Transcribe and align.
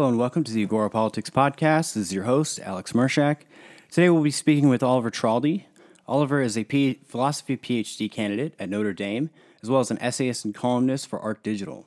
Hello 0.00 0.08
and 0.08 0.18
welcome 0.18 0.44
to 0.44 0.52
the 0.52 0.62
Agora 0.62 0.88
Politics 0.88 1.28
Podcast. 1.28 1.92
This 1.92 1.96
is 2.06 2.14
your 2.14 2.24
host, 2.24 2.58
Alex 2.60 2.92
Mershak. 2.92 3.40
Today 3.90 4.08
we'll 4.08 4.22
be 4.22 4.30
speaking 4.30 4.70
with 4.70 4.82
Oliver 4.82 5.10
Traldi. 5.10 5.64
Oliver 6.08 6.40
is 6.40 6.56
a 6.56 6.64
P- 6.64 7.00
philosophy 7.04 7.54
PhD 7.58 8.10
candidate 8.10 8.54
at 8.58 8.70
Notre 8.70 8.94
Dame, 8.94 9.28
as 9.62 9.68
well 9.68 9.80
as 9.80 9.90
an 9.90 9.98
essayist 10.00 10.42
and 10.46 10.54
columnist 10.54 11.06
for 11.06 11.20
Arc 11.20 11.42
Digital. 11.42 11.84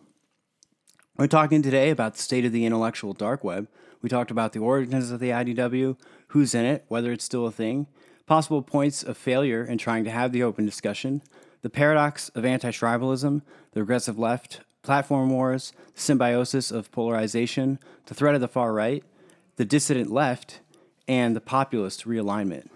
We're 1.18 1.26
talking 1.26 1.64
today 1.64 1.90
about 1.90 2.14
the 2.14 2.22
state 2.22 2.46
of 2.46 2.52
the 2.52 2.68
intellectual 2.68 3.14
dark 3.14 3.44
web. 3.44 3.68
We 4.04 4.10
talked 4.10 4.30
about 4.30 4.54
the 4.54 4.60
origins 4.60 5.10
of 5.10 5.20
the 5.20 5.32
IDW, 5.32 5.98
who's 6.28 6.54
in 6.54 6.66
it, 6.66 6.86
whether 6.90 7.12
it's 7.12 7.26
still 7.26 7.48
a 7.48 7.52
thing, 7.52 7.88
possible 8.28 8.62
points 8.62 9.02
of 9.02 9.18
failure 9.18 9.66
in 9.66 9.80
trying 9.80 10.04
to 10.04 10.12
have 10.12 10.32
the 10.32 10.44
open 10.44 10.68
discussion, 10.68 11.24
the 11.64 11.70
paradox 11.72 12.30
of 12.36 12.46
anti 12.46 12.70
tribalism, 12.70 13.42
the 13.72 13.80
regressive 13.80 14.20
left, 14.20 14.60
platform 14.84 15.30
wars, 15.30 15.74
symbiosis 15.96 16.70
of 16.70 16.92
polarization, 16.92 17.80
the 18.06 18.14
threat 18.14 18.36
of 18.36 18.42
the 18.42 18.48
far 18.48 18.74
right, 18.74 19.04
the 19.56 19.66
dissident 19.66 20.12
left, 20.12 20.60
and 21.08 21.36
the 21.36 21.42
populist 21.42 22.06
realignment. 22.06 22.68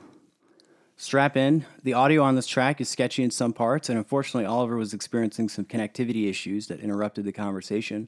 Strap 0.96 1.38
in. 1.38 1.66
The 1.84 1.94
audio 1.94 2.24
on 2.24 2.36
this 2.36 2.48
track 2.48 2.82
is 2.82 2.90
sketchy 2.90 3.24
in 3.24 3.30
some 3.30 3.54
parts, 3.54 3.88
and 3.88 4.00
unfortunately, 4.00 4.46
Oliver 4.46 4.78
was 4.78 4.94
experiencing 4.94 5.48
some 5.48 5.66
connectivity 5.66 6.28
issues 6.28 6.68
that 6.68 6.80
interrupted 6.80 7.24
the 7.24 7.32
conversation. 7.32 8.08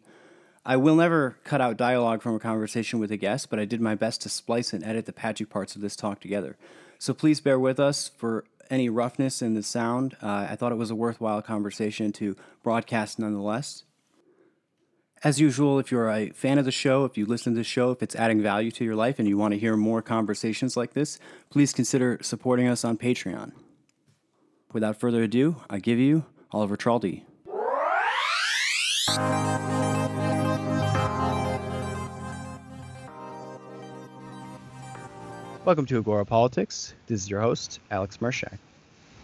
I 0.66 0.76
will 0.76 0.96
never 0.96 1.38
cut 1.44 1.62
out 1.62 1.78
dialogue 1.78 2.22
from 2.22 2.36
a 2.36 2.40
conversation 2.40 3.00
with 3.00 3.12
a 3.12 3.18
guest, 3.18 3.50
but 3.50 3.60
I 3.60 3.66
did 3.66 3.80
my 3.80 3.96
best 3.96 4.22
to 4.22 4.30
splice 4.30 4.74
and 4.74 4.84
edit 4.84 5.06
the 5.06 5.14
patchy 5.14 5.46
parts 5.46 5.76
of 5.76 5.82
this 5.82 5.96
talk 5.96 6.20
together. 6.20 6.58
So 6.98 7.14
please 7.14 7.42
bear 7.42 7.60
with 7.60 7.80
us 7.80 8.10
for 8.18 8.46
any 8.70 8.90
roughness 8.90 9.42
in 9.42 9.54
the 9.54 9.64
sound. 9.64 10.16
Uh, 10.22 10.48
I 10.50 10.56
thought 10.56 10.72
it 10.72 10.78
was 10.78 10.92
a 10.92 10.96
worthwhile 10.96 11.42
conversation 11.42 12.12
to 12.14 12.36
broadcast 12.64 13.20
nonetheless. 13.20 13.84
As 15.22 15.38
usual, 15.38 15.80
if 15.80 15.92
you're 15.92 16.10
a 16.10 16.30
fan 16.30 16.58
of 16.60 16.64
the 16.64 16.72
show, 16.72 17.04
if 17.04 17.18
you 17.18 17.26
listen 17.26 17.52
to 17.52 17.58
the 17.58 17.64
show, 17.66 17.92
if 17.92 18.02
it's 18.02 18.16
adding 18.16 18.42
value 18.42 18.72
to 18.72 18.86
your 18.86 18.96
life 18.96 19.20
and 19.20 19.28
you 19.28 19.38
want 19.38 19.54
to 19.54 19.60
hear 19.60 19.76
more 19.76 20.02
conversations 20.02 20.78
like 20.78 20.94
this, 20.94 21.20
please 21.50 21.74
consider 21.74 22.18
supporting 22.22 22.68
us 22.70 22.86
on 22.86 22.98
Patreon. 22.98 23.52
Without 24.72 24.98
further 24.98 25.24
ado, 25.24 25.58
I 25.70 25.80
give 25.80 26.00
you 26.00 26.24
Oliver 26.54 26.78
Traldi. 26.78 27.24
Welcome 35.66 35.86
to 35.88 35.98
Agora 35.98 36.26
Politics. 36.26 36.94
This 37.08 37.24
is 37.24 37.30
your 37.30 37.42
host, 37.42 37.82
Alex 37.92 38.20
Mershak. 38.20 38.58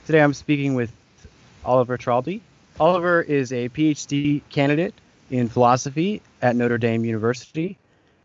Today 0.06 0.22
I'm 0.22 0.34
speaking 0.34 0.76
with 0.76 0.92
Oliver 1.64 1.98
Traldi. 1.98 2.42
Oliver 2.82 3.22
is 3.22 3.54
a 3.54 3.70
PhD 3.70 4.42
candidate 4.50 4.94
in 5.30 5.50
philosophy 5.50 6.22
at 6.42 6.56
Notre 6.56 6.78
Dame 6.78 7.06
University, 7.06 7.78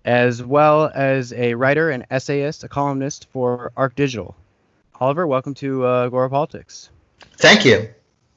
as 0.04 0.42
well 0.42 0.90
as 0.94 1.32
a 1.32 1.54
writer 1.54 1.90
and 1.90 2.06
essayist, 2.10 2.64
a 2.64 2.68
columnist 2.68 3.28
for 3.32 3.72
Arc 3.76 3.94
Digital. 3.94 4.34
Oliver, 5.00 5.26
welcome 5.26 5.54
to 5.54 5.86
uh, 5.86 6.06
Agora 6.06 6.28
Politics. 6.28 6.90
Thank 7.38 7.64
you. 7.64 7.88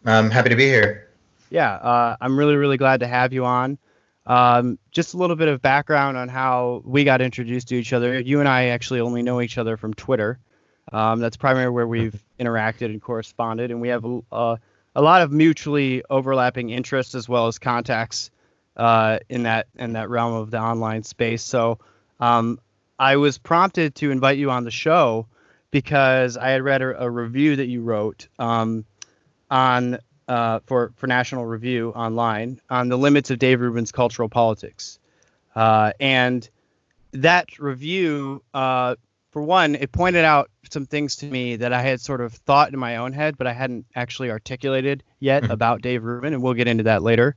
I'm 0.05 0.29
happy 0.29 0.49
to 0.49 0.55
be 0.55 0.65
here. 0.65 1.09
Yeah, 1.49 1.73
uh, 1.73 2.17
I'm 2.19 2.37
really, 2.37 2.55
really 2.55 2.77
glad 2.77 3.01
to 3.01 3.07
have 3.07 3.33
you 3.33 3.45
on. 3.45 3.77
Um, 4.25 4.79
just 4.91 5.13
a 5.13 5.17
little 5.17 5.35
bit 5.35 5.49
of 5.49 5.61
background 5.61 6.17
on 6.17 6.29
how 6.29 6.81
we 6.85 7.03
got 7.03 7.21
introduced 7.21 7.67
to 7.69 7.75
each 7.75 7.91
other. 7.91 8.19
You 8.19 8.39
and 8.39 8.47
I 8.47 8.67
actually 8.67 9.01
only 9.01 9.21
know 9.21 9.41
each 9.41 9.57
other 9.57 9.75
from 9.75 9.93
Twitter. 9.93 10.39
Um, 10.91 11.19
that's 11.19 11.37
primarily 11.37 11.73
where 11.73 11.87
we've 11.87 12.23
interacted 12.39 12.85
and 12.85 13.01
corresponded, 13.01 13.71
and 13.71 13.81
we 13.81 13.89
have 13.89 14.05
a, 14.05 14.59
a 14.95 15.01
lot 15.01 15.21
of 15.21 15.31
mutually 15.31 16.03
overlapping 16.09 16.69
interests 16.69 17.15
as 17.15 17.27
well 17.27 17.47
as 17.47 17.59
contacts 17.59 18.31
uh, 18.77 19.19
in 19.29 19.43
that 19.43 19.67
in 19.75 19.93
that 19.93 20.09
realm 20.09 20.33
of 20.33 20.51
the 20.51 20.59
online 20.59 21.03
space. 21.03 21.43
So 21.43 21.79
um, 22.19 22.59
I 22.99 23.17
was 23.17 23.37
prompted 23.37 23.95
to 23.95 24.11
invite 24.11 24.37
you 24.37 24.51
on 24.51 24.63
the 24.63 24.71
show 24.71 25.27
because 25.71 26.37
I 26.37 26.49
had 26.49 26.61
read 26.61 26.81
a, 26.81 27.03
a 27.03 27.09
review 27.09 27.55
that 27.55 27.67
you 27.67 27.81
wrote 27.81 28.27
um, 28.39 28.85
on 29.49 29.99
uh, 30.27 30.59
for 30.65 30.91
for 30.95 31.07
National 31.07 31.45
Review 31.45 31.91
online 31.95 32.61
on 32.69 32.89
the 32.89 32.97
limits 32.97 33.29
of 33.29 33.39
Dave 33.39 33.59
Rubin's 33.59 33.91
cultural 33.91 34.29
politics, 34.29 34.99
uh, 35.55 35.93
and 35.99 36.47
that 37.11 37.59
review, 37.59 38.43
uh, 38.53 38.95
for 39.31 39.41
one, 39.41 39.75
it 39.75 39.91
pointed 39.91 40.25
out 40.25 40.49
some 40.69 40.85
things 40.85 41.17
to 41.17 41.25
me 41.25 41.57
that 41.57 41.73
I 41.73 41.81
had 41.81 42.01
sort 42.01 42.21
of 42.21 42.33
thought 42.33 42.73
in 42.73 42.79
my 42.79 42.97
own 42.97 43.13
head, 43.13 43.37
but 43.37 43.47
I 43.47 43.53
hadn't 43.53 43.85
actually 43.95 44.31
articulated 44.31 45.03
yet 45.19 45.43
mm-hmm. 45.43 45.51
about 45.51 45.81
Dave 45.81 46.03
Rubin, 46.03 46.33
and 46.33 46.41
we'll 46.41 46.53
get 46.53 46.67
into 46.67 46.83
that 46.83 47.03
later. 47.03 47.35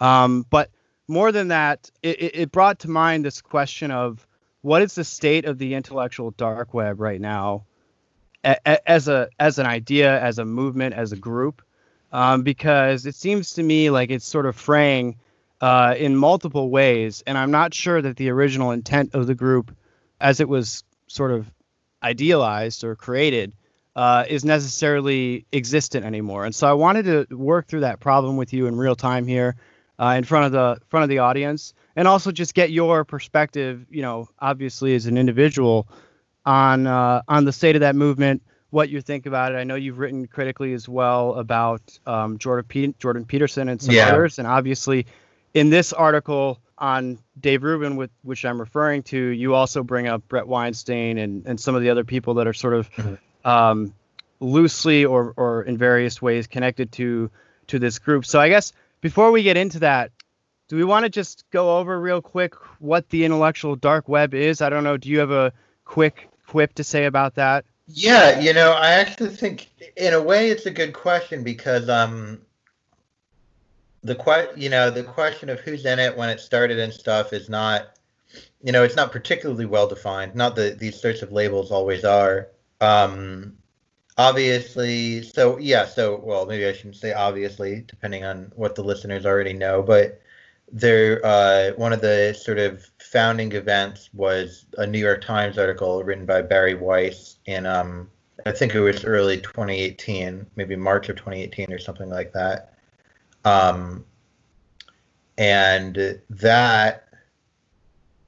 Um, 0.00 0.46
but 0.48 0.70
more 1.08 1.32
than 1.32 1.48
that, 1.48 1.90
it, 2.02 2.34
it 2.34 2.52
brought 2.52 2.80
to 2.80 2.90
mind 2.90 3.24
this 3.24 3.42
question 3.42 3.90
of 3.90 4.26
what 4.62 4.82
is 4.82 4.94
the 4.94 5.04
state 5.04 5.44
of 5.44 5.58
the 5.58 5.74
intellectual 5.74 6.30
dark 6.32 6.72
web 6.74 7.00
right 7.00 7.20
now, 7.20 7.64
as 8.42 9.08
a 9.08 9.28
as 9.38 9.58
an 9.58 9.66
idea, 9.66 10.20
as 10.20 10.38
a 10.38 10.44
movement, 10.44 10.94
as 10.94 11.12
a 11.12 11.16
group, 11.16 11.62
um, 12.12 12.42
because 12.42 13.06
it 13.06 13.14
seems 13.14 13.54
to 13.54 13.62
me 13.62 13.90
like 13.90 14.10
it's 14.10 14.26
sort 14.26 14.46
of 14.46 14.56
fraying 14.56 15.16
uh, 15.60 15.94
in 15.98 16.16
multiple 16.16 16.70
ways, 16.70 17.22
and 17.26 17.36
I'm 17.36 17.50
not 17.50 17.74
sure 17.74 18.00
that 18.00 18.16
the 18.16 18.30
original 18.30 18.70
intent 18.70 19.14
of 19.14 19.26
the 19.26 19.34
group, 19.34 19.74
as 20.20 20.40
it 20.40 20.48
was 20.48 20.84
sort 21.06 21.32
of 21.32 21.50
idealized 22.02 22.82
or 22.84 22.96
created, 22.96 23.52
uh, 23.94 24.24
is 24.28 24.44
necessarily 24.44 25.44
existent 25.52 26.06
anymore. 26.06 26.46
And 26.46 26.54
so 26.54 26.66
I 26.66 26.72
wanted 26.72 27.04
to 27.04 27.36
work 27.36 27.66
through 27.66 27.80
that 27.80 28.00
problem 28.00 28.36
with 28.36 28.54
you 28.54 28.66
in 28.66 28.76
real 28.76 28.96
time 28.96 29.26
here 29.26 29.56
uh, 30.00 30.14
in 30.16 30.24
front 30.24 30.46
of 30.46 30.52
the 30.52 30.80
front 30.88 31.04
of 31.04 31.10
the 31.10 31.18
audience, 31.18 31.74
and 31.94 32.08
also 32.08 32.32
just 32.32 32.54
get 32.54 32.70
your 32.70 33.04
perspective. 33.04 33.86
You 33.90 34.02
know, 34.02 34.28
obviously 34.38 34.94
as 34.94 35.06
an 35.06 35.18
individual, 35.18 35.86
on 36.46 36.86
uh, 36.86 37.22
on 37.28 37.44
the 37.44 37.52
state 37.52 37.76
of 37.76 37.80
that 37.80 37.94
movement, 37.94 38.42
what 38.70 38.88
you 38.88 39.00
think 39.00 39.26
about 39.26 39.52
it. 39.52 39.56
I 39.56 39.64
know 39.64 39.74
you've 39.74 39.98
written 39.98 40.26
critically 40.26 40.72
as 40.72 40.88
well 40.88 41.34
about 41.34 41.98
um, 42.06 42.38
Jordan 42.38 42.94
Jordan 42.98 43.24
Peterson 43.24 43.68
and 43.68 43.80
some 43.80 43.94
yeah. 43.94 44.08
others, 44.08 44.38
and 44.38 44.48
obviously 44.48 45.06
in 45.54 45.70
this 45.70 45.92
article 45.92 46.58
on 46.78 47.18
Dave 47.38 47.62
Rubin, 47.62 47.96
with 47.96 48.10
which 48.22 48.44
I'm 48.44 48.58
referring 48.58 49.02
to, 49.04 49.18
you 49.18 49.54
also 49.54 49.82
bring 49.82 50.08
up 50.08 50.26
Bret 50.28 50.46
Weinstein 50.46 51.18
and 51.18 51.44
and 51.46 51.60
some 51.60 51.74
of 51.74 51.82
the 51.82 51.90
other 51.90 52.04
people 52.04 52.34
that 52.34 52.46
are 52.46 52.54
sort 52.54 52.74
of 52.74 52.90
mm-hmm. 52.92 53.48
um, 53.48 53.94
loosely 54.40 55.04
or 55.04 55.34
or 55.36 55.62
in 55.64 55.76
various 55.76 56.22
ways 56.22 56.46
connected 56.46 56.90
to 56.92 57.30
to 57.66 57.78
this 57.78 57.98
group. 57.98 58.24
So 58.24 58.40
I 58.40 58.48
guess 58.48 58.72
before 59.00 59.30
we 59.32 59.42
get 59.42 59.56
into 59.56 59.80
that, 59.80 60.10
do 60.68 60.76
we 60.76 60.84
want 60.84 61.04
to 61.04 61.10
just 61.10 61.44
go 61.50 61.78
over 61.78 62.00
real 62.00 62.22
quick 62.22 62.54
what 62.78 63.08
the 63.08 63.24
intellectual 63.24 63.74
dark 63.74 64.08
web 64.08 64.34
is? 64.34 64.62
I 64.62 64.70
don't 64.70 64.84
know. 64.84 64.96
Do 64.96 65.08
you 65.08 65.18
have 65.18 65.32
a 65.32 65.52
quick 65.84 66.28
quip 66.46 66.74
to 66.74 66.84
say 66.84 67.06
about 67.06 67.34
that? 67.34 67.64
Yeah, 67.88 68.38
you 68.38 68.52
know, 68.52 68.72
I 68.72 68.90
actually 68.92 69.30
think 69.30 69.68
in 69.96 70.14
a 70.14 70.22
way 70.22 70.50
it's 70.50 70.66
a 70.66 70.70
good 70.70 70.92
question 70.92 71.42
because 71.42 71.88
um 71.88 72.40
the 74.02 74.14
que- 74.14 74.52
you 74.56 74.70
know, 74.70 74.90
the 74.90 75.02
question 75.02 75.48
of 75.48 75.60
who's 75.60 75.84
in 75.84 75.98
it 75.98 76.16
when 76.16 76.30
it 76.30 76.38
started 76.40 76.78
and 76.78 76.92
stuff 76.92 77.32
is 77.32 77.48
not 77.48 77.96
you 78.62 78.70
know, 78.70 78.84
it's 78.84 78.94
not 78.94 79.10
particularly 79.10 79.66
well 79.66 79.88
defined. 79.88 80.36
Not 80.36 80.54
that 80.54 80.78
these 80.78 81.00
sorts 81.00 81.22
of 81.22 81.32
labels 81.32 81.72
always 81.72 82.04
are. 82.04 82.48
Um 82.80 83.56
obviously 84.20 85.22
so 85.22 85.56
yeah 85.56 85.86
so 85.86 86.20
well 86.22 86.44
maybe 86.44 86.66
i 86.66 86.72
shouldn't 86.72 86.94
say 86.96 87.12
obviously 87.14 87.82
depending 87.86 88.22
on 88.22 88.52
what 88.54 88.74
the 88.74 88.84
listeners 88.84 89.24
already 89.24 89.54
know 89.54 89.82
but 89.82 90.20
there 90.72 91.24
uh, 91.24 91.70
one 91.76 91.92
of 91.92 92.00
the 92.00 92.32
sort 92.38 92.58
of 92.58 92.88
founding 92.98 93.50
events 93.52 94.10
was 94.12 94.66
a 94.76 94.86
new 94.86 94.98
york 94.98 95.22
times 95.22 95.56
article 95.56 96.04
written 96.04 96.26
by 96.26 96.42
bari 96.42 96.74
weiss 96.74 97.38
in 97.46 97.64
um, 97.64 98.10
i 98.44 98.52
think 98.52 98.74
it 98.74 98.80
was 98.80 99.04
early 99.06 99.38
2018 99.38 100.44
maybe 100.54 100.76
march 100.76 101.08
of 101.08 101.16
2018 101.16 101.72
or 101.72 101.78
something 101.78 102.10
like 102.10 102.32
that. 102.32 102.74
Um, 103.44 104.04
and 105.38 106.20
that 106.28 107.08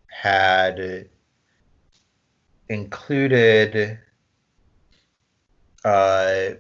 had 0.07 1.09
included 2.69 3.99
uh, 5.85 6.51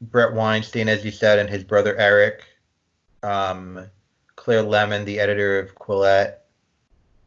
Bret 0.00 0.32
Weinstein, 0.32 0.88
as 0.88 1.04
you 1.04 1.10
said, 1.10 1.38
and 1.38 1.48
his 1.48 1.64
brother 1.64 1.96
Eric, 1.96 2.44
um, 3.22 3.86
Claire 4.36 4.62
Lehmann, 4.62 5.04
the 5.04 5.18
editor 5.18 5.58
of 5.58 5.74
Quillette, 5.74 6.38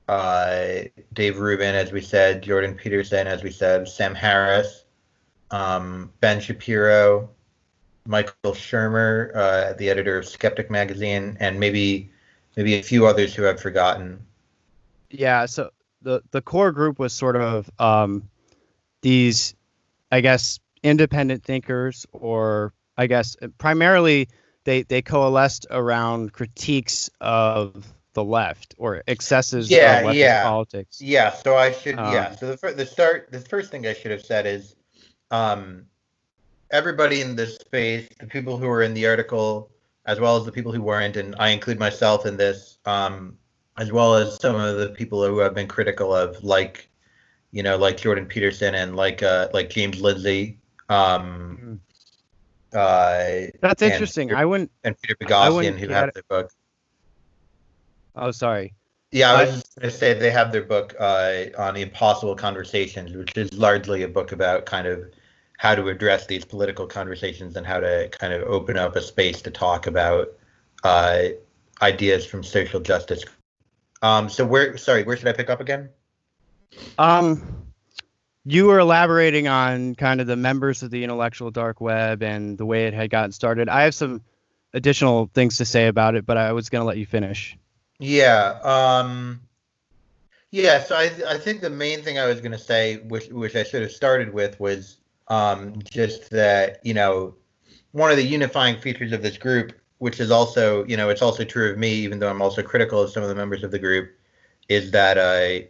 uh, 0.07 0.83
Dave 1.13 1.39
Rubin, 1.39 1.75
as 1.75 1.91
we 1.91 2.01
said, 2.01 2.41
Jordan 2.41 2.75
Peterson, 2.75 3.27
as 3.27 3.43
we 3.43 3.51
said, 3.51 3.87
Sam 3.87 4.15
Harris, 4.15 4.85
um, 5.51 6.11
Ben 6.19 6.39
Shapiro, 6.39 7.29
Michael 8.05 8.53
Shermer, 8.53 9.35
uh, 9.35 9.73
the 9.73 9.89
editor 9.89 10.17
of 10.17 10.27
Skeptic 10.27 10.71
magazine, 10.71 11.37
and 11.39 11.59
maybe 11.59 12.09
maybe 12.55 12.75
a 12.75 12.83
few 12.83 13.05
others 13.05 13.33
who 13.33 13.47
I've 13.47 13.61
forgotten. 13.61 14.25
Yeah, 15.09 15.45
so 15.45 15.71
the 16.01 16.21
the 16.31 16.41
core 16.41 16.71
group 16.71 16.99
was 16.99 17.13
sort 17.13 17.35
of 17.35 17.69
um, 17.79 18.29
these, 19.01 19.55
I 20.11 20.21
guess, 20.21 20.59
independent 20.83 21.43
thinkers, 21.43 22.05
or 22.11 22.73
I 22.97 23.07
guess 23.07 23.35
primarily 23.57 24.29
they 24.63 24.83
they 24.83 25.01
coalesced 25.01 25.67
around 25.69 26.33
critiques 26.33 27.09
of 27.19 27.93
the 28.13 28.23
left 28.23 28.75
or 28.77 29.03
excesses 29.07 29.71
Yeah, 29.71 30.01
of 30.01 30.15
yeah. 30.15 30.43
politics. 30.43 31.01
Yeah, 31.01 31.31
so 31.31 31.55
I 31.55 31.71
should. 31.71 31.97
Um, 31.97 32.13
yeah, 32.13 32.35
so 32.35 32.47
the 32.47 32.57
fir- 32.57 32.73
the 32.73 32.85
start, 32.85 33.29
the 33.31 33.39
first 33.39 33.71
thing 33.71 33.87
I 33.87 33.93
should 33.93 34.11
have 34.11 34.21
said 34.21 34.45
is, 34.45 34.75
um, 35.31 35.85
everybody 36.71 37.21
in 37.21 37.35
this 37.35 37.55
space, 37.55 38.07
the 38.19 38.27
people 38.27 38.57
who 38.57 38.67
were 38.67 38.81
in 38.81 38.93
the 38.93 39.07
article, 39.07 39.71
as 40.05 40.19
well 40.19 40.37
as 40.37 40.45
the 40.45 40.51
people 40.51 40.71
who 40.71 40.81
weren't, 40.81 41.15
and 41.17 41.35
I 41.39 41.49
include 41.49 41.79
myself 41.79 42.25
in 42.25 42.37
this, 42.37 42.77
um, 42.85 43.37
as 43.77 43.91
well 43.91 44.15
as 44.15 44.39
some 44.41 44.55
of 44.55 44.77
the 44.77 44.89
people 44.89 45.25
who 45.25 45.39
have 45.39 45.53
been 45.53 45.67
critical 45.67 46.13
of, 46.15 46.43
like, 46.43 46.89
you 47.51 47.63
know, 47.63 47.77
like 47.77 47.97
Jordan 47.97 48.25
Peterson 48.25 48.75
and 48.75 48.95
like 48.95 49.23
uh, 49.23 49.49
like 49.53 49.69
James 49.69 50.01
Lindsay, 50.01 50.59
um, 50.91 51.81
uh, 52.73 53.47
That's 53.61 53.81
interesting. 53.81 54.29
Peter- 54.29 54.37
I 54.39 54.45
wouldn't. 54.45 54.71
and 54.83 54.95
Peter 55.01 55.15
I 55.21 55.25
Boghossian, 55.25 55.77
who 55.77 55.87
get 55.87 55.95
have 55.95 56.13
their 56.13 56.23
book. 56.29 56.51
Oh, 58.15 58.31
sorry. 58.31 58.73
Yeah, 59.11 59.31
I 59.31 59.35
I- 59.35 59.45
was 59.45 59.55
just 59.55 59.75
going 59.79 59.91
to 59.91 59.97
say 59.97 60.13
they 60.13 60.31
have 60.31 60.51
their 60.51 60.63
book 60.63 60.95
uh, 60.99 61.45
on 61.57 61.75
Impossible 61.75 62.35
Conversations, 62.35 63.13
which 63.13 63.35
is 63.37 63.53
largely 63.53 64.03
a 64.03 64.07
book 64.07 64.31
about 64.31 64.65
kind 64.65 64.87
of 64.87 65.05
how 65.57 65.75
to 65.75 65.89
address 65.89 66.25
these 66.25 66.43
political 66.43 66.87
conversations 66.87 67.55
and 67.55 67.65
how 67.67 67.79
to 67.79 68.09
kind 68.09 68.33
of 68.33 68.41
open 68.43 68.77
up 68.77 68.95
a 68.95 69.01
space 69.01 69.41
to 69.43 69.51
talk 69.51 69.85
about 69.85 70.29
uh, 70.83 71.25
ideas 71.81 72.25
from 72.25 72.43
social 72.43 72.79
justice. 72.79 73.23
Um, 74.01 74.27
so 74.27 74.43
where, 74.45 74.75
sorry, 74.77 75.03
where 75.03 75.15
should 75.15 75.27
I 75.27 75.33
pick 75.33 75.49
up 75.51 75.61
again? 75.61 75.89
Um, 76.97 77.60
you 78.45 78.65
were 78.65 78.79
elaborating 78.79 79.47
on 79.47 79.95
kind 79.95 80.21
of 80.21 80.27
the 80.27 80.35
members 80.35 80.83
of 80.83 80.91
the 80.91 81.03
intellectual 81.03 81.51
dark 81.51 81.79
web 81.79 82.23
and 82.23 82.57
the 82.57 82.65
way 82.65 82.87
it 82.87 82.93
had 82.93 83.09
gotten 83.09 83.31
started. 83.31 83.69
I 83.69 83.83
have 83.83 83.95
some 83.95 84.21
additional 84.73 85.29
things 85.33 85.57
to 85.57 85.65
say 85.65 85.87
about 85.87 86.15
it, 86.15 86.25
but 86.25 86.37
I 86.37 86.53
was 86.53 86.69
going 86.69 86.81
to 86.81 86.85
let 86.85 86.97
you 86.97 87.05
finish. 87.05 87.57
Yeah. 87.99 88.59
Um, 88.63 89.41
yeah. 90.49 90.83
So 90.83 90.95
I, 90.95 91.11
I 91.27 91.37
think 91.37 91.61
the 91.61 91.69
main 91.69 92.01
thing 92.01 92.17
I 92.17 92.25
was 92.25 92.41
going 92.41 92.51
to 92.51 92.57
say, 92.57 92.97
which, 92.97 93.27
which 93.27 93.55
I 93.55 93.63
should 93.63 93.83
have 93.83 93.91
started 93.91 94.33
with, 94.33 94.59
was 94.59 94.97
um, 95.27 95.75
just 95.83 96.29
that 96.31 96.79
you 96.83 96.93
know 96.93 97.35
one 97.93 98.11
of 98.11 98.17
the 98.17 98.23
unifying 98.23 98.77
features 98.77 99.13
of 99.13 99.21
this 99.21 99.37
group, 99.37 99.73
which 99.99 100.19
is 100.19 100.29
also 100.29 100.85
you 100.85 100.97
know 100.97 101.09
it's 101.09 101.21
also 101.21 101.43
true 101.43 101.71
of 101.71 101.77
me, 101.77 101.91
even 101.91 102.19
though 102.19 102.29
I'm 102.29 102.41
also 102.41 102.61
critical 102.61 103.01
of 103.01 103.11
some 103.11 103.23
of 103.23 103.29
the 103.29 103.35
members 103.35 103.63
of 103.63 103.71
the 103.71 103.79
group, 103.79 104.11
is 104.67 104.91
that 104.91 105.17
ev- 105.17 105.67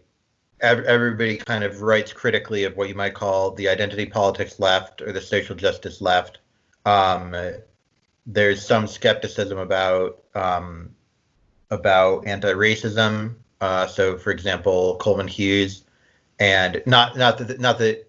everybody 0.61 1.37
kind 1.37 1.63
of 1.63 1.81
writes 1.81 2.13
critically 2.13 2.63
of 2.63 2.77
what 2.77 2.87
you 2.87 2.95
might 2.95 3.13
call 3.13 3.51
the 3.51 3.67
identity 3.67 4.05
politics 4.05 4.59
left 4.59 5.01
or 5.01 5.11
the 5.11 5.21
social 5.21 5.55
justice 5.55 6.01
left. 6.01 6.39
Um, 6.85 7.35
there's 8.25 8.65
some 8.65 8.87
skepticism 8.87 9.57
about 9.57 10.23
um, 10.35 10.95
about 11.69 12.27
anti-racism. 12.27 13.35
Uh, 13.59 13.87
so, 13.87 14.17
for 14.17 14.31
example, 14.31 14.97
Coleman 14.97 15.27
Hughes, 15.27 15.83
and 16.39 16.81
not 16.85 17.17
not 17.17 17.37
that 17.37 17.59
not 17.59 17.77
that 17.79 18.07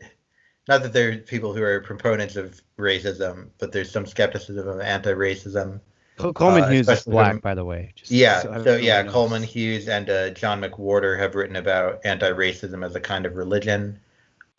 not 0.68 0.82
that 0.82 0.92
there 0.92 1.12
are 1.12 1.16
people 1.16 1.54
who 1.54 1.62
are 1.62 1.80
proponents 1.80 2.36
of 2.36 2.60
racism, 2.78 3.48
but 3.58 3.72
there's 3.72 3.90
some 3.90 4.06
skepticism 4.06 4.68
of 4.68 4.80
anti-racism. 4.80 5.80
Col- 6.16 6.32
Coleman 6.32 6.64
Uh, 6.64 6.68
Hughes 6.68 6.88
is 6.88 7.04
black, 7.04 7.40
by 7.40 7.54
the 7.54 7.64
way. 7.64 7.92
just 7.94 8.10
Yeah, 8.10 8.42
so 8.42 8.62
so, 8.64 8.76
yeah. 8.76 9.02
Coleman 9.02 9.42
Hughes 9.42 9.88
and 9.88 10.08
uh, 10.08 10.30
John 10.30 10.60
McWhorter 10.60 11.18
have 11.18 11.34
written 11.34 11.56
about 11.56 12.00
anti-racism 12.04 12.84
as 12.84 12.94
a 12.94 13.00
kind 13.00 13.26
of 13.26 13.36
religion. 13.36 13.98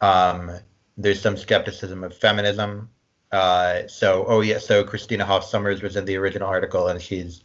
Um, 0.01 0.51
there's 0.97 1.21
some 1.21 1.37
skepticism 1.37 2.03
of 2.03 2.15
feminism. 2.15 2.89
Uh, 3.31 3.87
so, 3.87 4.25
oh 4.27 4.41
yeah, 4.41 4.59
so 4.59 4.83
Christina 4.83 5.25
Hoff 5.25 5.43
Sommers 5.49 5.81
was 5.81 5.95
in 5.95 6.05
the 6.05 6.17
original 6.17 6.47
article, 6.47 6.87
and 6.87 7.01
she's 7.01 7.43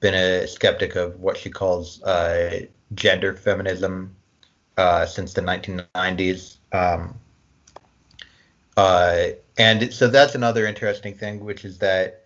been 0.00 0.14
a 0.14 0.46
skeptic 0.46 0.96
of 0.96 1.18
what 1.20 1.36
she 1.36 1.50
calls 1.50 2.02
uh, 2.02 2.60
gender 2.94 3.34
feminism 3.34 4.16
uh, 4.76 5.04
since 5.06 5.34
the 5.34 5.42
1990s. 5.42 6.58
Um, 6.72 7.18
uh, 8.76 9.28
and 9.58 9.92
so 9.92 10.06
that's 10.08 10.34
another 10.34 10.66
interesting 10.66 11.14
thing, 11.14 11.44
which 11.44 11.64
is 11.64 11.78
that 11.78 12.17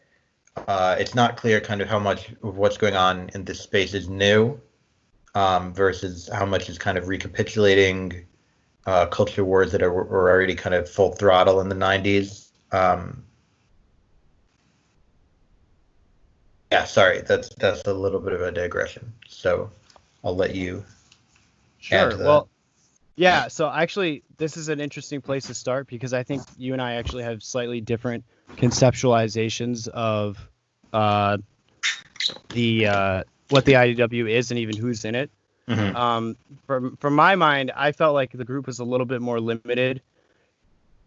uh, 0.56 0.96
it's 0.98 1.14
not 1.14 1.36
clear 1.36 1.60
kind 1.60 1.80
of 1.80 1.88
how 1.88 1.98
much 1.98 2.30
of 2.42 2.56
what's 2.56 2.76
going 2.76 2.96
on 2.96 3.30
in 3.34 3.44
this 3.44 3.60
space 3.60 3.94
is 3.94 4.08
new 4.08 4.60
um, 5.34 5.72
versus 5.72 6.28
how 6.32 6.44
much 6.44 6.68
is 6.68 6.78
kind 6.78 6.98
of 6.98 7.08
recapitulating 7.08 8.26
uh, 8.86 9.06
culture 9.06 9.44
wars 9.44 9.72
that 9.72 9.82
are, 9.82 9.92
were 9.92 10.30
already 10.30 10.54
kind 10.54 10.74
of 10.74 10.88
full 10.88 11.12
throttle 11.12 11.60
in 11.60 11.68
the 11.68 11.74
90s. 11.74 12.50
Um, 12.72 13.22
yeah, 16.70 16.84
sorry, 16.84 17.20
that's 17.20 17.50
that's 17.56 17.82
a 17.86 17.92
little 17.92 18.20
bit 18.20 18.32
of 18.32 18.40
a 18.40 18.50
digression. 18.50 19.12
So 19.28 19.70
I'll 20.24 20.34
let 20.34 20.54
you. 20.54 20.84
Sure. 21.78 22.16
Well, 22.16 22.48
yeah. 23.16 23.48
So 23.48 23.70
actually, 23.70 24.22
this 24.38 24.56
is 24.56 24.68
an 24.68 24.80
interesting 24.80 25.20
place 25.20 25.46
to 25.46 25.54
start 25.54 25.86
because 25.88 26.12
I 26.12 26.22
think 26.22 26.42
you 26.56 26.72
and 26.72 26.82
I 26.82 26.94
actually 26.94 27.22
have 27.24 27.42
slightly 27.42 27.80
different 27.80 28.24
conceptualizations 28.56 29.88
of 29.88 30.38
uh, 30.92 31.38
the 32.50 32.86
uh, 32.86 33.22
what 33.48 33.64
the 33.64 33.72
IDW 33.72 34.30
is 34.30 34.50
and 34.50 34.58
even 34.58 34.76
who's 34.76 35.04
in 35.04 35.14
it. 35.14 35.30
Mhm. 35.68 35.94
Um, 35.94 36.36
from 36.66 36.96
from 36.96 37.14
my 37.14 37.36
mind, 37.36 37.70
I 37.76 37.92
felt 37.92 38.14
like 38.14 38.32
the 38.32 38.44
group 38.44 38.66
was 38.66 38.78
a 38.78 38.84
little 38.84 39.06
bit 39.06 39.20
more 39.22 39.40
limited 39.40 40.02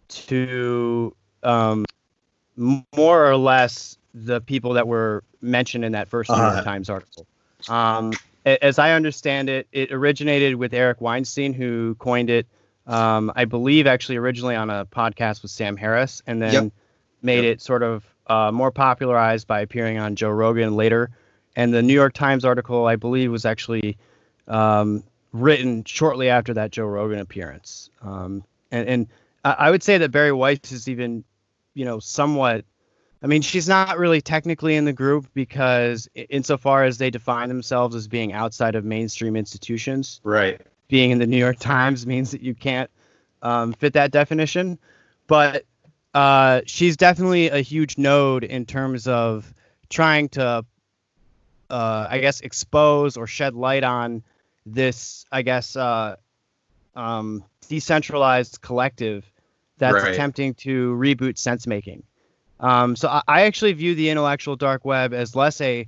to 0.07 1.15
um, 1.43 1.85
more 2.55 3.29
or 3.29 3.35
less 3.35 3.97
the 4.13 4.39
people 4.41 4.73
that 4.73 4.87
were 4.87 5.23
mentioned 5.41 5.83
in 5.83 5.91
that 5.91 6.07
1st 6.09 6.29
New 6.29 6.35
Uh-huh. 6.35 6.53
York 6.53 6.63
Times 6.63 6.89
article. 6.89 7.27
Um, 7.67 8.13
as 8.45 8.77
I 8.79 8.91
understand 8.91 9.49
it, 9.49 9.67
it 9.71 9.91
originated 9.91 10.55
with 10.55 10.73
Eric 10.73 11.01
Weinstein, 11.01 11.53
who 11.53 11.95
coined 11.95 12.29
it. 12.29 12.47
Um, 12.87 13.31
I 13.35 13.45
believe 13.45 13.87
actually 13.87 14.17
originally 14.17 14.55
on 14.55 14.69
a 14.69 14.85
podcast 14.85 15.41
with 15.41 15.51
Sam 15.51 15.75
Harris, 15.75 16.21
and 16.27 16.41
then 16.41 16.53
Yep. 16.53 16.73
made 17.23 17.43
Yep. 17.43 17.53
it 17.53 17.61
sort 17.61 17.81
of 17.83 18.05
uh, 18.27 18.51
more 18.51 18.71
popularized 18.71 19.47
by 19.47 19.61
appearing 19.61 19.97
on 19.97 20.15
Joe 20.15 20.29
Rogan 20.29 20.75
later. 20.75 21.09
And 21.55 21.73
the 21.73 21.81
New 21.81 21.93
York 21.93 22.13
Times 22.13 22.45
article, 22.45 22.85
I 22.85 22.95
believe, 22.95 23.31
was 23.31 23.45
actually 23.45 23.97
um, 24.47 25.03
written 25.33 25.83
shortly 25.85 26.29
after 26.29 26.53
that 26.53 26.71
Joe 26.71 26.85
Rogan 26.85 27.19
appearance. 27.19 27.89
Um, 28.01 28.43
and 28.71 28.87
and 28.87 29.07
I, 29.43 29.51
I 29.51 29.71
would 29.71 29.81
say 29.81 29.97
that 29.97 30.11
Bari 30.11 30.31
Weiss 30.33 30.71
is 30.71 30.87
even, 30.87 31.23
you 31.73 31.85
know, 31.85 31.99
somewhat. 31.99 32.65
I 33.25 33.27
mean, 33.27 33.41
she's 33.41 33.67
not 33.67 33.97
really 33.97 34.21
technically 34.21 34.75
in 34.75 34.85
the 34.85 34.93
group 34.93 35.25
because, 35.33 36.07
insofar 36.13 36.83
as 36.83 36.99
they 36.99 37.09
define 37.09 37.49
themselves 37.49 37.95
as 37.95 38.07
being 38.07 38.33
outside 38.33 38.75
of 38.75 38.85
mainstream 38.85 39.35
institutions, 39.35 40.21
Right. 40.23 40.61
being 40.89 41.09
in 41.09 41.17
the 41.17 41.25
New 41.25 41.39
York 41.39 41.57
Times 41.57 42.05
means 42.05 42.29
that 42.29 42.41
you 42.41 42.53
can't 42.53 42.87
um, 43.41 43.73
fit 43.73 43.93
that 43.93 44.11
definition. 44.11 44.77
But 45.25 45.65
uh, 46.13 46.61
she's 46.67 46.97
definitely 46.97 47.49
a 47.49 47.61
huge 47.61 47.97
node 47.97 48.43
in 48.43 48.67
terms 48.67 49.07
of 49.07 49.51
trying 49.89 50.29
to, 50.29 50.63
uh, 51.71 52.07
I 52.07 52.19
guess, 52.19 52.41
expose 52.41 53.17
or 53.17 53.25
shed 53.25 53.55
light 53.55 53.83
on 53.83 54.21
this, 54.67 55.25
I 55.31 55.41
guess, 55.41 55.75
uh, 55.75 56.17
um, 56.95 57.43
decentralized 57.69 58.61
collective 58.61 59.25
that's 59.79 59.95
Right. 59.95 60.13
attempting 60.13 60.53
to 60.53 60.93
reboot 60.93 61.39
sense 61.39 61.65
making. 61.65 62.03
Um, 62.59 62.95
so 62.95 63.07
I, 63.09 63.21
I 63.27 63.41
actually 63.43 63.73
view 63.73 63.95
the 63.95 64.09
intellectual 64.09 64.55
dark 64.55 64.85
web 64.85 65.13
as 65.13 65.35
less 65.35 65.59
a 65.61 65.87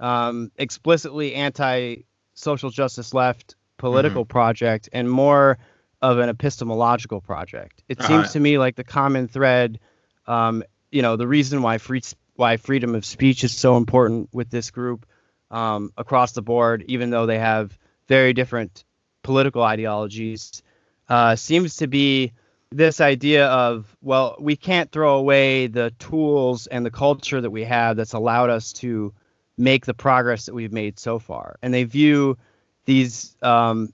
um, 0.00 0.50
explicitly 0.56 1.34
anti 1.34 2.04
social 2.34 2.70
justice 2.70 3.14
left 3.14 3.54
political 3.78 4.24
project 4.24 4.88
and 4.92 5.10
more 5.10 5.58
of 6.02 6.18
an 6.18 6.28
epistemological 6.28 7.20
project. 7.20 7.82
It 7.88 8.02
seems 8.02 8.32
to 8.32 8.40
me 8.40 8.58
like 8.58 8.76
the 8.76 8.84
common 8.84 9.28
thread, 9.28 9.80
um, 10.26 10.62
you 10.90 11.02
know, 11.02 11.16
the 11.16 11.26
reason 11.26 11.62
why 11.62 11.78
free 11.78 12.02
why 12.36 12.58
freedom 12.58 12.94
of 12.94 13.04
speech 13.04 13.44
is 13.44 13.56
so 13.56 13.76
important 13.76 14.28
with 14.32 14.50
this 14.50 14.70
group 14.70 15.06
um, 15.50 15.92
across 15.96 16.32
the 16.32 16.42
board, 16.42 16.84
even 16.88 17.10
though 17.10 17.26
they 17.26 17.38
have 17.38 17.78
very 18.08 18.32
different 18.32 18.84
political 19.22 19.62
ideologies, 19.62 20.62
uh, 21.08 21.34
seems 21.34 21.76
to 21.76 21.86
be 21.86 22.32
this 22.70 23.00
idea 23.00 23.46
of 23.46 23.96
well, 24.02 24.36
we 24.40 24.56
can't 24.56 24.90
throw 24.90 25.16
away 25.16 25.66
the 25.66 25.90
tools 25.98 26.66
and 26.66 26.84
the 26.84 26.90
culture 26.90 27.40
that 27.40 27.50
we 27.50 27.64
have 27.64 27.96
that's 27.96 28.12
allowed 28.12 28.50
us 28.50 28.72
to 28.74 29.12
make 29.56 29.86
the 29.86 29.94
progress 29.94 30.46
that 30.46 30.54
we've 30.54 30.72
made 30.72 30.98
so 30.98 31.18
far, 31.18 31.56
and 31.62 31.72
they 31.72 31.84
view 31.84 32.36
these 32.84 33.36
um, 33.42 33.92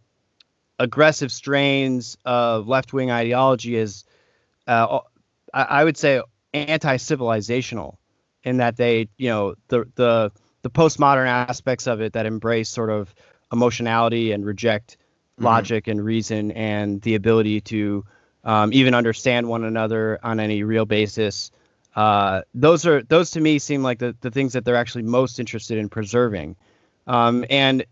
aggressive 0.78 1.30
strains 1.30 2.16
of 2.24 2.66
left-wing 2.68 3.10
ideology 3.10 3.76
as 3.78 4.04
uh, 4.66 5.00
I, 5.54 5.84
would 5.84 5.96
say 5.96 6.22
anti-civilizational 6.54 7.96
in 8.44 8.58
that 8.58 8.76
they 8.76 9.08
you 9.16 9.28
know 9.28 9.54
the 9.68 9.84
the 9.94 10.32
the 10.62 10.70
postmodern 10.70 11.26
aspects 11.26 11.86
of 11.86 12.00
it 12.00 12.12
that 12.14 12.26
embrace 12.26 12.68
sort 12.68 12.90
of 12.90 13.14
emotionality 13.52 14.32
and 14.32 14.44
reject 14.44 14.96
Mhm. 15.38 15.44
logic 15.44 15.88
and 15.88 16.04
reason 16.04 16.52
and 16.52 17.00
the 17.02 17.14
ability 17.14 17.60
to 17.62 18.04
um, 18.44 18.72
even 18.72 18.94
understand 18.94 19.48
one 19.48 19.64
another 19.64 20.18
on 20.22 20.40
any 20.40 20.62
real 20.62 20.84
basis. 20.84 21.50
Uh, 21.94 22.42
those 22.54 22.86
are 22.86 23.02
those 23.02 23.32
to 23.32 23.40
me 23.40 23.58
seem 23.58 23.82
like 23.82 23.98
the, 23.98 24.16
the 24.20 24.30
things 24.30 24.54
that 24.54 24.64
they're 24.64 24.76
actually 24.76 25.02
most 25.02 25.38
interested 25.38 25.78
in 25.78 25.88
preserving. 25.88 26.56
Um, 27.06 27.44
and 27.50 27.84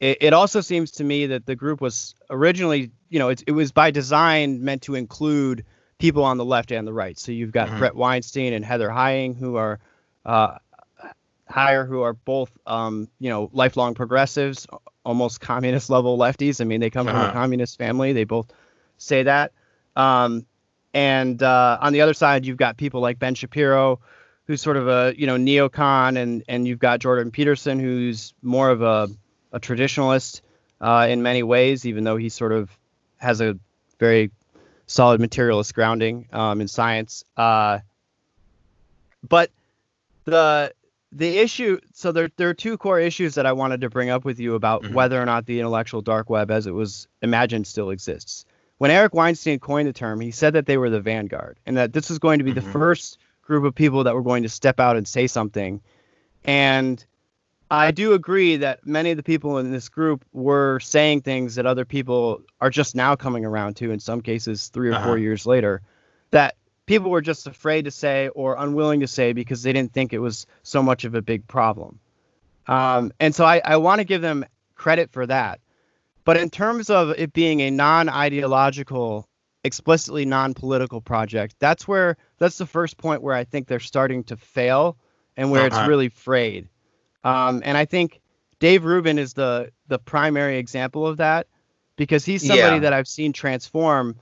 it, 0.00 0.18
it 0.20 0.32
also 0.32 0.60
seems 0.60 0.92
to 0.92 1.04
me 1.04 1.26
that 1.26 1.46
the 1.46 1.56
group 1.56 1.80
was 1.80 2.14
originally, 2.30 2.90
you 3.08 3.18
know, 3.18 3.30
it, 3.30 3.42
it 3.46 3.52
was 3.52 3.72
by 3.72 3.90
design 3.90 4.62
meant 4.62 4.82
to 4.82 4.94
include 4.94 5.64
people 5.98 6.24
on 6.24 6.36
the 6.36 6.44
left 6.44 6.70
and 6.70 6.86
the 6.86 6.92
right. 6.92 7.18
So 7.18 7.32
you've 7.32 7.52
got 7.52 7.68
mm-hmm. 7.68 7.78
Bret 7.78 7.96
Weinstein 7.96 8.52
and 8.52 8.64
Heather 8.64 8.90
Heying, 8.90 9.34
who 9.34 9.56
are 9.56 9.80
uh, 10.24 10.58
Heyer, 11.50 11.86
who 11.86 12.02
are 12.02 12.12
both, 12.12 12.50
um, 12.66 13.08
you 13.18 13.30
know, 13.30 13.50
lifelong 13.52 13.94
progressives, 13.94 14.66
almost 15.04 15.40
communist 15.40 15.90
level 15.90 16.18
lefties. 16.18 16.60
I 16.60 16.64
mean, 16.64 16.80
they 16.80 16.90
come 16.90 17.08
uh-huh. 17.08 17.16
from 17.16 17.24
a 17.24 17.28
uh-huh. 17.28 17.40
communist 17.40 17.78
family. 17.78 18.12
They 18.12 18.24
both 18.24 18.52
say 18.98 19.24
that. 19.24 19.52
Um, 19.96 20.46
and 20.92 21.42
uh, 21.42 21.78
on 21.80 21.92
the 21.92 22.00
other 22.00 22.14
side, 22.14 22.46
you've 22.46 22.56
got 22.56 22.76
people 22.76 23.00
like 23.00 23.18
Ben 23.18 23.34
Shapiro, 23.34 24.00
who's 24.46 24.62
sort 24.62 24.76
of 24.76 24.88
a 24.88 25.14
you 25.16 25.26
know 25.26 25.36
neocon, 25.36 26.16
and 26.16 26.44
and 26.48 26.66
you've 26.66 26.78
got 26.78 27.00
Jordan 27.00 27.30
Peterson, 27.30 27.80
who's 27.80 28.32
more 28.42 28.70
of 28.70 28.82
a 28.82 29.08
a 29.52 29.60
traditionalist 29.60 30.40
uh, 30.80 31.06
in 31.08 31.22
many 31.22 31.42
ways, 31.42 31.86
even 31.86 32.04
though 32.04 32.16
he 32.16 32.28
sort 32.28 32.52
of 32.52 32.70
has 33.18 33.40
a 33.40 33.58
very 33.98 34.30
solid 34.86 35.20
materialist 35.20 35.74
grounding 35.74 36.28
um, 36.32 36.60
in 36.60 36.68
science. 36.68 37.24
Uh, 37.36 37.78
but 39.26 39.50
the 40.24 40.72
the 41.12 41.38
issue 41.38 41.78
so 41.92 42.12
there 42.12 42.30
there 42.36 42.48
are 42.48 42.54
two 42.54 42.76
core 42.76 43.00
issues 43.00 43.34
that 43.36 43.46
I 43.46 43.52
wanted 43.52 43.80
to 43.82 43.90
bring 43.90 44.10
up 44.10 44.24
with 44.24 44.38
you 44.40 44.54
about 44.54 44.82
mm-hmm. 44.82 44.94
whether 44.94 45.20
or 45.20 45.24
not 45.24 45.46
the 45.46 45.60
intellectual 45.60 46.02
dark 46.02 46.28
web 46.28 46.50
as 46.50 46.66
it 46.66 46.72
was 46.72 47.08
imagined 47.22 47.66
still 47.66 47.90
exists. 47.90 48.44
When 48.78 48.90
Eric 48.90 49.14
Weinstein 49.14 49.60
coined 49.60 49.88
the 49.88 49.92
term, 49.92 50.20
he 50.20 50.30
said 50.30 50.54
that 50.54 50.66
they 50.66 50.76
were 50.76 50.90
the 50.90 51.00
vanguard 51.00 51.58
and 51.64 51.76
that 51.76 51.92
this 51.92 52.08
was 52.08 52.18
going 52.18 52.38
to 52.38 52.44
be 52.44 52.52
mm-hmm. 52.52 52.66
the 52.66 52.72
first 52.72 53.18
group 53.42 53.64
of 53.64 53.74
people 53.74 54.04
that 54.04 54.14
were 54.14 54.22
going 54.22 54.42
to 54.42 54.48
step 54.48 54.80
out 54.80 54.96
and 54.96 55.06
say 55.06 55.26
something. 55.26 55.80
And 56.44 57.04
I 57.70 57.90
do 57.90 58.12
agree 58.12 58.56
that 58.56 58.86
many 58.86 59.10
of 59.10 59.16
the 59.16 59.22
people 59.22 59.58
in 59.58 59.72
this 59.72 59.88
group 59.88 60.24
were 60.32 60.80
saying 60.80 61.22
things 61.22 61.54
that 61.54 61.66
other 61.66 61.84
people 61.84 62.42
are 62.60 62.70
just 62.70 62.94
now 62.94 63.16
coming 63.16 63.44
around 63.44 63.76
to 63.76 63.90
in 63.90 64.00
some 64.00 64.20
cases 64.20 64.68
3 64.68 64.90
or 64.90 64.94
uh-huh. 64.94 65.06
4 65.06 65.18
years 65.18 65.46
later 65.46 65.82
that 66.30 66.56
people 66.86 67.10
were 67.10 67.22
just 67.22 67.46
afraid 67.46 67.84
to 67.86 67.90
say 67.90 68.28
or 68.28 68.56
unwilling 68.58 69.00
to 69.00 69.06
say 69.06 69.32
because 69.32 69.62
they 69.62 69.72
didn't 69.72 69.92
think 69.92 70.12
it 70.12 70.18
was 70.18 70.46
so 70.62 70.82
much 70.82 71.04
of 71.04 71.14
a 71.14 71.22
big 71.22 71.46
problem. 71.46 71.98
Um, 72.66 73.12
and 73.20 73.34
so 73.34 73.44
I, 73.44 73.60
I 73.64 73.76
want 73.76 74.00
to 74.00 74.04
give 74.04 74.22
them 74.22 74.44
credit 74.74 75.10
for 75.10 75.26
that. 75.26 75.60
But 76.24 76.36
in 76.38 76.50
terms 76.50 76.90
of 76.90 77.10
it 77.10 77.32
being 77.32 77.60
a 77.60 77.70
non 77.70 78.08
ideological, 78.08 79.28
explicitly 79.62 80.24
non 80.24 80.54
political 80.54 81.00
project, 81.00 81.56
that's 81.58 81.86
where 81.86 82.16
that's 82.38 82.58
the 82.58 82.66
first 82.66 82.96
point 82.96 83.22
where 83.22 83.34
I 83.34 83.44
think 83.44 83.66
they're 83.66 83.80
starting 83.80 84.24
to 84.24 84.36
fail 84.36 84.96
and 85.36 85.50
where 85.50 85.66
uh-huh. 85.66 85.80
it's 85.80 85.88
really 85.88 86.08
frayed. 86.08 86.68
Um, 87.24 87.62
and 87.64 87.76
I 87.76 87.84
think 87.84 88.20
Dave 88.58 88.84
Rubin 88.84 89.18
is 89.18 89.34
the 89.34 89.70
the 89.88 89.98
primary 89.98 90.58
example 90.58 91.06
of 91.06 91.18
that 91.18 91.46
because 91.96 92.24
he's 92.24 92.46
somebody 92.46 92.76
yeah. 92.76 92.80
that 92.80 92.92
I've 92.92 93.08
seen 93.08 93.32
transform 93.32 94.16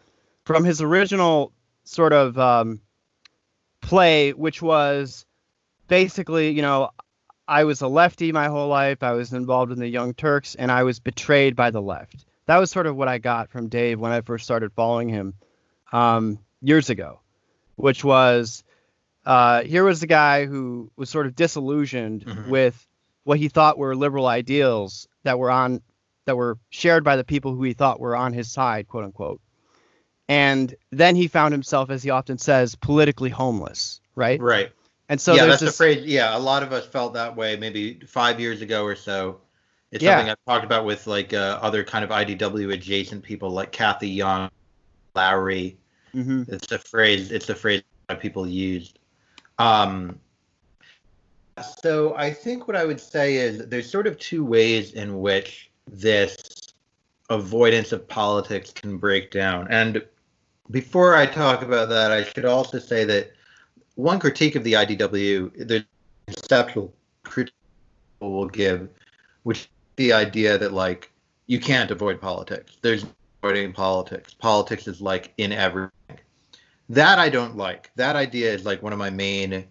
from 0.44 0.64
his 0.64 0.80
original 0.80 1.52
sort 1.84 2.12
of 2.12 2.38
um, 2.38 2.80
play, 3.80 4.32
which 4.32 4.60
was 4.60 5.24
basically, 5.88 6.50
you 6.50 6.62
know, 6.62 6.90
I 7.52 7.64
was 7.64 7.82
a 7.82 7.86
lefty 7.86 8.32
my 8.32 8.48
whole 8.48 8.68
life. 8.68 9.02
I 9.02 9.12
was 9.12 9.34
involved 9.34 9.72
in 9.72 9.78
the 9.78 9.86
Young 9.86 10.14
Turks, 10.14 10.54
and 10.54 10.72
I 10.72 10.84
was 10.84 11.00
betrayed 11.00 11.54
by 11.54 11.70
the 11.70 11.82
left. 11.82 12.24
That 12.46 12.56
was 12.56 12.70
sort 12.70 12.86
of 12.86 12.96
what 12.96 13.08
I 13.08 13.18
got 13.18 13.50
from 13.50 13.68
Dave 13.68 14.00
when 14.00 14.10
I 14.10 14.22
first 14.22 14.44
started 14.44 14.72
following 14.72 15.10
him 15.10 15.34
um, 15.92 16.38
years 16.62 16.88
ago, 16.88 17.20
which 17.76 18.02
was 18.02 18.64
uh, 19.26 19.64
here 19.64 19.84
was 19.84 20.00
the 20.00 20.06
guy 20.06 20.46
who 20.46 20.90
was 20.96 21.10
sort 21.10 21.26
of 21.26 21.36
disillusioned 21.36 22.24
mm-hmm. 22.24 22.48
with 22.50 22.86
what 23.24 23.38
he 23.38 23.48
thought 23.48 23.76
were 23.76 23.94
liberal 23.94 24.26
ideals 24.26 25.06
that 25.24 25.38
were 25.38 25.50
on 25.50 25.82
that 26.24 26.36
were 26.36 26.56
shared 26.70 27.04
by 27.04 27.16
the 27.16 27.24
people 27.24 27.54
who 27.54 27.64
he 27.64 27.74
thought 27.74 28.00
were 28.00 28.16
on 28.16 28.32
his 28.32 28.50
side, 28.50 28.88
quote 28.88 29.04
unquote. 29.04 29.42
And 30.26 30.74
then 30.90 31.16
he 31.16 31.28
found 31.28 31.52
himself, 31.52 31.90
as 31.90 32.02
he 32.02 32.08
often 32.08 32.38
says, 32.38 32.76
politically 32.76 33.28
homeless, 33.28 34.00
right? 34.14 34.40
Right. 34.40 34.72
And 35.08 35.20
so 35.20 35.34
yeah, 35.34 35.46
that's 35.46 35.60
this... 35.60 35.70
the 35.70 35.76
phrase. 35.76 36.04
Yeah, 36.04 36.36
a 36.36 36.38
lot 36.38 36.62
of 36.62 36.72
us 36.72 36.86
felt 36.86 37.14
that 37.14 37.36
way 37.36 37.56
maybe 37.56 38.00
five 38.06 38.40
years 38.40 38.62
ago 38.62 38.84
or 38.84 38.96
so. 38.96 39.40
It's 39.90 40.02
yeah. 40.02 40.16
something 40.16 40.30
I've 40.30 40.44
talked 40.46 40.64
about 40.64 40.86
with 40.86 41.06
like 41.06 41.34
uh, 41.34 41.58
other 41.60 41.84
kind 41.84 42.02
of 42.04 42.10
IDW 42.10 42.72
adjacent 42.72 43.22
people 43.22 43.50
like 43.50 43.72
Cathy 43.72 44.08
Young, 44.08 44.50
Loury. 45.14 45.76
Mm-hmm. 46.14 46.44
It's 46.48 46.72
a 46.72 46.78
phrase. 46.78 47.30
It's 47.30 47.48
a 47.50 47.54
phrase 47.54 47.82
that 48.08 48.20
people 48.20 48.46
used. 48.46 48.98
Um, 49.58 50.18
so 51.80 52.14
I 52.16 52.32
think 52.32 52.66
what 52.66 52.76
I 52.76 52.84
would 52.84 53.00
say 53.00 53.34
is 53.34 53.66
there's 53.66 53.90
sort 53.90 54.06
of 54.06 54.18
two 54.18 54.44
ways 54.44 54.92
in 54.92 55.20
which 55.20 55.70
this 55.86 56.38
avoidance 57.28 57.92
of 57.92 58.08
politics 58.08 58.70
can 58.70 58.96
break 58.96 59.30
down. 59.30 59.66
And 59.70 60.02
before 60.70 61.14
I 61.14 61.26
talk 61.26 61.62
about 61.62 61.88
that, 61.90 62.10
I 62.10 62.24
should 62.24 62.44
also 62.44 62.78
say 62.78 63.04
that 63.04 63.32
one 63.94 64.18
critique 64.18 64.54
of 64.54 64.64
the 64.64 64.74
IDW, 64.74 65.68
the 65.68 65.84
conceptual 66.26 66.92
critique 67.22 67.54
will 68.20 68.48
give, 68.48 68.88
which 69.42 69.68
the 69.96 70.12
idea 70.12 70.58
that 70.58 70.72
like 70.72 71.10
you 71.46 71.60
can't 71.60 71.90
avoid 71.90 72.20
politics. 72.20 72.76
There's 72.80 73.04
avoiding 73.42 73.72
politics. 73.72 74.34
Politics 74.34 74.86
is 74.86 75.00
like 75.00 75.32
in 75.38 75.52
everything. 75.52 76.18
That 76.88 77.18
I 77.18 77.28
don't 77.28 77.56
like. 77.56 77.90
That 77.96 78.16
idea 78.16 78.52
is 78.52 78.64
like 78.64 78.82
one 78.82 78.92
of 78.92 78.98
my 78.98 79.10
main 79.10 79.66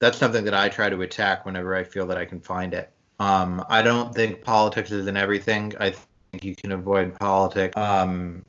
that's 0.00 0.18
something 0.18 0.44
that 0.44 0.54
I 0.54 0.68
try 0.68 0.90
to 0.90 1.00
attack 1.02 1.46
whenever 1.46 1.74
I 1.74 1.82
feel 1.82 2.06
that 2.08 2.18
I 2.18 2.24
can 2.24 2.40
find 2.40 2.74
it. 2.74 2.90
Um, 3.20 3.64
I 3.68 3.80
don't 3.80 4.14
think 4.14 4.42
politics 4.42 4.90
is 4.90 5.06
in 5.06 5.16
everything. 5.16 5.72
I 5.80 5.90
think 5.90 6.44
you 6.44 6.54
can 6.54 6.72
avoid 6.72 7.18
politics. 7.18 7.74
Um, 7.76 8.44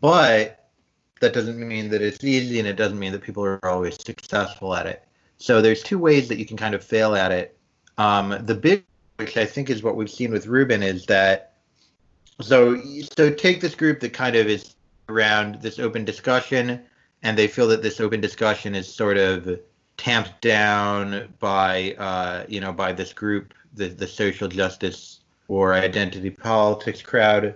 but 0.00 0.65
that 1.20 1.32
doesn't 1.32 1.58
mean 1.58 1.88
that 1.90 2.02
it's 2.02 2.22
easy, 2.22 2.58
and 2.58 2.68
it 2.68 2.76
doesn't 2.76 2.98
mean 2.98 3.12
that 3.12 3.22
people 3.22 3.44
are 3.44 3.64
always 3.64 3.96
successful 4.02 4.74
at 4.74 4.86
it. 4.86 5.02
So 5.38 5.60
there's 5.60 5.82
two 5.82 5.98
ways 5.98 6.28
that 6.28 6.38
you 6.38 6.46
can 6.46 6.56
kind 6.56 6.74
of 6.74 6.84
fail 6.84 7.14
at 7.14 7.32
it. 7.32 7.58
Um, 7.98 8.36
the 8.44 8.54
big, 8.54 8.84
which 9.16 9.36
I 9.36 9.46
think 9.46 9.70
is 9.70 9.82
what 9.82 9.96
we've 9.96 10.10
seen 10.10 10.32
with 10.32 10.46
Rubin, 10.46 10.82
is 10.82 11.06
that 11.06 11.54
so 12.40 12.80
so 13.16 13.30
take 13.30 13.60
this 13.60 13.74
group 13.74 14.00
that 14.00 14.12
kind 14.12 14.36
of 14.36 14.46
is 14.46 14.74
around 15.08 15.62
this 15.62 15.78
open 15.78 16.04
discussion 16.04 16.82
and 17.22 17.36
they 17.36 17.48
feel 17.48 17.66
that 17.68 17.82
this 17.82 18.00
open 18.00 18.20
discussion 18.20 18.74
is 18.74 18.92
sort 18.92 19.16
of 19.16 19.58
tamped 19.96 20.40
down 20.40 21.32
by 21.40 21.94
uh, 21.98 22.44
you 22.48 22.60
know 22.60 22.72
by 22.72 22.92
this 22.92 23.12
group, 23.12 23.54
the 23.74 23.88
the 23.88 24.06
social 24.06 24.48
justice 24.48 25.20
or 25.48 25.74
identity 25.74 26.30
politics 26.30 27.02
crowd, 27.02 27.54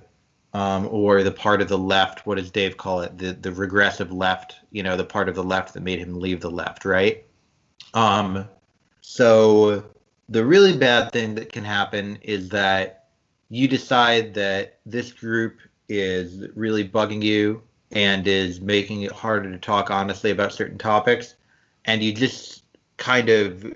um, 0.53 0.89
or 0.91 1.23
the 1.23 1.31
part 1.31 1.63
of 1.63 1.69
the 1.69 1.79
left. 1.79 2.27
What 2.27 2.39
does 2.39 2.51
Dave 2.51 2.77
call 2.77 3.03
it? 3.03 3.17
The 3.19 3.33
the 3.33 3.53
regressive 3.53 4.13
left. 4.13 4.57
You 4.71 4.83
know, 4.83 4.97
the 4.97 5.05
part 5.05 5.29
of 5.29 5.35
the 5.35 5.45
left 5.45 5.75
that 5.75 5.83
made 5.83 5.99
him 5.99 6.21
leave 6.21 6.41
the 6.41 6.51
left, 6.51 6.85
right? 6.85 7.25
Um, 7.95 8.49
so 9.01 9.85
the 10.29 10.45
really 10.45 10.77
bad 10.77 11.13
thing 11.13 11.35
that 11.35 11.53
can 11.53 11.65
happen 11.65 12.19
is 12.23 12.49
that 12.51 13.09
you 13.49 13.67
decide 13.67 14.33
that 14.35 14.79
this 14.87 15.13
group 15.13 15.59
is 15.89 16.47
really 16.55 16.89
bugging 16.89 17.23
you 17.23 17.63
and 17.91 18.27
is 18.29 18.61
making 18.61 19.03
it 19.03 19.11
harder 19.11 19.51
to 19.51 19.59
talk 19.59 19.91
honestly 19.91 20.31
about 20.31 20.53
certain 20.53 20.79
topics 20.79 21.35
and 21.85 22.03
you 22.03 22.13
just 22.13 22.63
kind 22.97 23.29
of 23.29 23.75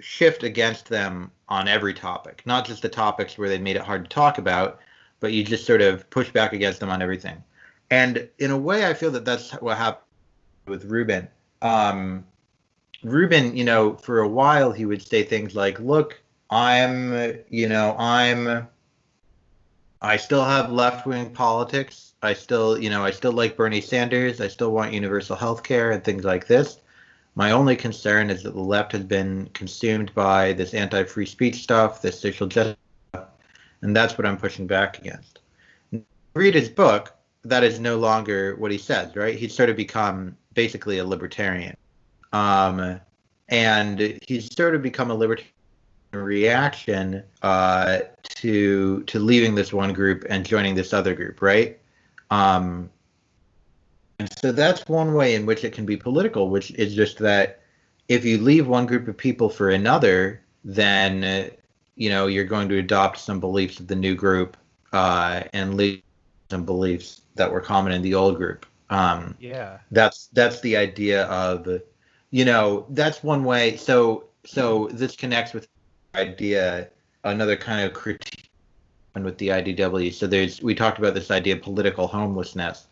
shift 0.00 0.42
against 0.42 0.88
them 0.88 1.30
on 1.50 1.68
every 1.68 1.92
topic 1.92 2.42
not 2.46 2.64
just 2.64 2.80
the 2.80 2.88
topics 2.88 3.36
where 3.36 3.50
they 3.50 3.58
made 3.58 3.76
it 3.76 3.82
hard 3.82 4.02
to 4.02 4.08
talk 4.08 4.38
about 4.38 4.80
but 5.20 5.32
you 5.32 5.44
just 5.44 5.66
sort 5.66 5.80
of 5.80 6.08
push 6.10 6.30
back 6.30 6.52
against 6.52 6.80
them 6.80 6.90
on 6.90 7.02
everything 7.02 7.42
and 7.90 8.28
in 8.38 8.50
a 8.50 8.56
way 8.56 8.86
i 8.86 8.94
feel 8.94 9.10
that 9.10 9.24
that's 9.24 9.52
what 9.52 9.76
happened 9.76 10.04
with 10.66 10.84
Rubin. 10.84 11.28
um, 11.62 12.24
rubin 13.02 13.56
you 13.56 13.64
know 13.64 13.94
for 13.94 14.20
a 14.20 14.28
while 14.28 14.72
he 14.72 14.84
would 14.84 15.06
say 15.06 15.22
things 15.22 15.54
like 15.54 15.80
look 15.80 16.20
i'm 16.50 17.38
you 17.48 17.68
know 17.68 17.96
i'm 17.98 18.68
i 20.02 20.16
still 20.16 20.44
have 20.44 20.70
left-wing 20.70 21.30
politics 21.30 22.10
I 22.22 22.34
still, 22.34 22.78
you 22.78 22.90
know, 22.90 23.04
I 23.04 23.10
still 23.10 23.32
like 23.32 23.56
Bernie 23.56 23.80
Sanders. 23.80 24.40
I 24.40 24.48
still 24.48 24.72
want 24.72 24.92
universal 24.92 25.36
health 25.36 25.62
care 25.62 25.90
and 25.90 26.04
things 26.04 26.24
like 26.24 26.46
this. 26.46 26.80
My 27.34 27.52
only 27.52 27.76
concern 27.76 28.28
is 28.28 28.42
that 28.42 28.54
the 28.54 28.60
left 28.60 28.92
has 28.92 29.04
been 29.04 29.48
consumed 29.54 30.14
by 30.14 30.52
this 30.52 30.74
anti-free 30.74 31.26
speech 31.26 31.62
stuff, 31.62 32.02
this 32.02 32.20
social 32.20 32.46
justice 32.46 32.76
and 33.82 33.94
that's 33.94 34.18
what 34.18 34.26
I'm 34.26 34.36
pushing 34.36 34.66
back 34.66 34.98
against. 34.98 35.40
Read 36.34 36.54
his 36.54 36.68
book. 36.68 37.14
That 37.44 37.64
is 37.64 37.80
no 37.80 37.98
longer 37.98 38.56
what 38.56 38.70
he 38.70 38.78
says, 38.78 39.16
right? 39.16 39.34
He's 39.34 39.54
sort 39.54 39.70
of 39.70 39.76
become 39.76 40.36
basically 40.54 40.98
a 40.98 41.04
libertarian, 41.04 41.76
um, 42.32 43.00
and 43.48 44.18
he's 44.26 44.54
sort 44.54 44.74
of 44.74 44.82
become 44.82 45.10
a 45.10 45.14
libertarian 45.14 45.54
reaction 46.12 47.22
uh, 47.42 48.00
to 48.22 49.02
to 49.04 49.18
leaving 49.18 49.54
this 49.54 49.72
one 49.72 49.92
group 49.92 50.24
and 50.28 50.44
joining 50.44 50.74
this 50.74 50.92
other 50.92 51.14
group, 51.14 51.40
right? 51.40 51.78
Um, 52.30 52.90
and 54.18 54.30
so 54.38 54.52
that's 54.52 54.86
one 54.86 55.14
way 55.14 55.34
in 55.34 55.46
which 55.46 55.64
it 55.64 55.72
can 55.72 55.86
be 55.86 55.96
political, 55.96 56.50
which 56.50 56.72
is 56.72 56.94
just 56.94 57.18
that 57.18 57.60
if 58.08 58.24
you 58.24 58.36
leave 58.38 58.68
one 58.68 58.84
group 58.84 59.08
of 59.08 59.16
people 59.16 59.48
for 59.48 59.70
another, 59.70 60.42
then 60.62 61.50
you 62.00 62.08
know 62.08 62.26
you're 62.28 62.44
going 62.44 62.66
to 62.70 62.78
adopt 62.78 63.18
some 63.18 63.38
beliefs 63.38 63.78
of 63.78 63.86
the 63.86 63.94
new 63.94 64.14
group 64.14 64.56
uh, 64.92 65.42
and 65.52 65.76
leave 65.76 66.02
some 66.50 66.64
beliefs 66.64 67.20
that 67.34 67.52
were 67.52 67.60
common 67.60 67.92
in 67.92 68.00
the 68.00 68.14
old 68.14 68.36
group. 68.36 68.64
Um, 68.88 69.36
yeah, 69.38 69.78
that's 69.90 70.28
that's 70.28 70.60
the 70.60 70.78
idea 70.78 71.24
of, 71.26 71.68
you 72.30 72.44
know, 72.46 72.86
that's 72.88 73.22
one 73.22 73.44
way. 73.44 73.76
So 73.76 74.24
so 74.46 74.88
this 74.92 75.14
connects 75.14 75.52
with 75.52 75.68
idea 76.14 76.88
another 77.24 77.54
kind 77.54 77.86
of 77.86 77.92
critique 77.92 78.50
with 79.14 79.36
the 79.36 79.48
IDW. 79.48 80.12
So 80.14 80.26
there's 80.26 80.62
we 80.62 80.74
talked 80.74 80.98
about 80.98 81.12
this 81.12 81.30
idea 81.30 81.56
of 81.56 81.62
political 81.62 82.06
homelessness. 82.06 82.86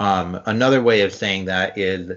Um, 0.00 0.40
another 0.46 0.82
way 0.82 1.02
of 1.02 1.12
saying 1.12 1.44
that 1.46 1.76
is 1.76 2.12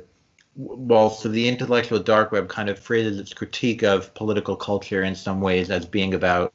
well, 0.55 1.09
so 1.09 1.29
the 1.29 1.47
intellectual 1.47 1.99
dark 1.99 2.31
web 2.31 2.49
kind 2.49 2.69
of 2.69 2.77
phrases 2.77 3.19
its 3.19 3.33
critique 3.33 3.83
of 3.83 4.13
political 4.13 4.55
culture 4.55 5.03
in 5.03 5.15
some 5.15 5.41
ways 5.41 5.71
as 5.71 5.85
being 5.85 6.13
about 6.13 6.53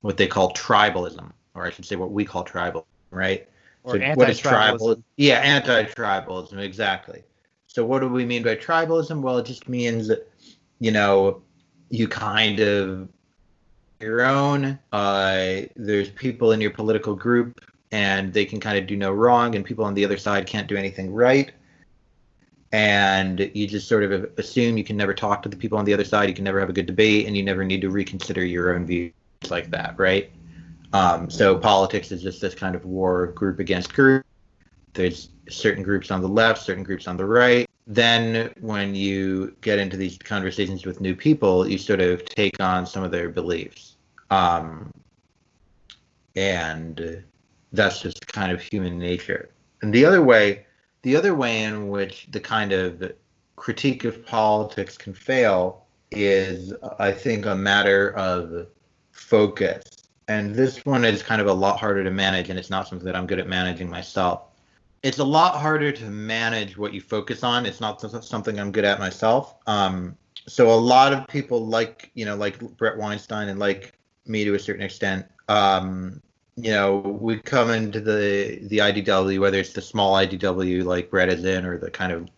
what 0.00 0.16
they 0.16 0.26
call 0.26 0.52
tribalism, 0.52 1.30
or 1.54 1.64
I 1.64 1.70
should 1.70 1.84
say 1.84 1.96
what 1.96 2.10
we 2.10 2.24
call 2.24 2.42
tribal, 2.42 2.86
right? 3.10 3.48
Or 3.84 3.98
so 3.98 4.12
what 4.14 4.30
is 4.30 4.38
tribal? 4.38 5.02
Yeah, 5.16 5.38
anti-tribalism, 5.40 6.58
exactly. 6.58 7.22
So 7.66 7.84
what 7.84 8.00
do 8.00 8.08
we 8.08 8.24
mean 8.24 8.42
by 8.42 8.56
tribalism? 8.56 9.20
Well, 9.20 9.38
it 9.38 9.46
just 9.46 9.68
means, 9.68 10.10
you 10.80 10.90
know, 10.90 11.42
you 11.90 12.08
kind 12.08 12.60
of 12.60 13.08
your 14.00 14.22
own. 14.22 14.78
Uh, 14.92 15.62
there's 15.76 16.10
people 16.10 16.52
in 16.52 16.60
your 16.60 16.70
political 16.70 17.14
group, 17.14 17.60
and 17.92 18.32
they 18.32 18.44
can 18.44 18.58
kind 18.58 18.78
of 18.78 18.86
do 18.86 18.96
no 18.96 19.12
wrong, 19.12 19.54
and 19.54 19.64
people 19.64 19.84
on 19.84 19.94
the 19.94 20.04
other 20.04 20.18
side 20.18 20.46
can't 20.46 20.66
do 20.66 20.76
anything 20.76 21.12
right 21.12 21.52
and 22.74 23.52
you 23.54 23.68
just 23.68 23.86
sort 23.86 24.02
of 24.02 24.36
assume 24.36 24.76
you 24.76 24.82
can 24.82 24.96
never 24.96 25.14
talk 25.14 25.44
to 25.44 25.48
the 25.48 25.56
people 25.56 25.78
on 25.78 25.84
the 25.84 25.94
other 25.94 26.02
side, 26.02 26.28
you 26.28 26.34
can 26.34 26.42
never 26.42 26.58
have 26.58 26.68
a 26.68 26.72
good 26.72 26.86
debate, 26.86 27.24
and 27.24 27.36
you 27.36 27.42
never 27.44 27.62
need 27.62 27.80
to 27.80 27.88
reconsider 27.88 28.44
your 28.44 28.74
own 28.74 28.84
views 28.84 29.12
like 29.48 29.70
that, 29.70 29.96
right? 29.96 30.32
Um, 30.92 31.30
so 31.30 31.56
politics 31.56 32.10
is 32.10 32.20
just 32.20 32.40
this 32.40 32.52
kind 32.52 32.74
of 32.74 32.84
war 32.84 33.28
group 33.28 33.60
against 33.60 33.94
group. 33.94 34.26
There's 34.92 35.28
certain 35.48 35.84
groups 35.84 36.10
on 36.10 36.20
the 36.20 36.26
left, 36.26 36.62
certain 36.62 36.82
groups 36.82 37.06
on 37.06 37.16
the 37.16 37.24
right. 37.24 37.68
Then 37.86 38.52
when 38.60 38.92
you 38.96 39.54
get 39.60 39.78
into 39.78 39.96
these 39.96 40.18
conversations 40.18 40.84
with 40.84 41.00
new 41.00 41.14
people, 41.14 41.68
you 41.68 41.78
sort 41.78 42.00
of 42.00 42.24
take 42.24 42.58
on 42.58 42.86
some 42.86 43.04
of 43.04 43.12
their 43.12 43.28
beliefs. 43.28 43.94
Um, 44.30 44.90
and 46.34 47.22
that's 47.70 48.00
just 48.00 48.26
kind 48.26 48.50
of 48.50 48.60
human 48.60 48.98
nature. 48.98 49.50
And 49.82 49.94
the 49.94 50.04
other 50.04 50.22
way 50.22 50.63
the 51.04 51.14
other 51.14 51.34
way 51.34 51.62
in 51.62 51.88
which 51.88 52.26
the 52.30 52.40
kind 52.40 52.72
of 52.72 53.12
critique 53.56 54.04
of 54.04 54.24
politics 54.24 54.96
can 54.96 55.12
fail 55.12 55.84
is, 56.10 56.72
I 56.98 57.12
think, 57.12 57.44
a 57.44 57.54
matter 57.54 58.16
of 58.16 58.68
focus. 59.12 59.84
And 60.28 60.54
this 60.54 60.82
one 60.86 61.04
is 61.04 61.22
kind 61.22 61.42
of 61.42 61.46
a 61.46 61.52
lot 61.52 61.78
harder 61.78 62.02
to 62.02 62.10
manage, 62.10 62.48
and 62.48 62.58
it's 62.58 62.70
not 62.70 62.88
something 62.88 63.04
that 63.04 63.14
I'm 63.14 63.26
good 63.26 63.38
at 63.38 63.46
managing 63.46 63.90
myself. 63.90 64.44
It's 65.02 65.18
a 65.18 65.24
lot 65.24 65.60
harder 65.60 65.92
to 65.92 66.04
manage 66.06 66.78
what 66.78 66.94
you 66.94 67.02
focus 67.02 67.44
on. 67.44 67.66
It's 67.66 67.82
not 67.82 68.00
something 68.24 68.58
I'm 68.58 68.72
good 68.72 68.86
at 68.86 68.98
myself. 68.98 69.56
Um, 69.66 70.16
so 70.46 70.72
a 70.72 70.74
lot 70.74 71.12
of 71.12 71.28
people 71.28 71.66
like, 71.66 72.10
you 72.14 72.24
know, 72.24 72.34
like 72.34 72.58
Bret 72.78 72.96
Weinstein 72.96 73.50
and 73.50 73.58
like 73.58 73.92
me 74.24 74.44
to 74.44 74.54
a 74.54 74.58
certain 74.58 74.82
extent, 74.82 75.26
um, 75.48 76.22
you 76.56 76.70
know, 76.70 76.96
we 76.96 77.38
come 77.38 77.70
into 77.70 78.00
the 78.00 78.58
the 78.62 78.78
IDW, 78.78 79.40
whether 79.40 79.58
it's 79.58 79.72
the 79.72 79.82
small 79.82 80.14
IDW 80.14 80.84
like 80.84 81.10
Bret 81.10 81.28
is 81.28 81.44
in, 81.44 81.64
or 81.64 81.78
the 81.78 81.90
kind 81.90 82.12
of 82.12 82.28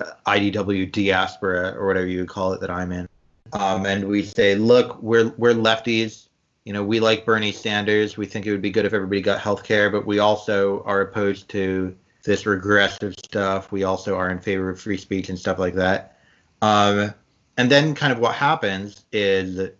uh, 0.00 0.12
IDW 0.26 0.90
diaspora 0.90 1.74
or 1.76 1.86
whatever 1.86 2.06
you 2.06 2.20
would 2.20 2.28
call 2.28 2.52
it 2.52 2.60
that 2.60 2.70
I'm 2.70 2.92
in, 2.92 3.08
um, 3.52 3.86
and 3.86 4.08
we 4.08 4.22
say, 4.22 4.54
look, 4.54 5.00
we're 5.02 5.28
we're 5.36 5.54
lefties. 5.54 6.28
You 6.64 6.72
know, 6.72 6.82
we 6.82 6.98
like 7.00 7.26
Bernie 7.26 7.52
Sanders. 7.52 8.16
We 8.16 8.24
think 8.24 8.46
it 8.46 8.50
would 8.50 8.62
be 8.62 8.70
good 8.70 8.86
if 8.86 8.94
everybody 8.94 9.20
got 9.20 9.40
health 9.40 9.64
care, 9.64 9.90
but 9.90 10.06
we 10.06 10.18
also 10.18 10.82
are 10.84 11.02
opposed 11.02 11.50
to 11.50 11.94
this 12.24 12.46
regressive 12.46 13.14
stuff. 13.22 13.70
We 13.70 13.84
also 13.84 14.16
are 14.16 14.30
in 14.30 14.40
favor 14.40 14.70
of 14.70 14.80
free 14.80 14.96
speech 14.96 15.28
and 15.28 15.38
stuff 15.38 15.58
like 15.58 15.74
that. 15.74 16.18
Um, 16.62 17.12
and 17.58 17.70
then 17.70 17.94
kind 17.94 18.12
of 18.12 18.18
what 18.18 18.34
happens 18.34 19.04
is, 19.12 19.70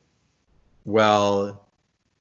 well, 0.85 1.64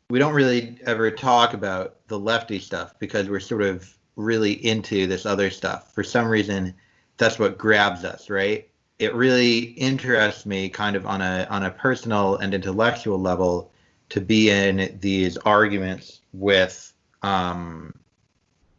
we 0.09 0.19
don't 0.19 0.33
really 0.33 0.77
ever 0.85 1.09
talk 1.11 1.53
about 1.53 2.07
the 2.07 2.19
lefty 2.19 2.59
stuff 2.59 2.97
because 2.99 3.29
we're 3.29 3.39
sort 3.39 3.63
of 3.63 3.89
really 4.15 4.53
into 4.65 5.07
this 5.07 5.25
other 5.25 5.49
stuff. 5.49 5.93
For 5.93 6.03
some 6.03 6.27
reason, 6.27 6.73
that's 7.17 7.39
what 7.39 7.57
grabs 7.57 8.03
us, 8.03 8.29
right? 8.29 8.69
It 8.99 9.15
really 9.15 9.59
interests 9.59 10.45
me 10.45 10.69
kind 10.69 10.95
of 10.95 11.05
on 11.05 11.21
a 11.21 11.47
on 11.49 11.63
a 11.63 11.71
personal 11.71 12.37
and 12.37 12.53
intellectual 12.53 13.19
level 13.19 13.71
to 14.09 14.21
be 14.21 14.49
in 14.49 14.97
these 15.01 15.37
arguments 15.37 16.21
with 16.33 16.93
um 17.23 17.93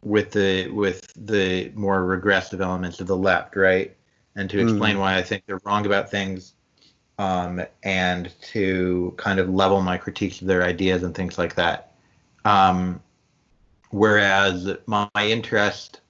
with 0.01 0.31
the 0.31 0.69
with 0.69 1.11
the 1.15 1.71
more 1.75 2.05
regressive 2.05 2.61
elements 2.61 2.99
of 3.01 3.07
the 3.07 3.17
left, 3.17 3.55
right? 3.55 3.95
And 4.35 4.49
to 4.49 4.59
explain 4.59 4.97
mm. 4.97 4.99
why 4.99 5.17
I 5.17 5.21
think 5.21 5.43
they're 5.45 5.61
wrong 5.65 5.85
about 5.85 6.11
things 6.11 6.53
um, 7.17 7.61
and 7.83 8.33
to 8.41 9.13
kind 9.17 9.39
of 9.39 9.49
level 9.49 9.81
my 9.81 9.97
critiques 9.97 10.41
of 10.41 10.47
their 10.47 10.63
ideas 10.63 11.03
and 11.03 11.15
things 11.15 11.37
like 11.37 11.55
that. 11.55 11.93
Um, 12.43 13.01
whereas 13.91 14.77
my, 14.85 15.09
my, 15.15 15.27
interest, 15.27 16.01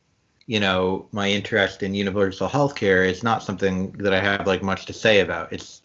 you 0.47 0.59
know, 0.59 1.07
my 1.11 1.29
interest 1.29 1.83
in 1.83 1.93
universal 1.93 2.49
healthcare 2.49 3.07
is 3.07 3.23
not 3.23 3.43
something 3.43 3.91
that 3.93 4.13
I 4.13 4.19
have 4.19 4.47
like 4.47 4.63
much 4.63 4.85
to 4.87 4.93
say 4.93 5.19
about. 5.19 5.53
It's 5.53 5.81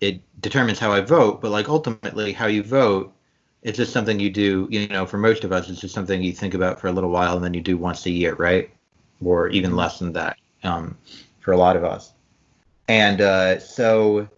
it 0.00 0.20
determines 0.40 0.78
how 0.78 0.92
I 0.92 1.00
vote, 1.00 1.40
but 1.40 1.50
like 1.50 1.68
ultimately 1.68 2.32
how 2.32 2.46
you 2.46 2.62
vote, 2.62 3.14
it's 3.62 3.78
just 3.78 3.92
something 3.92 4.18
you 4.18 4.30
do. 4.30 4.68
You 4.70 4.88
know, 4.88 5.06
for 5.06 5.18
most 5.18 5.44
of 5.44 5.52
us, 5.52 5.70
it's 5.70 5.80
just 5.80 5.94
something 5.94 6.22
you 6.22 6.32
think 6.32 6.54
about 6.54 6.80
for 6.80 6.88
a 6.88 6.92
little 6.92 7.10
while 7.10 7.36
and 7.36 7.44
then 7.44 7.54
you 7.54 7.62
do 7.62 7.76
once 7.78 8.04
a 8.06 8.10
year, 8.10 8.34
right? 8.34 8.70
Or 9.24 9.48
even 9.48 9.76
less 9.76 9.98
than 9.98 10.12
that 10.14 10.36
um, 10.64 10.98
for 11.40 11.52
a 11.52 11.56
lot 11.56 11.76
of 11.76 11.84
us. 11.84 12.12
And 12.88 13.20
uh, 13.20 13.58
so 13.60 14.28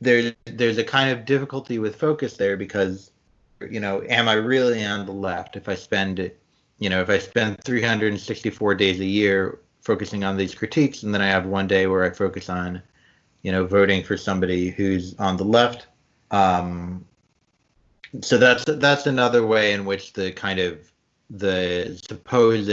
there's 0.00 0.32
there's 0.44 0.78
a 0.78 0.84
kind 0.84 1.10
of 1.10 1.24
difficulty 1.24 1.78
with 1.78 1.96
focus 1.96 2.36
there 2.36 2.56
because 2.56 3.10
you 3.70 3.80
know 3.80 4.02
am 4.08 4.28
i 4.28 4.34
really 4.34 4.84
on 4.84 5.06
the 5.06 5.12
left 5.12 5.56
if 5.56 5.68
i 5.68 5.74
spend 5.74 6.30
you 6.78 6.90
know 6.90 7.00
if 7.00 7.08
i 7.08 7.18
spend 7.18 7.62
364 7.64 8.74
days 8.74 9.00
a 9.00 9.04
year 9.04 9.60
focusing 9.80 10.24
on 10.24 10.36
these 10.36 10.54
critiques 10.54 11.02
and 11.02 11.14
then 11.14 11.22
i 11.22 11.26
have 11.26 11.46
one 11.46 11.66
day 11.66 11.86
where 11.86 12.04
i 12.04 12.10
focus 12.10 12.50
on 12.50 12.82
you 13.42 13.52
know 13.52 13.64
voting 13.64 14.02
for 14.02 14.16
somebody 14.16 14.70
who's 14.70 15.14
on 15.18 15.36
the 15.36 15.44
left 15.44 15.86
um, 16.30 17.04
so 18.20 18.36
that's 18.38 18.64
that's 18.64 19.06
another 19.06 19.46
way 19.46 19.72
in 19.72 19.84
which 19.84 20.12
the 20.12 20.32
kind 20.32 20.58
of 20.58 20.78
the 21.30 22.00
supposed 22.08 22.70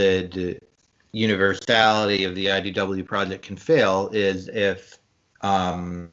universality 1.12 2.24
of 2.24 2.34
the 2.34 2.46
IDW 2.46 3.06
project 3.06 3.44
can 3.44 3.56
fail 3.56 4.10
is 4.12 4.48
if 4.48 4.98
um, 5.42 6.10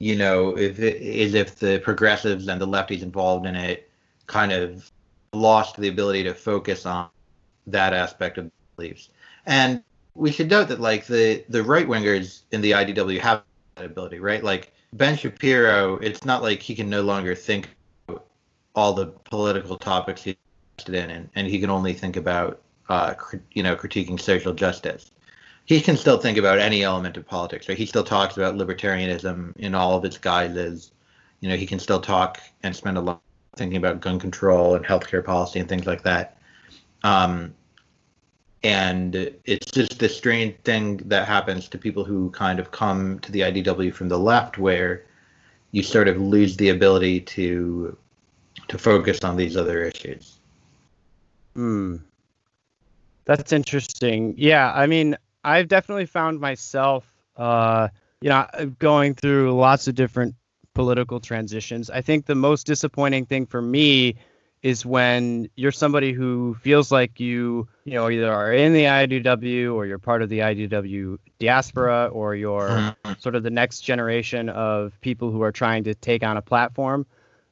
you 0.00 0.16
know, 0.16 0.56
if 0.56 0.80
it, 0.80 1.00
is 1.00 1.34
if 1.34 1.56
the 1.56 1.78
progressives 1.78 2.48
and 2.48 2.60
the 2.60 2.66
lefties 2.66 3.02
involved 3.02 3.46
in 3.46 3.54
it 3.54 3.88
kind 4.26 4.50
of 4.50 4.90
lost 5.32 5.76
the 5.76 5.88
ability 5.88 6.24
to 6.24 6.34
focus 6.34 6.86
on 6.86 7.08
that 7.66 7.92
aspect 7.92 8.38
of 8.38 8.50
beliefs. 8.76 9.10
And 9.46 9.82
we 10.14 10.32
should 10.32 10.50
note 10.50 10.68
that 10.68 10.80
like 10.80 11.06
the 11.06 11.44
the 11.48 11.62
right 11.62 11.86
wingers 11.86 12.42
in 12.50 12.62
the 12.62 12.72
IDW 12.72 13.20
have 13.20 13.42
that 13.76 13.84
ability, 13.84 14.18
right? 14.18 14.42
Like 14.42 14.72
Ben 14.94 15.16
Shapiro, 15.16 15.96
it's 15.98 16.24
not 16.24 16.42
like 16.42 16.60
he 16.60 16.74
can 16.74 16.88
no 16.88 17.02
longer 17.02 17.34
think 17.34 17.68
all 18.74 18.94
the 18.94 19.06
political 19.06 19.76
topics 19.76 20.22
he's 20.22 20.36
interested 20.78 21.04
in, 21.04 21.10
and, 21.10 21.28
and 21.34 21.46
he 21.46 21.60
can 21.60 21.70
only 21.70 21.92
think 21.92 22.16
about 22.16 22.62
uh, 22.88 23.14
you 23.52 23.62
know 23.62 23.76
critiquing 23.76 24.18
social 24.18 24.54
justice 24.54 25.10
he 25.70 25.80
can 25.80 25.96
still 25.96 26.18
think 26.18 26.36
about 26.36 26.58
any 26.58 26.82
element 26.82 27.16
of 27.16 27.24
politics, 27.24 27.68
right? 27.68 27.78
He 27.78 27.86
still 27.86 28.02
talks 28.02 28.36
about 28.36 28.56
libertarianism 28.56 29.56
in 29.56 29.72
all 29.72 29.96
of 29.96 30.04
its 30.04 30.18
guises. 30.18 30.90
You 31.38 31.48
know, 31.48 31.54
he 31.54 31.64
can 31.64 31.78
still 31.78 32.00
talk 32.00 32.40
and 32.64 32.74
spend 32.74 32.98
a 32.98 33.00
lot 33.00 33.22
thinking 33.54 33.76
about 33.76 34.00
gun 34.00 34.18
control 34.18 34.74
and 34.74 34.84
healthcare 34.84 35.24
policy 35.24 35.60
and 35.60 35.68
things 35.68 35.86
like 35.86 36.02
that. 36.02 36.38
Um, 37.04 37.54
and 38.64 39.14
it's 39.44 39.70
just 39.70 40.00
this 40.00 40.16
strange 40.16 40.56
thing 40.64 40.96
that 41.06 41.28
happens 41.28 41.68
to 41.68 41.78
people 41.78 42.02
who 42.02 42.30
kind 42.30 42.58
of 42.58 42.72
come 42.72 43.20
to 43.20 43.30
the 43.30 43.42
IDW 43.42 43.94
from 43.94 44.08
the 44.08 44.18
left, 44.18 44.58
where 44.58 45.04
you 45.70 45.84
sort 45.84 46.08
of 46.08 46.20
lose 46.20 46.56
the 46.56 46.70
ability 46.70 47.20
to 47.20 47.96
to 48.66 48.76
focus 48.76 49.22
on 49.22 49.36
these 49.36 49.56
other 49.56 49.84
issues. 49.84 50.40
Hmm. 51.54 51.98
That's 53.24 53.52
interesting. 53.52 54.34
Yeah, 54.36 54.72
I 54.74 54.88
mean, 54.88 55.16
I've 55.44 55.68
definitely 55.68 56.06
found 56.06 56.40
myself, 56.40 57.10
uh, 57.36 57.88
you 58.20 58.28
know, 58.28 58.46
going 58.78 59.14
through 59.14 59.52
lots 59.58 59.88
of 59.88 59.94
different 59.94 60.34
political 60.74 61.20
transitions. 61.20 61.90
I 61.90 62.00
think 62.00 62.26
the 62.26 62.34
most 62.34 62.66
disappointing 62.66 63.26
thing 63.26 63.46
for 63.46 63.60
me 63.60 64.16
is 64.62 64.84
when 64.84 65.48
you're 65.56 65.72
somebody 65.72 66.12
who 66.12 66.54
feels 66.60 66.92
like 66.92 67.18
you, 67.18 67.66
you 67.84 67.94
know, 67.94 68.10
either 68.10 68.30
are 68.30 68.52
in 68.52 68.74
the 68.74 68.84
IDW 68.84 69.74
or 69.74 69.86
you're 69.86 69.98
part 69.98 70.20
of 70.20 70.28
the 70.28 70.40
IDW 70.40 71.16
diaspora 71.38 72.10
or 72.12 72.34
you're 72.34 72.68
mm-hmm. 72.68 73.12
sort 73.18 73.34
of 73.34 73.42
the 73.42 73.50
next 73.50 73.80
generation 73.80 74.50
of 74.50 74.92
people 75.00 75.30
who 75.30 75.42
are 75.42 75.52
trying 75.52 75.84
to 75.84 75.94
take 75.94 76.22
on 76.22 76.36
a 76.36 76.42
platform. 76.42 77.06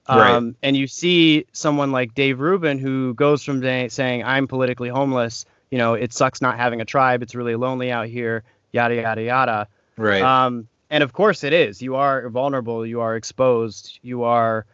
Um, 0.07 0.57
And 0.62 0.77
you 0.77 0.87
see 0.87 1.46
someone 1.53 1.92
like 1.92 2.14
Dave 2.14 2.40
Rubin 2.40 2.79
who 2.79 3.14
goes 3.14 3.42
from 3.42 3.62
saying, 3.62 4.24
I'm 4.24 4.46
politically 4.46 4.88
homeless, 4.88 5.44
you 5.70 5.78
know, 5.78 5.94
it 5.94 6.12
sucks 6.12 6.40
not 6.40 6.57
having 6.57 6.81
a 6.81 6.85
tribe, 6.85 7.22
it's 7.22 7.35
really 7.35 7.54
lonely 7.57 7.90
out 7.90 8.07
here, 8.09 8.42
yada, 8.72 8.94
yada, 8.96 9.22
yada. 9.22 9.68
Right. 9.96 10.22
Um, 10.22 10.68
and 10.90 11.02
of 11.04 11.12
course 11.12 11.44
it 11.44 11.52
is. 11.52 11.83
You 11.83 11.96
are 11.96 12.28
vulnerable, 12.28 12.87
you 12.87 13.00
are 13.00 13.16
exposed, 13.16 13.98
you 14.02 14.22
are 14.24 14.64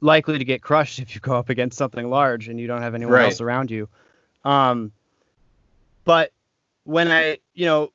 likely 0.00 0.38
to 0.38 0.44
get 0.44 0.62
crushed 0.62 0.98
if 0.98 1.14
you 1.14 1.20
go 1.20 1.36
up 1.36 1.48
against 1.50 1.78
something 1.78 2.08
large 2.10 2.48
and 2.48 2.58
you 2.58 2.66
don't 2.66 2.82
have 2.82 2.94
anyone 2.94 3.14
Right. 3.14 3.24
else 3.26 3.40
around 3.40 3.70
you. 3.70 3.88
Um, 4.44 4.92
but 6.04 6.32
when 6.84 7.10
I, 7.10 7.38
you 7.54 7.66
know, 7.66 7.92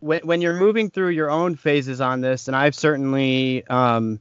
when 0.00 0.20
when 0.26 0.40
you're 0.40 0.58
moving 0.58 0.90
through 0.90 1.10
your 1.10 1.30
own 1.30 1.56
phases 1.56 2.00
on 2.00 2.20
this, 2.20 2.48
and 2.48 2.56
I've 2.56 2.74
certainly 2.74 3.66
um, 3.66 4.20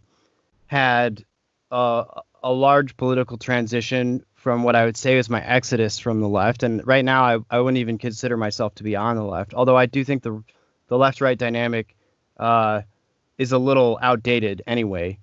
had 0.68 1.24
a, 1.72 2.06
a 2.44 2.52
large 2.52 2.98
political 2.98 3.38
transition 3.38 4.26
from 4.46 4.62
what 4.62 4.76
I 4.76 4.86
would 4.86 4.96
say 4.96 5.18
is 5.18 5.28
my 5.28 5.44
exodus 5.44 5.98
from 5.98 6.22
the 6.22 6.30
left, 6.30 6.62
and 6.62 6.86
right 6.86 7.04
now 7.04 7.24
I, 7.24 7.40
I 7.50 7.60
wouldn't 7.60 7.80
even 7.80 7.98
consider 7.98 8.38
myself 8.38 8.76
to 8.76 8.84
be 8.84 8.96
on 8.96 9.16
the 9.16 9.24
left, 9.24 9.56
although 9.56 9.76
I 9.76 9.88
do 9.88 10.04
think 10.04 10.22
the 10.22 10.44
the 10.88 11.00
left 11.00 11.20
right 11.20 11.36
dynamic 11.36 11.96
uh, 12.38 12.84
is 13.40 13.54
a 13.54 13.58
little 13.58 13.98
outdated 14.04 14.62
anyway. 14.68 15.18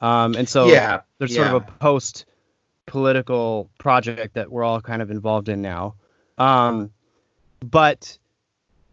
Um, 0.00 0.36
and 0.36 0.48
so 0.48 0.68
yeah. 0.68 1.00
there's 1.18 1.34
yeah. 1.34 1.50
sort 1.50 1.56
of 1.56 1.68
a 1.68 1.72
post 1.80 2.24
political 2.86 3.68
project 3.80 4.34
that 4.34 4.48
we're 4.48 4.62
all 4.62 4.80
kind 4.80 5.02
of 5.02 5.10
involved 5.10 5.48
in 5.48 5.60
now. 5.60 5.96
Um, 6.38 6.92
but 7.58 8.16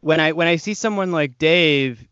when 0.01 0.19
I 0.19 0.31
when 0.31 0.47
I 0.47 0.55
see 0.55 0.73
someone 0.73 1.11
like 1.11 1.37
Dave, 1.37 2.07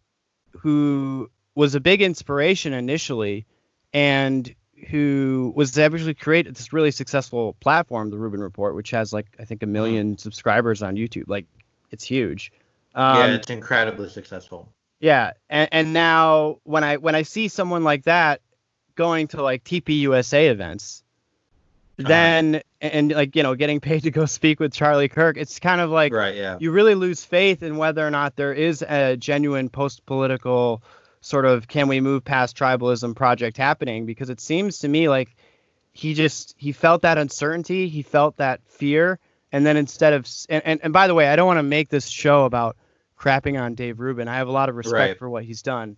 who 0.59 1.31
was 1.55 1.73
a 1.73 1.79
big 1.79 2.03
inspiration 2.03 2.71
initially, 2.71 3.47
and 3.93 4.53
who 4.89 5.53
was 5.55 5.77
able 5.77 5.97
to 5.99 6.13
create 6.13 6.47
this 6.53 6.73
really 6.73 6.91
successful 6.91 7.53
platform, 7.59 8.09
the 8.09 8.17
Rubin 8.17 8.41
Report, 8.41 8.75
which 8.75 8.91
has 8.91 9.11
like 9.13 9.27
I 9.39 9.45
think 9.45 9.63
a 9.63 9.67
million 9.67 10.17
subscribers 10.17 10.81
on 10.83 10.95
YouTube. 10.95 11.25
Like 11.27 11.45
it's 11.91 12.03
huge. 12.03 12.51
Um, 12.95 13.17
yeah, 13.17 13.25
it's 13.35 13.49
incredibly 13.49 14.09
successful. 14.09 14.69
yeah, 14.99 15.31
and, 15.49 15.69
and 15.71 15.93
now 15.93 16.59
when 16.63 16.83
I 16.83 16.97
when 16.97 17.15
I 17.15 17.23
see 17.23 17.47
someone 17.47 17.83
like 17.83 18.03
that 18.03 18.41
going 18.95 19.27
to 19.29 19.41
like 19.41 19.63
TPUSA 19.63 20.49
events, 20.51 21.03
Uh-huh. 21.99 22.07
then 22.07 22.61
and 22.81 23.11
like 23.11 23.35
you 23.35 23.41
know 23.43 23.55
getting 23.55 23.79
paid 23.79 24.03
to 24.03 24.11
go 24.11 24.25
speak 24.39 24.59
with 24.59 24.73
Charlie 24.73 25.09
Kirk, 25.09 25.37
it's 25.37 25.59
kind 25.59 25.81
of 25.81 25.89
like 25.89 26.13
right. 26.13 26.35
Yeah. 26.35 26.57
you 26.59 26.71
really 26.71 26.93
lose 26.95 27.25
faith 27.25 27.63
in 27.63 27.77
whether 27.77 28.05
or 28.05 28.11
not 28.11 28.35
there 28.35 28.53
is 28.53 28.83
a 28.83 29.17
genuine 29.17 29.69
post-political 29.69 30.83
sort 31.23 31.45
of 31.45 31.67
can 31.67 31.87
we 31.87 32.01
move 32.01 32.23
past 32.25 32.57
tribalism 32.57 33.15
project 33.15 33.57
happening 33.57 34.05
because 34.05 34.29
it 34.29 34.39
seems 34.41 34.79
to 34.79 34.87
me 34.87 35.07
like 35.09 35.35
he 35.93 36.13
just 36.13 36.53
he 36.57 36.71
felt 36.71 37.03
that 37.03 37.17
uncertainty, 37.17 37.87
he 37.87 38.01
felt 38.01 38.37
that 38.37 38.61
fear, 38.67 39.19
and 39.51 39.65
then 39.65 39.77
instead 39.77 40.13
of 40.13 40.27
and 40.49 40.61
and, 40.65 40.79
and 40.83 40.93
by 40.93 41.07
the 41.07 41.13
way, 41.13 41.27
I 41.29 41.35
don't 41.35 41.47
want 41.47 41.59
to 41.59 41.63
make 41.63 41.89
this 41.89 42.07
show 42.07 42.45
about 42.45 42.75
crapping 43.17 43.59
on 43.61 43.73
Dave 43.75 43.99
Rubin. 43.99 44.27
I 44.27 44.35
have 44.35 44.47
a 44.47 44.51
lot 44.51 44.69
of 44.69 44.75
respect 44.75 44.93
Right. 45.11 45.17
for 45.17 45.29
what 45.29 45.43
he's 45.43 45.61
done. 45.61 45.97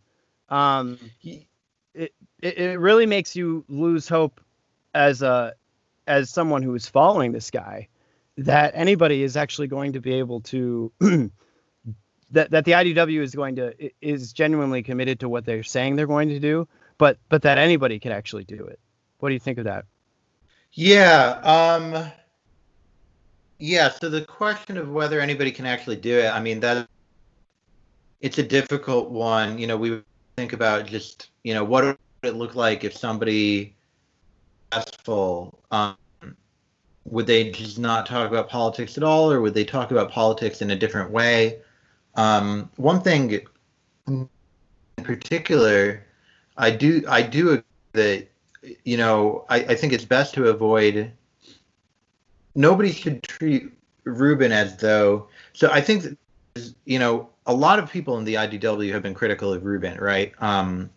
Um, 0.49 0.99
He- 1.19 1.47
it, 1.93 2.13
it 2.41 2.57
it 2.57 2.79
really 2.79 3.05
makes 3.05 3.35
you 3.35 3.63
lose 3.69 4.07
hope 4.07 4.41
as 4.93 5.21
a 5.21 5.55
as 6.05 6.29
someone 6.29 6.61
who 6.61 6.75
is 6.75 6.87
following 6.87 7.31
this 7.31 7.49
guy 7.49 7.87
that 8.37 8.73
anybody 8.75 9.23
is 9.23 9.37
actually 9.37 9.67
going 9.67 9.93
to 9.93 10.01
be 10.01 10.13
able 10.15 10.41
to 10.41 10.91
that 12.31 12.51
that 12.51 12.65
the 12.65 12.71
IDW 12.71 13.21
is 13.21 13.35
going 13.35 13.55
to 13.57 13.73
is 14.01 14.33
genuinely 14.33 14.83
committed 14.83 15.19
to 15.19 15.29
what 15.29 15.45
they're 15.45 15.63
saying 15.63 15.95
they're 15.95 16.07
going 16.07 16.29
to 16.29 16.39
do 16.39 16.67
but 16.97 17.17
but 17.29 17.41
that 17.43 17.57
anybody 17.57 17.99
can 17.99 18.11
actually 18.11 18.43
do 18.43 18.65
it 18.65 18.79
what 19.19 19.29
do 19.29 19.33
you 19.33 19.39
think 19.39 19.57
of 19.57 19.65
that 19.65 19.85
Yeah. 20.75 21.39
Um. 21.43 22.11
Yeah. 23.57 23.89
So 23.89 24.09
the 24.09 24.21
question 24.21 24.77
of 24.77 24.91
whether 24.91 25.21
anybody 25.21 25.51
can 25.51 25.65
actually 25.65 25.95
do 25.95 26.19
it, 26.19 26.27
I 26.27 26.41
mean, 26.41 26.59
that 26.59 26.87
it's 28.19 28.37
a 28.37 28.43
difficult 28.43 29.09
one. 29.09 29.57
You 29.57 29.67
know, 29.67 29.77
we 29.77 30.01
think 30.35 30.51
about 30.51 30.85
just 30.85 31.29
you 31.43 31.53
know 31.53 31.63
what 31.63 31.85
would 31.85 31.97
it 32.23 32.35
look 32.35 32.55
like 32.55 32.83
if 32.83 32.95
somebody 32.95 33.75
successful. 34.73 35.63
Um, 35.71 35.95
would 37.05 37.27
they 37.27 37.51
just 37.51 37.77
not 37.79 38.05
talk 38.05 38.27
about 38.27 38.49
politics 38.49 38.97
at 38.97 39.03
all, 39.03 39.31
or 39.31 39.39
would 39.41 39.53
they 39.53 39.63
talk 39.63 39.91
about 39.91 40.11
politics 40.11 40.61
in 40.61 40.71
a 40.71 40.75
different 40.75 41.11
way? 41.11 41.59
Um, 42.15 42.69
one 42.77 43.01
thing 43.01 43.41
in 44.07 44.29
particular, 44.97 46.05
I 46.57 46.71
do 46.71 47.03
I 47.07 47.21
do 47.21 47.49
agree 47.51 47.63
that 47.93 48.27
you 48.83 48.97
know, 48.97 49.45
I, 49.49 49.57
I 49.57 49.75
think 49.75 49.93
it's 49.93 50.05
best 50.05 50.33
to 50.35 50.47
avoid. 50.47 51.11
Nobody 52.55 52.91
should 52.91 53.23
treat 53.23 53.71
Rubin 54.03 54.51
as 54.51 54.77
though. 54.77 55.27
So 55.53 55.69
I 55.71 55.81
think 55.81 56.03
that, 56.03 56.73
you 56.85 56.99
know, 56.99 57.29
a 57.45 57.53
lot 57.53 57.79
of 57.79 57.91
people 57.91 58.17
in 58.17 58.23
the 58.23 58.35
IDW 58.35 58.91
have 58.91 59.03
been 59.03 59.13
critical 59.13 59.53
of 59.53 59.63
Rubin, 59.65 59.97
right? 59.99 60.33
Um, 60.39 60.89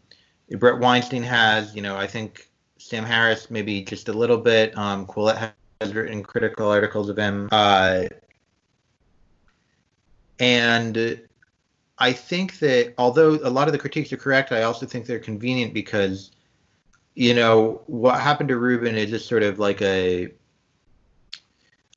Bret 0.50 0.78
Weinstein 0.78 1.22
has, 1.22 1.74
you 1.74 1.82
know, 1.82 1.96
I 1.96 2.06
think 2.06 2.48
Sam 2.78 3.04
Harris 3.04 3.50
maybe 3.50 3.82
just 3.82 4.08
a 4.08 4.12
little 4.12 4.38
bit. 4.38 4.76
Um, 4.78 5.06
Quillette 5.06 5.52
has 5.80 5.94
written 5.94 6.22
critical 6.22 6.70
articles 6.70 7.08
of 7.08 7.18
him. 7.18 7.48
Uh, 7.52 8.04
and 10.38 11.20
I 11.98 12.12
think 12.12 12.58
that 12.60 12.94
although 12.98 13.38
a 13.42 13.50
lot 13.50 13.68
of 13.68 13.72
the 13.72 13.78
critiques 13.78 14.12
are 14.12 14.16
correct, 14.16 14.52
I 14.52 14.62
also 14.62 14.86
think 14.86 15.06
they're 15.06 15.18
convenient 15.18 15.74
because 15.74 16.30
you 17.14 17.34
know 17.34 17.82
what 17.86 18.20
happened 18.20 18.48
to 18.50 18.56
Rubin 18.56 18.94
is 18.94 19.10
just 19.10 19.28
sort 19.28 19.42
of 19.42 19.58
like 19.58 19.82
a 19.82 20.28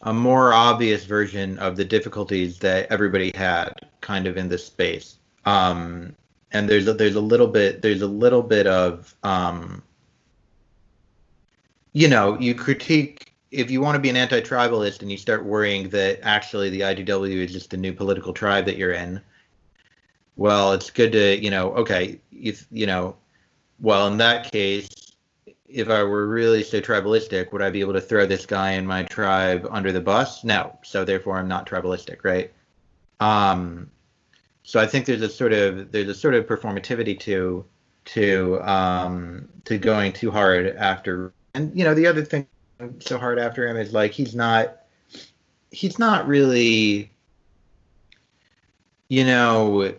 a 0.03 0.13
more 0.13 0.53
obvious 0.53 1.05
version 1.05 1.59
of 1.59 1.75
the 1.75 1.85
difficulties 1.85 2.57
that 2.59 2.91
everybody 2.91 3.31
had 3.35 3.73
kind 4.01 4.25
of 4.25 4.35
in 4.35 4.49
this 4.49 4.65
space. 4.65 5.17
Um, 5.45 6.15
and 6.51 6.67
there's 6.67 6.87
a, 6.87 6.93
there's 6.93 7.15
a 7.15 7.21
little 7.21 7.47
bit 7.47 7.81
there's 7.81 8.01
a 8.01 8.07
little 8.07 8.41
bit 8.41 8.67
of 8.67 9.15
um, 9.23 9.83
you 11.93 12.07
know 12.07 12.37
you 12.39 12.55
critique 12.55 13.30
if 13.51 13.69
you 13.69 13.81
want 13.81 13.95
to 13.95 13.99
be 13.99 14.09
an 14.09 14.15
anti-tribalist 14.15 15.01
and 15.01 15.11
you 15.11 15.17
start 15.17 15.45
worrying 15.45 15.89
that 15.89 16.19
actually 16.23 16.69
the 16.69 16.81
IDW 16.81 17.45
is 17.45 17.51
just 17.51 17.73
a 17.73 17.77
new 17.77 17.93
political 17.93 18.33
tribe 18.33 18.65
that 18.65 18.77
you're 18.77 18.93
in. 18.93 19.21
Well, 20.37 20.71
it's 20.73 20.89
good 20.89 21.11
to 21.11 21.37
you 21.41 21.51
know 21.51 21.73
okay 21.73 22.19
if 22.31 22.65
you 22.71 22.85
know 22.85 23.15
well 23.79 24.07
in 24.07 24.17
that 24.17 24.51
case 24.51 24.89
if 25.73 25.89
I 25.89 26.03
were 26.03 26.27
really 26.27 26.63
so 26.63 26.81
tribalistic, 26.81 27.51
would 27.51 27.61
I 27.61 27.69
be 27.69 27.79
able 27.79 27.93
to 27.93 28.01
throw 28.01 28.25
this 28.25 28.45
guy 28.45 28.71
in 28.71 28.85
my 28.85 29.03
tribe 29.03 29.67
under 29.71 29.91
the 29.91 30.01
bus? 30.01 30.43
No. 30.43 30.77
So 30.83 31.05
therefore, 31.05 31.37
I'm 31.37 31.47
not 31.47 31.65
tribalistic, 31.65 32.23
right? 32.23 32.51
Um, 33.19 33.89
so 34.63 34.79
I 34.79 34.85
think 34.85 35.05
there's 35.05 35.21
a 35.21 35.29
sort 35.29 35.53
of 35.53 35.91
there's 35.91 36.09
a 36.09 36.13
sort 36.13 36.33
of 36.33 36.45
performativity 36.45 37.19
to 37.21 37.65
to 38.05 38.61
um, 38.69 39.47
to 39.65 39.77
going 39.77 40.13
too 40.13 40.31
hard 40.31 40.75
after. 40.75 41.33
And 41.53 41.77
you 41.77 41.83
know, 41.83 41.93
the 41.93 42.07
other 42.07 42.23
thing 42.23 42.47
so 42.99 43.17
hard 43.17 43.39
after 43.39 43.67
him 43.67 43.77
is 43.77 43.93
like 43.93 44.11
he's 44.11 44.35
not 44.35 44.77
he's 45.71 45.97
not 45.99 46.27
really 46.27 47.11
you 49.07 49.25
know, 49.25 49.93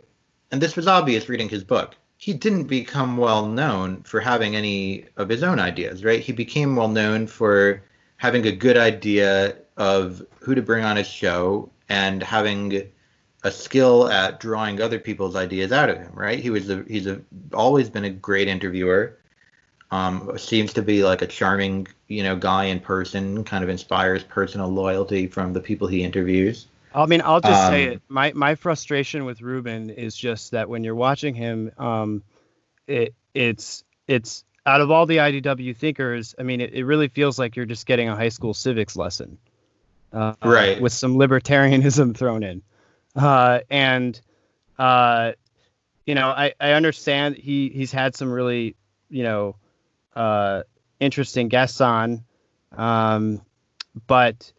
and 0.50 0.62
this 0.62 0.74
was 0.74 0.86
obvious 0.86 1.28
reading 1.28 1.48
his 1.48 1.64
book 1.64 1.96
he 2.22 2.32
didn't 2.32 2.66
become 2.66 3.16
well 3.16 3.48
known 3.48 4.00
for 4.04 4.20
having 4.20 4.54
any 4.54 5.06
of 5.16 5.28
his 5.28 5.42
own 5.42 5.58
ideas, 5.58 6.04
right? 6.04 6.20
He 6.20 6.30
became 6.30 6.76
well 6.76 6.86
known 6.86 7.26
for 7.26 7.82
having 8.16 8.46
a 8.46 8.52
good 8.52 8.76
idea 8.76 9.56
of 9.76 10.24
who 10.38 10.54
to 10.54 10.62
bring 10.62 10.84
on 10.84 10.94
his 10.96 11.08
show 11.08 11.68
and 11.88 12.22
having 12.22 12.80
a 13.42 13.50
skill 13.50 14.08
at 14.08 14.38
drawing 14.38 14.80
other 14.80 15.00
people's 15.00 15.34
ideas 15.34 15.72
out 15.72 15.90
of 15.90 15.98
him, 15.98 16.12
right? 16.14 16.38
He 16.38 16.50
was 16.50 16.70
a, 16.70 16.84
he's 16.86 17.08
a, 17.08 17.20
always 17.52 17.90
been 17.90 18.04
a 18.04 18.10
great 18.10 18.46
interviewer. 18.46 19.18
Um, 19.90 20.38
seems 20.38 20.72
to 20.74 20.82
be 20.82 21.02
like 21.02 21.22
a 21.22 21.26
charming, 21.26 21.88
you 22.12 22.22
know, 22.22 22.36
guy 22.36 22.64
in 22.64 22.80
person. 22.80 23.44
Kind 23.44 23.64
of 23.64 23.70
inspires 23.70 24.22
personal 24.24 24.68
loyalty 24.68 25.26
from 25.26 25.52
the 25.52 25.60
people 25.60 25.88
he 25.88 26.02
interviews. 26.02 26.66
I 26.94 27.06
mean, 27.06 27.22
I'll 27.24 27.40
just 27.40 27.66
say 27.66 27.84
Um, 27.86 27.92
it. 27.94 28.02
My 28.08 28.32
my 28.34 28.54
frustration 28.54 29.24
with 29.24 29.40
Rubin 29.40 29.90
is 29.90 30.14
just 30.16 30.50
that 30.52 30.68
when 30.68 30.84
you're 30.84 30.94
watching 30.94 31.34
him, 31.34 31.72
um, 31.78 32.22
it 32.86 33.14
it's 33.34 33.84
it's 34.06 34.44
out 34.66 34.80
of 34.80 34.90
all 34.90 35.06
the 35.06 35.18
IDW 35.18 35.76
thinkers, 35.76 36.34
I 36.38 36.42
mean, 36.44 36.60
it, 36.60 36.72
it 36.74 36.84
really 36.84 37.08
feels 37.08 37.38
like 37.38 37.56
you're 37.56 37.66
just 37.66 37.86
getting 37.86 38.08
a 38.08 38.14
high 38.14 38.28
school 38.28 38.54
civics 38.54 38.94
lesson, 38.94 39.38
uh, 40.12 40.34
Right. 40.44 40.80
With 40.80 40.92
some 40.92 41.14
libertarianism 41.16 42.16
thrown 42.16 42.42
in, 42.42 42.62
uh, 43.16 43.60
and 43.70 44.20
uh, 44.78 45.32
you 46.06 46.14
know, 46.14 46.28
I 46.28 46.52
I 46.60 46.72
understand 46.72 47.36
he 47.36 47.70
he's 47.70 47.92
had 47.92 48.14
some 48.16 48.30
really 48.30 48.76
you 49.08 49.22
know 49.24 49.56
uh, 50.14 50.62
interesting 51.02 51.48
guests 51.48 51.80
on, 51.80 52.24
um, 52.76 53.42
but 54.06 54.52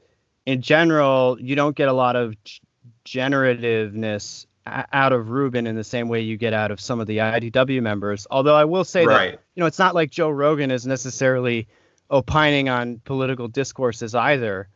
in 0.45 0.61
general, 0.61 1.37
you 1.39 1.55
don't 1.55 1.75
get 1.75 1.87
a 1.87 1.93
lot 1.93 2.15
of 2.15 2.35
g- 2.43 2.59
generativeness 3.05 4.45
out 4.65 5.11
of 5.11 5.29
Rubin 5.29 5.67
in 5.67 5.75
the 5.75 5.83
same 5.83 6.07
way 6.07 6.21
you 6.21 6.37
get 6.37 6.53
out 6.53 6.71
of 6.71 6.79
some 6.79 6.99
of 7.01 7.07
the 7.07 7.17
IDW 7.17 7.81
members. 7.81 8.25
Although 8.31 8.55
I 8.55 8.63
will 8.65 8.83
say 8.85 9.05
Right. 9.05 9.31
that 9.31 9.41
you 9.55 9.61
know 9.61 9.65
it's 9.65 9.79
not 9.79 9.93
like 9.95 10.09
Joe 10.11 10.29
Rogan 10.29 10.71
is 10.71 10.85
necessarily 10.87 11.67
opining 12.09 12.69
on 12.69 12.99
political 13.03 13.47
discourses 13.47 14.15
either. 14.15 14.67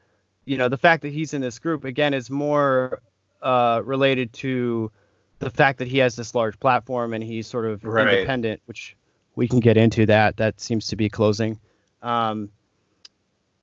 You 0.45 0.58
know, 0.58 0.69
the 0.69 0.77
fact 0.77 1.03
that 1.03 1.13
he's 1.13 1.34
in 1.34 1.41
this 1.41 1.60
group 1.60 1.84
again 1.86 2.13
is 2.13 2.30
more 2.30 3.01
uh, 3.41 3.82
related 3.86 4.34
to 4.34 4.91
the 5.39 5.49
fact 5.49 5.80
that 5.80 5.88
he 5.88 5.99
has 5.99 6.15
this 6.15 6.34
large 6.34 6.60
platform 6.60 7.13
and 7.13 7.23
he's 7.23 7.47
sort 7.47 7.65
of 7.65 7.84
Right. 7.84 8.08
independent, 8.15 8.62
which 8.65 8.95
we 9.38 9.47
can 9.47 9.60
get 9.62 9.78
into 9.78 10.06
that. 10.08 10.36
That 10.38 10.60
seems 10.60 10.88
to 10.88 10.95
be 10.97 11.08
closing. 11.08 11.60
Um, 12.02 12.50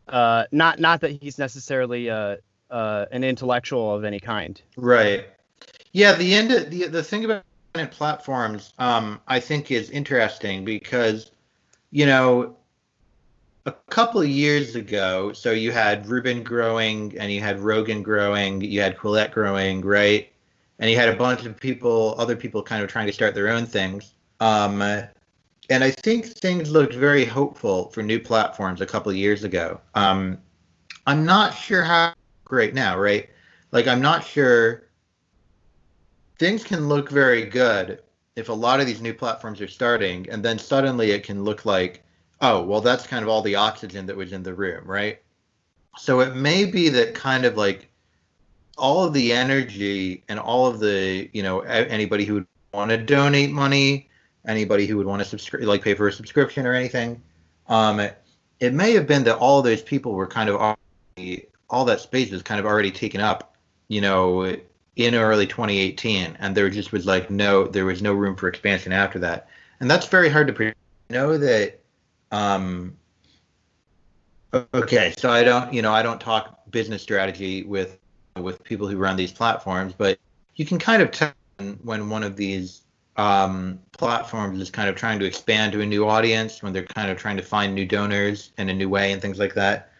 uh, 0.08 0.44
not 0.52 0.78
not 0.78 1.00
that 1.00 1.10
he's 1.10 1.36
necessarily 1.36 2.08
uh, 2.08 2.36
uh, 2.70 3.06
an 3.10 3.24
intellectual 3.24 3.94
of 3.94 4.04
any 4.04 4.20
kind. 4.20 4.60
Right. 4.76 5.26
Yeah, 5.92 6.12
the 6.14 6.34
end 6.34 6.52
of, 6.52 6.70
the 6.70 6.86
the 6.86 7.02
thing 7.02 7.24
about 7.24 7.42
platforms 7.90 8.72
um 8.78 9.20
I 9.26 9.40
think 9.40 9.72
is 9.72 9.90
interesting 9.90 10.64
because 10.64 11.32
you 11.90 12.06
know 12.06 12.56
a 13.66 13.72
couple 13.90 14.20
of 14.20 14.28
years 14.28 14.76
ago, 14.76 15.32
so 15.32 15.50
you 15.50 15.72
had 15.72 16.06
Rubin 16.06 16.44
growing 16.44 17.18
and 17.18 17.32
you 17.32 17.40
had 17.40 17.58
Rogan 17.58 18.02
growing, 18.02 18.60
you 18.60 18.80
had 18.80 18.96
Quillette 18.96 19.32
growing, 19.32 19.80
right? 19.80 20.30
And 20.78 20.90
you 20.90 20.96
had 20.96 21.08
a 21.08 21.16
bunch 21.16 21.46
of 21.46 21.58
people, 21.58 22.14
other 22.18 22.36
people 22.36 22.62
kind 22.62 22.84
of 22.84 22.90
trying 22.90 23.06
to 23.06 23.12
start 23.12 23.34
their 23.34 23.48
own 23.48 23.66
things. 23.66 24.12
Um 24.38 24.82
and 25.70 25.82
I 25.82 25.90
think 25.90 26.26
things 26.26 26.70
looked 26.70 26.94
very 26.94 27.24
hopeful 27.24 27.90
for 27.90 28.02
new 28.02 28.20
platforms 28.20 28.80
a 28.80 28.86
couple 28.86 29.12
years 29.12 29.44
ago. 29.44 29.80
Um 29.94 30.38
I'm 31.06 31.24
not 31.24 31.54
sure 31.54 31.82
how 31.82 32.14
great 32.44 32.74
now, 32.74 32.98
right? 32.98 33.28
Like 33.72 33.86
I'm 33.86 34.00
not 34.00 34.24
sure 34.24 34.84
things 36.38 36.64
can 36.64 36.88
look 36.88 37.10
very 37.10 37.44
good 37.44 38.00
if 38.36 38.48
a 38.48 38.52
lot 38.52 38.80
of 38.80 38.86
these 38.86 39.00
new 39.00 39.14
platforms 39.14 39.60
are 39.60 39.68
starting 39.68 40.28
and 40.30 40.44
then 40.44 40.58
suddenly 40.58 41.12
it 41.12 41.22
can 41.22 41.44
look 41.44 41.64
like 41.64 42.02
oh 42.40 42.62
well 42.62 42.80
that's 42.80 43.06
kind 43.06 43.22
of 43.22 43.28
all 43.28 43.42
the 43.42 43.54
oxygen 43.54 44.06
that 44.06 44.16
was 44.16 44.32
in 44.32 44.42
the 44.42 44.52
room 44.52 44.84
right 44.84 45.20
so 45.96 46.20
it 46.20 46.34
may 46.34 46.64
be 46.64 46.88
that 46.88 47.14
kind 47.14 47.44
of 47.44 47.56
like 47.56 47.88
all 48.76 49.04
of 49.04 49.12
the 49.12 49.32
energy 49.32 50.24
and 50.28 50.38
all 50.38 50.66
of 50.66 50.80
the 50.80 51.28
you 51.32 51.42
know 51.42 51.60
anybody 51.60 52.24
who 52.24 52.34
would 52.34 52.46
want 52.72 52.90
to 52.90 52.98
donate 52.98 53.50
money 53.50 54.08
anybody 54.46 54.86
who 54.86 54.96
would 54.96 55.06
want 55.06 55.22
to 55.22 55.28
subscribe 55.28 55.62
like 55.64 55.82
pay 55.82 55.94
for 55.94 56.08
a 56.08 56.12
subscription 56.12 56.66
or 56.66 56.74
anything. 56.74 57.22
Um 57.68 58.00
it, 58.00 58.20
it 58.60 58.72
may 58.72 58.92
have 58.92 59.06
been 59.06 59.24
that 59.24 59.38
all 59.38 59.62
those 59.62 59.82
people 59.82 60.12
were 60.12 60.26
kind 60.26 60.48
of 60.48 60.56
already 60.56 61.46
all 61.70 61.84
that 61.84 62.00
space 62.00 62.30
was 62.30 62.42
kind 62.42 62.60
of 62.60 62.66
already 62.66 62.90
taken 62.90 63.20
up 63.20 63.56
you 63.88 64.00
know 64.00 64.56
in 64.96 65.14
early 65.14 65.46
2018 65.46 66.36
and 66.38 66.56
there 66.56 66.70
just 66.70 66.92
was 66.92 67.04
like 67.04 67.30
no 67.30 67.66
there 67.66 67.84
was 67.84 68.00
no 68.00 68.12
room 68.12 68.36
for 68.36 68.48
expansion 68.48 68.92
after 68.92 69.18
that. 69.18 69.48
And 69.80 69.90
that's 69.90 70.06
very 70.06 70.28
hard 70.28 70.46
to 70.46 70.52
predict 70.52 70.78
know 71.10 71.38
that 71.38 71.80
um 72.32 72.96
okay 74.72 75.12
so 75.16 75.30
i 75.30 75.42
don't 75.42 75.72
you 75.72 75.82
know 75.82 75.92
i 75.92 76.02
don't 76.02 76.20
talk 76.20 76.58
business 76.70 77.02
strategy 77.02 77.62
with 77.62 77.98
with 78.40 78.62
people 78.64 78.86
who 78.88 78.96
run 78.96 79.16
these 79.16 79.32
platforms 79.32 79.94
but 79.96 80.18
you 80.56 80.64
can 80.64 80.78
kind 80.78 81.02
of 81.02 81.10
tell 81.10 81.32
when 81.82 82.08
one 82.08 82.22
of 82.22 82.36
these 82.36 82.82
um, 83.16 83.78
platforms 83.92 84.60
is 84.60 84.70
kind 84.70 84.88
of 84.88 84.96
trying 84.96 85.18
to 85.18 85.24
expand 85.24 85.72
to 85.72 85.80
a 85.80 85.86
new 85.86 86.06
audience 86.08 86.62
when 86.62 86.72
they're 86.72 86.84
kind 86.84 87.10
of 87.10 87.16
trying 87.16 87.36
to 87.36 87.42
find 87.42 87.74
new 87.74 87.86
donors 87.86 88.52
in 88.58 88.68
a 88.68 88.74
new 88.74 88.88
way 88.88 89.12
and 89.12 89.22
things 89.22 89.38
like 89.38 89.54
that. 89.54 89.90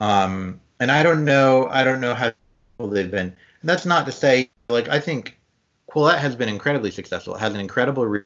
Um, 0.00 0.60
and 0.80 0.90
i 0.90 1.02
don't 1.02 1.24
know 1.24 1.68
i 1.70 1.84
don't 1.84 2.00
know 2.00 2.14
how 2.14 2.32
they've 2.78 3.10
been. 3.10 3.34
And 3.60 3.70
that's 3.70 3.86
not 3.86 4.06
to 4.06 4.12
say 4.12 4.50
like 4.68 4.88
i 4.88 5.00
think 5.00 5.38
quillette 5.90 6.18
has 6.18 6.34
been 6.36 6.48
incredibly 6.48 6.90
successful 6.90 7.34
it 7.34 7.40
has 7.40 7.54
an 7.54 7.60
incredible 7.60 8.06
re- 8.06 8.22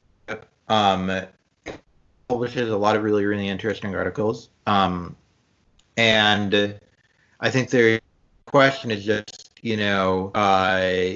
um, 0.69 1.11
publishes 2.29 2.71
a 2.71 2.77
lot 2.77 2.97
of 2.97 3.03
really 3.03 3.25
really 3.25 3.49
interesting 3.49 3.95
articles. 3.95 4.51
Um, 4.67 5.17
and 5.97 6.81
i 7.41 7.51
think 7.51 7.71
their 7.71 8.01
question 8.47 8.91
is 8.91 9.05
just 9.05 9.51
you 9.63 9.77
know 9.77 10.31
uh, 10.35 11.15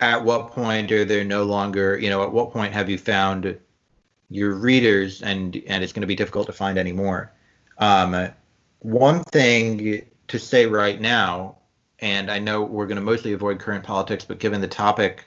at 0.00 0.22
what 0.24 0.50
point 0.50 0.92
are 0.92 1.04
there 1.04 1.24
no 1.24 1.44
longer 1.44 1.98
you 1.98 2.10
know 2.10 2.22
at 2.22 2.32
what 2.32 2.52
point 2.52 2.72
have 2.72 2.90
you 2.90 2.98
found 2.98 3.58
your 4.28 4.54
readers 4.54 5.22
and 5.22 5.62
and 5.66 5.82
it's 5.82 5.92
going 5.92 6.02
to 6.02 6.06
be 6.06 6.16
difficult 6.16 6.46
to 6.46 6.52
find 6.52 6.78
anymore? 6.78 7.32
Um, 7.78 8.28
one 8.80 9.22
thing 9.24 10.02
to 10.28 10.38
say 10.38 10.66
right 10.66 11.00
now 11.00 11.56
and 12.00 12.30
i 12.30 12.38
know 12.38 12.62
we're 12.62 12.86
going 12.86 12.96
to 12.96 13.02
mostly 13.02 13.32
avoid 13.32 13.58
current 13.58 13.82
politics 13.82 14.24
but 14.24 14.38
given 14.38 14.60
the 14.60 14.68
topic 14.68 15.24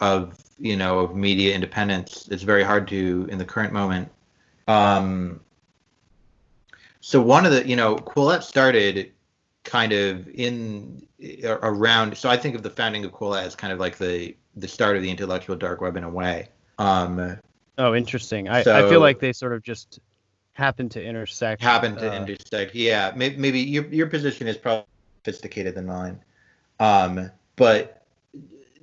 of 0.00 0.38
you 0.58 0.76
know 0.76 1.00
of 1.00 1.14
media 1.14 1.54
independence 1.54 2.28
it's 2.30 2.42
very 2.42 2.62
hard 2.62 2.88
to 2.88 3.26
in 3.30 3.38
the 3.38 3.44
current 3.44 3.72
moment. 3.72 4.10
Um, 4.68 5.40
so 7.00 7.20
one 7.20 7.46
of 7.46 7.52
the 7.52 7.66
you 7.66 7.76
know 7.76 7.96
quillette 7.96 8.42
started 8.42 9.12
kind 9.66 9.92
of 9.92 10.28
in 10.28 11.06
around 11.44 12.16
so 12.16 12.28
i 12.28 12.36
think 12.36 12.54
of 12.54 12.62
the 12.62 12.70
founding 12.70 13.04
of 13.04 13.12
quillette 13.12 13.42
as 13.42 13.54
kind 13.54 13.72
of 13.72 13.78
like 13.78 13.98
the 13.98 14.34
the 14.54 14.68
start 14.68 14.96
of 14.96 15.02
the 15.02 15.10
intellectual 15.10 15.56
dark 15.56 15.80
web 15.80 15.96
in 15.96 16.04
a 16.04 16.10
way 16.10 16.48
um, 16.78 17.38
Oh, 17.78 17.94
interesting. 17.94 18.48
I, 18.48 18.60
I 18.60 18.88
feel 18.88 19.00
like 19.00 19.18
they 19.18 19.34
sort 19.34 19.52
of 19.52 19.62
just 19.62 20.00
happen 20.54 20.88
to 20.90 21.02
intersect. 21.02 21.60
Happen 21.60 21.94
to 21.96 22.10
uh, 22.10 22.16
intersect 22.16 22.74
yeah 22.74 23.12
maybe, 23.14 23.36
maybe 23.36 23.60
your, 23.60 23.86
your 23.88 24.06
position 24.06 24.46
is 24.46 24.56
probably 24.56 24.86
sophisticated 25.22 25.74
than 25.74 25.86
mine 25.86 26.20
um, 26.80 27.30
but 27.56 28.04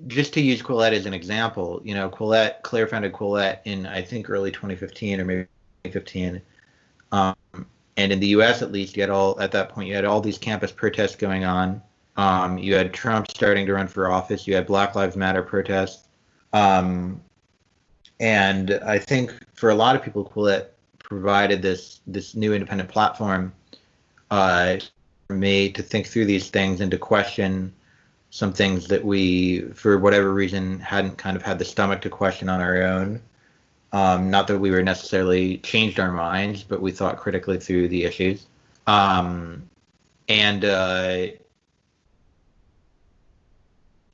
just 0.08 0.34
to 0.34 0.42
use 0.42 0.62
Quillette 0.62 0.94
as 0.94 1.06
an 1.06 1.14
example, 1.14 1.82
you 1.84 1.94
know, 1.94 2.10
Quillette, 2.10 2.62
Claire 2.64 2.88
founded 2.88 3.14
Quillette 3.14 3.60
in 3.66 3.86
I 3.86 4.02
think 4.02 4.30
early 4.30 4.52
2015 4.52 5.22
or 5.22 5.26
maybe 5.26 5.48
2015, 5.84 6.42
um, 7.12 7.36
and 7.98 8.12
in 8.12 8.20
the 8.20 8.28
U.S. 8.28 8.62
at 8.62 8.72
least, 8.72 8.96
you 8.96 9.04
had 9.04 9.10
all 9.10 9.40
at 9.40 9.52
that 9.52 9.70
point 9.70 9.88
you 9.88 9.96
had 9.96 10.06
all 10.06 10.22
these 10.22 10.38
campus 10.38 10.72
protests 10.72 11.16
going 11.16 11.46
on. 11.46 11.82
Um, 12.16 12.58
you 12.58 12.76
had 12.76 12.94
Trump 12.94 13.30
starting 13.30 13.66
to 13.66 13.74
run 13.74 13.88
for 13.88 14.12
office. 14.12 14.48
You 14.48 14.56
had 14.56 14.68
Black 14.68 14.96
Lives 14.96 15.16
Matter 15.16 15.42
protests, 15.42 16.08
um, 16.54 17.22
and 18.20 18.80
I 18.86 19.00
think 19.00 19.34
for 19.54 19.70
a 19.70 19.76
lot 19.76 19.96
of 19.96 20.04
people, 20.04 20.26
Quillette 20.26 20.68
provided 21.00 21.62
this 21.62 22.02
this 22.08 22.36
new 22.36 22.54
independent 22.54 22.90
platform 22.90 23.54
uh, 24.32 24.78
for 25.28 25.36
me 25.36 25.72
to 25.72 25.84
think 25.84 26.08
through 26.08 26.26
these 26.26 26.50
things 26.50 26.82
and 26.82 26.92
to 26.92 26.98
question 26.98 27.74
some 28.30 28.52
things 28.52 28.88
that 28.88 29.06
we, 29.06 29.62
for 29.74 30.00
whatever 30.00 30.34
reason, 30.34 30.80
hadn't 30.80 31.18
kind 31.20 31.38
of 31.38 31.44
had 31.44 31.60
the 31.60 31.66
stomach 31.66 32.02
to 32.02 32.10
question 32.10 32.50
on 32.50 32.62
our 32.62 32.82
own. 32.82 33.22
Um, 33.94 34.32
not 34.32 34.48
that 34.48 34.58
we 34.58 34.72
were 34.72 34.82
necessarily 34.82 35.60
changed 35.60 36.00
our 36.00 36.12
minds, 36.12 36.64
but 36.64 36.82
we 36.82 36.92
thought 36.92 37.18
critically 37.18 37.60
through 37.60 37.88
the 37.88 38.04
issues. 38.04 38.48
Um, 38.88 39.70
and 40.28 40.66
uh, 40.66 41.28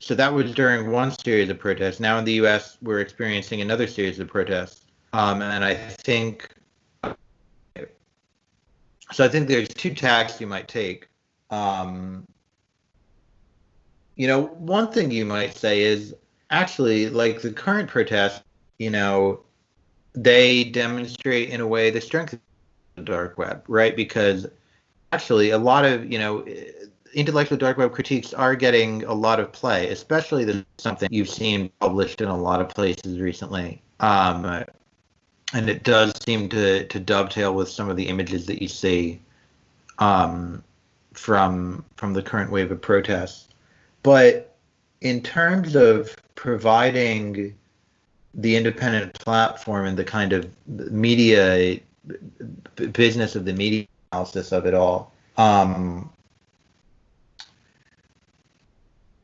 so 0.00 0.14
that 0.14 0.32
was 0.32 0.54
during 0.54 0.90
one 0.90 1.10
series 1.10 1.48
of 1.48 1.58
protests. 1.58 1.98
Now 1.98 2.18
in 2.18 2.24
the 2.24 2.34
U.S., 2.34 2.76
we're 2.82 3.00
experiencing 3.00 3.62
another 3.62 3.86
series 3.86 4.18
of 4.18 4.28
protests. 4.28 4.84
Um, 5.14 5.40
and 5.40 5.64
I 5.64 5.74
think, 5.74 6.48
so 9.12 9.24
I 9.24 9.28
think 9.28 9.48
there's 9.48 9.68
two 9.68 9.94
tacks 9.94 10.40
you 10.40 10.46
might 10.46 10.68
take. 10.68 11.08
Um, 11.50 12.26
you 14.16 14.26
know, 14.26 14.42
one 14.42 14.92
thing 14.92 15.10
you 15.10 15.24
might 15.24 15.56
say 15.56 15.80
is 15.80 16.14
actually 16.50 17.08
like 17.08 17.40
the 17.40 17.50
current 17.50 17.88
protests, 17.88 18.42
you 18.78 18.90
know, 18.90 19.40
they 20.14 20.64
demonstrate 20.64 21.50
in 21.50 21.60
a 21.60 21.66
way 21.66 21.90
the 21.90 22.00
strength 22.00 22.32
of 22.34 22.40
the 22.96 23.02
dark 23.02 23.38
web, 23.38 23.62
right? 23.68 23.94
Because 23.94 24.46
actually 25.12 25.50
a 25.50 25.58
lot 25.58 25.84
of, 25.84 26.10
you 26.10 26.18
know, 26.18 26.44
intellectual 27.14 27.58
dark 27.58 27.76
web 27.76 27.92
critiques 27.92 28.32
are 28.32 28.54
getting 28.54 29.04
a 29.04 29.14
lot 29.14 29.40
of 29.40 29.52
play, 29.52 29.88
especially 29.88 30.64
something 30.78 31.08
you've 31.10 31.28
seen 31.28 31.70
published 31.80 32.20
in 32.20 32.28
a 32.28 32.36
lot 32.36 32.60
of 32.60 32.68
places 32.68 33.20
recently. 33.20 33.82
Um, 34.00 34.64
and 35.52 35.68
it 35.68 35.82
does 35.82 36.12
seem 36.24 36.48
to, 36.50 36.86
to 36.86 37.00
dovetail 37.00 37.54
with 37.54 37.68
some 37.68 37.88
of 37.88 37.96
the 37.96 38.08
images 38.08 38.46
that 38.46 38.62
you 38.62 38.68
see 38.68 39.20
um, 39.98 40.62
from 41.12 41.84
from 41.96 42.12
the 42.14 42.22
current 42.22 42.50
wave 42.50 42.70
of 42.70 42.80
protests. 42.80 43.48
But 44.02 44.56
in 45.00 45.22
terms 45.22 45.74
of 45.74 46.14
providing 46.34 47.54
the 48.34 48.56
independent 48.56 49.12
platform 49.14 49.86
and 49.86 49.96
the 49.96 50.04
kind 50.04 50.32
of 50.32 50.48
media 50.66 51.80
business 52.92 53.36
of 53.36 53.44
the 53.44 53.52
media 53.52 53.86
analysis 54.12 54.52
of 54.52 54.66
it 54.66 54.74
all, 54.74 55.12
um, 55.36 56.10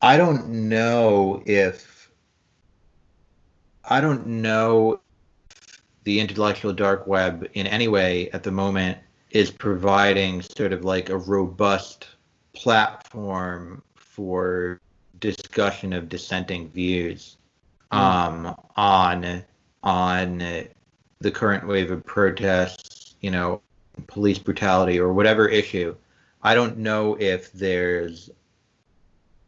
I 0.02 0.16
don't 0.16 0.48
know 0.48 1.42
if 1.46 2.10
I 3.88 4.00
don't 4.00 4.26
know 4.26 5.00
the 6.04 6.20
intellectual 6.20 6.72
dark 6.72 7.06
web 7.06 7.48
in 7.54 7.66
any 7.66 7.88
way 7.88 8.30
at 8.30 8.42
the 8.42 8.50
moment 8.50 8.98
is 9.30 9.50
providing 9.50 10.42
sort 10.42 10.72
of 10.72 10.84
like 10.84 11.08
a 11.08 11.16
robust 11.16 12.06
platform 12.52 13.82
for 13.94 14.80
discussion 15.18 15.92
of 15.92 16.08
dissenting 16.08 16.68
views. 16.70 17.36
Um, 17.90 18.54
on 18.76 19.44
on 19.82 20.38
the 21.20 21.30
current 21.30 21.66
wave 21.66 21.90
of 21.90 22.04
protests, 22.04 23.14
you 23.20 23.30
know, 23.30 23.60
police 24.06 24.38
brutality 24.38 24.98
or 24.98 25.12
whatever 25.12 25.48
issue. 25.48 25.94
I 26.42 26.54
don't 26.54 26.78
know 26.78 27.16
if 27.18 27.52
there's 27.52 28.30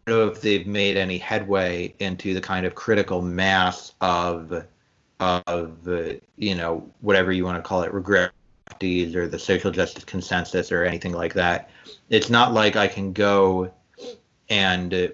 I 0.07 0.11
don't 0.11 0.21
know 0.21 0.33
if 0.33 0.41
they've 0.41 0.67
made 0.67 0.97
any 0.97 1.19
headway 1.19 1.95
into 1.99 2.35
the 2.35 2.41
kind 2.41 2.65
of 2.65 2.75
critical 2.75 3.21
mass 3.23 3.93
of 4.01 4.65
of 5.21 5.89
you 6.37 6.55
know 6.55 6.89
whatever 7.01 7.33
you 7.33 7.45
want 7.45 7.63
to 7.63 7.69
call 7.69 7.83
it 7.83 7.93
regret 7.93 8.33
or 8.81 9.27
the 9.27 9.39
social 9.39 9.71
justice 9.71 10.05
consensus 10.05 10.71
or 10.71 10.85
anything 10.85 11.13
like 11.13 11.35
that. 11.35 11.71
It's 12.11 12.31
not 12.31 12.53
like 12.53 12.77
I 12.77 12.87
can 12.87 13.13
go 13.13 13.73
and 14.49 15.13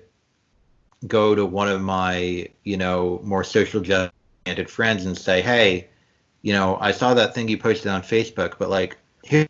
go 1.06 1.34
to 1.34 1.44
one 1.44 1.68
of 1.68 1.80
my, 1.80 2.48
you 2.64 2.76
know, 2.76 3.20
more 3.22 3.44
social 3.44 3.80
justice 3.80 4.12
friends 4.68 5.06
and 5.06 5.16
say, 5.16 5.40
hey, 5.40 5.88
you 6.42 6.52
know, 6.52 6.76
I 6.80 6.92
saw 6.92 7.14
that 7.14 7.34
thing 7.34 7.48
you 7.48 7.58
posted 7.58 7.88
on 7.88 8.02
Facebook, 8.02 8.54
but 8.58 8.68
like, 8.68 8.98
here's 9.22 9.48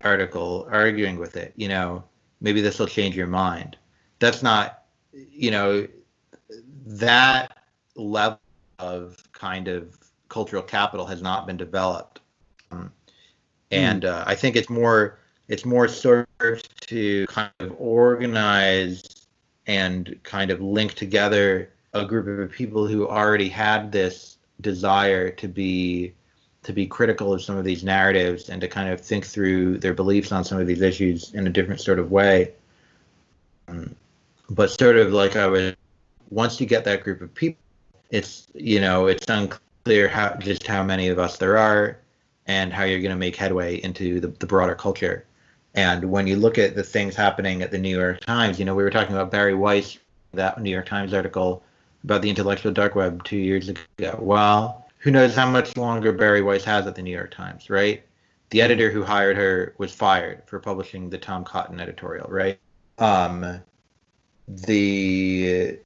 an 0.00 0.06
article 0.06 0.66
arguing 0.70 1.18
with 1.18 1.36
it, 1.36 1.52
you 1.56 1.68
know, 1.68 2.02
maybe 2.40 2.60
this 2.60 2.78
will 2.78 2.86
change 2.86 3.16
your 3.16 3.26
mind. 3.26 3.76
That's 4.18 4.42
not, 4.42 4.84
you 5.12 5.50
know, 5.50 5.86
that 6.86 7.58
level 7.96 8.40
of 8.78 9.22
kind 9.32 9.68
of 9.68 9.96
cultural 10.28 10.62
capital 10.62 11.06
has 11.06 11.20
not 11.20 11.46
been 11.46 11.56
developed. 11.56 12.20
Um, 12.70 12.92
and 13.70 14.04
uh, 14.04 14.24
I 14.26 14.34
think 14.34 14.56
it's 14.56 14.70
more 14.70 15.18
it's 15.48 15.64
more 15.64 15.88
serves 15.88 16.62
to 16.82 17.26
kind 17.26 17.50
of 17.58 17.74
organize 17.78 19.19
and 19.70 20.18
kind 20.24 20.50
of 20.50 20.60
link 20.60 20.94
together 20.94 21.70
a 21.92 22.04
group 22.04 22.26
of 22.26 22.50
people 22.50 22.88
who 22.88 23.06
already 23.06 23.48
had 23.48 23.92
this 23.92 24.36
desire 24.60 25.30
to 25.30 25.46
be 25.46 26.12
to 26.64 26.72
be 26.72 26.86
critical 26.88 27.32
of 27.32 27.40
some 27.40 27.56
of 27.56 27.64
these 27.64 27.84
narratives 27.84 28.48
and 28.50 28.60
to 28.60 28.66
kind 28.66 28.90
of 28.90 29.00
think 29.00 29.24
through 29.24 29.78
their 29.78 29.94
beliefs 29.94 30.32
on 30.32 30.44
some 30.44 30.60
of 30.60 30.66
these 30.66 30.82
issues 30.82 31.32
in 31.34 31.46
a 31.46 31.50
different 31.50 31.80
sort 31.80 32.00
of 32.00 32.10
way. 32.10 32.52
Um, 33.68 33.94
but 34.50 34.72
sort 34.72 34.96
of 34.96 35.12
like 35.12 35.36
I 35.36 35.46
was, 35.46 35.76
once 36.30 36.60
you 36.60 36.66
get 36.66 36.84
that 36.86 37.04
group 37.04 37.20
of 37.20 37.32
people, 37.32 37.62
it's 38.10 38.48
you 38.54 38.80
know 38.80 39.06
it's 39.06 39.26
unclear 39.28 40.08
how 40.08 40.34
just 40.34 40.66
how 40.66 40.82
many 40.82 41.06
of 41.06 41.20
us 41.20 41.36
there 41.36 41.56
are 41.56 41.96
and 42.48 42.72
how 42.72 42.82
you're 42.82 42.98
going 42.98 43.10
to 43.10 43.24
make 43.26 43.36
headway 43.36 43.76
into 43.76 44.18
the, 44.18 44.26
the 44.26 44.46
broader 44.46 44.74
culture. 44.74 45.24
And 45.74 46.10
when 46.10 46.26
you 46.26 46.36
look 46.36 46.58
at 46.58 46.74
the 46.74 46.82
things 46.82 47.14
happening 47.14 47.62
at 47.62 47.70
the 47.70 47.78
New 47.78 47.96
York 47.96 48.20
Times, 48.20 48.58
you 48.58 48.64
know, 48.64 48.74
we 48.74 48.82
were 48.82 48.90
talking 48.90 49.14
about 49.14 49.30
Bari 49.30 49.54
Weiss, 49.54 49.98
that 50.32 50.60
New 50.60 50.70
York 50.70 50.86
Times 50.86 51.14
article 51.14 51.62
about 52.04 52.22
the 52.22 52.30
intellectual 52.30 52.72
dark 52.72 52.94
web 52.94 53.22
two 53.24 53.36
years 53.36 53.68
ago. 53.68 54.18
Well, 54.18 54.86
who 54.98 55.10
knows 55.10 55.34
how 55.34 55.50
much 55.50 55.76
longer 55.76 56.12
Bari 56.12 56.42
Weiss 56.42 56.64
has 56.64 56.86
at 56.86 56.94
the 56.94 57.02
New 57.02 57.12
York 57.14 57.30
Times, 57.30 57.70
right? 57.70 58.02
The 58.50 58.62
editor 58.62 58.90
who 58.90 59.02
hired 59.02 59.36
her 59.36 59.74
was 59.78 59.94
fired 59.94 60.42
for 60.46 60.58
publishing 60.58 61.08
the 61.08 61.18
Tom 61.18 61.44
Cotton 61.44 61.80
editorial, 61.80 62.26
right? 62.28 62.58
Um, 62.98 63.60
the 64.48 65.78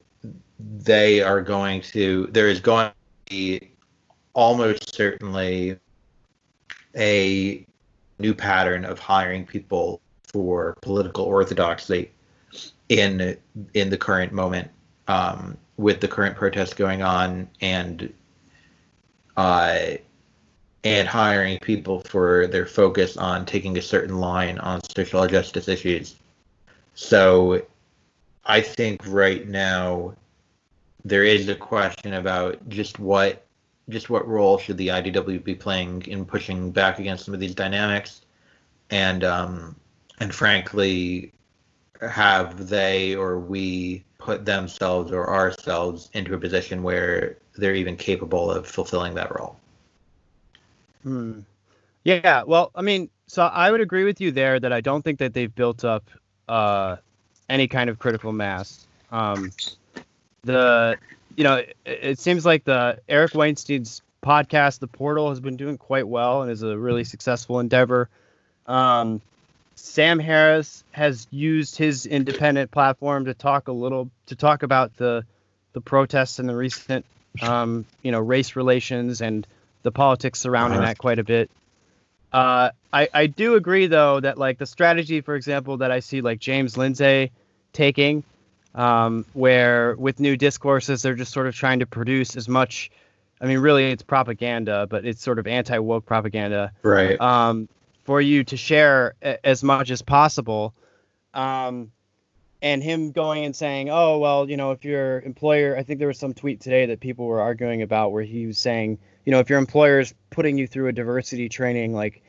they 0.59 1.21
are 1.21 1.43
going 1.43 1.83
to 1.83 2.29
there 2.33 2.49
is 2.49 2.61
going 2.61 2.89
to 2.89 2.95
be 3.31 3.71
almost 4.33 4.95
certainly 4.95 5.79
a 6.97 7.67
new 8.19 8.35
pattern 8.35 8.85
of 8.85 8.99
hiring 8.99 9.45
people 9.47 10.01
for 10.23 10.77
political 10.83 11.25
orthodoxy 11.25 12.11
in 12.89 13.37
in 13.75 13.91
the 13.91 13.97
current 13.97 14.33
moment 14.33 14.71
um, 15.09 15.57
with 15.77 16.01
the 16.01 16.09
current 16.09 16.37
protests 16.37 16.75
going 16.75 17.03
on 17.03 17.49
and 17.61 18.13
uh, 19.37 19.79
and 20.85 21.09
hiring 21.09 21.59
people 21.61 22.01
for 22.01 22.47
their 22.47 22.67
focus 22.67 23.17
on 23.17 23.47
taking 23.47 23.79
a 23.79 23.83
certain 23.83 24.19
line 24.19 24.59
on 24.59 24.81
social 24.85 25.27
justice 25.27 25.67
issues. 25.67 26.17
So 26.95 27.63
I 28.45 28.61
think 28.61 29.01
right 29.07 29.49
now 29.49 30.15
there 31.05 31.25
is 31.25 31.49
a 31.49 31.55
question 31.55 32.15
about 32.15 32.69
just 32.69 32.99
what 32.99 33.44
just 33.89 34.11
what 34.11 34.27
role 34.27 34.59
should 34.59 34.79
the 34.79 34.89
IDW 34.89 35.43
be 35.45 35.55
playing 35.55 36.03
in 36.07 36.25
pushing 36.25 36.71
back 36.71 36.99
against 36.99 37.25
some 37.25 37.35
of 37.35 37.41
these 37.41 37.55
dynamics, 37.55 38.23
and 38.91 39.25
um, 39.25 39.77
and 40.21 40.35
frankly, 40.35 41.33
have 42.01 42.69
they 42.69 43.15
or 43.15 43.39
we 43.39 44.05
put 44.19 44.45
themselves 44.45 45.13
or 45.13 45.29
ourselves 45.29 46.09
into 46.15 46.35
a 46.35 46.39
position 46.39 46.83
where 46.83 47.37
they're 47.57 47.75
even 47.75 47.97
capable 47.97 48.51
of 48.51 48.67
fulfilling 48.67 49.15
that 49.15 49.35
role? 49.39 49.57
Hmm. 51.03 51.41
Yeah. 52.05 52.43
Well, 52.43 52.71
I 52.75 52.83
mean, 52.83 53.11
so 53.27 53.45
I 53.45 53.71
would 53.71 53.81
agree 53.81 54.05
with 54.05 54.21
you 54.21 54.31
there 54.31 54.59
that 54.61 54.73
I 54.73 54.81
don't 54.81 55.03
think 55.03 55.19
that 55.19 55.35
they've 55.35 55.55
built 55.55 55.85
up 55.85 56.09
uh, 56.49 56.97
any 57.49 57.69
kind 57.69 57.91
of 57.91 57.99
critical 57.99 58.33
mass. 58.33 58.87
Um, 59.13 59.53
the 60.43 60.97
you 61.37 61.45
know, 61.45 61.57
it, 61.57 61.77
it, 61.85 62.19
seems 62.19 62.45
like 62.45 62.65
the 62.65 63.01
Eric 63.09 63.33
Weinstein's 63.33 64.03
podcast, 64.23 64.79
The 64.79 64.87
Portal, 64.87 65.29
has 65.29 65.41
been 65.41 65.57
doing 65.57 65.79
quite 65.79 66.07
well 66.07 66.43
and 66.43 66.51
is 66.51 66.63
a 66.63 66.77
really 66.77 67.05
successful 67.05 67.61
endeavor. 67.61 68.09
Um, 68.67 69.21
Sam 69.75 70.19
Harris 70.19 70.85
has 70.93 71.27
used 71.31 71.77
his 71.77 72.07
independent 72.07 72.71
platform 72.71 73.27
to 73.27 73.35
talk 73.35 73.69
a 73.69 73.73
little 73.73 74.11
to 74.27 74.37
talk 74.37 74.63
about 74.63 74.97
the 74.97 75.25
the 75.73 75.81
protests 75.81 76.39
and 76.39 76.49
the 76.49 76.57
recent 76.57 77.05
um, 77.43 77.85
you 78.03 78.13
know 78.13 78.21
race 78.21 78.57
relations 78.57 79.21
and 79.21 79.47
the 79.83 79.91
politics 79.91 80.41
surrounding 80.41 80.79
uh-huh. 80.79 80.89
that 80.89 80.99
quite 80.99 81.19
a 81.19 81.25
bit. 81.25 81.51
Uh, 82.33 82.71
I 82.93 83.09
I 83.13 83.27
do 83.27 83.57
agree 83.57 83.89
though 83.89 84.21
that 84.21 84.39
like 84.39 84.59
the 84.59 84.67
strategy, 84.67 85.21
for 85.21 85.35
example, 85.35 85.79
that 85.79 85.91
I 85.91 86.01
see 86.01 86.21
like 86.21 86.39
James 86.39 86.77
Lindsay 86.77 87.33
taking 87.73 88.23
um, 88.75 89.25
where 89.33 89.95
with 89.97 90.21
new 90.21 90.37
discourses 90.37 91.03
they're 91.03 91.15
just 91.15 91.33
sort 91.33 91.47
of 91.47 91.55
trying 91.55 91.79
to 91.81 91.87
produce 91.87 92.37
as 92.37 92.49
much. 92.49 92.91
I 93.41 93.47
mean, 93.47 93.59
really, 93.59 93.91
it's 93.91 94.03
propaganda, 94.03 94.87
but 94.89 95.05
it's 95.05 95.23
sort 95.23 95.39
of 95.39 95.47
anti 95.47 95.79
woke 95.79 96.07
propaganda, 96.07 96.73
right? 96.83 97.21
Um, 97.21 97.69
for 98.05 98.21
you 98.21 98.45
to 98.45 98.57
share 98.57 99.15
a- 99.23 99.45
as 99.47 99.63
much 99.63 99.91
as 99.91 100.03
possible. 100.03 100.75
Um, 101.33 101.91
and 102.63 102.83
him 102.83 103.11
going 103.11 103.45
and 103.45 103.55
saying, 103.55 103.91
"Oh, 103.91 104.19
well, 104.19 104.49
you 104.49 104.57
know, 104.57 104.71
if 104.71 104.85
your 104.85 105.21
employer," 105.21 105.77
I 105.77 105.83
think 105.83 105.99
there 105.99 106.09
was 106.09 106.19
some 106.19 106.33
tweet 106.33 106.61
today 106.61 106.87
that 106.87 107.01
people 107.01 107.27
were 107.27 107.41
arguing 107.41 107.83
about 107.83 108.13
where 108.13 108.23
he 108.23 108.47
was 108.47 108.59
saying, 108.59 108.99
you 109.25 109.33
know, 109.33 109.41
if 109.41 109.51
your 109.51 109.59
employer 109.59 110.01
is 110.01 110.15
putting 110.31 110.57
you 110.57 110.67
through 110.67 110.89
a 110.89 110.93
diversity 110.93 111.49
training, 111.49 111.95
like 111.95 112.23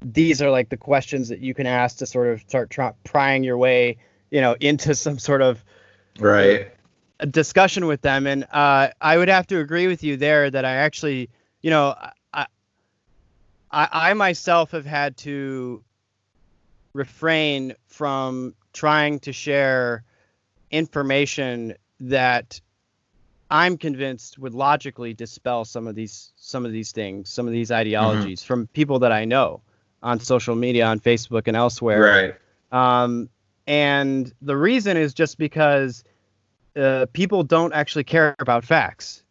these 0.00 0.42
are 0.42 0.50
like 0.50 0.68
the 0.68 0.76
questions 0.76 1.28
that 1.28 1.40
you 1.40 1.54
can 1.54 1.66
ask 1.66 1.98
to 1.98 2.06
sort 2.06 2.28
of 2.28 2.40
start 2.42 2.70
try- 2.70 2.92
prying 3.04 3.42
your 3.42 3.56
way 3.56 3.96
you 4.34 4.40
know 4.40 4.56
into 4.58 4.96
some 4.96 5.16
sort 5.16 5.40
of 5.40 5.64
right 6.18 6.72
discussion 7.30 7.86
with 7.86 8.00
them 8.00 8.26
and 8.26 8.44
uh, 8.52 8.88
i 9.00 9.16
would 9.16 9.28
have 9.28 9.46
to 9.46 9.60
agree 9.60 9.86
with 9.86 10.02
you 10.02 10.16
there 10.16 10.50
that 10.50 10.64
i 10.64 10.72
actually 10.74 11.30
you 11.62 11.70
know 11.70 11.94
I, 12.34 12.46
I 13.70 13.88
i 13.92 14.14
myself 14.14 14.72
have 14.72 14.84
had 14.84 15.16
to 15.18 15.84
refrain 16.94 17.74
from 17.86 18.54
trying 18.72 19.20
to 19.20 19.32
share 19.32 20.02
information 20.72 21.74
that 22.00 22.60
i'm 23.52 23.78
convinced 23.78 24.36
would 24.36 24.52
logically 24.52 25.14
dispel 25.14 25.64
some 25.64 25.86
of 25.86 25.94
these 25.94 26.32
some 26.34 26.66
of 26.66 26.72
these 26.72 26.90
things 26.90 27.30
some 27.30 27.46
of 27.46 27.52
these 27.52 27.68
mm-hmm. 27.68 27.78
ideologies 27.82 28.40
mm-hmm. 28.40 28.46
from 28.48 28.66
people 28.66 28.98
that 28.98 29.12
i 29.12 29.24
know 29.24 29.60
on 30.02 30.18
social 30.18 30.56
media 30.56 30.86
on 30.86 30.98
facebook 30.98 31.46
and 31.46 31.56
elsewhere 31.56 32.00
right 32.02 32.34
um, 32.72 33.28
and 33.66 34.32
the 34.42 34.56
reason 34.56 34.96
is 34.96 35.14
just 35.14 35.38
because 35.38 36.04
uh, 36.76 37.06
people 37.12 37.42
don't 37.42 37.72
actually 37.72 38.04
care 38.04 38.34
about 38.38 38.64
facts. 38.64 39.22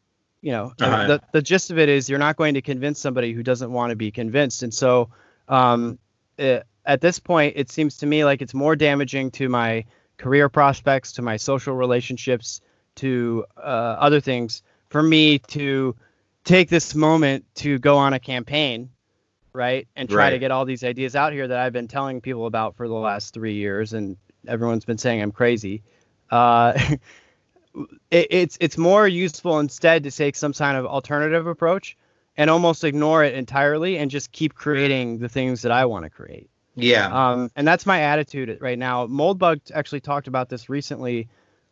You 0.42 0.52
know, 0.52 0.74
uh-huh. 0.80 1.08
the 1.08 1.22
the 1.32 1.42
gist 1.42 1.72
of 1.72 1.80
it 1.80 1.88
is 1.90 2.10
you're 2.10 2.20
not 2.20 2.36
going 2.36 2.54
to 2.56 2.62
convince 2.62 3.00
somebody 3.00 3.32
who 3.32 3.44
doesn't 3.44 3.72
want 3.72 3.92
to 3.92 3.96
be 3.96 4.12
convinced, 4.12 4.64
and 4.64 4.74
so 4.74 5.10
um, 5.48 5.98
it, 6.38 6.62
uh, 6.62 6.64
at 6.86 7.00
this 7.00 7.18
point, 7.18 7.54
it 7.56 7.72
seems 7.72 7.98
to 8.00 8.06
me 8.06 8.26
like 8.26 8.42
it's 8.42 8.54
more 8.54 8.76
damaging 8.76 9.32
to 9.32 9.48
my 9.48 9.86
career 10.18 10.50
prospects, 10.50 11.14
to 11.14 11.22
my 11.22 11.38
social 11.38 11.76
relationships, 11.76 12.60
to 12.96 13.46
uh, 13.58 13.62
other 14.00 14.20
things 14.20 14.64
for 14.90 15.02
me 15.02 15.40
to 15.40 15.96
take 16.44 16.70
this 16.70 16.94
moment 16.94 17.46
to 17.56 17.80
go 17.80 17.98
on 17.98 18.14
a 18.14 18.20
campaign 18.20 18.90
right 19.54 19.88
and 19.96 20.10
try 20.10 20.26
right. 20.26 20.30
to 20.32 20.40
get 20.40 20.52
all 20.52 20.66
these 20.66 20.84
ideas 20.84 21.16
out 21.16 21.32
here 21.32 21.48
that 21.48 21.60
i've 21.60 21.74
been 21.74 21.88
telling 21.88 22.22
people 22.22 22.46
about 22.48 22.76
for 22.76 22.88
the 22.88 22.94
last 22.94 23.34
three 23.34 23.54
years 23.54 23.94
and 23.94 24.18
everyone's 24.48 24.86
been 24.86 24.98
saying 24.98 25.22
I'm 25.22 25.32
crazy. 25.32 25.84
Uh, 26.30 26.74
it, 28.12 28.28
it's 28.30 28.58
it's 28.60 28.78
more 28.78 29.08
useful 29.08 29.60
instead 29.60 30.04
to 30.04 30.12
take 30.12 30.36
some 30.36 30.54
kind 30.54 30.78
of 30.78 30.86
alternative 30.86 31.48
approach 31.48 31.98
and 32.38 32.50
almost 32.50 32.84
ignore 32.84 33.24
it 33.24 33.36
entirely 33.36 33.98
and 33.98 34.10
just 34.10 34.32
keep 34.32 34.56
creating 34.56 35.20
the 35.20 35.30
things 35.30 35.62
that 35.62 35.72
I 35.72 35.86
want 35.86 36.04
to 36.06 36.10
create. 36.10 36.50
Yeah. 36.76 37.08
Um, 37.08 37.52
and 37.56 37.68
that's 37.68 37.86
my 37.86 38.02
attitude 38.02 38.58
right 38.60 38.80
now. 38.80 39.06
Moldbug 39.06 39.72
actually 39.74 40.02
talked 40.02 40.28
about 40.28 40.50
this 40.50 40.70
recently 40.70 41.28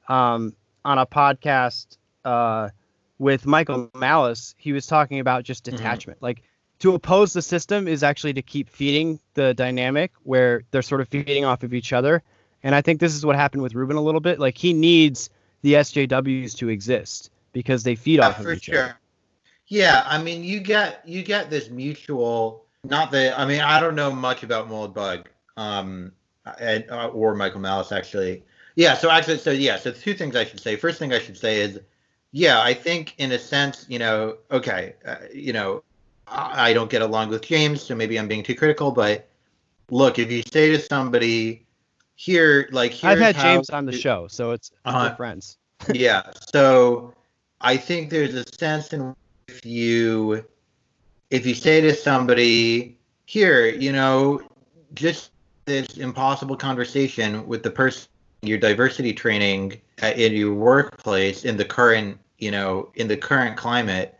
um, 0.08 0.56
on 0.86 1.00
a 1.00 1.06
podcast 1.08 1.98
uh, 2.24 2.70
with 3.18 3.48
Michael 3.48 3.90
Malice. 3.96 4.54
He 4.60 4.72
was 4.72 4.86
talking 4.86 5.20
about 5.20 5.44
just 5.44 5.66
Mhm. 5.66 5.72
detachment. 5.72 6.22
Like 6.22 6.44
to 6.82 6.96
oppose 6.96 7.32
the 7.34 7.42
system 7.44 7.88
is 7.88 8.02
actually 8.02 8.34
to 8.34 8.42
keep 8.42 8.68
feeding 8.68 9.20
the 9.36 9.54
dynamic 9.54 10.12
where 10.24 10.64
they're 10.72 10.82
sort 10.82 11.00
of 11.00 11.08
feeding 11.08 11.46
off 11.46 11.62
of 11.62 11.76
each 11.76 11.94
other. 11.94 12.24
And 12.64 12.74
I 12.74 12.82
think 12.82 13.00
this 13.00 13.14
is 13.14 13.24
what 13.24 13.36
happened 13.36 13.62
with 13.62 13.76
Rubin 13.76 13.98
a 13.98 14.02
little 14.02 14.20
bit. 14.20 14.40
Like 14.40 14.58
he 14.58 14.74
needs 14.74 15.30
the 15.62 15.74
SJWs 15.74 16.58
to 16.58 16.70
exist 16.70 17.30
because 17.54 17.84
they 17.84 17.96
feed 17.96 18.18
Yeah, 18.18 18.30
off 18.30 18.40
of 18.40 18.52
each 18.52 18.66
sure. 18.66 18.84
other. 18.84 18.98
Yeah, 19.68 20.04
I 20.06 20.22
mean, 20.22 20.44
you 20.44 20.60
get 20.60 21.02
you 21.06 21.24
get 21.24 21.50
this 21.50 21.70
mutual. 21.70 22.66
Not 22.84 23.12
that 23.12 23.40
I 23.40 23.46
mean, 23.46 23.62
I 23.62 23.80
don't 23.80 23.96
know 23.96 24.12
much 24.12 24.44
about 24.44 24.68
Moldbug, 24.68 25.28
um, 25.58 26.12
and, 26.60 26.84
uh, 26.90 27.08
or 27.10 27.36
Michael 27.36 27.62
Malice 27.62 27.92
actually. 27.92 28.44
Yeah, 28.76 28.96
so 28.96 29.10
actually, 29.12 29.38
so 29.38 29.52
yeah, 29.52 29.78
so 29.78 29.92
two 29.92 30.16
things 30.16 30.36
I 30.36 30.46
should 30.46 30.60
say. 30.60 30.76
First 30.76 30.98
thing 30.98 31.14
I 31.14 31.20
should 31.20 31.38
say 31.38 31.62
is, 31.62 31.80
yeah, 32.32 32.60
I 32.60 32.74
think 32.74 33.14
in 33.18 33.32
a 33.32 33.40
sense, 33.40 33.86
you 33.88 34.00
know, 34.00 34.38
okay, 34.50 34.96
uh, 35.06 35.16
you 35.34 35.54
know, 35.54 35.84
I, 36.32 36.74
don't 36.74 36.90
get 36.90 37.02
along 37.02 37.30
with 37.30 37.42
James, 37.42 37.82
so 37.82 37.96
maybe 37.96 38.18
I'm 38.18 38.28
being 38.28 38.44
too 38.44 38.56
critical, 38.56 38.92
but 38.92 39.28
look, 39.90 40.18
if 40.18 40.32
you 40.32 40.44
say 40.44 40.70
to 40.72 40.80
somebody, 40.80 41.66
here, 42.16 42.70
like, 42.72 42.92
here 42.92 43.10
I've 43.10 43.20
had 43.20 43.36
James 43.36 43.70
on 43.70 43.86
the 43.86 43.92
show, 43.92 44.28
so 44.28 44.52
it's 44.52 44.72
we're 44.86 44.92
uh-huh. 44.92 45.16
friends. 45.16 45.58
yeah. 45.94 46.24
So 46.54 47.14
I 47.60 47.78
think 47.78 48.10
there's 48.10 48.36
a 48.36 48.46
sense 48.54 48.94
in 48.94 49.16
if 49.48 49.66
you 49.66 50.46
if 51.30 51.46
you 51.46 51.54
say 51.54 51.82
to 51.82 51.96
somebody 51.96 52.98
here, 53.26 53.68
you 53.68 53.92
know, 53.92 54.42
just 54.94 55.32
this 55.66 55.98
impossible 55.98 56.56
conversation 56.56 57.48
with 57.48 57.64
the 57.64 57.72
person 57.72 58.08
your 58.44 58.58
diversity 58.58 59.14
training 59.14 59.80
in 60.02 60.34
your 60.34 60.54
workplace 60.54 61.46
in 61.46 61.58
the 61.58 61.66
current 61.66 62.18
you 62.40 62.50
know 62.50 62.90
in 62.96 63.08
the 63.08 63.16
current 63.16 63.56
climate 63.56 64.18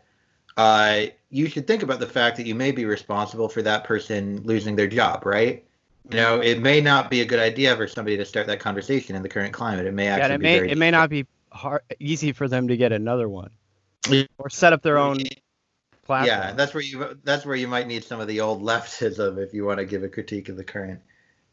uh, 0.56 1.02
you 1.30 1.48
should 1.48 1.66
think 1.66 1.82
about 1.82 2.00
the 2.00 2.06
fact 2.06 2.36
that 2.36 2.46
you 2.46 2.54
may 2.54 2.72
be 2.72 2.84
responsible 2.84 3.48
for 3.48 3.62
that 3.62 3.84
person 3.84 4.42
losing 4.44 4.76
their 4.76 4.86
job 4.86 5.24
right 5.24 5.64
you 6.10 6.16
know 6.16 6.40
it 6.40 6.60
may 6.60 6.80
not 6.80 7.10
be 7.10 7.20
a 7.20 7.24
good 7.24 7.38
idea 7.38 7.76
for 7.76 7.86
somebody 7.86 8.16
to 8.16 8.24
start 8.24 8.46
that 8.46 8.58
conversation 8.60 9.14
in 9.14 9.22
the 9.22 9.28
current 9.28 9.52
climate 9.52 9.86
it 9.86 9.94
may 9.94 10.08
actually 10.08 10.24
and 10.24 10.32
it 10.34 10.38
be 10.38 10.42
may 10.42 10.56
very 10.58 10.70
it 10.70 10.78
may 10.78 10.90
not 10.90 11.08
be 11.08 11.26
hard 11.50 11.82
easy 12.00 12.32
for 12.32 12.48
them 12.48 12.68
to 12.68 12.76
get 12.76 12.92
another 12.92 13.28
one 13.28 13.50
or 14.38 14.50
set 14.50 14.72
up 14.72 14.82
their 14.82 14.98
own 14.98 15.18
platform. 16.02 16.40
Yeah, 16.40 16.52
that's 16.52 16.74
where 16.74 16.82
you 16.82 17.18
that's 17.24 17.46
where 17.46 17.56
you 17.56 17.68
might 17.68 17.86
need 17.86 18.04
some 18.04 18.20
of 18.20 18.28
the 18.28 18.40
old 18.40 18.62
leftism 18.62 19.38
if 19.38 19.54
you 19.54 19.64
want 19.64 19.78
to 19.78 19.84
give 19.84 20.02
a 20.02 20.08
critique 20.08 20.48
of 20.48 20.56
the 20.56 20.64
current 20.64 21.00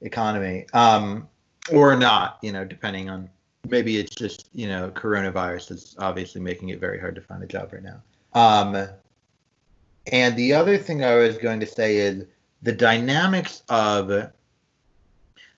economy, 0.02 0.66
um, 0.74 1.28
or 1.72 1.96
not. 1.96 2.40
You 2.42 2.52
know, 2.52 2.66
depending 2.66 3.10
on 3.10 3.30
maybe 3.68 3.98
it's 3.98 4.16
just 4.16 4.50
you 4.54 4.68
know 4.68 4.90
coronavirus 4.90 5.72
is 5.72 5.96
obviously 6.00 6.42
making 6.42 6.70
it 6.70 6.80
very 6.80 7.00
hard 7.00 7.16
to 7.16 7.22
find 7.22 7.44
a 7.44 7.48
job 7.48 7.72
right 7.72 7.84
now. 7.84 8.02
Um, 8.34 8.88
and 10.12 10.36
the 10.36 10.54
other 10.54 10.78
thing 10.78 11.04
I 11.04 11.16
was 11.16 11.38
going 11.38 11.60
to 11.60 11.66
say 11.66 11.98
is 11.98 12.26
the 12.62 12.72
dynamics 12.72 13.64
of. 13.70 14.32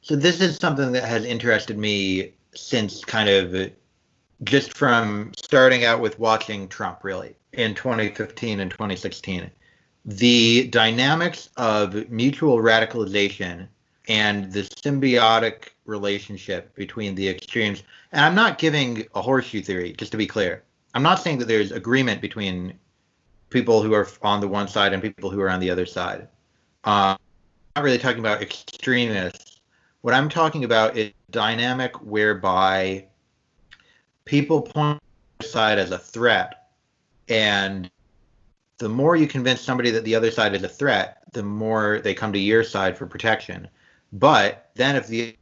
So 0.04 0.16
this 0.16 0.42
is 0.42 0.58
something 0.58 0.94
that 0.94 1.04
has 1.04 1.26
interested 1.26 1.78
me 1.78 2.34
since 2.56 3.06
kind 3.06 3.30
of 3.30 3.72
just 4.44 4.76
from 4.76 5.32
starting 5.38 5.86
out 5.86 6.02
with 6.02 6.20
watching 6.20 6.68
Trump, 6.68 7.04
really, 7.04 7.36
in 7.54 7.76
2015 7.76 8.60
and 8.60 8.72
2016. 8.72 9.52
The 10.06 10.68
dynamics 10.68 11.50
of 11.58 12.10
mutual 12.10 12.58
radicalization 12.58 13.68
and 14.08 14.52
the 14.52 14.62
symbiotic 14.62 15.70
relationship 15.86 16.74
between 16.76 17.14
the 17.14 17.30
extremes. 17.30 17.84
And 18.12 18.26
I'm 18.26 18.36
not 18.36 18.58
giving 18.58 19.06
a 19.14 19.22
horseshoe 19.22 19.62
theory, 19.62 19.94
just 19.94 20.12
to 20.14 20.18
be 20.18 20.26
clear. 20.26 20.64
I'm 20.94 21.04
not 21.04 21.22
saying 21.22 21.40
that 21.40 21.48
there's 21.48 21.72
agreement 21.72 22.22
between 22.22 22.78
people 23.50 23.82
who 23.82 23.94
are 23.94 24.08
on 24.22 24.42
the 24.42 24.48
one 24.48 24.68
side 24.68 24.94
and 24.94 25.02
people 25.02 25.30
who 25.30 25.40
are 25.42 25.50
on 25.50 25.60
the 25.60 25.70
other 25.70 25.86
side. 25.86 26.28
Uh, 26.84 27.16
I'm 27.16 27.18
not 27.76 27.84
really 27.84 27.98
talking 27.98 28.20
about 28.20 28.42
extremists. 28.42 29.62
What 30.02 30.14
I'm 30.14 30.30
talking 30.30 30.64
about 30.64 30.98
is 30.98 31.12
dynamic 31.30 31.96
whereby 32.02 33.06
people 34.26 34.62
point 34.62 35.02
side 35.42 35.80
as 35.80 35.92
a 35.92 35.98
threat 35.98 36.70
and 37.28 37.90
the 38.78 38.90
more 38.90 39.16
you 39.16 39.28
convince 39.28 39.62
somebody 39.62 39.92
that 39.92 40.04
the 40.04 40.16
other 40.16 40.32
side 40.32 40.54
is 40.54 40.64
a 40.64 40.70
threat 40.70 41.24
the 41.34 41.44
more 41.44 42.00
they 42.04 42.14
come 42.14 42.34
to 42.34 42.40
your 42.40 42.64
side 42.64 42.98
for 42.98 43.06
protection 43.06 43.68
but 44.14 44.70
then 44.76 44.96
if 44.96 45.08
the 45.08 45.36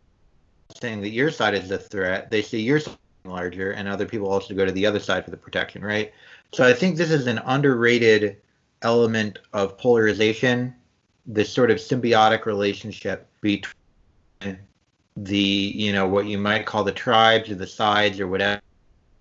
saying 0.79 1.01
that 1.01 1.09
your 1.09 1.31
side 1.31 1.53
is 1.53 1.71
a 1.71 1.77
threat 1.77 2.29
they 2.31 2.41
see 2.41 2.61
your 2.61 2.79
side 2.79 2.97
larger 3.29 3.71
and 3.71 3.87
other 3.87 4.05
people 4.05 4.29
also 4.29 4.53
go 4.53 4.65
to 4.65 4.71
the 4.71 4.85
other 4.85 4.99
side 4.99 5.23
for 5.23 5.31
the 5.31 5.37
protection 5.37 5.81
right? 5.81 6.13
So 6.51 6.65
i 6.65 6.73
think 6.73 6.97
this 6.97 7.11
is 7.11 7.27
an 7.27 7.39
underrated 7.45 8.37
element 8.81 9.39
of 9.53 9.77
polarization 9.77 10.73
this 11.25 11.51
sort 11.51 11.69
of 11.69 11.77
symbiotic 11.77 12.45
relationship 12.45 13.27
between 13.41 14.57
the 15.15 15.37
you 15.37 15.91
know 15.91 16.07
what 16.07 16.25
you 16.25 16.37
might 16.37 16.65
call 16.65 16.83
the 16.83 16.91
tribes 16.91 17.49
or 17.49 17.55
the 17.55 17.67
sides 17.67 18.19
or 18.19 18.27
whatever 18.27 18.61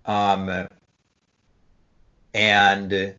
um, 0.05 0.67
and 2.33 3.15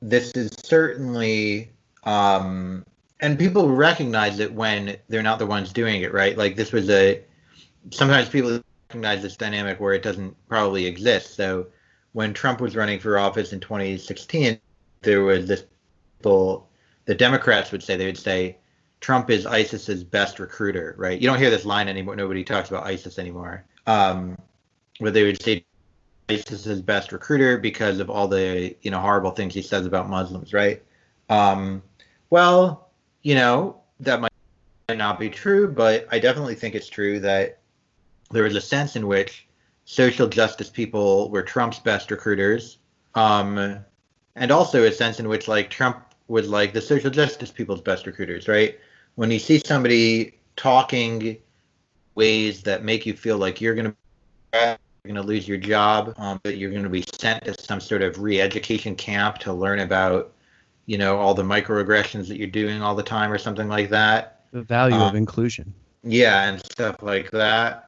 this 0.00 0.32
is 0.32 0.50
certainly 0.64 1.70
um, 2.04 2.84
and 3.20 3.38
people 3.38 3.70
recognize 3.70 4.38
it 4.38 4.52
when 4.52 4.96
they're 5.08 5.22
not 5.22 5.38
the 5.38 5.46
ones 5.46 5.72
doing 5.72 6.02
it 6.02 6.12
right? 6.12 6.36
Like 6.36 6.56
this 6.56 6.72
was 6.72 6.88
a 6.90 7.22
sometimes 7.90 8.28
people 8.28 8.60
recognize 8.88 9.22
this 9.22 9.36
dynamic 9.36 9.80
where 9.80 9.94
it 9.94 10.02
doesn't 10.02 10.34
probably 10.48 10.86
exist 10.86 11.34
so 11.34 11.66
when 12.12 12.32
trump 12.32 12.60
was 12.60 12.76
running 12.76 12.98
for 12.98 13.18
office 13.18 13.52
in 13.52 13.60
2016 13.60 14.58
there 15.02 15.22
was 15.22 15.46
this 15.46 15.64
people 16.18 16.68
the 17.04 17.14
democrats 17.14 17.72
would 17.72 17.82
say 17.82 17.96
they 17.96 18.06
would 18.06 18.18
say 18.18 18.56
Trump 19.00 19.30
is 19.30 19.46
ISIS's 19.46 20.02
best 20.02 20.38
recruiter, 20.40 20.94
right? 20.98 21.20
You 21.20 21.28
don't 21.28 21.38
hear 21.38 21.50
this 21.50 21.64
line 21.64 21.88
anymore. 21.88 22.16
Nobody 22.16 22.42
talks 22.42 22.70
about 22.70 22.86
ISIS 22.86 23.18
anymore. 23.18 23.64
Um, 23.86 24.38
but 25.00 25.12
they 25.12 25.22
would 25.24 25.40
say 25.40 25.64
ISIS's 26.28 26.82
best 26.82 27.12
recruiter 27.12 27.58
because 27.58 28.00
of 28.00 28.10
all 28.10 28.26
the 28.26 28.74
you 28.82 28.90
know 28.90 28.98
horrible 28.98 29.30
things 29.30 29.54
he 29.54 29.62
says 29.62 29.86
about 29.86 30.08
Muslims, 30.08 30.52
right? 30.52 30.82
Um, 31.28 31.82
well, 32.30 32.88
you 33.22 33.34
know 33.34 33.80
that 34.00 34.20
might 34.20 34.32
not 34.88 35.20
be 35.20 35.30
true, 35.30 35.68
but 35.68 36.08
I 36.10 36.18
definitely 36.18 36.54
think 36.54 36.74
it's 36.74 36.88
true 36.88 37.20
that 37.20 37.60
there 38.30 38.42
was 38.44 38.56
a 38.56 38.60
sense 38.60 38.96
in 38.96 39.06
which 39.06 39.46
social 39.84 40.26
justice 40.28 40.68
people 40.68 41.30
were 41.30 41.42
Trump's 41.42 41.78
best 41.78 42.10
recruiters, 42.10 42.78
um, 43.14 43.78
and 44.34 44.50
also 44.50 44.84
a 44.84 44.92
sense 44.92 45.20
in 45.20 45.28
which 45.28 45.48
like 45.48 45.70
Trump 45.70 46.14
was 46.28 46.48
like 46.48 46.72
the 46.72 46.80
social 46.80 47.10
justice 47.10 47.50
people's 47.50 47.80
best 47.80 48.06
recruiters, 48.06 48.48
right? 48.48 48.78
When 49.14 49.30
you 49.30 49.38
see 49.38 49.60
somebody 49.64 50.38
talking 50.56 51.38
ways 52.14 52.62
that 52.62 52.82
make 52.82 53.06
you 53.06 53.14
feel 53.14 53.38
like 53.38 53.60
you're 53.60 53.74
gonna 53.74 53.94
you're 54.52 54.78
gonna 55.06 55.22
lose 55.22 55.46
your 55.46 55.58
job, 55.58 56.14
um, 56.16 56.40
that 56.42 56.56
you're 56.56 56.72
gonna 56.72 56.88
be 56.88 57.04
sent 57.20 57.44
to 57.44 57.54
some 57.62 57.80
sort 57.80 58.02
of 58.02 58.18
re-education 58.20 58.96
camp 58.96 59.38
to 59.38 59.52
learn 59.52 59.80
about, 59.80 60.32
you 60.86 60.98
know, 60.98 61.16
all 61.16 61.34
the 61.34 61.42
microaggressions 61.42 62.26
that 62.28 62.38
you're 62.38 62.48
doing 62.48 62.82
all 62.82 62.94
the 62.94 63.02
time 63.02 63.30
or 63.32 63.38
something 63.38 63.68
like 63.68 63.90
that. 63.90 64.40
The 64.52 64.62
value 64.62 64.96
Uh, 64.96 65.08
of 65.08 65.14
inclusion. 65.14 65.72
Yeah, 66.02 66.48
and 66.48 66.60
stuff 66.60 67.02
like 67.02 67.30
that. 67.30 67.85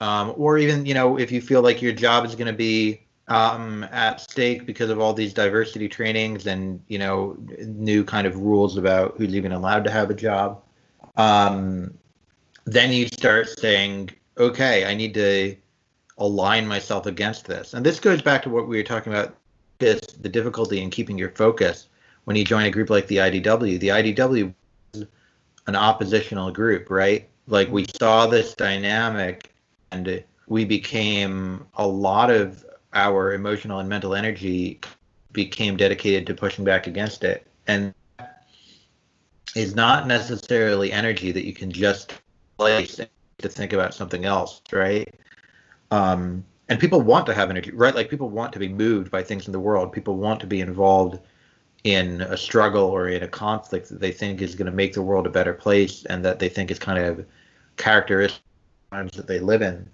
Um, 0.00 0.32
or 0.36 0.58
even, 0.58 0.86
you 0.86 0.94
know, 0.94 1.18
if 1.18 1.30
you 1.30 1.40
feel 1.42 1.62
like 1.62 1.82
your 1.82 1.92
job 1.92 2.24
is 2.24 2.34
going 2.34 2.46
to 2.46 2.52
be 2.52 3.02
um, 3.28 3.84
at 3.92 4.20
stake 4.20 4.66
because 4.66 4.90
of 4.90 4.98
all 4.98 5.12
these 5.12 5.34
diversity 5.34 5.88
trainings 5.88 6.46
and, 6.46 6.82
you 6.88 6.98
know, 6.98 7.36
new 7.58 8.02
kind 8.02 8.26
of 8.26 8.36
rules 8.36 8.78
about 8.78 9.14
who's 9.18 9.34
even 9.34 9.52
allowed 9.52 9.84
to 9.84 9.90
have 9.90 10.10
a 10.10 10.14
job, 10.14 10.62
um, 11.16 11.92
then 12.64 12.92
you 12.92 13.06
start 13.08 13.48
saying, 13.48 14.10
okay, 14.38 14.86
I 14.86 14.94
need 14.94 15.14
to 15.14 15.56
align 16.18 16.66
myself 16.66 17.06
against 17.06 17.46
this. 17.46 17.74
And 17.74 17.84
this 17.84 18.00
goes 18.00 18.22
back 18.22 18.42
to 18.42 18.50
what 18.50 18.68
we 18.68 18.76
were 18.76 18.82
talking 18.82 19.12
about 19.12 19.36
this 19.78 20.00
the 20.20 20.28
difficulty 20.28 20.80
in 20.80 20.90
keeping 20.90 21.18
your 21.18 21.30
focus 21.30 21.88
when 22.24 22.36
you 22.36 22.44
join 22.44 22.66
a 22.66 22.70
group 22.70 22.90
like 22.90 23.06
the 23.06 23.16
IDW. 23.16 23.80
The 23.80 23.88
IDW 23.88 24.54
is 24.92 25.06
an 25.66 25.76
oppositional 25.76 26.50
group, 26.50 26.90
right? 26.90 27.28
Like 27.46 27.70
we 27.70 27.86
saw 27.98 28.26
this 28.26 28.54
dynamic 28.54 29.49
and 29.92 30.22
we 30.46 30.64
became 30.64 31.66
a 31.74 31.86
lot 31.86 32.30
of 32.30 32.64
our 32.92 33.34
emotional 33.34 33.78
and 33.78 33.88
mental 33.88 34.14
energy 34.14 34.80
became 35.32 35.76
dedicated 35.76 36.26
to 36.26 36.34
pushing 36.34 36.64
back 36.64 36.86
against 36.86 37.22
it. 37.24 37.46
And 37.66 37.94
is 39.54 39.74
not 39.74 40.06
necessarily 40.06 40.92
energy 40.92 41.32
that 41.32 41.44
you 41.44 41.52
can 41.52 41.70
just 41.70 42.14
place 42.56 43.00
to 43.38 43.48
think 43.48 43.72
about 43.72 43.94
something 43.94 44.24
else, 44.24 44.62
right? 44.72 45.12
Um, 45.90 46.44
and 46.68 46.78
people 46.78 47.00
want 47.00 47.26
to 47.26 47.34
have 47.34 47.50
energy, 47.50 47.72
right? 47.72 47.94
Like 47.94 48.08
people 48.08 48.30
want 48.30 48.52
to 48.52 48.58
be 48.58 48.68
moved 48.68 49.10
by 49.10 49.22
things 49.22 49.46
in 49.46 49.52
the 49.52 49.58
world. 49.58 49.92
People 49.92 50.16
want 50.16 50.40
to 50.40 50.46
be 50.46 50.60
involved 50.60 51.18
in 51.82 52.20
a 52.20 52.36
struggle 52.36 52.84
or 52.84 53.08
in 53.08 53.22
a 53.22 53.28
conflict 53.28 53.88
that 53.88 54.00
they 54.00 54.12
think 54.12 54.40
is 54.40 54.54
going 54.54 54.66
to 54.66 54.72
make 54.72 54.92
the 54.92 55.02
world 55.02 55.26
a 55.26 55.30
better 55.30 55.54
place 55.54 56.04
and 56.06 56.24
that 56.24 56.38
they 56.38 56.48
think 56.48 56.70
is 56.70 56.78
kind 56.78 56.98
of 56.98 57.26
characteristic 57.76 58.42
times 58.90 59.12
that 59.12 59.26
they 59.26 59.38
live 59.38 59.62
in. 59.62 59.88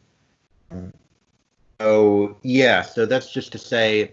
So 1.81 2.37
yeah, 2.43 2.83
so 2.83 3.07
that's 3.07 3.31
just 3.31 3.53
to 3.53 3.59
say 3.59 4.13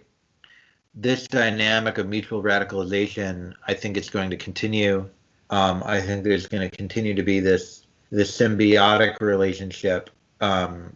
this 0.95 1.27
dynamic 1.27 1.97
of 1.97 2.07
mutual 2.07 2.43
radicalization, 2.43 3.53
I 3.67 3.73
think 3.73 3.97
it's 3.97 4.09
going 4.09 4.29
to 4.29 4.38
continue. 4.38 5.09
Um, 5.49 5.84
I 5.86 6.01
think 6.01 6.23
there's 6.23 6.47
going 6.47 6.69
to 6.69 6.75
continue 6.75 7.13
to 7.13 7.23
be 7.23 7.39
this 7.39 7.86
this 8.11 8.36
symbiotic 8.38 9.19
relationship, 9.21 10.09
um, 10.39 10.95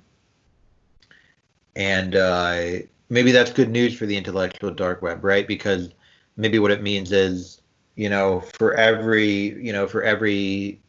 and 1.76 2.16
uh, 2.16 2.68
maybe 3.10 3.32
that's 3.32 3.52
good 3.52 3.70
news 3.70 3.98
for 3.98 4.06
the 4.06 4.16
intellectual 4.16 4.72
dark 4.72 5.02
web, 5.02 5.24
right? 5.24 5.48
Because 5.48 5.90
maybe 6.36 6.60
what 6.60 6.72
it 6.72 6.84
means 6.84 7.12
is, 7.12 7.62
you 7.96 8.10
know, 8.10 8.42
for 8.60 8.76
every 8.76 9.26
you 9.64 9.74
know 9.74 9.88
for 9.88 10.04
every 10.04 10.80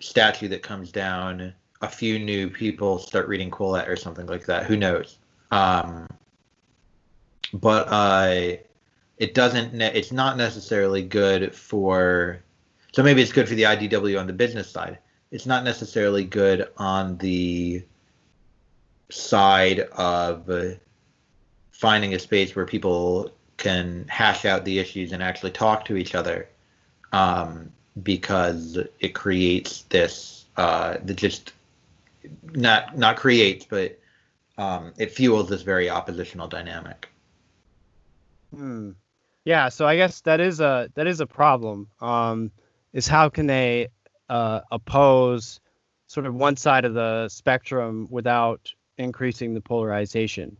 statue 0.00 0.48
that 0.48 0.62
comes 0.62 0.92
down, 0.92 1.54
a 1.80 1.88
few 1.88 2.18
new 2.18 2.50
people 2.50 2.98
start 2.98 3.28
reading 3.28 3.50
Quillette 3.50 3.88
or 3.88 3.96
something 3.96 4.26
like 4.26 4.46
that. 4.46 4.66
Who 4.66 4.76
knows? 4.76 5.18
Um, 5.50 6.08
but 7.52 7.86
uh, 7.88 8.56
it 9.18 9.34
doesn't. 9.34 9.74
Ne- 9.74 9.92
it's 9.94 10.12
not 10.12 10.36
necessarily 10.36 11.02
good 11.02 11.54
for. 11.54 12.42
So 12.92 13.02
maybe 13.02 13.22
it's 13.22 13.32
good 13.32 13.48
for 13.48 13.54
the 13.54 13.64
IDW 13.64 14.18
on 14.18 14.26
the 14.26 14.32
business 14.32 14.70
side. 14.70 14.98
It's 15.30 15.46
not 15.46 15.62
necessarily 15.62 16.24
good 16.24 16.68
on 16.78 17.18
the 17.18 17.84
side 19.10 19.80
of 19.80 20.50
finding 21.70 22.14
a 22.14 22.18
space 22.18 22.56
where 22.56 22.66
people 22.66 23.30
can 23.56 24.06
hash 24.08 24.44
out 24.44 24.64
the 24.64 24.78
issues 24.78 25.12
and 25.12 25.22
actually 25.22 25.50
talk 25.50 25.84
to 25.84 25.96
each 25.96 26.14
other, 26.14 26.48
um, 27.12 27.70
because 28.02 28.78
it 29.00 29.14
creates 29.14 29.82
this 29.82 30.46
uh, 30.56 30.96
the 31.04 31.14
just 31.14 31.52
not 32.52 32.96
not 32.96 33.16
creates, 33.16 33.64
but 33.64 33.98
um, 34.56 34.92
it 34.98 35.12
fuels 35.12 35.48
this 35.48 35.62
very 35.62 35.88
oppositional 35.88 36.48
dynamic. 36.48 37.08
Hmm. 38.54 38.92
Yeah, 39.44 39.68
so 39.68 39.86
I 39.86 39.96
guess 39.96 40.20
that 40.22 40.40
is 40.40 40.60
a 40.60 40.90
that 40.94 41.06
is 41.06 41.20
a 41.20 41.26
problem. 41.26 41.88
Um, 42.00 42.50
is 42.92 43.06
how 43.06 43.28
can 43.28 43.46
they 43.46 43.88
uh, 44.28 44.60
oppose 44.70 45.60
sort 46.06 46.26
of 46.26 46.34
one 46.34 46.56
side 46.56 46.84
of 46.84 46.94
the 46.94 47.28
spectrum 47.28 48.08
without 48.10 48.72
increasing 48.98 49.54
the 49.54 49.60
polarization? 49.60 50.56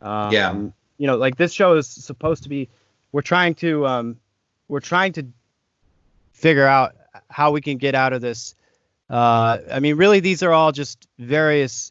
Um, 0.00 0.32
Yeah. 0.32 0.52
You 0.98 1.06
know, 1.06 1.16
like 1.16 1.36
this 1.36 1.52
show 1.52 1.76
is 1.76 1.86
supposed 1.86 2.42
to 2.42 2.48
be. 2.48 2.68
We're 3.12 3.22
trying 3.22 3.54
to 3.56 3.86
um, 3.86 4.16
we're 4.68 4.80
trying 4.80 5.12
to 5.14 5.26
figure 6.32 6.66
out 6.66 6.94
how 7.28 7.50
we 7.50 7.60
can 7.60 7.78
get 7.78 7.94
out 7.94 8.12
of 8.12 8.20
this. 8.20 8.54
Uh, 9.10 9.58
I 9.72 9.80
mean, 9.80 9.96
really, 9.96 10.20
these 10.20 10.42
are 10.42 10.52
all 10.52 10.70
just 10.72 11.08
various 11.18 11.90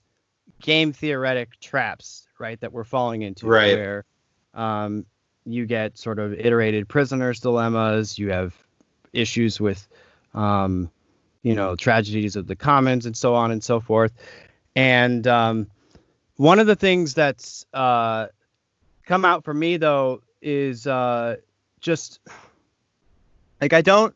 game 0.62 0.94
theoretic 0.94 1.60
traps, 1.60 2.28
right? 2.40 2.60
That 2.62 2.72
we're 2.72 2.86
falling 2.86 3.24
into, 3.24 3.46
Right. 3.46 3.76
where 3.76 4.06
um, 4.54 5.06
you 5.46 5.66
get 5.66 5.98
sort 5.98 6.18
of 6.20 6.34
iterated 6.34 6.88
prisoners 6.88 7.42
dilemmas. 7.42 8.18
You 8.18 8.32
have 8.32 8.56
issues 9.12 9.60
with, 9.60 9.86
um, 10.34 10.90
you 11.44 11.56
know, 11.56 11.76
tragedies 11.76 12.36
of 12.38 12.48
the 12.48 12.56
commons 12.56 13.06
and 13.06 13.16
so 13.18 13.36
on 13.36 13.52
and 13.52 13.64
so 13.64 13.80
forth. 13.82 14.14
And 14.76 15.28
um, 15.28 15.68
one 16.38 16.60
of 16.60 16.68
the 16.68 16.76
things 16.76 17.14
that's 17.14 17.66
uh, 17.74 18.28
come 19.06 19.26
out 19.26 19.44
for 19.44 19.54
me 19.54 19.76
though 19.78 20.22
is 20.42 20.88
uh, 20.88 21.36
just 21.82 22.20
like 23.60 23.74
I 23.74 23.82
don't, 23.82 24.16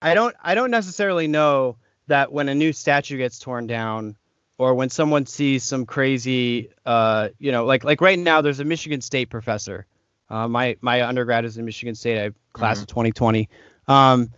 I 0.00 0.14
don't, 0.14 0.34
I 0.42 0.54
don't 0.56 0.70
necessarily 0.72 1.28
know 1.28 1.76
that 2.12 2.30
when 2.32 2.48
a 2.48 2.54
new 2.54 2.72
statue 2.72 3.16
gets 3.16 3.38
torn 3.38 3.66
down 3.66 4.16
or 4.58 4.74
when 4.74 4.90
someone 4.90 5.24
sees 5.26 5.64
some 5.64 5.86
crazy 5.86 6.70
uh, 6.84 7.30
you 7.38 7.50
know 7.52 7.64
like 7.64 7.84
like 7.84 8.00
right 8.02 8.18
now 8.18 8.42
there's 8.42 8.60
a 8.60 8.64
michigan 8.64 9.00
state 9.00 9.30
professor 9.30 9.86
uh, 10.28 10.46
my 10.46 10.76
my 10.82 11.02
undergrad 11.06 11.44
is 11.46 11.56
in 11.58 11.64
michigan 11.64 11.94
state 11.94 12.18
i 12.18 12.22
have 12.24 12.34
class 12.52 12.80
of 12.80 12.86
2020 12.86 13.48
um, 13.88 14.30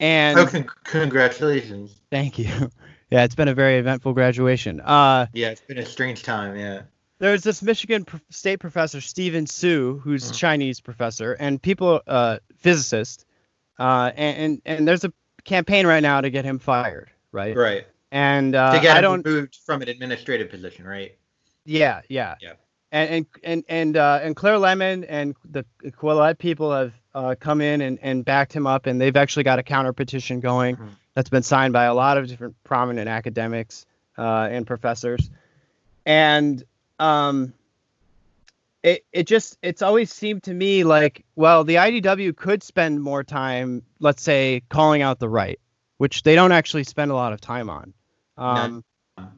and 0.00 0.38
Oh, 0.38 0.46
con- 0.46 0.66
congratulations! 0.84 2.00
thank 2.10 2.38
you 2.38 2.46
yeah 3.10 3.24
it's 3.24 3.34
been 3.34 3.48
a 3.48 3.54
very 3.54 3.78
eventful 3.78 4.12
graduation 4.14 4.80
uh, 4.80 5.26
Yeah, 5.32 5.50
it's 5.50 5.60
been 5.60 5.78
a 5.78 5.86
strange 5.86 6.22
time. 6.22 6.56
Yeah. 6.56 6.82
there's 7.18 7.42
this 7.42 7.62
michigan 7.62 8.04
pr- 8.04 8.16
state 8.30 8.58
professor 8.60 9.00
stephen 9.02 9.46
hsu 9.46 10.00
who's 10.02 10.30
a 10.30 10.32
Mhm. 10.32 10.36
chinese 10.38 10.80
professor 10.80 11.34
and 11.34 11.60
people 11.60 12.00
uh, 12.06 12.38
physicist 12.56 13.26
uh, 13.78 14.10
and, 14.16 14.36
and 14.38 14.62
and 14.64 14.88
there's 14.88 15.04
a 15.04 15.12
campaign 15.44 15.86
right 15.86 16.02
now 16.02 16.20
to 16.20 16.30
get 16.30 16.44
him 16.44 16.58
fired 16.58 17.10
right 17.32 17.56
Right. 17.56 17.86
and 18.10 18.54
uh, 18.54 18.74
to 18.74 18.80
get 18.80 18.96
i 18.96 19.00
don't 19.00 19.24
removed 19.24 19.56
from 19.66 19.82
an 19.82 19.88
administrative 19.88 20.50
position, 20.50 20.86
right? 20.86 21.14
Yeah, 21.64 22.00
yeah, 22.08 22.36
Yeah. 22.40 22.52
And 22.90 23.10
and 23.10 23.26
and 23.44 23.64
and 23.68 23.96
uh, 23.98 24.20
and 24.22 24.34
Claire 24.34 24.58
Lehmann 24.58 25.04
and 25.04 25.34
the 25.50 25.64
Quillette 25.84 26.38
people 26.38 26.72
have 26.72 26.94
uh, 27.14 27.34
come 27.38 27.60
in 27.60 27.82
and, 27.82 27.98
and 28.00 28.24
backed 28.24 28.54
him 28.54 28.66
up, 28.66 28.86
and 28.86 28.98
they've 28.98 29.16
actually 29.16 29.42
got 29.42 29.58
a 29.58 29.62
counter 29.62 29.92
petition 29.92 30.40
going 30.40 30.76
Mhm. 30.76 30.88
that's 31.12 31.28
been 31.28 31.42
signed 31.42 31.74
by 31.74 31.84
a 31.84 31.92
lot 31.92 32.16
of 32.16 32.26
different 32.28 32.54
prominent 32.64 33.06
academics 33.08 33.84
uh, 34.16 34.48
and 34.50 34.66
professors, 34.66 35.28
and 36.06 36.64
um, 36.98 37.52
it 38.82 39.04
it 39.12 39.26
just 39.26 39.58
it's 39.62 39.82
always 39.82 40.10
seemed 40.10 40.44
to 40.44 40.54
me 40.54 40.84
like 40.84 41.26
well 41.36 41.64
the 41.64 41.74
IDW 41.74 42.34
could 42.36 42.62
spend 42.62 43.02
more 43.02 43.22
time, 43.22 43.82
let's 44.00 44.22
say, 44.22 44.62
calling 44.70 45.02
out 45.02 45.18
the 45.18 45.28
right, 45.28 45.60
which 45.98 46.22
they 46.22 46.34
don't 46.34 46.52
actually 46.52 46.84
spend 46.84 47.10
a 47.10 47.14
lot 47.14 47.32
of 47.32 47.40
time 47.40 47.68
on. 47.68 47.92
Um, 48.36 48.84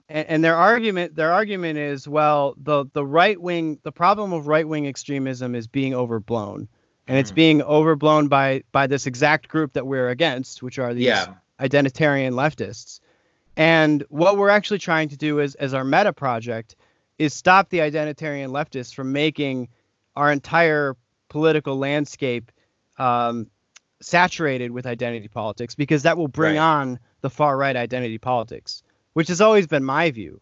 and, 0.08 0.28
and 0.28 0.44
their 0.44 0.56
argument 0.56 1.14
their 1.16 1.32
argument 1.32 1.78
is 1.78 2.06
well 2.06 2.54
the 2.58 2.84
the 2.92 3.04
right 3.04 3.40
wing 3.40 3.78
the 3.82 3.92
problem 3.92 4.32
of 4.32 4.46
right 4.46 4.68
wing 4.68 4.86
extremism 4.86 5.54
is 5.54 5.66
being 5.66 5.94
overblown 5.94 6.68
and 7.08 7.18
it's 7.18 7.32
Mhm. 7.32 7.34
being 7.34 7.62
overblown 7.62 8.28
by 8.28 8.62
by 8.72 8.86
this 8.86 9.06
exact 9.06 9.48
group 9.48 9.72
that 9.72 9.86
we're 9.86 10.11
against 10.11 10.62
which 10.62 10.78
are 10.78 10.92
these 10.92 11.06
Yeah. 11.06 11.34
identitarian 11.61 12.32
leftists 12.32 13.00
and 13.56 14.04
what 14.08 14.36
we're 14.36 14.48
actually 14.50 14.78
trying 14.78 15.08
to 15.11 15.16
do 15.16 15.38
is 15.40 15.54
as 15.54 15.74
our 15.74 15.84
meta 15.84 16.12
project 16.12 16.76
is 17.18 17.32
stop 17.32 17.68
the 17.70 17.78
identitarian 17.78 18.50
leftists 18.50 18.94
from 18.94 19.12
making 19.12 19.68
our 20.16 20.30
entire 20.32 20.96
political 21.28 21.76
landscape 21.78 22.50
um, 22.98 23.46
saturated 24.01 24.70
with 24.70 24.86
identity 24.86 25.28
politics 25.28 25.74
because 25.74 26.03
that 26.03 26.16
will 26.16 26.28
bring 26.28 26.57
Right. 26.57 26.62
on 26.62 26.98
the 27.20 27.30
far 27.30 27.57
right 27.57 27.76
identity 27.76 28.18
politics 28.18 28.82
which 29.14 29.28
has 29.28 29.40
always 29.40 29.66
been 29.66 29.82
my 29.84 30.11
view. 30.11 30.40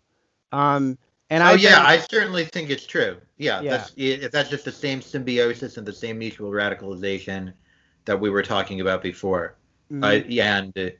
Um, 0.53 0.99
and 1.31 1.43
oh 1.43 1.47
I've 1.47 1.61
yeah, 1.61 1.77
been- 1.77 1.87
I 1.87 1.99
certainly 1.99 2.45
think 2.45 2.71
it's 2.71 2.87
true. 2.87 3.17
Yeah, 3.39 3.61
Yeah. 3.61 3.71
that's 3.71 3.93
if 3.97 4.31
that's 4.31 4.51
just 4.51 4.65
the 4.65 4.73
same 4.73 5.01
symbiosis 5.01 5.77
and 5.77 5.87
the 5.87 5.93
same 5.93 6.19
mutual 6.19 6.51
radicalization 6.51 7.53
that 8.05 8.19
we 8.21 8.31
were 8.31 8.43
talking 8.43 8.81
about 8.81 9.03
before. 9.03 9.57
Mhm. 9.91 10.05
Uh, 10.05 10.43
and 10.43 10.93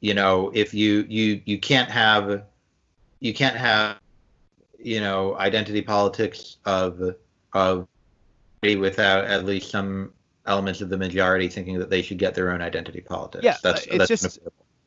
you 0.00 0.14
know, 0.14 0.50
if 0.54 0.74
you 0.74 1.06
you 1.08 1.40
you 1.44 1.58
can't 1.58 1.90
have 1.90 2.44
you 3.20 3.32
can't 3.32 3.56
have 3.56 3.98
you 4.78 5.00
know 5.00 5.36
identity 5.36 5.82
politics 5.82 6.56
of 6.64 7.14
of 7.52 7.86
without 8.62 9.24
at 9.24 9.44
least 9.44 9.70
some 9.70 10.12
elements 10.46 10.80
of 10.80 10.88
the 10.88 10.96
majority 10.96 11.48
thinking 11.48 11.78
that 11.78 11.90
they 11.90 12.02
should 12.02 12.18
get 12.18 12.34
their 12.34 12.50
own 12.50 12.60
identity 12.60 13.00
politics. 13.00 13.44
Yeah, 13.44 13.56
that's 13.62 13.86
it's 13.86 13.96
that's 13.98 14.08
just- 14.08 14.38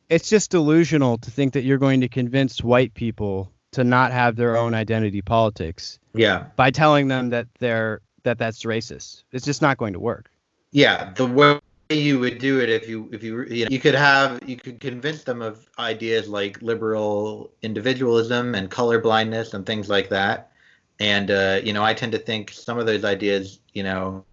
it's 0.09 0.29
just 0.29 0.51
delusional 0.51 1.17
to 1.17 1.31
think 1.31 1.53
that 1.53 1.63
you're 1.63 1.79
going 1.79 2.01
to 2.01 2.07
convince 2.07 2.63
white 2.63 2.93
people 2.93 3.51
to 3.71 3.83
not 3.83 4.11
have 4.11 4.35
their 4.35 4.55
own 4.55 4.73
identity 4.73 5.21
politics 5.21 5.99
yeah. 6.13 6.45
by 6.55 6.71
telling 6.71 7.07
them 7.07 7.29
that 7.29 7.47
they're 7.59 8.01
that 8.23 8.37
that's 8.37 8.63
racist. 8.63 9.23
It's 9.31 9.45
just 9.45 9.61
not 9.61 9.77
going 9.77 9.93
to 9.93 9.99
work. 9.99 10.29
Yeah, 10.71 11.11
the 11.13 11.25
way 11.25 11.59
you 11.89 12.19
would 12.19 12.39
do 12.39 12.59
it 12.59 12.69
if 12.69 12.87
you 12.87 13.09
if 13.11 13.23
you 13.23 13.43
you, 13.45 13.65
know, 13.65 13.69
you 13.71 13.79
could 13.79 13.95
have 13.95 14.39
you 14.47 14.57
could 14.57 14.79
convince 14.79 15.23
them 15.23 15.41
of 15.41 15.67
ideas 15.77 16.27
like 16.27 16.61
liberal 16.61 17.51
individualism 17.61 18.55
and 18.55 18.69
color 18.69 18.99
blindness 18.99 19.53
and 19.53 19.65
things 19.65 19.89
like 19.89 20.09
that. 20.09 20.51
And 20.99 21.29
uh, 21.29 21.59
you 21.63 21.73
know, 21.73 21.83
I 21.83 21.93
tend 21.93 22.13
to 22.13 22.17
think 22.17 22.51
some 22.51 22.79
of 22.79 22.85
those 22.85 23.03
ideas, 23.03 23.59
you 23.73 23.83
know, 23.83 24.25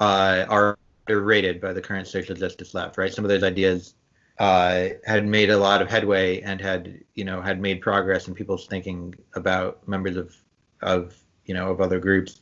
uh, 0.00 0.46
are 0.48 0.78
underrated 1.06 1.60
by 1.60 1.72
the 1.72 1.80
current 1.80 2.06
social 2.06 2.34
justice 2.34 2.74
left. 2.74 2.98
Right? 2.98 3.12
Some 3.12 3.24
of 3.24 3.28
those 3.28 3.42
ideas 3.42 3.94
uh, 4.38 4.88
had 5.04 5.26
made 5.26 5.50
a 5.50 5.58
lot 5.58 5.82
of 5.82 5.90
headway 5.90 6.40
and 6.40 6.60
had 6.60 6.98
you 7.14 7.24
know 7.24 7.40
had 7.40 7.60
made 7.60 7.80
progress 7.80 8.26
in 8.26 8.34
people's 8.34 8.66
thinking 8.66 9.14
about 9.34 9.86
members 9.86 10.16
of 10.16 10.34
of 10.82 11.14
you 11.44 11.54
know 11.54 11.70
of 11.70 11.80
other 11.80 12.00
groups. 12.00 12.40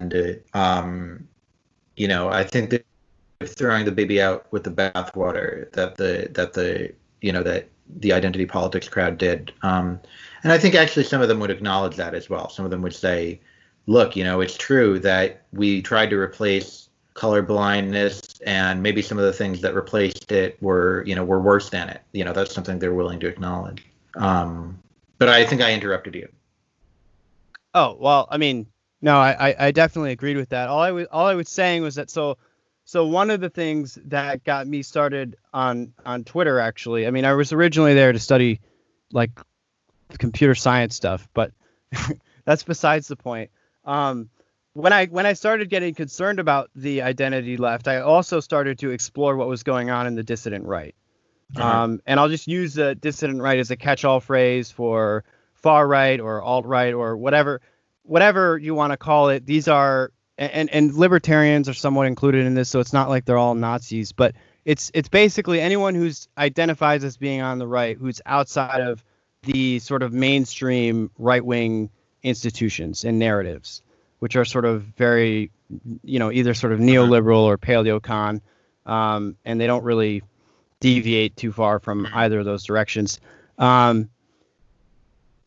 And 0.00 0.14
uh, 0.14 0.58
um, 0.58 1.28
you 1.96 2.08
know, 2.08 2.28
I 2.28 2.44
think 2.44 2.70
that 2.70 2.84
throwing 3.44 3.84
the 3.84 3.92
baby 3.92 4.20
out 4.20 4.50
with 4.52 4.64
the 4.64 4.70
bathwater 4.70 5.70
that 5.72 5.96
the 5.96 6.28
that 6.32 6.52
the 6.52 6.92
you 7.20 7.32
know 7.32 7.42
that 7.42 7.68
the 8.00 8.12
identity 8.12 8.46
politics 8.46 8.88
crowd 8.88 9.18
did. 9.18 9.52
Um, 9.62 10.00
and 10.42 10.52
I 10.52 10.58
think 10.58 10.74
actually 10.74 11.04
some 11.04 11.22
of 11.22 11.28
them 11.28 11.40
would 11.40 11.50
acknowledge 11.50 11.96
that 11.96 12.14
as 12.14 12.28
well. 12.28 12.48
Some 12.50 12.64
of 12.64 12.70
them 12.70 12.82
would 12.82 12.94
say, 12.94 13.40
look, 13.88 14.14
you 14.14 14.22
know, 14.22 14.40
it's 14.42 14.56
true 14.56 15.00
that 15.00 15.42
we 15.52 15.82
tried 15.82 16.10
to 16.10 16.16
replace 16.16 16.90
color 17.14 17.42
blindness 17.42 18.20
and 18.46 18.80
maybe 18.80 19.02
some 19.02 19.18
of 19.18 19.24
the 19.24 19.32
things 19.32 19.60
that 19.62 19.74
replaced 19.74 20.30
it 20.30 20.56
were 20.62 21.02
you 21.04 21.16
know 21.16 21.24
were 21.24 21.40
worse 21.40 21.68
than 21.68 21.88
it. 21.88 22.02
You 22.12 22.24
know 22.24 22.32
that's 22.32 22.54
something 22.54 22.78
they're 22.78 22.94
willing 22.94 23.18
to 23.20 23.26
acknowledge. 23.26 23.84
Um, 24.14 24.78
but 25.18 25.28
i 25.28 25.44
think 25.44 25.60
i 25.60 25.72
interrupted 25.72 26.14
you. 26.14 26.28
Oh 27.74 27.96
well 27.98 28.28
i 28.30 28.36
mean 28.36 28.66
no 29.02 29.16
i 29.16 29.56
i 29.58 29.70
definitely 29.72 30.12
agreed 30.12 30.36
with 30.36 30.50
that. 30.50 30.68
All 30.68 30.80
i 30.80 30.92
was 30.92 31.08
all 31.10 31.26
i 31.26 31.34
was 31.34 31.48
saying 31.48 31.82
was 31.82 31.96
that 31.96 32.08
so 32.08 32.38
so 32.84 33.04
one 33.04 33.30
of 33.30 33.40
the 33.40 33.50
things 33.50 33.98
that 34.04 34.44
got 34.44 34.68
me 34.68 34.82
started 34.82 35.36
on 35.52 35.92
on 36.06 36.22
twitter 36.22 36.60
actually 36.60 37.06
i 37.06 37.10
mean 37.10 37.24
i 37.24 37.32
was 37.32 37.52
originally 37.52 37.94
there 37.94 38.12
to 38.12 38.18
study 38.18 38.60
like 39.12 39.30
computer 40.18 40.54
science 40.54 40.94
stuff 40.94 41.28
but 41.34 41.52
that's 42.44 42.62
besides 42.62 43.08
the 43.08 43.16
point 43.16 43.50
um 43.84 44.30
when 44.78 44.92
I 44.92 45.06
when 45.06 45.26
I 45.26 45.32
started 45.32 45.70
getting 45.70 45.94
concerned 45.94 46.38
about 46.38 46.70
the 46.74 47.02
identity 47.02 47.56
left, 47.56 47.88
I 47.88 47.98
also 47.98 48.38
started 48.38 48.78
to 48.80 48.90
explore 48.90 49.36
what 49.36 49.48
was 49.48 49.64
going 49.64 49.90
on 49.90 50.06
in 50.06 50.14
the 50.14 50.22
dissident 50.22 50.66
right. 50.66 50.94
Uh-huh. 51.56 51.66
Um, 51.66 52.00
and 52.06 52.20
I'll 52.20 52.28
just 52.28 52.46
use 52.46 52.74
the 52.74 52.94
dissident 52.94 53.40
right 53.40 53.58
as 53.58 53.70
a 53.70 53.76
catch-all 53.76 54.20
phrase 54.20 54.70
for 54.70 55.24
far 55.54 55.88
right 55.88 56.20
or 56.20 56.42
alt 56.42 56.66
right 56.66 56.94
or 56.94 57.16
whatever 57.16 57.60
whatever 58.02 58.56
you 58.56 58.74
want 58.74 58.92
to 58.92 58.96
call 58.96 59.30
it. 59.30 59.44
These 59.46 59.66
are 59.66 60.12
and 60.36 60.70
and 60.70 60.94
libertarians 60.94 61.68
are 61.68 61.74
somewhat 61.74 62.06
included 62.06 62.46
in 62.46 62.54
this, 62.54 62.68
so 62.68 62.78
it's 62.78 62.92
not 62.92 63.08
like 63.08 63.24
they're 63.24 63.38
all 63.38 63.54
Nazis, 63.56 64.12
but 64.12 64.36
it's 64.64 64.90
it's 64.94 65.08
basically 65.08 65.60
anyone 65.60 65.94
who's 65.94 66.28
identifies 66.38 67.02
as 67.02 67.16
being 67.16 67.40
on 67.40 67.58
the 67.58 67.66
right, 67.66 67.96
who's 67.96 68.20
outside 68.26 68.80
of 68.80 69.02
the 69.42 69.78
sort 69.80 70.02
of 70.02 70.12
mainstream 70.12 71.10
right-wing 71.18 71.90
institutions 72.22 73.04
and 73.04 73.18
narratives 73.18 73.82
which 74.18 74.36
are 74.36 74.44
sort 74.44 74.64
of 74.64 74.82
very, 74.82 75.50
you 76.02 76.18
know, 76.18 76.32
either 76.32 76.54
sort 76.54 76.72
of 76.72 76.80
neoliberal 76.80 77.42
or 77.42 77.56
paleocon, 77.56 78.40
um, 78.86 79.36
and 79.44 79.60
they 79.60 79.66
don't 79.66 79.84
really 79.84 80.22
deviate 80.80 81.36
too 81.36 81.52
far 81.52 81.78
from 81.78 82.04
mm-hmm. 82.04 82.18
either 82.18 82.40
of 82.40 82.44
those 82.44 82.64
directions. 82.64 83.20
Um, 83.58 84.08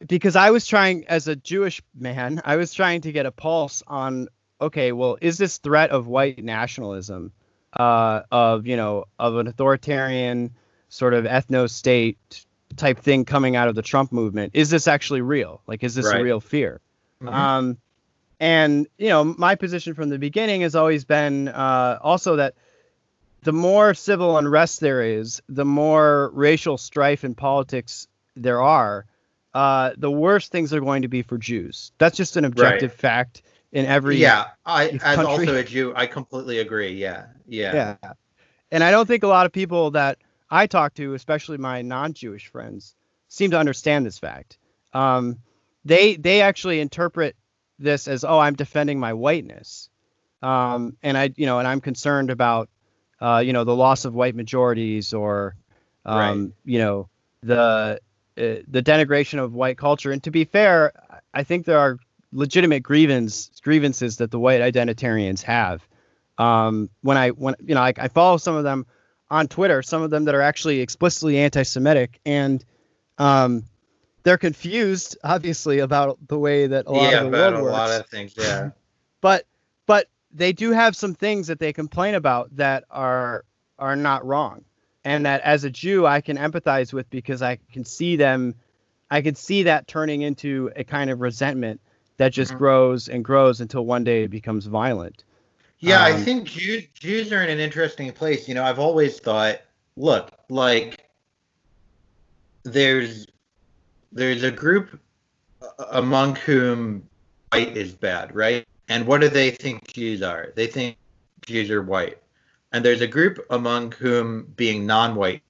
because 0.08 0.36
I 0.36 0.52
was 0.52 0.66
trying, 0.66 1.06
as 1.08 1.28
a 1.28 1.36
Jewish 1.36 1.82
man, 1.98 2.42
I 2.44 2.56
was 2.56 2.74
trying 2.74 3.02
to 3.02 3.12
get 3.12 3.26
a 3.26 3.32
pulse 3.32 3.84
on, 3.86 4.28
okay, 4.60 4.92
well, 4.92 5.18
is 5.22 5.38
this 5.38 5.58
threat 5.58 5.92
of 5.92 6.08
white 6.08 6.44
nationalism, 6.44 7.32
uh, 7.74 8.22
of 8.32 8.66
you 8.68 8.78
know, 8.78 9.06
of 9.20 9.38
an 9.38 9.48
authoritarian 9.48 10.52
sort 10.90 11.14
of 11.14 11.26
ethno 11.26 11.70
state 11.70 12.46
type 12.76 13.00
thing 13.00 13.26
coming 13.26 13.56
out 13.56 13.68
of 13.68 13.76
the 13.76 13.82
Trump 13.82 14.12
movement? 14.12 14.52
Is 14.56 14.70
this 14.70 14.88
actually 14.88 15.22
real? 15.22 15.62
Like, 15.68 15.84
is 15.84 15.96
this 15.96 16.06
right. 16.06 16.20
a 16.20 16.24
real 16.24 16.40
fear? 16.40 16.82
Mm-hmm. 17.22 17.34
Um, 17.34 17.78
and 18.40 18.88
you 18.98 19.10
know, 19.10 19.24
my 19.24 19.56
position 19.56 19.94
from 19.94 20.10
the 20.10 20.18
beginning 20.18 20.62
has 20.62 20.76
always 20.76 21.06
been 21.06 21.48
uh, 21.48 22.00
also 22.02 22.38
that 22.38 22.56
the 23.44 23.54
more 23.54 23.94
civil 23.94 24.38
unrest 24.38 24.80
there 24.80 25.02
is, 25.02 25.42
the 25.50 25.66
more 25.66 26.32
racial 26.34 26.78
strife 26.78 27.24
in 27.24 27.36
politics 27.36 28.08
there 28.36 28.62
are, 28.62 29.06
uh, 29.54 29.92
the 29.98 30.12
worse 30.12 30.48
things 30.50 30.74
are 30.74 30.80
going 30.80 31.02
to 31.02 31.08
be 31.08 31.22
for 31.22 31.38
Jews. 31.38 31.92
That's 31.98 32.18
just 32.18 32.38
an 32.38 32.46
objective 32.46 32.92
right. 32.92 33.00
fact 33.00 33.42
in 33.72 33.86
every 33.86 34.18
yeah. 34.18 34.48
I 34.66 34.90
country. 34.90 35.08
as 35.08 35.18
also 35.20 35.56
a 35.56 35.64
Jew, 35.64 35.94
I 35.96 36.06
completely 36.06 36.60
agree. 36.60 36.94
Yeah, 36.94 37.26
yeah, 37.48 37.96
yeah. 38.04 38.14
And 38.72 38.84
I 38.84 38.92
don't 38.92 39.06
think 39.06 39.24
a 39.24 39.28
lot 39.28 39.46
of 39.46 39.52
people 39.52 39.92
that 39.92 40.18
I 40.52 40.68
talk 40.68 40.94
to, 40.96 41.14
especially 41.14 41.58
my 41.58 41.82
non-Jewish 41.82 42.48
friends, 42.48 42.94
seem 43.30 43.52
to 43.52 43.58
understand 43.58 44.06
this 44.06 44.20
fact. 44.20 44.58
Um, 44.94 45.40
they 45.86 46.16
they 46.16 46.42
actually 46.42 46.80
interpret 46.80 47.36
this 47.80 48.08
as 48.08 48.24
oh 48.24 48.40
i'm 48.40 48.54
defending 48.54 49.00
my 49.00 49.14
whiteness 49.14 49.90
um, 50.42 50.96
and 51.02 51.18
i 51.18 51.32
you 51.36 51.46
know 51.46 51.60
and 51.60 51.68
i'm 51.68 51.82
concerned 51.82 52.30
about 52.30 52.70
uh, 53.20 53.42
you 53.46 53.54
know 53.54 53.64
the 53.64 53.76
loss 53.76 54.06
of 54.06 54.14
white 54.14 54.36
majorities 54.36 55.14
or 55.14 55.56
um, 56.06 56.18
right. 56.18 56.52
you 56.66 56.80
know 56.80 57.10
the 57.42 58.00
uh, 58.38 58.56
the 58.68 58.82
denigration 58.84 59.40
of 59.40 59.54
white 59.54 59.78
culture 59.78 60.12
and 60.12 60.24
to 60.24 60.32
be 60.32 60.46
fair 60.46 60.92
i 61.34 61.44
think 61.44 61.66
there 61.66 61.80
are 61.80 61.98
legitimate 62.32 62.82
grievance 62.82 63.52
grievances 63.62 64.18
that 64.18 64.32
the 64.32 64.40
white 64.40 64.62
identitarians 64.62 65.42
have 65.42 65.88
um, 66.38 66.90
when 67.02 67.18
i 67.18 67.30
when 67.30 67.56
you 67.64 67.76
know 67.76 67.82
I, 67.82 67.94
I 67.98 68.08
follow 68.08 68.38
some 68.38 68.56
of 68.56 68.64
them 68.64 68.86
on 69.32 69.48
twitter 69.48 69.82
some 69.82 70.04
of 70.04 70.12
them 70.12 70.26
that 70.26 70.36
are 70.36 70.42
actually 70.42 70.80
explicitly 70.80 71.40
anti-semitic 71.40 72.20
and 72.26 72.64
um, 73.18 73.64
they're 74.24 74.38
confused, 74.38 75.18
obviously, 75.24 75.80
about 75.80 76.18
the 76.28 76.38
way 76.38 76.68
that 76.68 76.86
a 76.86 76.92
lot 76.92 77.12
yeah, 77.12 77.20
of 77.20 77.26
the 77.26 77.32
world 77.32 77.54
a 77.54 77.64
works. 77.64 77.72
lot 77.72 78.00
of 78.00 78.08
things, 78.08 78.34
yeah. 78.38 78.72
but 79.20 79.46
but 79.86 80.08
they 80.32 80.54
do 80.54 80.72
have 80.72 80.96
some 80.96 81.14
things 81.14 81.48
that 81.48 81.60
they 81.60 81.74
complain 81.74 82.16
about 82.16 82.56
that 82.56 82.84
are 82.90 83.46
are 83.80 83.96
not 83.96 84.26
wrong, 84.26 84.64
and 85.04 85.26
that 85.26 85.42
as 85.42 85.64
a 85.64 85.70
Jew 85.70 86.06
I 86.06 86.22
can 86.22 86.38
empathize 86.38 86.94
with 86.94 87.10
because 87.10 87.42
I 87.42 87.58
can 87.72 87.84
see 87.84 88.16
them, 88.16 88.56
I 89.10 89.22
can 89.22 89.36
see 89.36 89.64
that 89.64 89.88
turning 89.88 90.22
into 90.22 90.72
a 90.76 90.84
kind 90.84 91.10
of 91.10 91.22
resentment 91.22 91.82
that 92.18 92.32
just 92.32 92.52
mm-hmm. 92.52 92.60
grows 92.60 93.10
and 93.10 93.26
grows 93.26 93.62
until 93.62 93.86
one 93.86 94.04
day 94.04 94.24
it 94.24 94.30
becomes 94.30 94.68
violent. 94.68 95.24
Yeah, 95.82 96.06
um, 96.06 96.14
I 96.14 96.22
think 96.22 96.46
Jews 96.46 96.86
Jews 96.94 97.32
are 97.34 97.44
in 97.44 97.50
an 97.50 97.60
interesting 97.60 98.12
place. 98.12 98.48
You 98.48 98.54
know, 98.54 98.64
I've 98.64 98.80
always 98.80 99.20
thought, 99.20 99.62
look, 99.98 100.32
like 100.50 101.10
there's 102.64 103.28
there's 104.12 104.44
a 104.44 104.52
group 104.52 105.00
among 105.92 106.36
whom 106.36 107.08
white 107.52 107.76
is 107.76 107.94
bad, 107.94 108.34
right? 108.36 108.66
And 108.90 109.08
what 109.08 109.22
do 109.22 109.30
they 109.30 109.52
think 109.52 109.92
Jews 109.92 110.22
are? 110.22 110.54
They 110.56 110.68
think 110.68 110.98
Jews 111.46 111.70
are 111.72 111.82
white. 111.82 112.18
And 112.74 112.86
there's 112.86 113.02
a 113.02 113.08
group 113.08 113.46
among 113.50 113.92
whom 113.94 114.44
being 114.56 114.86
non-white. 114.86 115.42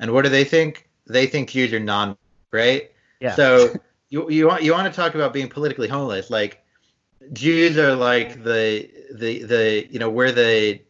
And 0.00 0.12
what 0.12 0.22
do 0.22 0.30
they 0.30 0.44
think? 0.44 0.88
They 1.06 1.26
think 1.26 1.50
Jews 1.50 1.72
are 1.72 1.80
non, 1.80 2.10
white, 2.10 2.18
right? 2.52 2.92
Yeah. 3.20 3.34
So 3.34 3.74
you 4.08 4.30
you 4.30 4.46
want 4.46 4.62
you 4.62 4.72
want 4.72 4.92
to 4.92 4.96
talk 4.96 5.14
about 5.14 5.32
being 5.32 5.48
politically 5.48 5.88
homeless? 5.88 6.30
Like 6.30 6.64
Jews 7.32 7.76
are 7.78 7.94
like 7.94 8.42
the 8.44 8.88
the 9.12 9.42
the 9.44 9.86
you 9.90 9.98
know 9.98 10.10
we're 10.10 10.32
the 10.32 10.80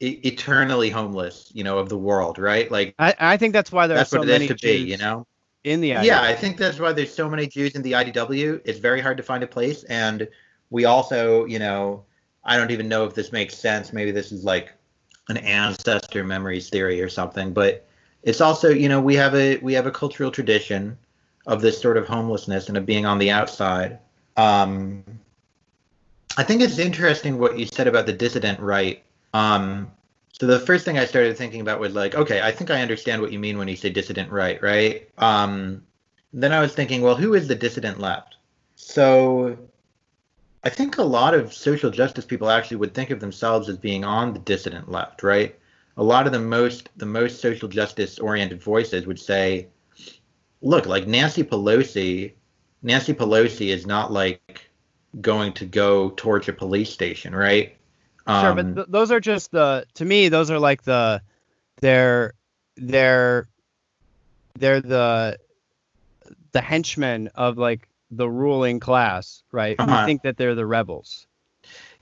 eternally 0.00 0.90
homeless 0.90 1.50
you 1.54 1.64
know 1.64 1.78
of 1.78 1.88
the 1.88 1.98
world, 1.98 2.38
right? 2.38 2.70
Like 2.70 2.94
I 2.98 3.14
I 3.18 3.36
think 3.36 3.52
that's 3.52 3.72
why 3.72 3.86
there 3.86 3.98
that's 3.98 4.12
are 4.12 4.16
so 4.16 4.20
what 4.20 4.28
it 4.28 4.32
many 4.32 4.44
is 4.44 4.50
to 4.50 4.54
Jews. 4.54 4.84
be, 4.84 4.90
you 4.90 4.98
know 4.98 5.26
in 5.64 5.80
the 5.80 5.90
IDW. 5.90 6.04
Yeah, 6.04 6.22
I 6.22 6.34
think 6.34 6.58
that's 6.58 6.78
why 6.78 6.92
there's 6.92 7.12
so 7.12 7.28
many 7.28 7.46
Jews 7.48 7.74
in 7.74 7.82
the 7.82 7.92
IDW. 7.92 8.60
It's 8.64 8.78
very 8.78 9.00
hard 9.00 9.16
to 9.16 9.22
find 9.22 9.42
a 9.42 9.48
place, 9.48 9.82
and 9.84 10.28
we 10.70 10.84
also, 10.84 11.44
you 11.44 11.58
know, 11.58 12.04
I 12.44 12.56
don't 12.56 12.70
even 12.70 12.88
know 12.88 13.04
if 13.04 13.14
this 13.14 13.32
makes 13.32 13.56
sense. 13.58 13.92
Maybe 13.92 14.12
this 14.12 14.30
is 14.30 14.44
like 14.44 14.72
an 15.28 15.38
ancestor 15.38 16.22
memories 16.22 16.70
theory 16.70 17.02
or 17.02 17.08
something, 17.08 17.52
but 17.52 17.84
it's 18.22 18.40
also, 18.40 18.70
you 18.70 18.88
know, 18.88 19.00
we 19.00 19.16
have 19.16 19.34
a 19.34 19.56
we 19.58 19.74
have 19.74 19.86
a 19.86 19.90
cultural 19.90 20.30
tradition 20.30 20.96
of 21.46 21.60
this 21.62 21.80
sort 21.80 21.96
of 21.96 22.06
homelessness 22.06 22.68
and 22.68 22.76
of 22.78 22.86
being 22.86 23.04
on 23.04 23.18
the 23.18 23.30
outside. 23.30 23.98
Um, 24.36 25.04
I 26.36 26.42
think 26.42 26.60
it's 26.60 26.78
interesting 26.78 27.38
what 27.38 27.58
you 27.58 27.66
said 27.66 27.86
about 27.86 28.06
the 28.06 28.12
dissident 28.12 28.60
right. 28.60 29.02
Um, 29.32 29.90
so 30.32 30.46
the 30.46 30.60
first 30.60 30.84
thing 30.84 30.98
I 30.98 31.06
started 31.06 31.36
thinking 31.36 31.62
about 31.62 31.80
was 31.80 31.94
like, 31.94 32.14
okay, 32.14 32.42
I 32.42 32.52
think 32.52 32.70
I 32.70 32.82
understand 32.82 33.22
what 33.22 33.32
you 33.32 33.38
mean 33.38 33.56
when 33.56 33.68
you 33.68 33.76
say 33.76 33.88
dissident 33.88 34.30
right, 34.30 34.62
right? 34.62 35.08
Um, 35.16 35.82
then 36.34 36.52
I 36.52 36.60
was 36.60 36.74
thinking, 36.74 37.00
well, 37.00 37.16
who 37.16 37.32
is 37.32 37.48
the 37.48 37.54
dissident 37.54 37.98
left? 37.98 38.36
So 38.74 39.56
I 40.62 40.68
think 40.68 40.98
a 40.98 41.02
lot 41.02 41.32
of 41.32 41.54
social 41.54 41.90
justice 41.90 42.26
people 42.26 42.50
actually 42.50 42.76
would 42.78 42.92
think 42.92 43.10
of 43.10 43.20
themselves 43.20 43.70
as 43.70 43.78
being 43.78 44.04
on 44.04 44.34
the 44.34 44.40
dissident 44.40 44.90
left, 44.90 45.22
right? 45.22 45.58
A 45.96 46.02
lot 46.02 46.26
of 46.26 46.32
the 46.32 46.40
most 46.40 46.90
the 46.96 47.06
most 47.06 47.40
social 47.40 47.68
justice 47.68 48.18
oriented 48.18 48.62
voices 48.62 49.06
would 49.06 49.18
say, 49.18 49.68
look, 50.60 50.84
like 50.84 51.06
Nancy 51.06 51.42
Pelosi, 51.42 52.32
Nancy 52.82 53.14
Pelosi 53.14 53.68
is 53.68 53.86
not 53.86 54.12
like 54.12 54.65
going 55.20 55.52
to 55.54 55.66
go 55.66 56.10
towards 56.10 56.48
a 56.48 56.52
police 56.52 56.92
station, 56.92 57.34
right? 57.34 57.76
Um, 58.26 58.44
sure, 58.44 58.54
but 58.54 58.64
um, 58.64 58.74
th- 58.74 58.86
those 58.88 59.10
are 59.10 59.20
just 59.20 59.50
the 59.52 59.86
to 59.94 60.04
me 60.04 60.28
those 60.28 60.50
are 60.50 60.58
like 60.58 60.82
the 60.82 61.22
they're 61.80 62.34
they're 62.76 63.46
they're 64.58 64.80
the 64.80 65.38
the 66.52 66.60
henchmen 66.60 67.28
of 67.34 67.58
like 67.58 67.88
the 68.10 68.28
ruling 68.28 68.80
class, 68.80 69.42
right? 69.52 69.76
Uh-huh. 69.78 70.00
Who 70.00 70.06
think 70.06 70.22
that 70.22 70.36
they're 70.36 70.54
the 70.54 70.66
rebels. 70.66 71.26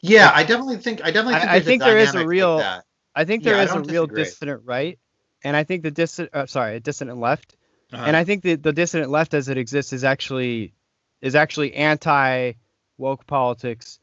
Yeah, 0.00 0.30
I 0.32 0.44
definitely 0.44 0.78
think 0.78 1.00
I 1.02 1.10
definitely 1.10 1.40
think, 1.40 1.50
I, 1.50 1.56
I 1.56 1.60
think 1.60 1.82
there 1.82 1.98
is 1.98 2.14
a 2.14 2.26
real 2.26 2.56
like 2.56 2.82
I 3.14 3.24
think 3.24 3.44
there 3.44 3.56
yeah, 3.56 3.64
is 3.64 3.72
a 3.72 3.80
real 3.80 4.06
dissident 4.06 4.62
right, 4.64 4.98
and 5.42 5.56
I 5.56 5.64
think 5.64 5.82
the 5.82 5.90
dissident 5.90 6.34
uh, 6.34 6.46
sorry 6.46 6.76
a 6.76 6.80
dissident 6.80 7.18
left, 7.18 7.56
uh-huh. 7.92 8.04
and 8.06 8.16
I 8.16 8.24
think 8.24 8.42
that 8.42 8.62
the 8.62 8.72
dissident 8.72 9.10
left 9.10 9.34
as 9.34 9.48
it 9.48 9.56
exists 9.56 9.92
is 9.92 10.04
actually 10.04 10.74
is 11.22 11.34
actually 11.34 11.74
anti 11.74 12.52
woke 12.98 13.26
politics 13.26 13.98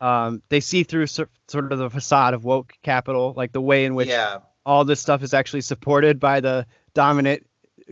um, 0.00 0.42
they 0.48 0.60
see 0.60 0.82
through 0.82 1.06
sort 1.06 1.30
of 1.54 1.78
the 1.78 1.90
facade 1.90 2.34
of 2.34 2.44
woke 2.44 2.74
capital, 2.82 3.34
like 3.36 3.52
the 3.52 3.60
way 3.60 3.84
in 3.84 3.94
which 3.94 4.08
yeah. 4.08 4.38
all 4.64 4.84
this 4.84 5.00
stuff 5.00 5.22
is 5.22 5.34
actually 5.34 5.62
supported 5.62 6.20
by 6.20 6.40
the 6.40 6.66
dominant 6.94 7.46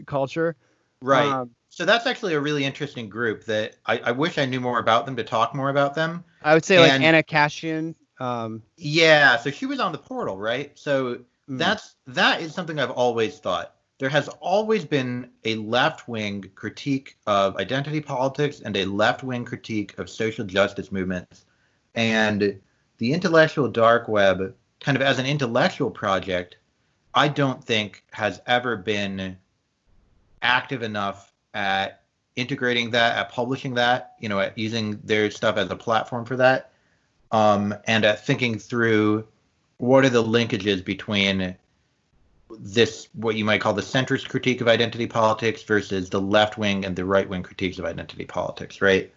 culture. 0.07 0.57
Right. 1.01 1.27
Um, 1.27 1.51
so 1.71 1.85
that's 1.85 2.07
actually 2.07 2.35
a 2.35 2.41
really 2.41 2.65
interesting 2.65 3.09
group 3.09 3.45
that 3.47 3.77
I, 3.85 3.99
I, 3.99 4.11
wish 4.13 4.39
I 4.39 4.45
knew 4.45 4.61
more 4.61 4.79
about 4.79 5.07
them 5.07 5.17
to 5.17 5.25
talk 5.25 5.55
more 5.55 5.71
about 5.71 5.95
them. 5.95 6.25
I 6.43 6.55
would 6.55 6.65
say 6.65 6.77
and, 6.77 6.85
like 6.85 7.01
Anna 7.01 7.23
Khachiyan 7.23 7.95
Um, 8.21 8.63
yeah, 8.77 9.37
so 9.39 9.51
she 9.51 9.67
was 9.67 9.81
on 9.81 9.91
the 9.91 9.99
portal, 9.99 10.39
right? 10.39 10.71
So 10.79 11.17
mm, 11.17 11.59
that's 11.59 11.97
that 12.07 12.43
is 12.43 12.55
something 12.55 12.79
I've 12.79 12.93
always 12.93 13.39
thought. 13.39 13.75
There 13.99 14.09
has 14.09 14.29
always 14.41 14.85
been 14.85 15.31
a 15.45 15.55
left-wing 15.57 16.51
critique 16.55 17.17
of 17.27 17.57
identity 17.57 18.01
politics 18.01 18.61
and 18.61 18.77
a 18.77 18.85
left-wing 18.87 19.45
critique 19.45 19.97
of 19.99 20.11
social 20.11 20.45
justice 20.45 20.91
movements. 20.91 21.45
And 21.95 22.61
the 22.99 23.13
intellectual 23.13 23.69
dark 23.69 24.09
web, 24.09 24.55
kind 24.81 24.97
of 24.97 25.03
as 25.03 25.19
an 25.19 25.27
intellectual 25.27 25.91
project, 25.91 26.57
I 27.15 27.29
don't 27.29 27.63
think 27.63 28.03
has 28.11 28.41
ever 28.47 28.77
been 28.77 29.37
active 30.43 30.83
enough 30.83 31.33
at 31.55 32.03
integrating 32.35 32.91
that, 32.91 33.17
at 33.17 33.31
publishing 33.31 33.75
that, 33.75 34.15
you 34.19 34.29
know, 34.29 34.41
at 34.41 34.59
using 34.59 34.99
their 35.05 35.31
stuff 35.31 35.57
as 35.57 35.71
a 35.71 35.77
platform 35.77 36.25
for 36.25 36.37
that, 36.37 36.73
um, 37.31 37.75
and 37.87 38.05
at 38.05 38.27
thinking 38.27 38.59
through 38.59 39.27
what 39.77 40.05
are 40.05 40.11
the 40.11 40.23
linkages 40.23 40.85
between 40.85 41.57
this, 42.61 43.09
what 43.15 43.37
you 43.37 43.45
might 43.45 43.61
call 43.61 43.73
the 43.73 43.83
centrist 43.83 44.29
critique 44.29 44.61
of 44.61 44.69
identity 44.69 45.07
politics 45.07 45.63
versus 45.63 46.11
the 46.11 46.21
left 46.21 46.59
wing 46.59 46.85
and 46.85 46.97
the 46.97 47.05
right 47.05 47.29
wing 47.29 47.43
critiques 47.43 47.79
of 47.79 47.85
identity 47.85 48.25
politics, 48.25 48.81
right? 48.81 49.13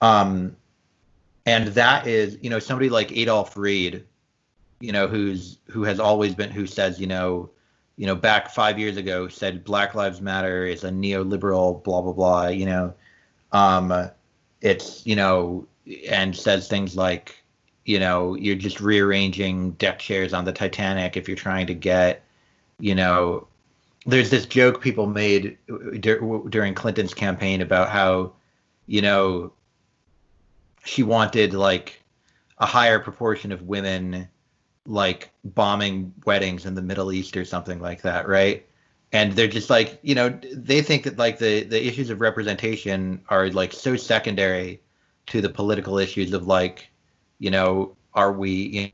Um, 0.00 0.56
and 1.46 1.68
that 1.68 2.06
is, 2.06 2.38
you 2.40 2.50
know, 2.50 2.58
somebody 2.58 2.88
like 2.88 3.12
Adolph 3.12 3.56
Reed, 3.56 4.04
you 4.80 4.92
know, 4.92 5.06
who's 5.06 5.58
who 5.66 5.84
has 5.84 5.98
always 6.00 6.34
been 6.34 6.50
who 6.50 6.66
says, 6.66 7.00
you 7.00 7.06
know, 7.06 7.50
you 7.96 8.06
know, 8.06 8.14
back 8.14 8.50
five 8.50 8.78
years 8.78 8.96
ago 8.96 9.28
said 9.28 9.64
Black 9.64 9.94
Lives 9.94 10.20
Matter 10.20 10.64
is 10.66 10.84
a 10.84 10.90
neoliberal, 10.90 11.82
blah 11.82 12.00
blah 12.00 12.12
blah. 12.12 12.48
You 12.48 12.66
know, 12.66 12.94
um, 13.52 14.10
it's 14.60 15.06
you 15.06 15.16
know, 15.16 15.66
and 16.08 16.36
says 16.36 16.68
things 16.68 16.96
like, 16.96 17.42
you 17.84 17.98
know, 17.98 18.34
you're 18.34 18.56
just 18.56 18.80
rearranging 18.80 19.72
deck 19.72 19.98
chairs 19.98 20.32
on 20.32 20.44
the 20.44 20.52
Titanic 20.52 21.16
if 21.16 21.28
you're 21.28 21.36
trying 21.36 21.66
to 21.66 21.74
get, 21.74 22.21
you 22.78 22.94
know, 22.94 23.46
there's 24.06 24.30
this 24.30 24.46
joke 24.46 24.80
people 24.80 25.06
made 25.06 25.58
dur- 26.00 26.42
during 26.48 26.74
Clinton's 26.74 27.14
campaign 27.14 27.60
about 27.60 27.88
how, 27.88 28.32
you 28.86 29.00
know, 29.00 29.52
she 30.84 31.02
wanted 31.02 31.54
like 31.54 32.02
a 32.58 32.66
higher 32.66 32.98
proportion 32.98 33.52
of 33.52 33.62
women 33.62 34.28
like 34.86 35.30
bombing 35.44 36.12
weddings 36.26 36.66
in 36.66 36.74
the 36.74 36.82
Middle 36.82 37.12
East 37.12 37.36
or 37.36 37.44
something 37.44 37.80
like 37.80 38.02
that, 38.02 38.26
right? 38.26 38.66
And 39.12 39.32
they're 39.32 39.46
just 39.46 39.70
like, 39.70 39.98
you 40.02 40.14
know, 40.14 40.30
they 40.52 40.82
think 40.82 41.04
that 41.04 41.18
like 41.18 41.38
the 41.38 41.64
the 41.64 41.86
issues 41.86 42.10
of 42.10 42.20
representation 42.20 43.22
are 43.28 43.48
like 43.50 43.72
so 43.72 43.94
secondary 43.96 44.80
to 45.26 45.40
the 45.40 45.48
political 45.48 45.98
issues 45.98 46.32
of 46.32 46.46
like, 46.46 46.90
you 47.38 47.50
know, 47.50 47.94
are 48.14 48.32
we 48.32 48.50
you 48.50 48.82
know, 48.82 48.88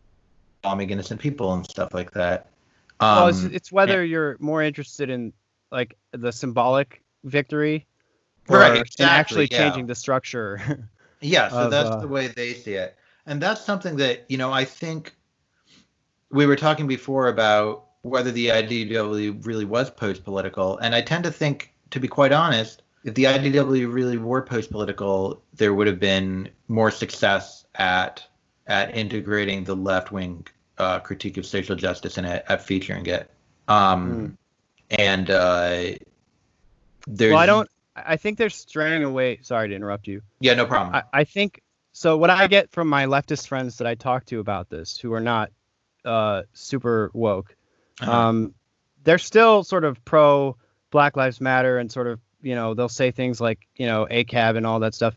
bombing 0.63 0.91
innocent 0.91 1.21
people 1.21 1.55
and 1.55 1.65
stuff 1.65 1.95
like 1.95 2.11
that. 2.13 2.51
Um, 3.01 3.17
well, 3.17 3.29
it's, 3.29 3.43
it's 3.45 3.73
whether 3.73 4.05
you're 4.05 4.37
more 4.41 4.63
interested 4.63 5.11
in 5.11 5.33
like 5.71 5.97
the 6.13 6.33
symbolic 6.33 7.03
victory, 7.25 7.87
or 8.49 8.59
Right, 8.59 8.77
in 8.77 8.83
exactly, 8.83 9.05
actually 9.05 9.49
yeah. 9.51 9.59
changing 9.59 9.87
the 9.87 9.95
structure. 9.95 10.89
Yeah, 11.21 11.49
so 11.49 11.65
of, 11.65 11.71
that's 11.71 11.91
uh, 11.91 11.97
the 11.97 12.09
way 12.09 12.29
they 12.29 12.55
see 12.55 12.75
it. 12.75 12.97
And 13.27 13.43
that's 13.43 13.65
something 13.65 13.97
that, 13.97 14.25
you 14.29 14.39
know, 14.39 14.53
I 14.53 14.65
think 14.65 15.15
we 16.31 16.47
were 16.47 16.57
talking 16.57 16.87
before 16.87 17.29
about 17.29 17.87
whether 18.03 18.31
the 18.31 18.49
IDW 18.49 19.45
really 19.45 19.65
was 19.65 19.91
post 19.91 20.25
political. 20.25 20.79
And 20.79 20.95
I 20.95 21.01
tend 21.01 21.25
to 21.25 21.31
think, 21.31 21.75
to 21.91 22.01
be 22.01 22.09
quite 22.09 22.33
honest, 22.33 22.83
if 23.05 23.15
the 23.15 23.25
IDW 23.25 23.93
really 23.93 24.17
were 24.17 24.43
post 24.43 24.71
political, 24.71 25.43
there 25.55 25.75
would 25.75 25.87
have 25.87 26.01
been 26.01 26.51
more 26.69 26.91
success 26.91 27.65
at 27.75 28.25
at 28.67 28.95
integrating 28.95 29.65
the 29.65 29.75
left 29.75 30.13
wing 30.13 30.47
uh, 30.79 31.01
critique 31.01 31.37
of 31.37 31.47
social 31.47 31.77
justice 31.77 32.19
and 32.19 32.27
at, 32.27 32.51
at 32.51 32.63
featuring 32.65 33.07
it. 33.07 33.31
Um, 33.69 34.37
And 34.91 35.31
uh, 35.31 35.81
there's. 37.07 37.31
well, 37.33 37.39
I 37.39 37.47
don't. 37.47 37.69
I 37.97 38.17
think 38.17 38.39
they're 38.39 38.49
straying 38.51 39.03
away. 39.03 39.41
Sorry 39.43 39.69
to 39.69 39.75
interrupt 39.75 40.07
you. 40.07 40.23
Yeah, 40.41 40.55
no 40.55 40.67
problem. 40.67 40.95
I, 40.95 41.03
I 41.21 41.25
think 41.25 41.61
so. 41.93 42.17
What 42.17 42.31
I 42.31 42.47
get 42.47 42.71
from 42.71 42.89
my 42.89 43.07
leftist 43.07 43.49
friends 43.49 43.79
that 43.79 43.87
I 43.87 43.95
talk 43.97 44.25
to 44.27 44.39
about 44.41 44.71
this, 44.71 44.97
who 44.97 45.13
are 45.13 45.21
not 45.21 45.51
uh, 46.05 46.43
super 46.55 47.11
woke, 47.13 47.57
Uh-huh. 48.01 48.11
um, 48.13 48.55
they're 49.05 49.19
still 49.19 49.65
sort 49.65 49.85
of 49.85 50.03
pro 50.05 50.57
Black 50.91 51.17
Lives 51.17 51.41
Matter 51.41 51.79
and 51.79 51.91
sort 51.91 52.07
of 52.07 52.21
you 52.41 52.55
know 52.55 52.73
they'll 52.75 52.89
say 52.89 53.11
things 53.11 53.41
like 53.41 53.67
you 53.77 53.87
know 53.87 54.07
ACAB 54.11 54.57
and 54.57 54.65
all 54.67 54.81
that 54.81 54.95
stuff, 54.95 55.17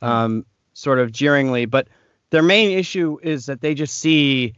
um, 0.00 0.46
sort 0.72 0.98
of 0.98 1.12
jeeringly. 1.12 1.66
But 1.66 1.88
their 2.30 2.42
main 2.42 2.76
issue 2.76 3.18
is 3.22 3.46
that 3.46 3.60
they 3.60 3.74
just 3.74 3.98
see 3.98 4.46
th- 4.48 4.56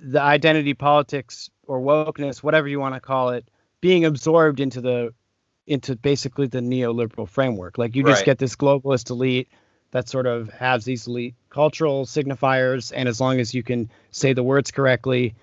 the 0.00 0.20
identity 0.22 0.74
politics 0.74 1.50
or 1.66 1.80
wokeness, 1.80 2.42
whatever 2.42 2.68
you 2.68 2.80
want 2.80 2.94
to 2.94 3.00
call 3.00 3.30
it, 3.30 3.48
being 3.80 4.04
absorbed 4.04 4.60
into 4.60 4.80
the 4.80 5.12
into 5.66 5.94
basically 5.96 6.46
the 6.46 6.60
neoliberal 6.60 7.28
framework. 7.28 7.78
Like 7.78 7.94
you 7.94 8.02
just 8.02 8.20
Right. 8.20 8.24
get 8.24 8.38
this 8.38 8.56
globalist 8.56 9.10
elite 9.10 9.48
that 9.92 10.08
sort 10.08 10.26
of 10.26 10.48
has 10.50 10.84
these 10.84 11.06
elite 11.06 11.34
cultural 11.50 12.06
signifiers, 12.06 12.92
and 12.94 13.08
as 13.08 13.20
long 13.20 13.40
as 13.40 13.54
you 13.54 13.62
can 13.62 13.90
say 14.10 14.32
the 14.32 14.42
words 14.42 14.70
correctly 14.70 15.34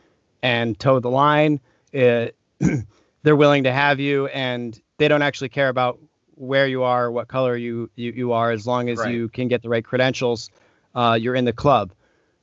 and 0.41 0.77
toe 0.79 0.99
the 0.99 1.09
line, 1.09 1.59
it, 1.93 2.35
they're 3.23 3.35
willing 3.35 3.63
to 3.63 3.71
have 3.71 3.99
you, 3.99 4.27
and 4.27 4.81
they 4.97 5.07
don't 5.07 5.21
actually 5.21 5.49
care 5.49 5.69
about 5.69 5.99
where 6.35 6.67
you 6.67 6.83
are, 6.83 7.11
what 7.11 7.27
color 7.27 7.55
you 7.55 7.89
you, 7.95 8.11
you 8.11 8.31
are, 8.33 8.51
as 8.51 8.67
long 8.67 8.89
as 8.89 8.99
Right. 8.99 9.11
you 9.11 9.29
can 9.29 9.47
get 9.47 9.61
the 9.61 9.69
right 9.69 9.83
credentials, 9.85 10.49
uh, 10.95 11.17
you're 11.19 11.35
in 11.35 11.45
the 11.45 11.53
club. 11.53 11.93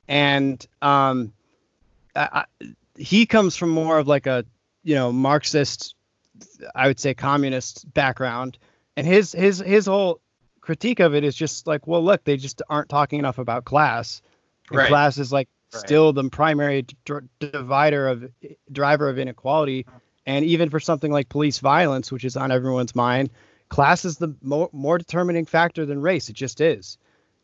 And 0.07 0.65
um, 0.81 1.33
I, 2.15 2.45
he 2.97 3.25
comes 3.25 3.55
from 3.55 3.69
more 3.69 3.97
of 3.97 4.07
like 4.07 4.27
a 4.27 4.45
you 4.83 4.95
know 4.95 5.11
Marxist, 5.11 5.95
I 6.73 6.87
would 6.87 6.99
say 6.99 7.13
communist 7.13 7.91
background, 7.93 8.57
and 8.95 9.05
his 9.05 9.31
his 9.33 9.59
his 9.59 9.85
whole 9.85 10.21
critique 10.61 10.99
of 10.99 11.13
it 11.13 11.23
is 11.23 11.35
just 11.35 11.67
like, 11.67 11.85
well, 11.87 12.03
look, 12.03 12.23
they 12.23 12.37
just 12.37 12.61
aren't 12.69 12.89
talking 12.89 13.19
enough 13.19 13.37
about 13.37 13.65
class. 13.65 14.21
Right. 14.71 14.87
Class 14.87 15.17
is 15.17 15.31
like 15.31 15.49
Right. 15.73 15.79
still 15.81 16.13
the 16.13 16.29
primary 16.29 16.85
dr- 17.05 17.27
divider 17.39 18.07
of 18.07 18.31
driver 18.71 19.09
of 19.09 19.19
inequality, 19.19 19.85
and 20.25 20.45
even 20.45 20.69
for 20.69 20.79
something 20.79 21.11
like 21.11 21.27
police 21.27 21.59
violence, 21.59 22.11
which 22.11 22.23
is 22.23 22.37
on 22.37 22.51
everyone's 22.51 22.95
mind, 22.95 23.29
class 23.67 24.05
is 24.05 24.17
the 24.17 24.33
more 24.41 24.69
more 24.71 24.97
determining 24.97 25.45
factor 25.45 25.85
than 25.85 25.99
race. 26.01 26.29
It 26.29 26.35
just 26.35 26.61
is, 26.61 26.97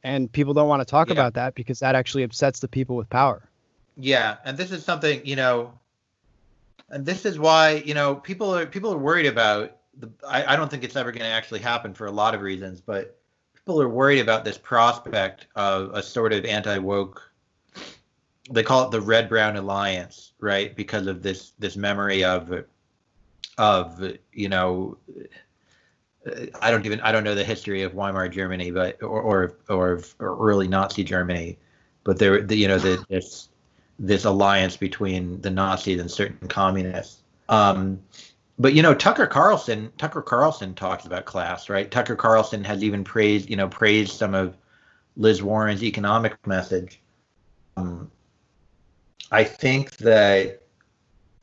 and 0.04 0.32
people 0.32 0.54
don't 0.54 0.70
want 0.70 0.82
to 0.82 0.86
talk 0.86 1.08
Yeah. 1.10 1.14
about 1.14 1.34
that 1.34 1.56
because 1.56 1.80
that 1.80 1.96
actually 1.96 2.24
upsets 2.24 2.60
the 2.60 2.68
people 2.70 2.96
with 2.96 3.10
power. 3.10 3.50
Yeah, 3.98 4.38
and 4.46 4.58
this 4.58 4.72
is 4.72 4.84
something 4.84 5.26
you 5.26 5.36
know, 5.36 5.74
and 6.90 7.06
this 7.06 7.26
is 7.26 7.38
why 7.38 7.84
you 7.86 7.94
know 7.94 8.16
people 8.16 8.56
are 8.56 8.66
people 8.66 8.94
are 8.94 8.98
worried 8.98 9.26
about 9.26 9.78
the. 9.98 10.10
I, 10.28 10.54
I 10.54 10.56
don't 10.56 10.70
think 10.70 10.84
it's 10.84 10.96
ever 10.96 11.12
going 11.12 11.24
to 11.24 11.28
actually 11.28 11.60
happen 11.60 11.94
for 11.94 12.08
a 12.08 12.12
lot 12.12 12.34
of 12.34 12.42
reasons, 12.42 12.82
but 12.82 13.18
people 13.54 13.82
are 13.82 13.90
worried 13.90 14.20
about 14.20 14.46
this 14.46 14.58
prospect 14.58 15.48
of 15.56 15.92
a 15.94 16.02
sort 16.02 16.34
of 16.34 16.46
anti 16.46 16.78
woke. 16.78 17.22
They 18.50 18.64
call 18.64 18.86
it 18.86 18.92
the 18.92 19.02
red 19.02 19.30
brown 19.30 19.56
alliance, 19.56 20.34
right? 20.40 20.76
Because 20.76 21.08
of 21.08 21.22
this 21.22 21.52
this 21.60 21.76
memory 21.76 22.24
of 22.24 22.66
of 23.58 24.04
you 24.34 24.50
know. 24.50 24.98
I 26.62 26.70
don't 26.70 26.86
even 26.86 27.02
I 27.02 27.12
don't 27.12 27.24
know 27.24 27.34
the 27.34 27.44
history 27.44 27.82
of 27.82 27.96
Weimar 27.96 28.30
Germany, 28.30 28.70
but 28.70 29.02
or 29.02 29.22
or 29.22 29.58
or, 29.70 29.92
of 29.94 30.16
early 30.20 30.68
Nazi 30.68 31.04
Germany, 31.04 31.58
but 32.04 32.20
there 32.20 32.42
the, 32.44 32.56
you 32.56 32.68
know 32.68 32.78
the, 32.78 33.04
this 33.10 33.50
this 34.02 34.26
alliance 34.26 34.76
between 34.76 35.40
the 35.42 35.50
Nazis 35.52 36.02
and 36.02 36.10
certain 36.10 36.48
communists. 36.48 37.22
Um, 37.48 38.02
but 38.58 38.74
you 38.74 38.82
know, 38.82 38.96
Tucker 38.96 39.28
Carlson, 39.28 39.92
Tucker 39.98 40.24
Carlson 40.24 40.74
talks 40.74 41.06
about 41.06 41.26
class, 41.26 41.70
right? 41.70 41.90
Tucker 41.90 42.16
Carlson 42.16 42.64
has 42.64 42.84
even 42.84 43.04
praised, 43.04 43.50
you 43.50 43.56
know, 43.56 43.68
praised 43.68 44.14
some 44.14 44.34
of 44.34 44.58
Liz 45.18 45.44
Warren's 45.44 45.84
economic 45.84 46.36
message. 46.48 47.00
Um, 47.78 48.10
I 49.32 49.44
think 49.44 49.98
that, 49.98 50.64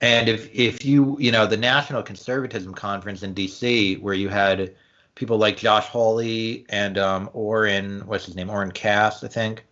and 0.00 0.28
if 0.28 0.52
if 0.52 0.84
you, 0.84 1.16
you 1.20 1.30
know, 1.30 1.46
the 1.46 1.56
National 1.56 2.02
Conservatism 2.02 2.74
Conference 2.74 3.22
in 3.22 3.34
D.C., 3.34 3.96
where 3.96 4.14
you 4.14 4.28
had 4.28 4.74
people 5.14 5.38
like 5.38 5.56
Josh 5.56 5.86
Hawley 5.86 6.66
and 6.70 6.98
um, 6.98 7.30
Orrin, 7.32 8.00
what's 8.06 8.26
his 8.26 8.34
name, 8.34 8.50
Oren 8.50 8.72
Cass, 8.72 9.22
I 9.22 9.28
think, 9.28 9.64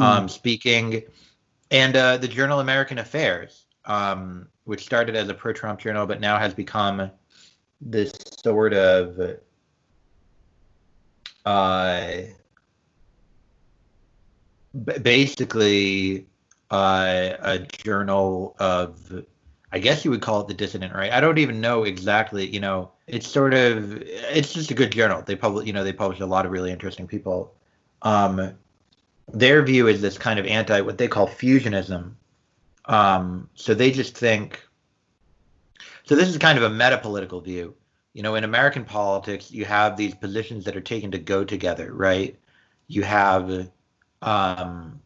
um, 0.00 0.28
speaking, 0.28 1.02
and 1.70 1.96
uh, 1.96 2.16
the 2.16 2.28
Journal 2.28 2.60
American 2.60 2.98
Affairs, 2.98 3.66
um, 3.84 4.48
which 4.64 4.84
started 4.84 5.16
as 5.16 5.28
a 5.28 5.34
pro-Trump 5.34 5.80
journal, 5.80 6.06
but 6.06 6.20
now 6.20 6.38
has 6.38 6.54
become 6.54 7.10
this 7.80 8.12
sort 8.42 8.74
of 8.74 9.38
uh, 11.44 12.22
basically 15.02 16.26
uh, 16.70 17.32
a 17.40 17.58
journal 17.58 18.56
of, 18.58 19.24
I 19.72 19.78
guess 19.78 20.04
you 20.04 20.10
would 20.10 20.22
call 20.22 20.40
it 20.40 20.48
the 20.48 20.54
dissident, 20.54 20.94
right? 20.94 21.12
I 21.12 21.20
don't 21.20 21.38
even 21.38 21.60
know 21.60 21.84
exactly. 21.84 22.46
You 22.46 22.60
know, 22.60 22.90
it's 23.06 23.28
sort 23.28 23.54
of, 23.54 24.02
it's 24.02 24.52
just 24.52 24.70
a 24.70 24.74
good 24.74 24.92
journal. 24.92 25.22
They 25.22 25.36
publish, 25.36 25.66
you 25.66 25.72
know, 25.72 25.84
they 25.84 25.92
publish 25.92 26.20
a 26.20 26.26
lot 26.26 26.46
of 26.46 26.52
really 26.52 26.72
interesting 26.72 27.06
people. 27.06 27.54
Um, 28.02 28.54
their 29.32 29.62
view 29.62 29.88
is 29.88 30.00
this 30.00 30.18
kind 30.18 30.38
of 30.38 30.46
anti 30.46 30.80
what 30.80 30.98
they 30.98 31.08
call 31.08 31.28
fusionism. 31.28 32.14
Um, 32.84 33.48
so 33.54 33.74
they 33.74 33.90
just 33.90 34.16
think. 34.16 34.62
So 36.04 36.14
this 36.14 36.28
is 36.28 36.38
kind 36.38 36.56
of 36.56 36.64
a 36.64 36.70
meta 36.70 36.98
political 36.98 37.40
view. 37.40 37.74
You 38.12 38.22
know, 38.22 38.36
in 38.36 38.44
American 38.44 38.84
politics, 38.84 39.50
you 39.50 39.64
have 39.64 39.96
these 39.96 40.14
positions 40.14 40.64
that 40.64 40.76
are 40.76 40.80
taken 40.80 41.10
to 41.10 41.18
go 41.18 41.44
together, 41.44 41.92
right? 41.92 42.38
You 42.86 43.02
have 43.02 43.68
um, 44.22 45.00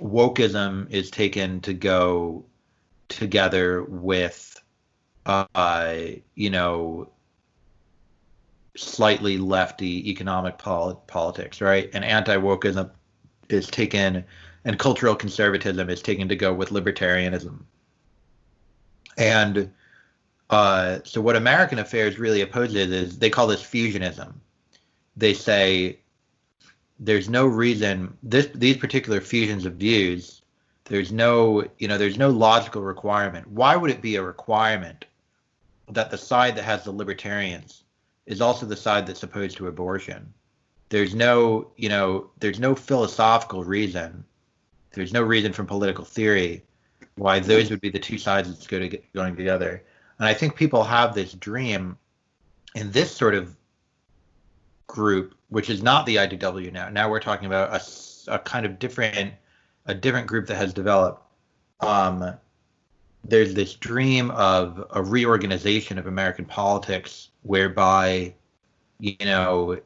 wokeism 0.00 0.90
is 0.90 1.10
taken 1.10 1.60
to 1.60 1.74
go 1.74 2.46
together 3.08 3.84
with, 3.84 4.60
uh, 5.26 5.94
you 6.34 6.50
know, 6.50 7.10
slightly 8.76 9.38
lefty 9.38 10.10
economic 10.10 10.58
pol- 10.58 10.96
politics, 11.06 11.60
right? 11.60 11.90
And 11.92 12.04
anti-wokeism 12.04 12.90
is 13.48 13.66
taken, 13.68 14.24
and 14.64 14.78
cultural 14.78 15.14
conservatism 15.14 15.88
is 15.90 16.02
taken 16.02 16.28
to 16.28 16.36
go 16.36 16.52
with 16.52 16.70
libertarianism. 16.70 17.60
And 19.16 19.70
uh, 20.50 20.98
so, 21.04 21.20
what 21.20 21.36
American 21.36 21.78
Affairs 21.78 22.18
really 22.18 22.40
opposes 22.40 22.90
is 22.90 23.18
they 23.18 23.30
call 23.30 23.46
this 23.46 23.62
fusionism. 23.62 24.34
They 25.16 25.34
say 25.34 26.00
there's 26.98 27.28
no 27.28 27.46
reason 27.46 28.16
this 28.22 28.48
these 28.54 28.76
particular 28.76 29.20
fusions 29.20 29.66
of 29.66 29.74
views. 29.74 30.42
There's 30.86 31.12
no, 31.12 31.64
you 31.78 31.88
know, 31.88 31.96
there's 31.96 32.18
no 32.18 32.28
logical 32.28 32.82
requirement. 32.82 33.48
Why 33.48 33.74
would 33.74 33.90
it 33.90 34.02
be 34.02 34.16
a 34.16 34.22
requirement 34.22 35.06
that 35.90 36.10
the 36.10 36.18
side 36.18 36.56
that 36.56 36.64
has 36.64 36.84
the 36.84 36.92
libertarians 36.92 37.83
is 38.26 38.40
also 38.40 38.66
the 38.66 38.76
side 38.76 39.06
that's 39.06 39.22
opposed 39.22 39.56
to 39.58 39.66
abortion. 39.66 40.32
There's 40.88 41.14
no, 41.14 41.70
you 41.76 41.88
know, 41.88 42.30
there's 42.38 42.60
no 42.60 42.74
philosophical 42.74 43.64
reason. 43.64 44.24
There's 44.92 45.12
no 45.12 45.22
reason 45.22 45.52
from 45.52 45.66
political 45.66 46.04
theory 46.04 46.64
why 47.16 47.38
those 47.38 47.70
would 47.70 47.80
be 47.80 47.90
the 47.90 47.98
two 47.98 48.18
sides 48.18 48.48
that's 48.48 48.66
go 48.66 48.78
to 48.78 48.98
going 49.14 49.36
together. 49.36 49.84
And 50.18 50.28
I 50.28 50.34
think 50.34 50.56
people 50.56 50.84
have 50.84 51.14
this 51.14 51.32
dream 51.32 51.96
in 52.74 52.90
this 52.90 53.14
sort 53.14 53.34
of 53.34 53.56
group, 54.86 55.34
which 55.48 55.70
is 55.70 55.82
not 55.82 56.06
the 56.06 56.16
IDW 56.16 56.72
now. 56.72 56.88
Now 56.88 57.08
we're 57.08 57.20
talking 57.20 57.46
about 57.46 57.74
a, 57.74 58.34
a 58.34 58.38
kind 58.38 58.66
of 58.66 58.78
different, 58.78 59.34
a 59.86 59.94
different 59.94 60.26
group 60.26 60.46
that 60.46 60.56
has 60.56 60.72
developed. 60.72 61.22
Um, 61.80 62.34
there's 63.24 63.54
this 63.54 63.74
dream 63.74 64.30
of 64.32 64.84
a 64.90 65.02
reorganization 65.02 65.98
of 65.98 66.06
American 66.06 66.44
politics 66.44 67.30
whereby, 67.44 68.34
you 68.98 69.16
know, 69.20 69.78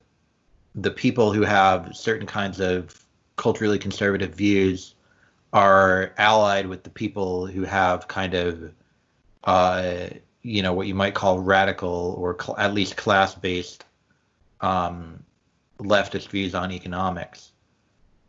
the 0.74 0.90
people 0.90 1.32
who 1.32 1.42
have 1.42 1.94
certain 1.94 2.26
kinds 2.26 2.60
of 2.60 3.04
culturally 3.36 3.78
conservative 3.78 4.34
views 4.34 4.94
are 5.52 6.14
allied 6.18 6.66
with 6.66 6.82
the 6.84 6.90
people 6.90 7.46
who 7.46 7.64
have 7.64 8.06
kind 8.06 8.34
of, 8.34 8.72
uh, 9.44 10.08
you 10.42 10.62
know, 10.62 10.72
what 10.72 10.86
you 10.86 10.94
might 10.94 11.14
call 11.14 11.40
radical 11.40 12.14
or 12.18 12.36
cl- 12.40 12.58
at 12.58 12.74
least 12.74 12.96
class 12.96 13.34
based 13.34 13.84
um, 14.60 15.22
leftist 15.78 16.28
views 16.28 16.54
on 16.54 16.70
economics. 16.70 17.52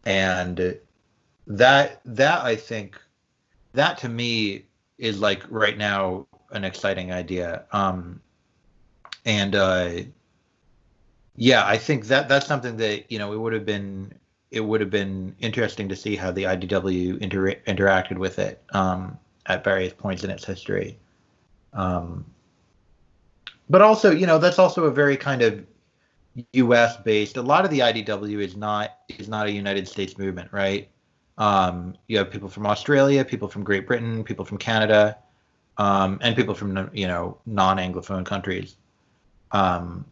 And 0.05 0.77
that, 1.45 2.01
that 2.05 2.43
I 2.43 2.55
think, 2.55 2.99
that 3.73 3.99
to 3.99 4.09
me 4.09 4.65
is 4.97 5.19
like 5.19 5.43
right 5.49 5.77
now 5.77 6.25
an 6.51 6.63
exciting 6.63 7.11
idea. 7.11 7.65
Um, 7.71 8.21
and 9.30 9.55
uh, 9.55 9.91
yeah, 11.36 11.63
I 11.63 11.77
think 11.77 12.07
that 12.07 12.27
that's 12.27 12.47
something 12.47 12.77
that 12.77 13.11
you 13.11 13.19
know 13.19 13.32
it 13.32 13.39
would 13.39 13.53
have 13.53 13.65
been 13.65 14.11
it 14.49 14.61
would 14.61 14.82
have 14.82 14.89
been 14.89 15.36
interesting 15.39 15.88
to 15.89 15.95
see 15.95 16.15
how 16.15 16.32
the 16.32 16.43
IDW 16.43 17.19
inter- 17.19 17.53
interacted 17.67 18.17
with 18.17 18.39
it 18.39 18.63
um, 18.73 19.19
at 19.45 19.63
various 19.63 19.93
points 19.93 20.23
in 20.23 20.32
its 20.32 20.43
history. 20.43 20.97
Um, 21.73 22.25
but 23.69 23.84
also, 23.84 24.09
you 24.09 24.25
know, 24.25 24.39
that's 24.39 24.57
also 24.57 24.86
a 24.86 24.91
very 24.91 25.15
kind 25.15 25.43
of 25.43 25.63
U.S. 26.53 26.97
based. 26.97 27.38
A 27.38 27.41
lot 27.43 27.65
of 27.65 27.69
the 27.69 27.80
IDW 27.80 28.39
is 28.39 28.57
not 28.57 28.97
is 29.19 29.30
not 29.30 29.45
a 29.45 29.51
United 29.51 29.88
States 29.88 30.17
movement, 30.17 30.51
right? 30.51 30.89
Um, 31.38 31.93
you 32.07 32.17
have 32.17 32.32
people 32.32 32.49
from 32.49 32.65
Australia, 32.65 33.23
people 33.23 33.47
from 33.47 33.63
Great 33.63 33.86
Britain, 33.86 34.23
people 34.23 34.43
from 34.43 34.57
Canada, 34.57 35.19
um, 35.77 36.17
and 36.23 36.36
people 36.36 36.55
from 36.55 36.89
you 36.93 37.05
know 37.05 37.38
non-anglophone 37.45 38.25
countries. 38.25 38.75
Um, 39.52 40.06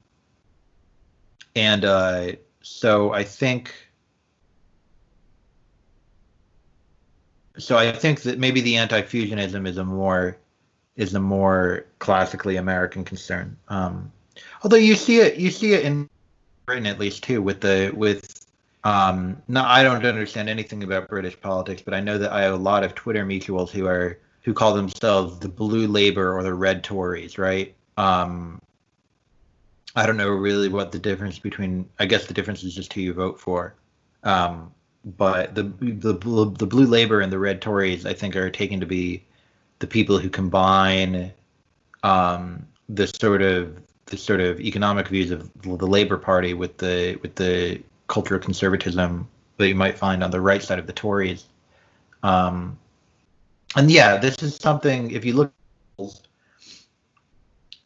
and 1.56 1.86
uh, 1.86 2.32
so 2.62 3.14
I 3.14 3.24
think 3.24 3.74
so 7.58 7.78
I 7.78 7.92
think 7.92 8.22
that 8.22 8.38
maybe 8.38 8.62
the 8.62 8.78
anti-fusionism 8.78 9.68
is 9.68 9.78
a 9.78 9.86
more 9.86 10.38
is 10.96 11.14
a 11.14 11.20
more 11.20 11.86
classically 12.00 12.58
American 12.58 13.04
concern. 13.04 13.58
Um, 13.70 14.12
although 14.64 14.78
you 14.78 14.96
see 14.96 15.18
it 15.20 15.38
you 15.38 15.50
see 15.50 15.74
it 15.74 15.86
in 15.86 16.10
Britain 16.66 16.86
at 16.86 17.00
least 17.00 17.24
too 17.24 17.42
with 17.42 17.62
the 17.62 17.92
with 17.96 18.46
um, 18.84 19.42
no, 19.48 19.64
I 19.64 19.84
don't 19.84 20.06
understand 20.06 20.48
anything 20.48 20.84
about 20.84 21.10
British 21.10 21.40
politics, 21.40 21.82
but 21.82 21.94
I 21.94 22.00
know 22.00 22.18
that 22.18 22.32
I 22.32 22.44
have 22.44 22.54
a 22.54 22.58
lot 22.58 22.84
of 22.84 22.96
Twitter 22.96 23.26
mutuals 23.26 23.70
who 23.70 23.86
are 23.86 24.18
who 24.44 24.54
call 24.54 24.74
themselves 24.74 25.40
the 25.40 25.50
blue 25.50 25.88
Labour 25.88 26.38
or 26.38 26.42
the 26.42 26.54
red 26.54 26.84
Tories, 26.84 27.38
right? 27.38 27.76
Um, 27.98 28.62
I 29.96 30.06
don't 30.06 30.18
know 30.18 30.30
really 30.30 30.70
what 30.70 30.92
the 30.92 31.00
difference 31.00 31.40
between. 31.40 31.90
I 32.00 32.06
guess 32.06 32.26
the 32.26 32.34
difference 32.34 32.64
is 32.64 32.76
just 32.76 32.94
who 32.94 33.02
you 33.02 33.14
vote 33.14 33.40
for. 33.40 33.76
Um, 34.24 34.72
but 35.18 35.56
the, 35.56 35.64
the 35.80 36.14
the 36.14 36.68
blue 36.68 36.86
Labour 36.86 37.22
and 37.22 37.32
the 37.32 37.40
red 37.40 37.62
Tories, 37.62 38.06
I 38.06 38.14
think, 38.14 38.36
are 38.36 38.50
taken 38.50 38.80
to 38.80 38.86
be 38.86 39.24
the 39.80 39.88
people 39.88 40.18
who 40.18 40.30
combine 40.30 41.32
um, 42.04 42.68
the 42.90 43.08
sort 43.08 43.42
of 43.42 43.78
the 44.08 44.18
sort 44.18 44.40
of 44.40 44.60
economic 44.60 45.08
views 45.08 45.32
of 45.32 45.50
the 45.62 45.88
Labour 45.88 46.18
Party 46.18 46.54
with 46.54 46.78
the 46.78 47.18
with 47.22 47.36
the 47.36 47.82
cultural 48.08 48.40
conservatism 48.40 49.28
that 49.58 49.68
you 49.68 49.76
might 49.76 49.98
find 49.98 50.24
on 50.24 50.32
the 50.32 50.42
right 50.42 50.64
side 50.64 50.80
of 50.80 50.88
the 50.88 50.94
Tories. 50.94 51.46
Um, 52.24 52.78
and 53.76 53.92
yeah, 53.92 54.18
this 54.18 54.42
is 54.44 54.56
something. 54.56 55.12
If 55.12 55.26
you 55.26 55.34
look, 55.34 55.54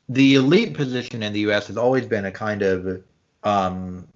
the 0.10 0.36
elite 0.36 0.74
position 0.74 1.24
in 1.24 1.34
the 1.34 1.42
U.S. 1.42 1.68
has 1.68 1.78
always 1.78 2.06
been 2.06 2.26
a 2.26 2.32
kind 2.32 2.62
of, 2.62 3.04
um, 3.44 4.08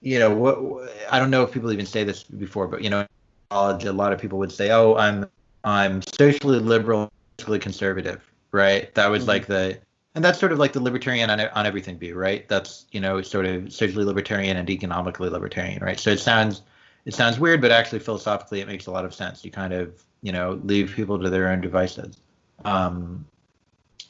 you 0.00 0.18
know, 0.18 0.34
what 0.34 0.90
I 1.10 1.18
don't 1.18 1.30
know 1.30 1.42
if 1.42 1.52
people 1.52 1.72
even 1.72 1.86
say 1.86 2.04
this 2.04 2.22
before, 2.22 2.68
but 2.68 2.82
you 2.82 2.90
know, 2.90 3.06
college, 3.50 3.84
a 3.84 3.92
lot 3.92 4.12
of 4.12 4.20
people 4.20 4.38
would 4.38 4.52
say, 4.52 4.70
"Oh, 4.70 4.96
I'm 4.96 5.26
I'm 5.64 6.02
socially 6.02 6.58
liberal, 6.58 7.12
socially 7.38 7.58
conservative," 7.58 8.22
right? 8.52 8.94
That 8.94 9.10
was 9.10 9.22
mm-hmm. 9.22 9.28
like 9.28 9.46
the 9.46 9.78
and 10.14 10.24
that's 10.24 10.38
sort 10.38 10.52
of 10.52 10.58
like 10.58 10.72
the 10.72 10.80
libertarian 10.80 11.30
on, 11.30 11.40
on 11.40 11.66
everything 11.66 11.98
view, 11.98 12.16
right? 12.16 12.48
That's 12.48 12.86
you 12.92 13.00
know 13.00 13.22
sort 13.22 13.46
of 13.46 13.72
socially 13.72 14.04
libertarian 14.04 14.56
and 14.56 14.68
economically 14.68 15.28
libertarian, 15.28 15.82
right? 15.82 16.00
So 16.00 16.10
it 16.10 16.20
sounds 16.20 16.62
it 17.04 17.14
sounds 17.14 17.38
weird, 17.38 17.60
but 17.60 17.70
actually 17.70 18.00
philosophically 18.00 18.60
it 18.60 18.66
makes 18.66 18.86
a 18.86 18.90
lot 18.90 19.04
of 19.04 19.14
sense. 19.14 19.44
You 19.44 19.50
kind 19.50 19.72
of 19.72 20.02
you 20.22 20.32
know 20.32 20.60
leave 20.64 20.92
people 20.94 21.18
to 21.18 21.30
their 21.30 21.48
own 21.48 21.60
devices, 21.60 22.16
um, 22.64 23.24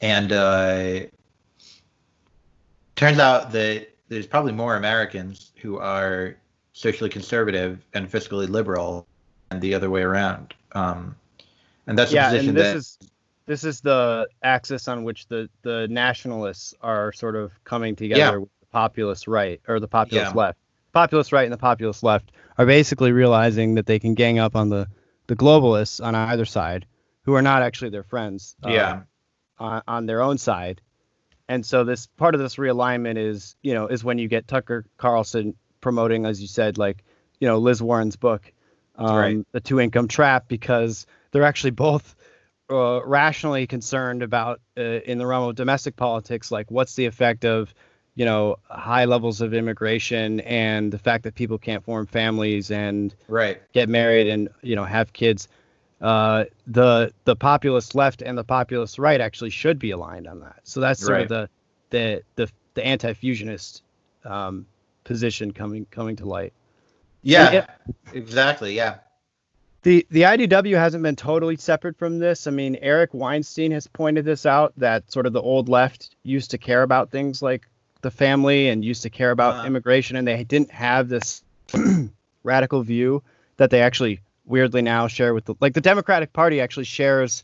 and 0.01 0.31
uh, 0.31 0.99
turns 2.95 3.19
out 3.19 3.51
that 3.51 3.87
there's 4.09 4.27
probably 4.27 4.51
more 4.51 4.75
Americans 4.75 5.53
who 5.61 5.77
are 5.77 6.35
socially 6.73 7.09
conservative 7.09 7.79
and 7.93 8.11
fiscally 8.11 8.49
liberal, 8.49 9.07
and 9.51 9.61
the 9.61 9.73
other 9.73 9.89
way 9.89 10.01
around. 10.01 10.53
Um, 10.73 11.15
and 11.87 11.97
that's 11.97 12.11
yeah, 12.11 12.33
and 12.33 12.57
this 12.57 12.63
that 12.63 12.75
is 12.75 12.97
this 13.45 13.63
is 13.63 13.81
the 13.81 14.27
axis 14.43 14.87
on 14.87 15.03
which 15.03 15.27
the 15.27 15.49
the 15.61 15.87
nationalists 15.89 16.73
are 16.81 17.11
sort 17.13 17.35
of 17.35 17.51
coming 17.63 17.95
together 17.95 18.21
yeah. 18.21 18.37
with 18.37 18.49
the 18.59 18.65
populist 18.67 19.27
right 19.27 19.61
or 19.67 19.79
the 19.79 19.87
populist 19.87 20.31
yeah. 20.33 20.41
left. 20.41 20.57
Populist 20.93 21.31
right 21.31 21.43
and 21.43 21.53
the 21.53 21.57
populist 21.57 22.03
left 22.03 22.31
are 22.57 22.65
basically 22.65 23.11
realizing 23.11 23.75
that 23.75 23.85
they 23.85 23.99
can 23.99 24.13
gang 24.13 24.39
up 24.39 24.55
on 24.55 24.69
the 24.69 24.87
the 25.27 25.35
globalists 25.35 26.03
on 26.03 26.15
either 26.15 26.45
side, 26.45 26.85
who 27.23 27.33
are 27.33 27.41
not 27.41 27.61
actually 27.61 27.89
their 27.89 28.03
friends. 28.03 28.55
Uh, 28.65 28.69
yeah. 28.69 29.01
On, 29.61 29.81
on 29.87 30.05
their 30.05 30.21
own 30.21 30.37
side, 30.37 30.81
and 31.47 31.65
so 31.65 31.83
this 31.83 32.07
part 32.07 32.35
of 32.35 32.41
this 32.41 32.55
realignment 32.55 33.17
is 33.17 33.55
you 33.61 33.73
know 33.73 33.87
is 33.87 34.03
when 34.03 34.17
you 34.17 34.27
get 34.27 34.47
Tucker 34.47 34.85
Carlson 34.97 35.55
promoting, 35.79 36.25
as 36.25 36.41
you 36.41 36.47
said, 36.47 36.77
like 36.77 37.03
you 37.39 37.47
know 37.47 37.57
Liz 37.57 37.81
Warren's 37.81 38.15
book, 38.15 38.51
um, 38.95 39.15
right. 39.15 39.45
the 39.51 39.61
two 39.61 39.79
income 39.79 40.07
trap, 40.07 40.47
because 40.47 41.05
they're 41.31 41.43
actually 41.43 41.71
both 41.71 42.15
uh, 42.71 43.01
rationally 43.05 43.67
concerned 43.67 44.23
about 44.23 44.61
uh, 44.77 44.81
in 44.81 45.17
the 45.17 45.27
realm 45.27 45.49
of 45.49 45.55
domestic 45.55 45.95
politics, 45.95 46.51
like 46.51 46.71
what's 46.71 46.95
the 46.95 47.05
effect 47.05 47.43
of, 47.43 47.73
you 48.15 48.25
know, 48.25 48.57
high 48.69 49.05
levels 49.05 49.41
of 49.41 49.53
immigration 49.53 50.39
and 50.41 50.91
the 50.91 50.97
fact 50.97 51.23
that 51.23 51.35
people 51.35 51.57
can't 51.57 51.83
form 51.83 52.05
families 52.05 52.71
and 52.71 53.13
right. 53.27 53.61
get 53.73 53.89
married 53.89 54.27
and 54.27 54.49
you 54.61 54.75
know 54.75 54.85
have 54.85 55.11
kids. 55.13 55.47
Uh, 56.01 56.45
the 56.65 57.13
the 57.25 57.35
populist 57.35 57.93
left 57.93 58.21
and 58.23 58.37
the 58.37 58.43
populist 58.43 58.97
right 58.97 59.21
actually 59.21 59.51
should 59.51 59.77
be 59.77 59.91
aligned 59.91 60.27
on 60.27 60.39
that. 60.39 60.59
So 60.63 60.79
that's 60.79 60.99
sort 60.99 61.11
right. 61.11 61.23
of 61.23 61.29
the 61.29 61.49
the 61.91 62.23
the, 62.35 62.51
the 62.73 62.85
anti-fusionist 62.85 63.83
um, 64.25 64.65
position 65.03 65.51
coming 65.51 65.85
coming 65.91 66.15
to 66.17 66.25
light. 66.25 66.53
Yeah, 67.21 67.67
exactly. 68.13 68.73
Yeah. 68.75 68.95
The 69.83 70.05
the 70.09 70.21
IDW 70.23 70.75
hasn't 70.75 71.03
been 71.03 71.15
totally 71.15 71.55
separate 71.57 71.97
from 71.97 72.17
this. 72.19 72.47
I 72.47 72.51
mean, 72.51 72.77
Eric 72.81 73.13
Weinstein 73.13 73.71
has 73.71 73.87
pointed 73.87 74.25
this 74.25 74.45
out 74.45 74.73
that 74.77 75.11
sort 75.11 75.25
of 75.27 75.33
the 75.33 75.41
old 75.41 75.69
left 75.69 76.15
used 76.23 76.51
to 76.51 76.57
care 76.57 76.81
about 76.83 77.11
things 77.11 77.41
like 77.41 77.67
the 78.01 78.11
family 78.11 78.69
and 78.69 78.83
used 78.83 79.03
to 79.03 79.09
care 79.11 79.29
about 79.31 79.55
Uh-huh. 79.55 79.67
immigration, 79.67 80.17
and 80.17 80.27
they 80.27 80.43
didn't 80.43 80.71
have 80.71 81.09
this 81.09 81.43
radical 82.43 82.81
view 82.81 83.21
that 83.57 83.69
they 83.69 83.81
actually 83.81 84.19
weirdly 84.51 84.81
now 84.83 85.07
share 85.07 85.33
with 85.33 85.45
the 85.45 85.55
like 85.59 85.73
the 85.73 85.81
Democratic 85.81 86.33
Party 86.33 86.61
actually 86.61 86.83
shares 86.85 87.43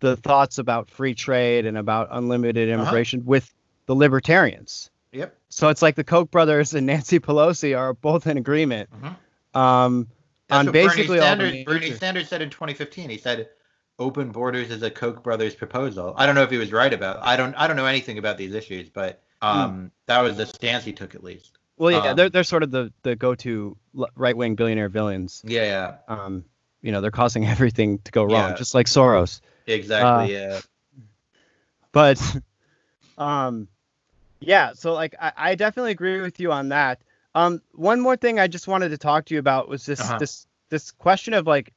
the 0.00 0.16
thoughts 0.16 0.58
about 0.58 0.90
free 0.90 1.14
trade 1.14 1.66
and 1.66 1.76
about 1.76 2.08
unlimited 2.10 2.68
Uh-huh. 2.70 2.82
immigration 2.82 3.24
with 3.26 3.52
the 3.86 3.94
libertarians. 3.94 4.90
Yep. 5.12 5.36
So 5.50 5.68
it's 5.68 5.82
like 5.82 5.94
the 5.96 6.04
Koch 6.04 6.30
brothers 6.30 6.74
and 6.74 6.86
Nancy 6.92 7.20
Pelosi 7.20 7.78
are 7.78 7.92
both 7.94 8.26
in 8.26 8.36
agreement 8.38 8.88
Mhm. 8.90 9.16
um, 9.60 10.08
on 10.50 10.70
basically 10.72 11.06
Bernie 11.06 11.20
all 11.20 11.26
Sanders, 11.26 11.64
Bernie 11.64 11.92
Sanders 11.92 12.28
said 12.28 12.42
in 12.42 12.50
2015. 12.50 13.10
He 13.10 13.18
said, 13.18 13.48
"Open 13.98 14.30
borders 14.32 14.70
is 14.70 14.82
a 14.82 14.90
Koch 14.90 15.22
brothers 15.22 15.54
proposal." 15.54 16.14
I 16.16 16.26
don't 16.26 16.34
know 16.34 16.42
if 16.42 16.50
he 16.50 16.56
was 16.58 16.72
right 16.72 16.92
about. 16.92 17.18
I 17.22 17.36
don't. 17.36 17.54
I 17.54 17.66
don't 17.68 17.76
know 17.76 17.86
anything 17.86 18.18
about 18.18 18.36
these 18.38 18.54
issues, 18.54 18.88
but 18.88 19.22
um, 19.42 19.90
that 20.06 20.20
was 20.22 20.36
the 20.36 20.46
stance 20.46 20.84
he 20.84 20.92
took 20.92 21.14
at 21.14 21.22
least. 21.22 21.58
Well, 21.80 21.92
yeah, 21.92 22.10
Um, 22.10 22.16
they're 22.16 22.28
they're 22.28 22.44
sort 22.44 22.62
of 22.62 22.70
the 22.70 22.92
the 23.02 23.16
go-to 23.16 23.74
right 24.14 24.36
wing 24.36 24.54
billionaire 24.54 24.90
villains. 24.90 25.42
Yeah, 25.46 25.64
yeah, 25.64 26.14
Um, 26.14 26.44
you 26.82 26.92
know, 26.92 27.00
they're 27.00 27.10
causing 27.10 27.46
everything 27.54 27.98
to 28.00 28.12
go 28.12 28.22
wrong, 28.24 28.50
Yeah. 28.50 28.54
just 28.54 28.74
like 28.74 28.86
Soros. 28.86 29.40
exactly. 29.66 30.34
yeah. 30.34 30.60
But, 31.92 32.20
um, 33.18 33.66
yeah. 34.40 34.72
So 34.74 34.92
like, 34.92 35.14
I, 35.20 35.32
I 35.36 35.54
definitely 35.54 35.92
agree 35.92 36.20
with 36.20 36.38
you 36.38 36.52
on 36.52 36.68
that. 36.68 37.00
Um, 37.34 37.62
one 37.72 38.00
more 38.00 38.16
thing 38.16 38.38
I 38.38 38.46
just 38.46 38.68
wanted 38.68 38.90
to 38.90 38.98
talk 38.98 39.24
to 39.26 39.34
you 39.34 39.40
about 39.40 39.68
was 39.68 39.86
this 39.86 40.00
Uh-huh. 40.00 40.18
this 40.18 40.46
this 40.68 40.90
question 40.90 41.32
of 41.34 41.46
like, 41.46 41.72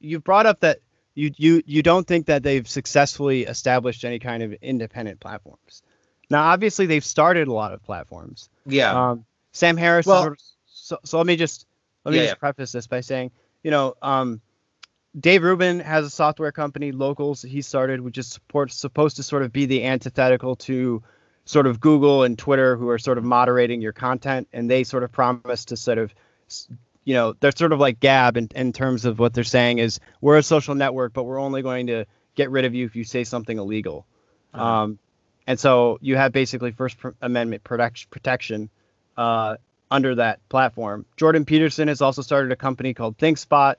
you 0.00 0.18
brought 0.18 0.46
up 0.46 0.58
that 0.60 0.80
you 1.14 1.30
you 1.36 1.62
you 1.66 1.82
don't 1.82 2.06
think 2.06 2.26
that 2.26 2.42
they've 2.42 2.68
successfully 2.68 3.44
established 3.44 4.04
any 4.04 4.18
kind 4.18 4.42
of 4.42 4.52
independent 4.54 5.20
platforms. 5.20 5.82
Now, 6.30 6.42
obviously, 6.48 6.86
they've 6.86 7.04
started 7.04 7.46
a 7.46 7.52
lot 7.52 7.72
of 7.72 7.82
platforms. 7.84 8.48
Yeah. 8.66 9.10
Um, 9.10 9.24
Sam 9.56 9.76
Harris. 9.76 10.06
Well- 10.06 10.34
so, 10.66 10.98
so 11.02 11.16
let 11.18 11.26
me 11.26 11.36
just 11.36 11.66
let 12.04 12.12
me 12.12 12.18
Yeah, 12.18 12.24
just 12.24 12.36
yeah. 12.36 12.38
preface 12.38 12.72
this 12.72 12.86
by 12.86 13.00
saying, 13.00 13.32
you 13.64 13.70
know, 13.70 13.96
um, 14.02 14.40
Dave 15.18 15.42
Rubin 15.42 15.80
has 15.80 16.04
a 16.04 16.10
software 16.10 16.52
company, 16.52 16.92
Locals. 16.92 17.42
He 17.42 17.62
started, 17.62 18.00
which 18.00 18.18
is 18.18 18.28
support, 18.28 18.70
supposed 18.70 19.16
to 19.16 19.22
sort 19.22 19.42
of 19.42 19.52
be 19.52 19.66
the 19.66 19.84
antithetical 19.84 20.54
to 20.56 21.02
sort 21.46 21.66
of 21.66 21.80
Google 21.80 22.22
and 22.22 22.38
Twitter, 22.38 22.76
who 22.76 22.88
are 22.90 22.98
sort 22.98 23.18
of 23.18 23.24
moderating 23.24 23.80
your 23.80 23.92
content, 23.92 24.46
and 24.52 24.70
they 24.70 24.84
sort 24.84 25.02
of 25.02 25.10
promise 25.10 25.64
to 25.66 25.76
sort 25.76 25.98
of, 25.98 26.14
you 27.04 27.14
know, 27.14 27.34
they're 27.40 27.52
sort 27.56 27.72
of 27.72 27.80
like 27.80 27.98
Gab 27.98 28.36
in, 28.36 28.48
in 28.54 28.72
terms 28.72 29.04
of 29.06 29.18
what 29.18 29.32
they're 29.32 29.42
saying 29.44 29.78
is 29.78 29.98
we're 30.20 30.36
a 30.36 30.42
social 30.42 30.74
network, 30.74 31.12
but 31.14 31.24
we're 31.24 31.40
only 31.40 31.62
going 31.62 31.86
to 31.86 32.04
get 32.34 32.50
rid 32.50 32.64
of 32.66 32.74
you 32.74 32.84
if 32.84 32.94
you 32.94 33.04
say 33.04 33.24
something 33.24 33.58
illegal. 33.58 34.06
Uh-huh. 34.52 34.64
Um, 34.64 34.98
and 35.46 35.58
so 35.58 35.98
you 36.02 36.16
have 36.16 36.32
basically 36.32 36.72
First 36.72 36.98
Amendment 37.22 37.64
protect- 37.64 38.10
protection 38.10 38.68
uh, 39.16 39.56
under 39.90 40.14
that 40.16 40.46
platform. 40.48 41.06
Jordan 41.16 41.44
Peterson 41.44 41.88
has 41.88 42.00
also 42.00 42.22
started 42.22 42.52
a 42.52 42.56
company 42.56 42.92
called 42.94 43.16
ThinkSpot. 43.18 43.74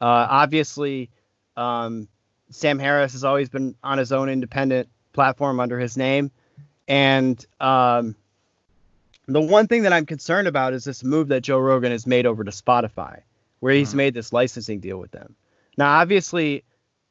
Uh, 0.00 0.26
obviously, 0.30 1.10
um, 1.56 2.08
Sam 2.50 2.78
Harris 2.78 3.12
has 3.12 3.24
always 3.24 3.48
been 3.48 3.74
on 3.82 3.98
his 3.98 4.12
own 4.12 4.28
independent 4.28 4.88
platform 5.12 5.58
under 5.60 5.78
his 5.78 5.96
name. 5.96 6.30
And 6.86 7.44
um, 7.60 8.14
the 9.26 9.40
one 9.40 9.66
thing 9.66 9.82
that 9.82 9.92
I'm 9.92 10.06
concerned 10.06 10.48
about 10.48 10.72
is 10.72 10.84
this 10.84 11.04
move 11.04 11.28
that 11.28 11.42
Joe 11.42 11.58
Rogan 11.58 11.92
has 11.92 12.06
made 12.06 12.24
over 12.24 12.44
to 12.44 12.50
Spotify, 12.50 13.20
where 13.60 13.74
he's 13.74 13.92
Mhm. 13.92 13.96
made 13.96 14.14
this 14.14 14.32
licensing 14.32 14.80
deal 14.80 14.98
with 14.98 15.10
them. 15.10 15.34
Now, 15.76 15.98
obviously, 15.98 16.64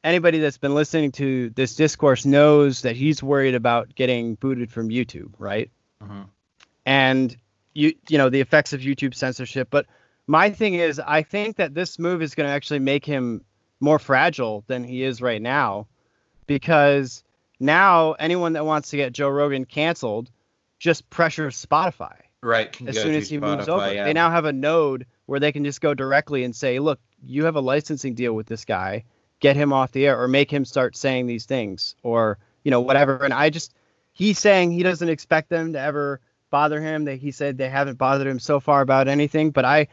anybody 0.03 0.39
that's 0.39 0.57
been 0.57 0.73
listening 0.73 1.11
to 1.13 1.49
this 1.51 1.75
discourse 1.75 2.25
knows 2.25 2.81
that 2.81 2.95
he's 2.95 3.21
worried 3.21 3.55
about 3.55 3.93
getting 3.93 4.35
booted 4.35 4.71
from 4.71 4.89
YouTube, 4.89 5.33
right? 5.37 5.69
Mhm. 6.03 6.27
and 6.85 7.35
you 7.77 7.93
you 8.09 8.17
know 8.17 8.29
the 8.29 8.41
effects 8.41 8.73
of 8.73 8.81
YouTube 8.81 9.13
censorship. 9.13 9.67
But 9.69 9.85
my 10.27 10.49
thing 10.49 10.73
is, 10.73 10.99
I 10.99 11.21
think 11.21 11.57
that 11.57 11.73
this 11.73 11.99
move 11.99 12.21
is 12.21 12.35
going 12.35 12.47
to 12.47 12.53
actually 12.53 12.79
make 12.79 13.05
him 13.05 13.43
more 13.79 13.99
fragile 13.99 14.63
than 14.67 14.83
he 14.83 15.03
is 15.03 15.21
right 15.21 15.41
now, 15.41 15.87
because 16.47 17.23
now 17.59 18.13
anyone 18.13 18.53
that 18.53 18.65
wants 18.65 18.89
to 18.89 18.97
get 18.97 19.13
Joe 19.13 19.29
Rogan 19.29 19.65
canceled 19.65 20.29
just 20.79 21.09
pressures 21.09 21.63
Spotify 21.63 22.15
Right. 22.41 22.79
As 22.87 23.01
soon 23.01 23.15
as 23.15 23.29
he 23.29 23.39
moves 23.39 23.67
over. 23.67 23.93
Yeah. 23.93 24.05
They 24.05 24.13
now 24.13 24.29
have 24.29 24.45
a 24.45 24.53
node 24.53 25.05
where 25.25 25.39
they 25.39 25.51
can 25.51 25.65
just 25.65 25.81
go 25.81 25.93
directly 25.93 26.43
and 26.43 26.55
say, 26.55 26.79
"Look, 26.79 26.99
you 27.23 27.45
have 27.45 27.55
a 27.55 27.61
licensing 27.61 28.13
deal 28.13 28.33
with 28.33 28.47
this 28.47 28.63
guy. 28.63 29.03
Get 29.39 29.55
him 29.55 29.73
off 29.73 29.91
the 29.91 30.07
air, 30.07 30.19
or 30.21 30.27
make 30.27 30.51
him 30.51 30.63
start 30.63 30.95
saying 30.95 31.27
these 31.27 31.45
things, 31.45 31.95
or 32.03 32.37
you 32.63 32.71
know 32.71 32.81
whatever." 32.81 33.23
And 33.23 33.33
I 33.33 33.49
just 33.49 33.73
he's 34.13 34.39
saying 34.39 34.71
he 34.71 34.83
doesn't 34.83 35.09
expect 35.09 35.49
them 35.49 35.73
to 35.73 35.79
ever 35.79 36.21
bother 36.49 36.81
him. 36.81 37.05
That 37.05 37.15
he 37.15 37.31
said 37.31 37.57
they 37.57 37.69
haven't 37.69 37.97
bothered 37.97 38.27
him 38.27 38.39
so 38.39 38.59
far 38.59 38.81
about 38.81 39.07
anything, 39.07 39.51
but 39.51 39.65
I. 39.65 39.87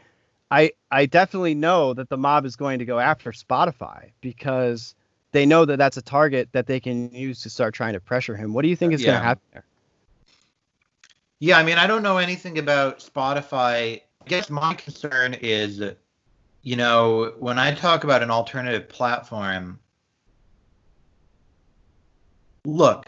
I, 0.51 0.73
I 0.91 1.07
definitely 1.07 1.55
know 1.55 1.95
that 1.95 2.07
the 2.07 2.17
mob 2.17 2.45
is 2.45 2.55
going 2.55 2.77
to 2.77 2.85
go 2.85 2.99
after 2.99 3.31
Spotify 3.31 4.11
because 4.21 4.93
they 5.31 5.47
know 5.47 5.65
that 5.65 5.77
that's 5.77 5.97
a 5.97 6.03
target 6.03 6.49
that 6.51 6.67
they 6.67 6.79
can 6.79 7.11
use 7.11 7.41
to 7.41 7.49
start 7.49 7.73
trying 7.73 7.93
to 7.93 7.99
pressure 7.99 8.35
him. 8.35 8.53
What 8.53 8.61
do 8.61 8.67
you 8.67 8.75
think 8.75 8.93
is 8.93 9.03
going 9.03 9.17
to 9.17 9.23
happen 9.23 9.43
there? 9.53 9.65
Yeah, 11.39 11.57
I 11.57 11.63
mean, 11.63 11.79
I 11.79 11.87
don't 11.87 12.03
know 12.03 12.17
anything 12.19 12.59
about 12.59 12.99
Spotify. 12.99 14.01
I 14.21 14.25
guess 14.27 14.51
my 14.51 14.75
concern 14.75 15.33
is, 15.33 15.83
you 16.61 16.75
know, 16.75 17.33
when 17.39 17.57
I 17.57 17.73
talk 17.73 18.03
about 18.03 18.21
an 18.21 18.29
alternative 18.29 18.87
platform, 18.87 19.79
look, 22.65 23.07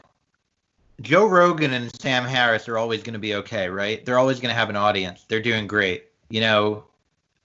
Joe 1.02 1.28
Rogan 1.28 1.74
and 1.74 1.92
Sam 2.02 2.24
Harris 2.24 2.68
are 2.68 2.78
always 2.78 3.04
going 3.04 3.14
to 3.14 3.20
be 3.20 3.36
okay, 3.36 3.70
right? 3.70 4.04
They're 4.06 4.18
always 4.18 4.40
going 4.40 4.50
to 4.50 4.56
have 4.56 4.70
an 4.70 4.76
audience. 4.76 5.26
They're 5.28 5.42
doing 5.42 5.68
great. 5.68 6.06
You 6.30 6.42
know, 6.42 6.86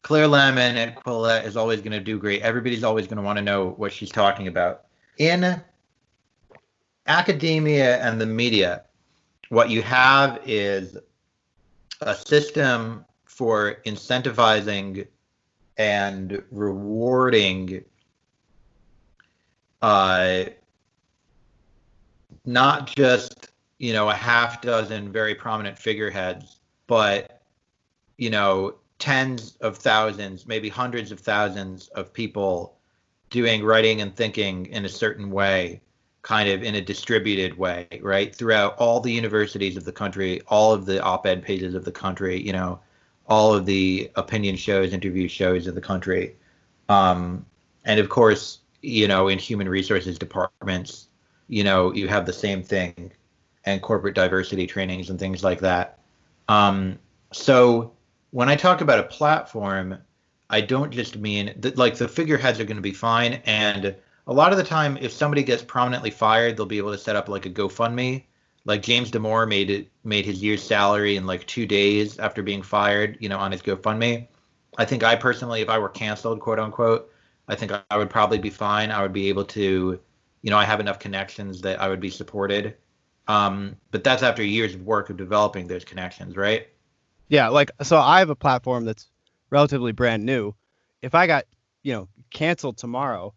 Claire 0.03 0.27
Lehmann 0.27 0.77
at 0.77 0.97
Quillette 0.97 1.45
is 1.45 1.57
always 1.57 1.81
going 1.81 1.93
to 1.93 2.01
do 2.01 2.19
great. 2.19 2.43
Everybody's 2.43 2.83
always 2.83 3.07
going 3.07 3.19
to 3.19 3.23
want 3.23 3.37
to 3.37 3.43
know 3.43 3.71
what 3.77 3.93
she's 3.93 4.11
talking 4.11 4.49
about. 4.49 4.85
In 5.19 5.61
academia 7.07 7.99
and 8.03 8.21
the 8.21 8.27
media, 8.27 8.85
what 9.51 9.69
you 9.69 9.83
have 9.83 10.41
is 10.47 10.97
a 12.01 12.15
system 12.15 13.05
for 13.27 13.77
incentivizing 13.87 15.07
and 15.77 16.43
rewarding 16.51 17.85
uh, 19.83 20.45
not 22.45 22.86
just 22.86 23.49
you 23.78 23.93
know 23.93 24.09
a 24.09 24.14
half 24.14 24.61
dozen 24.61 25.12
very 25.12 25.34
prominent 25.34 25.78
figureheads 25.78 26.59
but 26.86 27.43
you 28.18 28.30
know 28.30 28.74
tens 28.99 29.57
of 29.61 29.76
thousands 29.76 30.47
maybe 30.47 30.68
hundreds 30.68 31.12
of 31.12 31.20
thousands 31.20 31.88
of 31.88 32.12
people 32.12 32.76
doing 33.30 33.64
writing 33.64 34.01
and 34.01 34.14
thinking 34.14 34.66
in 34.66 34.84
a 34.84 34.88
certain 34.88 35.30
way 35.30 35.80
kind 36.22 36.49
of 36.49 36.62
in 36.62 36.76
a 36.76 36.80
distributed 36.80 37.59
way, 37.59 37.86
right? 38.01 38.34
Throughout 38.34 38.76
all 38.78 39.01
the 39.01 39.12
universities 39.12 39.76
of 39.76 39.84
the 39.84 39.93
country, 39.93 40.40
all 40.47 40.72
of 40.72 40.86
the 40.86 41.03
op-ed 41.03 41.43
pages 41.43 41.74
of 41.74 41.84
the 41.84 41.93
country, 41.93 42.40
you 42.40 42.53
know, 42.53 42.80
all 43.26 43.53
of 43.53 43.66
the 43.66 44.11
opinion 44.14 44.57
shows, 44.57 44.93
interview 44.93 45.28
shows 45.28 45.66
of 45.66 45.74
the 45.74 45.80
country. 45.80 46.36
Um, 46.88 47.45
and 47.84 47.99
of 47.99 48.09
course, 48.09 48.61
you 48.82 49.09
know, 49.09 49.28
in 49.28 49.38
human 49.38 49.68
resources 49.68 50.18
departments, 50.18 51.09
you 51.53 51.63
know, 51.63 51.93
you 51.93 52.09
have 52.09 52.25
the 52.25 52.33
same 52.33 52.63
thing 52.63 53.13
and 53.67 53.83
corporate 53.83 54.15
diversity 54.15 54.67
trainings 54.67 55.11
and 55.11 55.19
things 55.19 55.45
like 55.45 55.61
that. 55.61 55.99
Um, 56.49 56.99
so 57.31 57.93
when 58.31 58.49
I 58.49 58.57
talk 58.57 58.81
about 58.81 58.99
a 58.99 59.03
platform, 59.03 59.99
I 60.49 60.63
don't 60.63 60.91
just 60.91 61.19
mean 61.19 61.53
that 61.59 61.77
like 61.77 61.99
the 61.99 62.09
figureheads 62.09 62.59
are 62.59 62.65
going 62.65 62.79
to 62.79 62.83
be 62.83 62.95
fine. 62.95 63.35
And 63.45 63.95
a 64.27 64.33
lot 64.33 64.53
of 64.53 64.57
the 64.57 64.65
time 64.65 64.97
if 65.03 65.13
somebody 65.13 65.43
gets 65.43 65.63
prominently 65.63 66.11
fired 66.11 66.57
they'll 66.57 66.65
be 66.65 66.79
able 66.79 66.93
to 66.93 66.97
set 66.97 67.17
up 67.17 67.29
like 67.29 67.45
a 67.45 67.51
gofundme. 67.51 68.25
Like 68.65 68.81
james 68.81 69.11
damore 69.11 69.47
made 69.47 69.69
it 69.69 69.91
made 70.05 70.25
his 70.25 70.43
year's 70.43 70.63
salary 70.63 71.17
in 71.17 71.27
like 71.27 71.47
two 71.47 71.67
days 71.67 72.19
after 72.19 72.43
being 72.43 72.63
fired 72.63 73.19
you 73.21 73.29
know 73.29 73.39
on 73.39 73.53
his 73.53 73.61
gofundme. 73.61 74.27
I 74.79 74.87
think 74.87 75.03
i 75.03 75.17
personally 75.17 75.61
if 75.61 75.69
i 75.69 75.77
were 75.77 75.91
canceled 75.91 76.41
quote 76.41 76.59
unquote 76.59 77.13
i 77.49 77.55
think 77.55 77.73
i 77.91 77.99
would 77.99 78.09
probably 78.09 78.39
be 78.39 78.49
fine. 78.49 78.91
I 78.91 79.03
would 79.03 79.13
be 79.13 79.29
able 79.29 79.45
to 79.45 80.01
you 80.43 80.51
know 80.51 80.59
i 80.59 80.64
have 80.64 80.80
enough 80.80 80.99
connections 80.99 81.61
that 81.62 81.80
i 81.80 81.88
would 81.88 82.01
be 82.01 82.11
supported 82.11 82.76
um, 83.28 83.76
but 83.93 84.03
that's 84.03 84.24
after 84.24 84.43
years 84.43 84.74
of 84.74 84.82
work 84.82 85.09
of 85.09 85.16
developing 85.16 85.68
those 85.68 85.84
connections 85.84 86.36
right 86.36 86.66
Yeah, 87.28 87.49
like 87.49 87.70
so 87.82 87.99
I 87.99 88.18
have 88.18 88.28
a 88.28 88.36
platform 88.36 88.84
that's 88.84 89.09
relatively 89.49 89.93
brand 89.93 90.26
new. 90.26 90.55
If 91.01 91.14
I 91.14 91.26
got, 91.26 91.47
you 91.82 91.95
know, 91.95 92.09
canceled 92.30 92.76
tomorrow, 92.76 93.32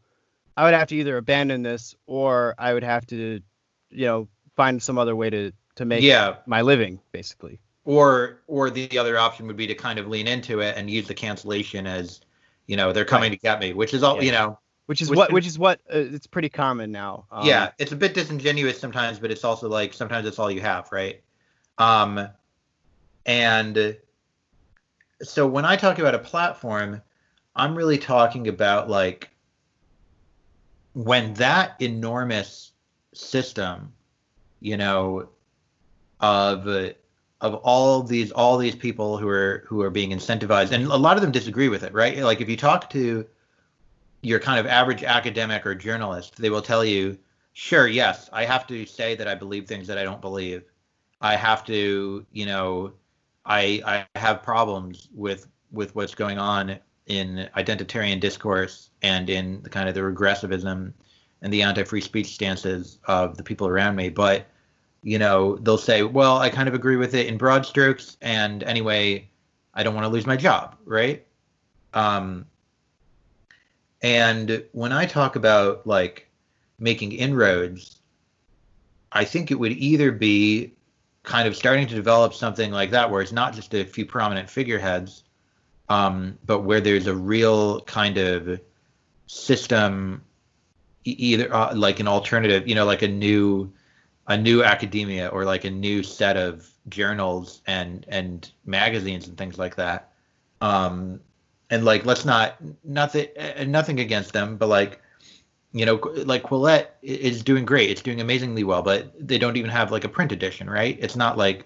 I 0.57 0.65
would 0.65 0.73
have 0.73 0.89
to 0.89 0.95
either 0.95 1.15
abandon 1.15 1.61
this 1.63 1.95
or 2.05 2.55
I 2.57 2.73
would 2.73 2.83
have 2.83 3.07
to, 3.07 3.41
you 3.89 4.05
know, 4.05 4.27
find 4.57 4.83
some 4.83 4.97
other 4.97 5.15
way 5.15 5.29
to 5.29 5.53
to 5.75 5.85
make 5.85 6.03
yeah 6.03 6.37
my 6.45 6.61
living 6.61 6.99
basically. 7.13 7.59
or 7.85 8.41
or 8.47 8.69
the 8.69 8.97
other 8.97 9.17
option 9.17 9.47
would 9.47 9.55
be 9.55 9.67
to 9.67 9.75
kind 9.75 9.97
of 9.97 10.07
lean 10.07 10.27
into 10.27 10.59
it 10.59 10.75
and 10.77 10.89
use 10.89 11.07
the 11.07 11.13
cancellation 11.13 11.87
as 11.87 12.19
you 12.67 12.75
know 12.75 12.91
they're 12.91 13.05
coming 13.05 13.31
right. 13.31 13.39
to 13.39 13.47
get 13.47 13.59
me 13.59 13.73
which 13.73 13.93
is 13.93 14.03
all 14.03 14.17
yeah. 14.17 14.21
you 14.23 14.31
know 14.31 14.59
which 14.85 15.01
is 15.01 15.09
which 15.09 15.17
what 15.17 15.31
which 15.31 15.47
is 15.47 15.57
what 15.57 15.79
uh, 15.93 15.97
it's 15.97 16.27
pretty 16.27 16.49
common 16.49 16.91
now 16.91 17.25
um, 17.31 17.45
yeah 17.45 17.71
it's 17.79 17.91
a 17.91 17.95
bit 17.95 18.13
disingenuous 18.13 18.79
sometimes 18.79 19.19
but 19.19 19.31
it's 19.31 19.43
also 19.43 19.67
like 19.67 19.93
sometimes 19.93 20.27
it's 20.27 20.39
all 20.39 20.51
you 20.51 20.61
have 20.61 20.89
right? 20.91 21.21
Um 21.77 22.27
and 23.25 23.97
so 25.21 25.47
when 25.47 25.65
i 25.65 25.75
talk 25.75 25.97
about 25.97 26.13
a 26.13 26.19
platform 26.19 27.01
i'm 27.55 27.75
really 27.75 27.97
talking 27.97 28.47
about 28.47 28.89
like 28.89 29.29
when 30.93 31.33
that 31.33 31.75
enormous 31.81 32.71
system 33.13 33.91
you 34.59 34.77
know 34.77 35.27
of 36.19 36.93
of 37.41 37.55
all 37.55 38.01
these 38.01 38.31
all 38.31 38.57
these 38.57 38.75
people 38.75 39.17
who 39.17 39.27
are 39.27 39.63
who 39.67 39.81
are 39.81 39.89
being 39.89 40.11
incentivized 40.11 40.71
and 40.71 40.85
a 40.85 40.95
lot 40.95 41.17
of 41.17 41.21
them 41.21 41.31
disagree 41.31 41.69
with 41.69 41.83
it 41.83 41.93
right? 41.93 42.17
Like 42.17 42.41
if 42.41 42.49
you 42.49 42.57
talk 42.57 42.89
to 42.91 43.25
your 44.25 44.39
kind 44.39 44.59
of 44.59 44.65
average 44.65 45.03
academic 45.03 45.65
or 45.65 45.75
journalist 45.75 46.35
they 46.37 46.49
will 46.49 46.61
tell 46.61 46.83
you 46.83 47.17
sure 47.53 47.87
yes 47.87 48.29
i 48.33 48.43
have 48.43 48.65
to 48.67 48.85
say 48.85 49.15
that 49.15 49.27
i 49.27 49.35
believe 49.35 49.67
things 49.67 49.87
that 49.87 49.97
i 49.97 50.03
don't 50.03 50.21
believe 50.21 50.63
i 51.21 51.35
have 51.35 51.63
to 51.63 52.25
you 52.31 52.45
know 52.45 52.91
i 53.45 53.81
i 54.15 54.19
have 54.19 54.41
problems 54.43 55.09
with 55.13 55.47
with 55.71 55.95
what's 55.95 56.15
going 56.15 56.37
on 56.37 56.77
in 57.07 57.47
identitarian 57.55 58.19
discourse 58.19 58.89
and 59.01 59.29
in 59.29 59.61
the 59.61 59.69
kind 59.69 59.87
of 59.87 59.95
the 59.95 60.01
regressivism 60.01 60.91
and 61.41 61.53
the 61.53 61.61
anti-free 61.61 62.01
speech 62.01 62.33
stances 62.33 62.97
of 63.05 63.37
the 63.37 63.43
people 63.43 63.67
around 63.67 63.95
me 63.95 64.09
but 64.09 64.47
you 65.05 65.19
know, 65.19 65.55
they'll 65.57 65.77
say, 65.77 66.01
well, 66.01 66.39
I 66.39 66.49
kind 66.49 66.67
of 66.67 66.73
agree 66.73 66.95
with 66.95 67.13
it 67.13 67.27
in 67.27 67.37
broad 67.37 67.63
strokes, 67.63 68.17
and 68.21 68.63
anyway, 68.63 69.29
I 69.71 69.83
don't 69.83 69.93
want 69.93 70.05
to 70.05 70.09
lose 70.09 70.25
my 70.25 70.35
job, 70.35 70.75
right? 70.83 71.23
Um, 71.93 72.47
and 74.05 74.63
when 74.71 74.91
I 74.91 75.07
talk 75.07 75.35
about 75.35 75.87
like 75.87 76.29
making 76.77 77.13
inroads, 77.13 78.01
I 79.11 79.25
think 79.25 79.49
it 79.49 79.55
would 79.55 79.71
either 79.71 80.11
be 80.11 80.73
kind 81.23 81.47
of 81.47 81.55
starting 81.55 81.87
to 81.87 81.95
develop 81.95 82.35
something 82.35 82.71
like 82.71 82.91
that, 82.91 83.09
where 83.09 83.23
it's 83.23 83.31
not 83.31 83.55
just 83.55 83.73
a 83.73 83.83
few 83.83 84.05
prominent 84.05 84.47
figureheads, 84.47 85.23
um, 85.89 86.37
but 86.45 86.59
where 86.59 86.79
there's 86.81 87.07
a 87.07 87.15
real 87.15 87.81
kind 87.81 88.19
of 88.19 88.61
system, 89.25 90.23
either 91.03 91.51
uh, 91.51 91.73
like 91.75 91.99
an 91.99 92.07
alternative, 92.07 92.67
you 92.67 92.75
know, 92.75 92.85
like 92.85 93.01
a 93.01 93.07
new 93.07 93.73
a 94.27 94.37
new 94.37 94.63
academia 94.63 95.29
or 95.29 95.45
like 95.45 95.65
a 95.65 95.71
new 95.71 96.03
set 96.03 96.37
of 96.37 96.69
journals 96.89 97.63
and 97.65 98.05
and 98.07 98.51
magazines 98.65 99.27
and 99.27 99.35
things 99.35 99.57
like 99.57 99.77
that. 99.77 100.11
Um 100.61 101.21
and 101.69 101.85
like 101.85 102.05
let's 102.05 102.25
not 102.25 102.55
nothing 102.83 103.27
nothing 103.67 103.99
against 103.99 104.33
them 104.33 104.57
but 104.57 104.67
like 104.67 105.01
you 105.73 105.85
know 105.85 105.95
like 106.25 106.43
quillette 106.43 106.87
is 107.01 107.43
doing 107.43 107.65
great. 107.65 107.89
It's 107.89 108.01
doing 108.01 108.21
amazingly 108.21 108.63
well 108.63 108.81
but 108.81 109.13
they 109.27 109.37
don't 109.37 109.57
even 109.57 109.69
have 109.69 109.91
like 109.91 110.03
a 110.03 110.09
print 110.09 110.31
edition 110.31 110.69
right? 110.69 110.97
It's 111.01 111.15
not 111.15 111.37
like 111.37 111.65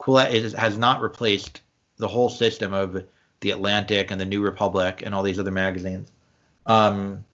quillette 0.00 0.32
is, 0.32 0.52
has 0.52 0.76
not 0.76 1.00
replaced 1.00 1.60
the 1.96 2.08
whole 2.08 2.28
system 2.28 2.72
of 2.74 3.04
the 3.40 3.50
atlantic 3.50 4.10
and 4.10 4.20
the 4.20 4.24
new 4.24 4.42
republic 4.42 5.02
and 5.04 5.14
all 5.14 5.22
these 5.22 5.38
other 5.38 5.50
magazines. 5.50 6.10
Um 6.66 7.24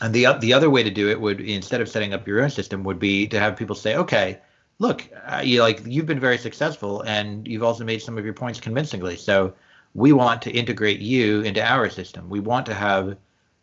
and 0.00 0.14
the 0.14 0.26
the 0.40 0.52
other 0.52 0.70
way 0.70 0.82
to 0.82 0.90
do 0.90 1.08
it 1.08 1.20
would 1.20 1.40
instead 1.40 1.80
of 1.80 1.88
setting 1.88 2.12
up 2.12 2.26
your 2.26 2.42
own 2.42 2.50
system 2.50 2.84
would 2.84 2.98
be 2.98 3.26
to 3.28 3.40
have 3.40 3.56
people 3.56 3.74
say, 3.74 3.96
okay, 3.96 4.38
look, 4.78 5.08
uh, 5.26 5.40
you 5.42 5.60
like 5.62 5.80
you've 5.84 6.06
been 6.06 6.20
very 6.20 6.38
successful 6.38 7.02
and 7.02 7.46
you've 7.48 7.62
also 7.62 7.84
made 7.84 8.02
some 8.02 8.18
of 8.18 8.24
your 8.24 8.34
points 8.34 8.60
convincingly. 8.60 9.16
So 9.16 9.54
we 9.94 10.12
want 10.12 10.42
to 10.42 10.50
integrate 10.50 11.00
you 11.00 11.42
into 11.42 11.62
our 11.62 11.88
system. 11.90 12.28
We 12.28 12.40
want 12.40 12.66
to 12.66 12.74
have 12.74 13.16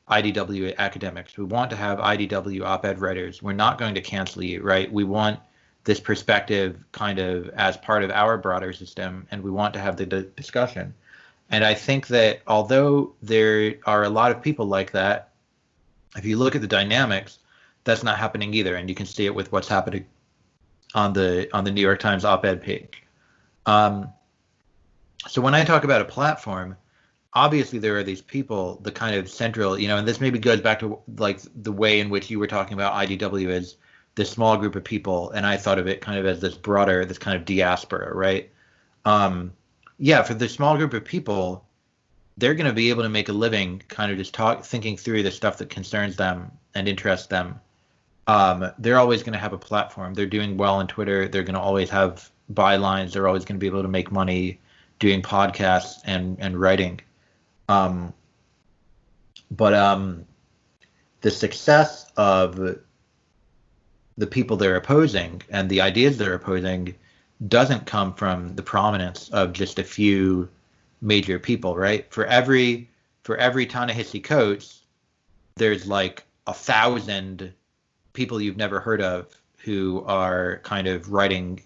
IDW 0.09 0.77
academics. 0.77 1.37
We 1.37 1.45
want 1.45 1.69
to 1.71 1.75
have 1.75 1.99
IDW 1.99 2.63
op-ed 2.63 2.99
writers. 2.99 3.41
We're 3.41 3.53
not 3.53 3.77
going 3.77 3.95
to 3.95 4.01
cancel 4.01 4.43
you, 4.43 4.61
right? 4.61 4.91
We 4.91 5.03
want 5.03 5.39
this 5.83 5.99
perspective 5.99 6.77
kind 6.91 7.19
of 7.19 7.49
as 7.49 7.77
part 7.77 8.03
of 8.03 8.11
our 8.11 8.37
broader 8.37 8.73
system, 8.73 9.27
and 9.31 9.43
we 9.43 9.51
want 9.51 9.73
to 9.75 9.79
have 9.79 9.97
the, 9.97 10.05
the 10.05 10.21
discussion. 10.23 10.93
And 11.49 11.63
I 11.63 11.73
think 11.73 12.07
that 12.07 12.41
although 12.47 13.13
there 13.21 13.75
are 13.85 14.03
a 14.03 14.09
lot 14.09 14.31
of 14.31 14.41
people 14.41 14.65
like 14.65 14.91
that 14.91 15.31
if 16.15 16.25
you 16.25 16.37
look 16.37 16.55
at 16.55 16.61
the 16.61 16.67
dynamics, 16.67 17.39
that's 17.83 18.03
not 18.03 18.17
happening 18.17 18.53
either, 18.53 18.75
and 18.75 18.89
you 18.89 18.95
can 18.95 19.05
see 19.05 19.25
it 19.25 19.35
with 19.35 19.51
what's 19.51 19.67
happening 19.67 20.05
on 20.93 21.13
the 21.13 21.49
on 21.53 21.63
the 21.63 21.71
New 21.71 21.81
York 21.81 21.99
Times 21.99 22.25
op-ed 22.25 22.61
page. 22.61 23.03
Um, 23.65 24.09
so 25.27 25.41
when 25.41 25.55
I 25.55 25.63
talk 25.63 25.83
about 25.83 26.01
a 26.01 26.05
platform, 26.05 26.75
obviously 27.33 27.79
there 27.79 27.97
are 27.97 28.03
these 28.03 28.21
people, 28.21 28.79
the 28.83 28.91
kind 28.91 29.15
of 29.15 29.29
central, 29.29 29.77
you 29.77 29.87
know, 29.87 29.97
and 29.97 30.07
this 30.07 30.21
maybe 30.21 30.39
goes 30.39 30.61
back 30.61 30.79
to 30.79 30.99
like 31.17 31.41
the 31.55 31.71
way 31.71 31.99
in 31.99 32.09
which 32.09 32.29
you 32.29 32.39
were 32.39 32.47
talking 32.47 32.73
about 32.73 32.93
IDW 32.93 33.49
as 33.49 33.75
this 34.15 34.29
small 34.29 34.57
group 34.57 34.75
of 34.75 34.83
people, 34.83 35.31
and 35.31 35.45
I 35.45 35.57
thought 35.57 35.77
of 35.77 35.87
it 35.87 36.01
kind 36.01 36.17
of 36.17 36.25
as 36.25 36.39
this 36.39 36.55
broader, 36.55 37.05
this 37.05 37.17
kind 37.17 37.35
of 37.35 37.43
diaspora, 37.43 38.13
right? 38.15 38.49
Um, 39.03 39.51
yeah, 39.97 40.23
for 40.23 40.33
the 40.33 40.47
small 40.47 40.77
group 40.77 40.93
of 40.93 41.03
people, 41.03 41.65
they're 42.37 42.53
going 42.53 42.67
to 42.67 42.73
be 42.73 42.89
able 42.89 43.03
to 43.03 43.09
make 43.09 43.29
a 43.29 43.33
living 43.33 43.81
kind 43.87 44.11
of 44.11 44.17
just 44.17 44.33
talk 44.33 44.63
thinking 44.63 44.97
through 44.97 45.23
the 45.23 45.31
stuff 45.31 45.57
that 45.57 45.69
concerns 45.69 46.15
them 46.15 46.51
and 46.73 46.87
interests 46.87 47.27
them. 47.27 47.59
Um, 48.27 48.71
they're 48.79 48.97
always 48.97 49.21
going 49.21 49.33
to 49.33 49.39
have 49.39 49.53
a 49.53 49.57
platform. 49.57 50.13
They're 50.13 50.25
doing 50.25 50.57
well 50.57 50.75
on 50.75 50.87
twitter. 50.87 51.27
They're 51.27 51.43
going 51.43 51.55
to 51.55 51.61
always 51.61 51.89
have 51.91 52.29
bylines. 52.53 53.13
They're 53.13 53.27
always 53.27 53.45
going 53.45 53.57
to 53.57 53.59
be 53.59 53.67
able 53.67 53.83
to 53.83 53.87
make 53.87 54.11
money 54.11 54.59
doing 55.05 55.21
podcasts 55.21 55.95
and 56.05 56.37
and 56.39 56.53
writing 56.63 56.95
um, 57.69 58.13
but 59.51 59.73
um, 59.73 60.25
the 61.21 61.31
success 61.31 62.11
of 62.17 62.55
the 64.17 64.27
people 64.27 64.57
they're 64.57 64.75
opposing 64.75 65.41
and 65.49 65.69
the 65.69 65.81
ideas 65.81 66.17
they're 66.17 66.33
opposing 66.33 66.95
doesn't 67.47 67.85
come 67.85 68.13
from 68.13 68.55
the 68.55 68.63
prominence 68.63 69.29
of 69.29 69.51
just 69.51 69.77
a 69.77 69.83
few 69.83 70.47
major 71.01 71.37
people, 71.37 71.75
right? 71.75 72.11
For 72.11 72.25
every 72.25 72.89
for 73.23 73.37
every 73.37 73.65
Ta-Nehisi 73.65 74.23
Coates, 74.23 74.83
there's 75.55 75.87
like 75.87 76.23
a 76.47 76.53
thousand 76.53 77.51
people 78.13 78.39
you've 78.39 78.57
never 78.57 78.79
heard 78.79 79.01
of 79.01 79.35
who 79.57 80.03
are 80.05 80.59
kind 80.63 80.87
of 80.87 81.11
writing 81.11 81.61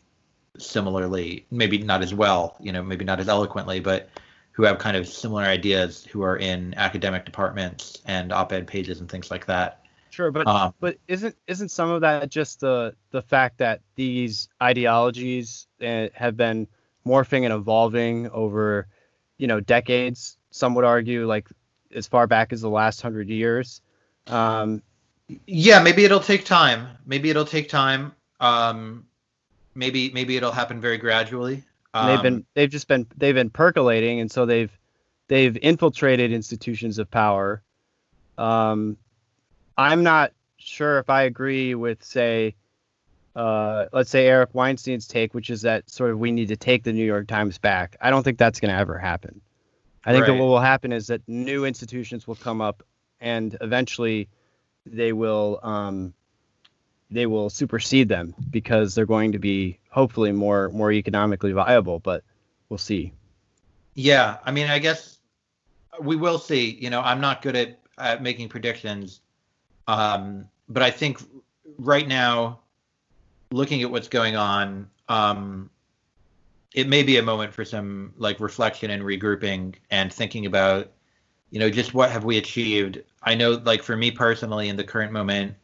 similarly, 0.60 1.46
maybe 1.52 1.78
not 1.80 2.02
as 2.02 2.14
well, 2.14 2.56
you 2.60 2.72
know, 2.72 2.84
maybe 2.84 3.06
not 3.06 3.20
as 3.20 3.30
eloquently, 3.30 3.80
but 3.80 4.10
who 4.52 4.64
have 4.64 4.78
kind 4.78 4.98
of 4.98 5.08
similar 5.08 5.44
ideas, 5.44 6.06
who 6.06 6.22
are 6.22 6.38
in 6.38 6.74
academic 6.76 7.26
departments 7.26 8.02
and 8.06 8.34
op-ed 8.34 8.68
pages 8.68 9.00
and 9.00 9.10
things 9.10 9.32
like 9.32 9.46
that. 9.46 9.86
Sure, 10.10 10.32
but 10.32 10.48
um, 10.48 10.74
but 10.80 10.98
isn't 11.08 11.36
isn't 11.48 11.70
some 11.70 11.90
of 11.90 12.02
that 12.02 12.30
just 12.30 12.60
the 12.60 12.96
the 13.12 13.22
fact 13.22 13.60
that 13.60 13.82
these 13.96 14.50
ideologies 14.62 15.68
uh, 15.82 16.08
have 16.14 16.36
been 16.36 16.68
morphing 17.06 17.44
and 17.46 17.54
evolving 17.54 18.30
over 18.32 18.88
you 19.38 19.48
know 19.48 19.60
decades. 19.60 20.38
Some 20.52 20.76
would 20.76 20.84
argue 20.84 21.26
like 21.26 21.48
as 21.96 22.08
far 22.08 22.28
back 22.28 22.52
as 22.52 22.62
the 22.62 22.70
last 22.70 23.02
hundred 23.02 23.30
years. 23.30 23.82
Um, 24.28 24.82
yeah, 25.46 25.82
maybe 25.82 26.04
it'll 26.04 26.20
take 26.20 26.44
time. 26.44 26.88
Maybe 27.06 27.30
it'll 27.30 27.46
take 27.46 27.70
time. 27.70 28.14
Um, 28.40 29.06
maybe 29.76 30.12
maybe 30.12 30.38
it'll 30.38 30.52
happen 30.52 30.82
very 30.82 30.98
gradually. 30.98 31.64
Um, 31.94 32.08
they've 32.08 32.24
been 32.24 32.46
they've 32.54 32.70
just 32.70 32.88
been 32.88 33.08
they've 33.18 33.36
been 33.36 33.50
percolating, 33.50 34.20
and 34.20 34.32
so 34.32 34.46
they've 34.46 34.72
they've 35.28 35.58
infiltrated 35.62 36.32
institutions 36.32 37.00
of 37.00 37.10
power. 37.10 37.62
Um, 38.38 38.98
I'm 39.78 40.04
not 40.04 40.34
sure 40.58 41.00
if 41.00 41.10
I 41.10 41.24
agree 41.24 41.76
with 41.76 42.04
say 42.04 42.56
uh, 43.36 43.86
let's 43.94 44.10
say 44.10 44.28
Eric 44.28 44.50
Weinstein's 44.54 45.08
take, 45.08 45.34
which 45.34 45.50
is 45.50 45.62
that 45.62 45.90
sort 45.90 46.12
of 46.12 46.20
we 46.20 46.32
need 46.32 46.48
to 46.50 46.58
take 46.58 46.84
the 46.84 46.94
New 46.94 47.06
York 47.06 47.28
Times 47.28 47.58
back. 47.58 47.96
I 48.02 48.10
don't 48.10 48.24
think 48.24 48.38
that's 48.38 48.60
going 48.60 48.74
to 48.74 48.78
ever 48.78 48.98
happen. 48.98 49.40
I 50.06 50.12
think 50.12 50.28
right. 50.28 50.34
that 50.34 50.40
what 50.40 50.48
will 50.48 50.60
happen 50.60 50.92
is 50.92 51.08
that 51.08 51.22
new 51.28 51.66
institutions 51.66 52.28
will 52.28 52.36
come 52.36 52.62
up, 52.62 52.84
and 53.22 53.58
eventually 53.62 54.28
they 54.86 55.14
will 55.14 55.60
um, 55.64 56.14
they 57.12 57.26
will 57.26 57.50
supersede 57.50 58.08
them 58.10 58.36
because 58.50 58.96
they're 58.96 59.06
going 59.06 59.32
to 59.32 59.40
be 59.40 59.80
hopefully 59.90 60.32
more 60.32 60.70
more 60.70 60.92
economically 60.92 61.52
viable. 61.52 62.00
But 62.00 62.24
we'll 62.70 62.78
see. 62.78 63.14
Yeah, 63.96 64.38
I 64.46 64.52
mean, 64.52 64.70
I 64.70 64.80
guess 64.80 65.20
we 66.00 66.16
will 66.16 66.40
see. 66.40 66.72
You 66.72 66.90
know, 66.90 67.02
I'm 67.02 67.22
not 67.22 67.42
good 67.42 67.56
at, 67.56 67.80
at 67.98 68.22
making 68.22 68.50
predictions, 68.50 69.22
um, 69.88 70.48
but 70.68 70.84
I 70.84 70.92
think 70.92 71.20
right 71.78 72.08
now 72.08 72.60
looking 73.52 73.82
at 73.82 73.92
what's 73.92 74.08
going 74.08 74.36
on, 74.36 74.90
um, 75.08 75.70
it 76.74 76.88
may 76.88 77.04
be 77.04 77.18
a 77.18 77.24
moment 77.24 77.54
for 77.54 77.66
some 77.66 78.14
like 78.18 78.40
reflection 78.40 78.92
and 78.92 79.04
regrouping 79.04 79.76
and 79.90 80.14
thinking 80.14 80.46
about, 80.46 80.92
you 81.50 81.60
know, 81.60 81.70
just 81.70 81.94
what 81.94 82.12
have 82.12 82.24
we 82.24 82.38
achieved. 82.38 83.02
I 83.24 83.36
know, 83.36 83.54
like 83.54 83.82
for 83.82 83.98
me 83.98 84.12
personally, 84.12 84.70
in 84.70 84.76
the 84.76 84.84
current 84.84 85.12
moment, 85.12 85.56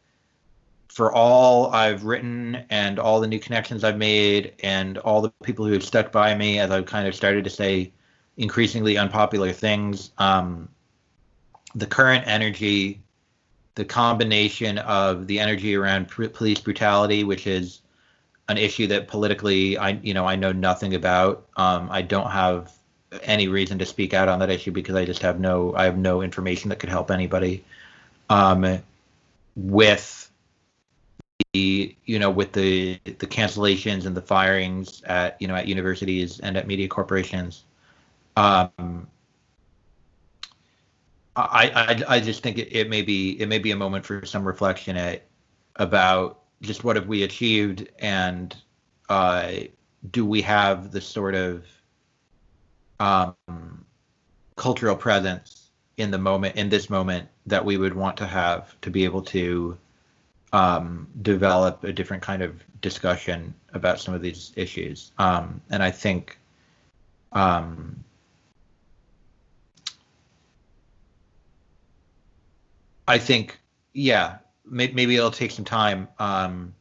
for 0.88 1.12
all 1.12 1.70
I've 1.72 2.04
written 2.04 2.64
and 2.70 2.98
all 2.98 3.20
the 3.20 3.26
new 3.26 3.38
connections 3.38 3.84
I've 3.84 3.98
made 3.98 4.54
and 4.62 4.98
all 4.98 5.20
the 5.20 5.30
people 5.42 5.66
who 5.66 5.72
have 5.72 5.84
stuck 5.84 6.10
by 6.12 6.34
me 6.34 6.58
as 6.58 6.70
I've 6.70 6.86
kind 6.86 7.06
of 7.06 7.14
started 7.14 7.44
to 7.44 7.50
say 7.50 7.92
increasingly 8.36 8.96
unpopular 8.96 9.52
things, 9.52 10.10
um, 10.18 10.68
the 11.74 11.86
current 11.86 12.26
energy, 12.26 13.00
the 13.74 13.84
combination 13.84 14.78
of 14.78 15.26
the 15.26 15.38
energy 15.38 15.74
around 15.74 16.08
pr- 16.08 16.28
police 16.28 16.60
brutality, 16.60 17.24
which 17.24 17.46
is 17.46 17.82
an 18.48 18.56
issue 18.58 18.86
that 18.86 19.08
politically 19.08 19.76
I 19.76 19.90
you 20.02 20.14
know 20.14 20.26
I 20.26 20.36
know 20.36 20.52
nothing 20.52 20.94
about. 20.94 21.46
Um, 21.56 21.88
I 21.90 22.02
don't 22.02 22.30
have 22.30 22.72
any 23.22 23.48
reason 23.48 23.78
to 23.78 23.86
speak 23.86 24.14
out 24.14 24.28
on 24.28 24.38
that 24.38 24.50
issue 24.50 24.70
because 24.70 24.94
I 24.94 25.04
just 25.04 25.22
have 25.22 25.40
no 25.40 25.74
I 25.74 25.84
have 25.84 25.98
no 25.98 26.22
information 26.22 26.70
that 26.70 26.78
could 26.78 26.88
help 26.88 27.10
anybody. 27.10 27.64
Um, 28.30 28.80
with 29.54 30.25
you 32.04 32.18
know 32.18 32.30
with 32.30 32.52
the 32.52 33.00
the 33.04 33.26
cancellations 33.26 34.06
and 34.06 34.16
the 34.16 34.22
firings 34.22 35.02
at 35.04 35.40
you 35.40 35.48
know 35.48 35.54
at 35.54 35.66
universities 35.66 36.40
and 36.40 36.56
at 36.56 36.66
media 36.66 36.88
corporations. 36.88 37.64
Um, 38.36 39.06
I, 41.36 41.70
I 42.08 42.16
I 42.16 42.20
just 42.20 42.42
think 42.42 42.58
it, 42.58 42.68
it 42.72 42.88
may 42.88 43.02
be 43.02 43.40
it 43.40 43.48
may 43.48 43.58
be 43.58 43.70
a 43.70 43.76
moment 43.76 44.04
for 44.04 44.24
some 44.24 44.44
reflection 44.44 44.96
at 44.96 45.26
about 45.76 46.40
just 46.62 46.84
what 46.84 46.96
have 46.96 47.06
we 47.06 47.22
achieved 47.22 47.88
and 47.98 48.56
uh, 49.08 49.52
do 50.10 50.24
we 50.24 50.42
have 50.42 50.90
the 50.90 51.00
sort 51.00 51.34
of 51.34 51.64
um, 52.98 53.84
cultural 54.56 54.96
presence 54.96 55.70
in 55.96 56.10
the 56.10 56.18
moment 56.18 56.56
in 56.56 56.68
this 56.68 56.90
moment 56.90 57.28
that 57.46 57.64
we 57.64 57.76
would 57.76 57.94
want 57.94 58.16
to 58.16 58.26
have 58.26 58.78
to 58.80 58.90
be 58.90 59.04
able 59.04 59.22
to 59.22 59.76
um, 60.56 61.06
develop 61.22 61.82
a 61.84 61.92
different 61.92 62.22
kind 62.22 62.42
of 62.42 62.62
discussion 62.80 63.52
about 63.74 64.00
some 64.00 64.14
of 64.14 64.22
these 64.22 64.52
issues 64.56 65.12
um, 65.18 65.60
and 65.70 65.82
i 65.82 65.90
think 65.90 66.38
um, 67.32 68.04
i 73.08 73.18
think 73.18 73.58
yeah 73.92 74.38
maybe 74.68 75.16
it'll 75.16 75.30
take 75.30 75.50
some 75.50 75.64
time. 75.64 76.08
Um, 76.18 76.74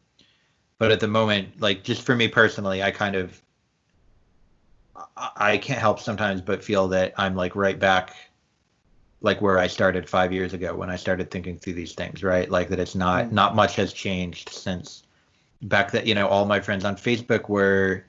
but 0.77 0.91
at 0.91 0.99
the 0.99 1.07
moment, 1.07 1.61
like 1.61 1.83
just 1.83 2.01
for 2.01 2.15
me 2.15 2.27
personally, 2.27 2.83
I 2.83 2.91
kind 2.91 3.15
of 3.15 3.41
I 5.35 5.57
can't 5.57 5.79
help 5.79 5.99
sometimes 5.99 6.41
but 6.41 6.63
feel 6.63 6.87
that 6.89 7.13
I'm 7.17 7.35
like 7.35 7.55
right 7.55 7.77
back 7.77 8.15
like 9.25 9.41
where 9.41 9.59
I 9.59 9.67
started 9.67 10.07
five 10.07 10.31
years 10.31 10.53
ago 10.53 10.75
when 10.75 10.89
I 10.89 10.95
started 10.95 11.31
thinking 11.31 11.57
through 11.57 11.73
these 11.73 11.93
things, 11.93 12.23
right? 12.23 12.49
Like 12.49 12.69
that 12.69 12.79
it's 12.79 12.95
not 12.95 13.25
mm-hmm. 13.25 13.35
not 13.35 13.55
much 13.55 13.75
has 13.75 13.91
changed 13.91 14.49
since 14.49 15.03
back 15.61 15.91
that 15.91 16.05
you 16.05 16.15
know 16.15 16.27
all 16.27 16.45
my 16.45 16.59
friends 16.59 16.85
on 16.85 16.95
Facebook 16.95 17.49
were 17.49 18.05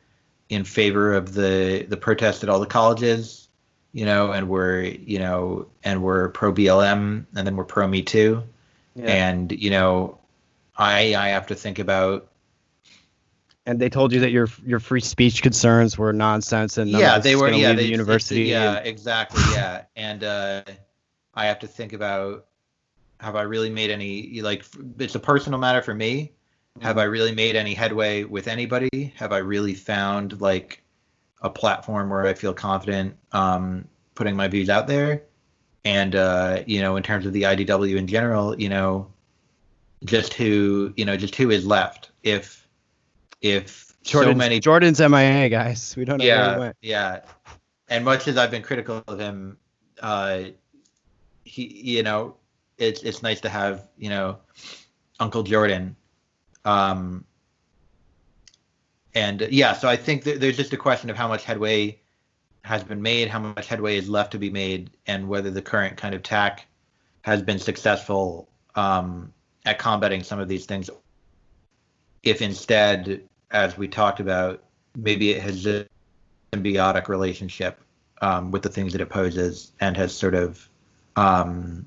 in 0.49 0.63
favor 0.63 1.15
of 1.15 1.35
the 1.35 1.87
the 1.89 1.97
protest 1.97 2.43
at 2.43 2.49
all 2.49 2.61
the 2.61 2.67
colleges, 2.67 3.49
you 3.93 4.05
know, 4.05 4.33
and 4.33 4.49
were 4.49 4.83
you 4.83 5.19
know 5.19 5.67
and 5.83 6.03
were 6.03 6.29
pro 6.29 6.53
BLM 6.53 7.25
and 7.35 7.47
then 7.47 7.57
we're 7.57 7.65
pro 7.65 7.89
Me 7.89 8.03
Too 8.03 8.45
yeah. 8.97 9.05
and 9.05 9.53
you 9.53 9.71
know, 9.71 10.19
I 10.77 11.15
I 11.15 11.29
have 11.29 11.47
to 11.49 11.55
think 11.55 11.79
about. 11.79 12.29
And 13.69 13.81
they 13.81 13.89
told 13.89 14.13
you 14.13 14.21
that 14.21 14.31
your 14.31 14.49
your 14.65 14.81
free 14.81 15.01
speech 15.01 15.43
concerns 15.43 15.99
were 15.99 16.13
nonsense 16.13 16.79
and 16.79 16.91
yeah, 16.91 17.19
they 17.19 17.37
were 17.37 17.51
yeah, 17.51 17.73
they, 17.73 17.83
the 17.83 17.89
university. 17.89 18.45
Yeah, 18.45 18.79
and, 18.79 18.87
exactly. 18.87 19.43
Yeah, 19.53 19.83
and 19.97 20.25
uh, 20.25 20.63
I 21.37 21.47
have 21.47 21.59
to 21.61 21.67
think 21.67 21.93
about 21.93 22.47
have 23.21 23.37
I 23.37 23.43
really 23.43 23.71
made 23.71 23.91
any 23.91 24.41
like 24.41 24.65
it's 24.99 25.15
a 25.15 25.21
personal 25.21 25.59
matter 25.59 25.83
for 25.83 25.95
me. 25.95 26.33
Have 26.83 26.99
I 26.99 27.05
really 27.05 27.33
made 27.33 27.57
any 27.57 27.73
headway 27.73 28.25
with 28.25 28.49
anybody? 28.49 29.15
Have 29.17 29.33
I 29.33 29.39
really 29.39 29.75
found 29.75 30.41
like 30.41 30.83
a 31.41 31.49
platform 31.49 32.11
where 32.11 32.27
I 32.27 32.35
feel 32.35 32.53
confident 32.53 33.17
um, 33.33 33.87
putting 34.15 34.37
my 34.37 34.49
views 34.49 34.69
out 34.69 34.87
there? 34.87 35.23
and 35.87 36.17
uh, 36.17 36.65
you 36.67 36.83
know, 36.83 36.97
in 36.97 37.03
terms 37.05 37.27
of 37.27 37.33
the 37.33 37.43
IDW 37.43 37.97
in 37.97 38.09
general, 38.09 38.61
you 38.61 38.69
know, 38.69 39.07
just 40.05 40.35
who 40.35 40.93
you 40.97 41.05
know, 41.05 41.17
just 41.17 41.37
who 41.37 41.51
is 41.51 41.65
left 41.65 42.11
if 42.25 42.67
if 43.41 43.95
Jordan's, 44.03 44.35
so 44.35 44.39
many 44.39 44.59
Jordan's 44.59 45.01
MIA 45.01 45.49
guys, 45.49 45.95
we 45.97 46.05
don't 46.05 46.19
know 46.19 46.25
yeah, 46.25 46.47
where 46.47 46.55
he 46.55 46.61
went. 46.61 46.77
Yeah, 46.83 47.21
and 47.89 48.05
much 48.05 48.27
as 48.27 48.37
I've 48.37 48.51
been 48.51 48.63
critical 48.63 49.05
of 49.07 49.21
him, 49.21 49.59
uh, 50.03 50.41
he 51.47 51.97
you 51.97 52.03
know, 52.03 52.37
it's 52.79 53.03
it's 53.03 53.23
nice 53.23 53.41
to 53.43 53.49
have 53.49 53.89
you 53.97 54.11
know, 54.11 54.39
Uncle 55.21 55.43
Jordan. 55.43 55.97
Um, 56.65 57.25
and 59.15 59.41
yeah, 59.51 59.73
so 59.73 59.89
I 59.89 59.97
think 59.97 60.25
th- 60.25 60.41
there's 60.41 60.57
just 60.57 60.73
a 60.73 60.77
question 60.77 61.09
of 61.09 61.17
how 61.17 61.29
much 61.29 61.45
headway 61.45 62.01
has 62.63 62.83
been 62.83 63.01
made, 63.01 63.29
how 63.29 63.39
much 63.39 63.67
headway 63.69 63.97
is 63.97 64.09
left 64.09 64.33
to 64.33 64.39
be 64.39 64.51
made, 64.51 64.91
and 65.07 65.29
whether 65.29 65.51
the 65.51 65.63
current 65.63 65.97
kind 65.97 66.15
of 66.15 66.23
tack 66.23 66.67
has 67.23 67.41
been 67.41 67.59
successful 67.59 68.49
um, 68.75 69.33
at 69.65 69.79
combating 69.79 70.23
some 70.23 70.39
of 70.41 70.49
these 70.49 70.67
things. 70.67 70.91
If 72.23 72.43
instead, 72.43 73.23
as 73.51 73.79
we 73.79 73.89
talked 73.89 74.21
about, 74.21 74.65
maybe 74.97 75.31
it 75.31 75.43
has 75.43 75.65
a 75.67 75.87
symbiotic 76.53 77.09
relationship 77.09 77.81
um, 78.21 78.51
with 78.51 78.63
the 78.63 78.69
things 78.69 78.93
that 78.93 79.01
it 79.01 79.09
poses 79.09 79.73
and 79.81 79.97
has 79.97 80.15
sort 80.15 80.35
of, 80.35 80.69
um, 81.17 81.85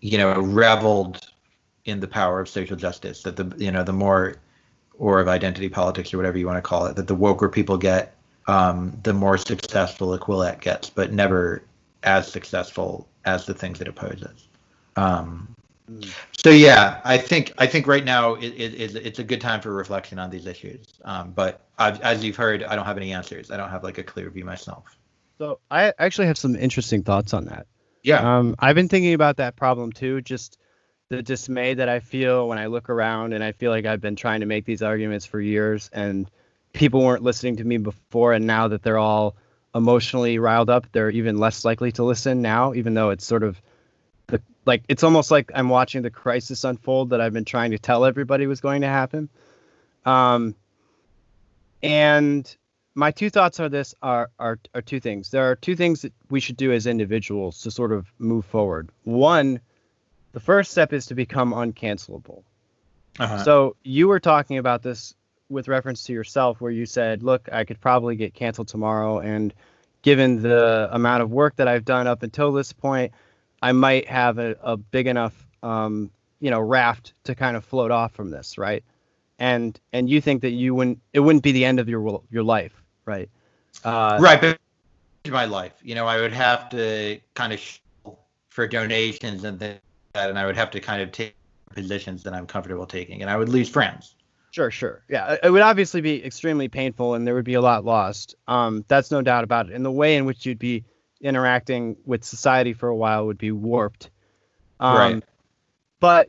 you 0.00 0.18
know, 0.18 0.40
reveled 0.40 1.30
in 1.84 2.00
the 2.00 2.08
power 2.08 2.40
of 2.40 2.48
social 2.48 2.76
justice. 2.76 3.22
That 3.22 3.36
the 3.36 3.52
you 3.58 3.70
know 3.70 3.82
the 3.82 3.92
more 3.92 4.36
or 4.98 5.20
of 5.20 5.28
identity 5.28 5.68
politics 5.68 6.14
or 6.14 6.16
whatever 6.16 6.38
you 6.38 6.46
want 6.46 6.56
to 6.56 6.62
call 6.62 6.86
it 6.86 6.94
that 6.96 7.08
the 7.08 7.16
woker 7.16 7.48
people 7.48 7.76
get 7.76 8.14
um, 8.46 8.96
the 9.02 9.12
more 9.12 9.38
successful 9.38 10.10
the 10.10 10.18
Quillette 10.18 10.60
gets, 10.60 10.90
but 10.90 11.12
never 11.12 11.62
as 12.02 12.30
successful 12.30 13.08
as 13.24 13.46
the 13.46 13.54
things 13.54 13.80
it 13.80 13.88
opposes. 13.88 14.48
Um, 14.96 15.54
mm. 15.90 16.12
So 16.44 16.50
yeah, 16.50 17.00
I 17.04 17.16
think 17.16 17.52
I 17.58 17.66
think 17.66 17.86
right 17.86 18.04
now 18.04 18.34
it, 18.34 18.48
it, 18.48 18.80
it's, 18.80 18.94
it's 18.94 19.18
a 19.18 19.24
good 19.24 19.40
time 19.40 19.60
for 19.60 19.72
reflection 19.72 20.18
on 20.18 20.30
these 20.30 20.46
issues. 20.46 20.86
Um, 21.04 21.32
but 21.32 21.60
I've, 21.78 22.00
as 22.02 22.22
you've 22.22 22.36
heard, 22.36 22.62
I 22.64 22.76
don't 22.76 22.84
have 22.84 22.98
any 22.98 23.12
answers. 23.12 23.50
I 23.50 23.56
don't 23.56 23.70
have 23.70 23.82
like 23.82 23.98
a 23.98 24.02
clear 24.02 24.28
view 24.30 24.44
myself. 24.44 24.96
So 25.38 25.60
I 25.70 25.92
actually 25.98 26.28
have 26.28 26.38
some 26.38 26.54
interesting 26.56 27.02
thoughts 27.02 27.34
on 27.34 27.46
that. 27.46 27.66
Yeah. 28.02 28.38
Um, 28.38 28.54
I've 28.58 28.76
been 28.76 28.88
thinking 28.88 29.14
about 29.14 29.38
that 29.38 29.56
problem 29.56 29.92
too. 29.92 30.20
Just 30.20 30.58
the 31.08 31.22
dismay 31.22 31.74
that 31.74 31.88
I 31.88 32.00
feel 32.00 32.48
when 32.48 32.58
I 32.58 32.66
look 32.66 32.88
around 32.88 33.32
and 33.32 33.42
I 33.42 33.52
feel 33.52 33.70
like 33.70 33.86
I've 33.86 34.00
been 34.00 34.16
trying 34.16 34.40
to 34.40 34.46
make 34.46 34.64
these 34.64 34.82
arguments 34.82 35.26
for 35.26 35.40
years 35.40 35.90
and 35.92 36.30
people 36.72 37.02
weren't 37.02 37.22
listening 37.22 37.56
to 37.56 37.64
me 37.64 37.78
before 37.78 38.32
and 38.32 38.46
now 38.46 38.68
that 38.68 38.82
they're 38.82 38.98
all 38.98 39.36
emotionally 39.74 40.38
riled 40.38 40.70
up, 40.70 40.86
they're 40.92 41.10
even 41.10 41.38
less 41.38 41.64
likely 41.64 41.92
to 41.92 42.04
listen 42.04 42.42
now, 42.42 42.74
even 42.74 42.94
though 42.94 43.10
it's 43.10 43.24
sort 43.24 43.42
of 43.42 43.60
the 44.28 44.40
like 44.64 44.84
it's 44.88 45.02
almost 45.02 45.30
like 45.30 45.50
I'm 45.54 45.68
watching 45.68 46.02
the 46.02 46.10
crisis 46.10 46.64
unfold 46.64 47.10
that 47.10 47.20
I've 47.20 47.32
been 47.32 47.44
trying 47.44 47.72
to 47.72 47.78
tell 47.78 48.04
everybody 48.04 48.46
was 48.46 48.60
going 48.60 48.82
to 48.82 48.88
happen. 48.88 49.28
Um 50.06 50.54
and 51.82 52.56
my 52.94 53.10
two 53.10 53.30
thoughts 53.30 53.58
are 53.60 53.68
this 53.68 53.94
are, 54.02 54.30
are 54.38 54.58
are 54.74 54.82
two 54.82 55.00
things. 55.00 55.30
There 55.30 55.50
are 55.50 55.56
two 55.56 55.76
things 55.76 56.02
that 56.02 56.12
we 56.30 56.40
should 56.40 56.56
do 56.56 56.72
as 56.72 56.86
individuals 56.86 57.60
to 57.62 57.70
sort 57.70 57.92
of 57.92 58.06
move 58.18 58.44
forward. 58.44 58.90
One 59.02 59.60
the 60.32 60.40
first 60.40 60.72
step 60.72 60.92
is 60.92 61.06
to 61.06 61.14
become 61.14 61.52
uncancelable. 61.52 62.42
Uh-huh. 63.18 63.44
So 63.44 63.76
you 63.84 64.08
were 64.08 64.20
talking 64.20 64.58
about 64.58 64.82
this 64.82 65.14
with 65.48 65.68
reference 65.68 66.04
to 66.04 66.12
yourself, 66.12 66.60
where 66.60 66.72
you 66.72 66.86
said, 66.86 67.22
"Look, 67.22 67.48
I 67.52 67.64
could 67.64 67.80
probably 67.80 68.16
get 68.16 68.34
canceled 68.34 68.68
tomorrow, 68.68 69.18
and 69.18 69.54
given 70.02 70.42
the 70.42 70.88
amount 70.90 71.22
of 71.22 71.30
work 71.30 71.56
that 71.56 71.68
I've 71.68 71.84
done 71.84 72.06
up 72.06 72.22
until 72.22 72.52
this 72.52 72.72
point, 72.72 73.12
I 73.62 73.72
might 73.72 74.08
have 74.08 74.38
a, 74.38 74.56
a 74.62 74.76
big 74.76 75.06
enough, 75.06 75.46
um, 75.62 76.10
you 76.40 76.50
know, 76.50 76.60
raft 76.60 77.14
to 77.24 77.34
kind 77.34 77.56
of 77.56 77.64
float 77.64 77.90
off 77.90 78.12
from 78.12 78.30
this, 78.30 78.58
right?" 78.58 78.84
And 79.38 79.78
and 79.92 80.08
you 80.08 80.20
think 80.20 80.42
that 80.42 80.50
you 80.50 80.74
wouldn't, 80.74 81.00
it 81.12 81.20
wouldn't 81.20 81.42
be 81.42 81.52
the 81.52 81.64
end 81.64 81.80
of 81.80 81.88
your 81.88 82.22
your 82.30 82.42
life, 82.42 82.83
right? 83.04 83.28
Uh, 83.84 84.18
right, 84.20 84.40
but 84.40 84.58
my 85.30 85.44
life, 85.44 85.74
you 85.82 85.94
know, 85.94 86.06
I 86.06 86.20
would 86.20 86.32
have 86.32 86.68
to 86.70 87.18
kind 87.34 87.52
of 87.52 87.60
for 88.50 88.66
donations 88.66 89.44
and 89.44 89.58
things 89.58 89.80
that, 90.12 90.30
and 90.30 90.38
I 90.38 90.46
would 90.46 90.56
have 90.56 90.70
to 90.72 90.80
kind 90.80 91.02
of 91.02 91.12
take 91.12 91.34
positions 91.74 92.22
that 92.22 92.34
I'm 92.34 92.46
comfortable 92.46 92.86
taking, 92.86 93.22
and 93.22 93.30
I 93.30 93.36
would 93.36 93.48
lose 93.48 93.68
friends. 93.68 94.14
Sure, 94.52 94.70
sure. 94.70 95.02
Yeah, 95.08 95.36
it 95.42 95.50
would 95.50 95.62
obviously 95.62 96.00
be 96.00 96.24
extremely 96.24 96.68
painful, 96.68 97.14
and 97.14 97.26
there 97.26 97.34
would 97.34 97.44
be 97.44 97.54
a 97.54 97.60
lot 97.60 97.84
lost. 97.84 98.36
Um, 98.46 98.84
that's 98.86 99.10
no 99.10 99.20
doubt 99.20 99.42
about 99.42 99.68
it. 99.68 99.74
And 99.74 99.84
the 99.84 99.90
way 99.90 100.16
in 100.16 100.26
which 100.26 100.46
you'd 100.46 100.60
be 100.60 100.84
interacting 101.20 101.96
with 102.04 102.22
society 102.22 102.72
for 102.72 102.88
a 102.88 102.94
while 102.94 103.26
would 103.26 103.38
be 103.38 103.50
warped. 103.50 104.10
Um, 104.78 104.96
right. 104.96 105.24
But 105.98 106.28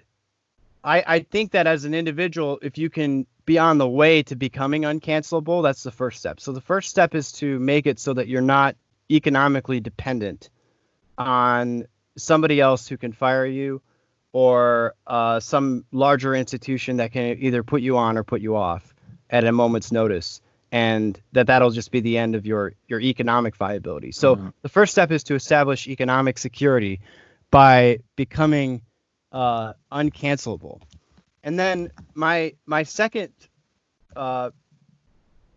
I, 0.86 1.04
I 1.08 1.20
think 1.20 1.52
that 1.52 1.66
as 1.66 1.84
an 1.84 1.96
individual, 1.96 2.60
if 2.62 2.78
you 2.78 2.90
can 2.90 3.26
be 3.46 3.58
on 3.58 3.80
the 3.80 3.90
way 3.90 4.22
to 4.24 4.36
becoming 4.36 4.84
uncancelable, 4.84 5.64
that's 5.64 5.84
the 5.84 5.92
first 5.92 6.20
step. 6.20 6.40
So 6.40 6.52
the 6.52 6.62
first 6.62 6.90
step 6.90 7.16
is 7.16 7.32
to 7.34 7.60
make 7.60 7.88
it 7.88 8.00
so 8.00 8.14
that 8.14 8.28
you're 8.28 8.42
not 8.42 8.76
economically 9.12 9.80
dependent 9.80 10.50
on 11.18 11.86
somebody 12.18 12.62
else 12.62 12.88
who 12.88 12.98
can 12.98 13.14
fire 13.14 13.46
you 13.46 13.82
or 14.32 14.94
uh, 15.08 15.40
some 15.40 15.86
larger 15.92 16.36
institution 16.36 16.98
that 16.98 17.12
can 17.12 17.38
either 17.40 17.64
put 17.64 17.82
you 17.82 17.98
on 17.98 18.18
or 18.18 18.24
put 18.24 18.42
you 18.42 18.56
off 18.56 18.94
at 19.30 19.44
a 19.44 19.52
moment's 19.52 19.92
notice 19.92 20.40
and 20.72 21.20
that 21.32 21.48
that'll 21.48 21.72
just 21.72 21.92
be 21.92 22.00
the 22.00 22.18
end 22.18 22.36
of 22.36 22.46
your 22.46 22.74
your 22.88 23.00
economic 23.00 23.56
viability 23.56 24.12
so 24.12 24.36
mm-hmm. 24.36 24.50
the 24.62 24.70
first 24.70 24.92
step 24.92 25.12
is 25.12 25.24
to 25.24 25.36
establish 25.36 25.88
economic 25.88 26.38
security 26.38 27.00
by 27.50 27.98
becoming 28.16 28.82
uh, 29.36 29.74
uncancelable. 29.92 30.82
And 31.44 31.60
then 31.60 31.92
my 32.16 32.54
my 32.66 32.84
second 32.84 33.34
uh, 34.16 34.50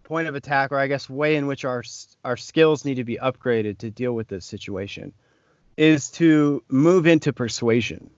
point 0.02 0.26
of 0.26 0.34
attack 0.34 0.72
or 0.72 0.78
i 0.78 0.86
guess 0.86 1.09
way 1.09 1.36
in 1.36 1.46
which 1.46 1.64
our 1.64 1.84
our 2.24 2.36
skills 2.36 2.84
need 2.84 2.94
to 2.94 3.05
be 3.05 3.18
upgraded 3.18 3.78
to 3.78 3.90
deal 3.90 4.12
with 4.12 4.26
this 4.26 4.46
situation 4.46 5.12
is 5.76 6.10
to 6.10 6.64
move 6.68 7.06
into 7.06 7.32
persuasion. 7.32 8.10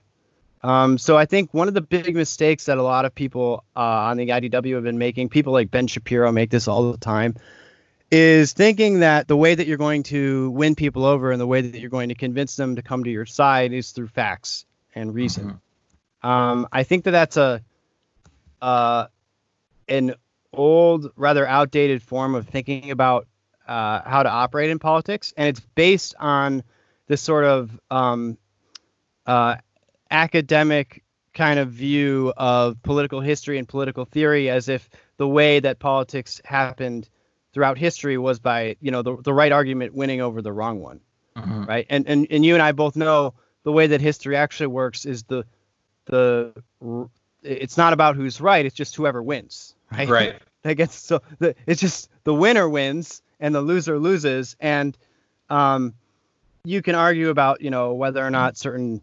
Um, 0.63 0.97
so 0.97 1.15
I 1.15 1.25
think 1.25 1.53
one 1.53 1.67
of 1.67 1.75
the 1.75 1.81
big 1.81 2.15
mistakes 2.15 2.65
that 2.65 2.79
a 2.79 2.83
lot 2.83 3.05
of 3.05 3.13
people 3.13 3.63
uh, 3.75 3.79
on 3.79 4.17
the 4.17 4.29
IDW 4.29 4.75
have 4.75 4.83
been 4.83 4.97
making, 4.97 5.29
people 5.29 5.53
like 5.53 5.69
Ben 5.69 5.85
Shapiro 5.85 6.31
make 6.31 6.49
this 6.49 6.67
all 6.67 6.91
the 6.91 6.97
time, 6.97 7.35
is 8.11 8.53
thinking 8.53 9.01
that 9.01 9.27
the 9.27 9.37
way 9.37 9.53
that 9.53 9.67
you're 9.67 9.77
going 9.77 10.03
to 10.03 10.49
win 10.51 10.73
people 10.73 11.05
over 11.05 11.31
and 11.31 11.39
the 11.39 11.45
way 11.45 11.61
that 11.61 11.79
you're 11.79 11.91
going 11.91 12.09
to 12.09 12.15
convince 12.15 12.55
them 12.55 12.77
to 12.77 12.81
come 12.81 13.03
to 13.03 13.11
your 13.11 13.27
side 13.27 13.73
is 13.73 13.91
through 13.91 14.07
facts 14.07 14.65
and 14.93 15.13
reason. 15.13 15.45
Mm-hmm. 16.23 16.27
Um, 16.27 16.67
I 16.71 16.83
think 16.83 17.05
that 17.05 17.11
that's 17.11 17.37
a 17.37 17.61
uh, 18.61 19.07
an 19.87 20.15
old, 20.53 21.11
rather 21.15 21.47
outdated 21.47 22.03
form 22.03 22.35
of 22.35 22.47
thinking 22.47 22.91
about 22.91 23.27
uh, 23.67 24.01
how 24.05 24.23
to 24.23 24.29
operate 24.29 24.69
in 24.69 24.79
politics, 24.79 25.33
and 25.35 25.47
it's 25.47 25.59
based 25.75 26.15
on 26.19 26.63
this 27.07 27.21
sort 27.21 27.45
of 27.45 27.79
um, 27.89 28.37
uh, 29.25 29.55
academic 30.09 31.03
kind 31.33 31.59
of 31.59 31.69
view 31.69 32.33
of 32.35 32.81
political 32.83 33.21
history 33.21 33.57
and 33.57 33.67
political 33.67 34.05
theory 34.05 34.49
as 34.49 34.67
if 34.67 34.89
the 35.17 35.27
way 35.27 35.59
that 35.59 35.79
politics 35.79 36.41
happened 36.43 37.07
throughout 37.53 37.77
history 37.77 38.17
was 38.17 38.39
by 38.39 38.75
you 38.81 38.91
know 38.91 39.01
the, 39.01 39.15
the 39.23 39.33
right 39.33 39.51
argument 39.51 39.93
winning 39.93 40.19
over 40.21 40.41
the 40.41 40.51
wrong 40.51 40.81
one 40.81 40.99
mm-hmm. 41.35 41.63
right 41.65 41.85
and, 41.89 42.07
and 42.07 42.27
and 42.29 42.45
you 42.45 42.53
and 42.53 42.61
i 42.61 42.71
both 42.71 42.95
know 42.95 43.33
the 43.63 43.71
way 43.71 43.87
that 43.87 44.01
history 44.01 44.35
actually 44.35 44.67
works 44.67 45.05
is 45.05 45.23
the 45.23 45.45
the 46.05 46.53
it's 47.43 47.77
not 47.77 47.93
about 47.93 48.15
who's 48.15 48.41
right 48.41 48.65
it's 48.65 48.75
just 48.75 48.95
whoever 48.95 49.21
wins 49.21 49.75
right? 49.91 50.09
Right. 50.09 50.35
That 50.63 50.75
gets 50.75 50.95
so 50.95 51.23
the, 51.39 51.55
it's 51.65 51.81
just 51.81 52.07
the 52.23 52.35
winner 52.35 52.69
wins 52.69 53.23
and 53.39 53.55
the 53.55 53.61
loser 53.61 53.97
loses 53.97 54.55
and 54.59 54.95
um 55.49 55.95
you 56.63 56.83
can 56.83 56.93
argue 56.93 57.29
about 57.29 57.61
you 57.61 57.71
know 57.71 57.93
whether 57.95 58.23
or 58.23 58.29
not 58.29 58.57
certain 58.57 59.01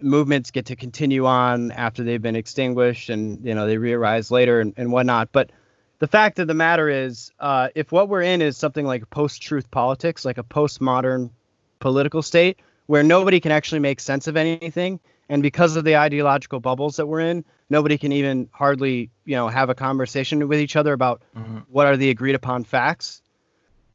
movements 0.00 0.50
get 0.50 0.66
to 0.66 0.76
continue 0.76 1.24
on 1.24 1.70
after 1.70 2.02
they've 2.02 2.20
been 2.20 2.34
extinguished 2.34 3.10
and 3.10 3.44
you 3.46 3.54
know 3.54 3.68
they 3.68 3.78
re-arise 3.78 4.32
later 4.32 4.60
and, 4.60 4.74
and 4.76 4.90
whatnot 4.90 5.30
but 5.30 5.52
the 6.00 6.08
fact 6.08 6.40
of 6.40 6.48
the 6.48 6.54
matter 6.54 6.88
is 6.88 7.30
uh, 7.40 7.68
if 7.74 7.90
what 7.92 8.08
we're 8.08 8.22
in 8.22 8.42
is 8.42 8.56
something 8.56 8.86
like 8.86 9.08
post-truth 9.10 9.70
politics 9.70 10.24
like 10.24 10.38
a 10.38 10.44
postmodern 10.44 11.30
political 11.78 12.22
state 12.22 12.58
where 12.88 13.02
nobody 13.02 13.38
can 13.38 13.52
actually 13.52 13.78
make 13.78 14.00
sense 14.00 14.26
of 14.26 14.36
anything 14.36 14.98
and 15.28 15.42
because 15.42 15.76
of 15.76 15.84
the 15.84 15.96
ideological 15.96 16.58
bubbles 16.58 16.96
that 16.96 17.06
we're 17.06 17.20
in 17.20 17.44
nobody 17.70 17.96
can 17.96 18.12
even 18.12 18.48
hardly 18.50 19.10
you 19.24 19.36
know 19.36 19.46
have 19.46 19.70
a 19.70 19.74
conversation 19.74 20.48
with 20.48 20.58
each 20.58 20.74
other 20.74 20.92
about 20.92 21.22
mm-hmm. 21.36 21.58
what 21.68 21.86
are 21.86 21.96
the 21.96 22.10
agreed 22.10 22.34
upon 22.34 22.64
facts 22.64 23.22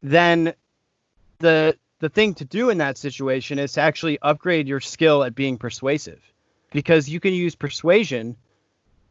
then 0.02 0.54
the 1.40 1.76
the 2.00 2.10
thing 2.10 2.34
to 2.36 2.46
do 2.46 2.70
in 2.70 2.78
that 2.78 2.98
situation 2.98 3.60
is 3.60 3.74
to 3.74 3.82
actually 3.82 4.20
upgrade 4.22 4.68
your 4.68 4.80
skill 4.80 5.24
at 5.24 5.36
being 5.36 5.58
persuasive 5.58 6.22
because 6.72 7.10
you 7.10 7.20
can 7.20 7.34
use 7.34 7.56
persuasion 7.56 8.36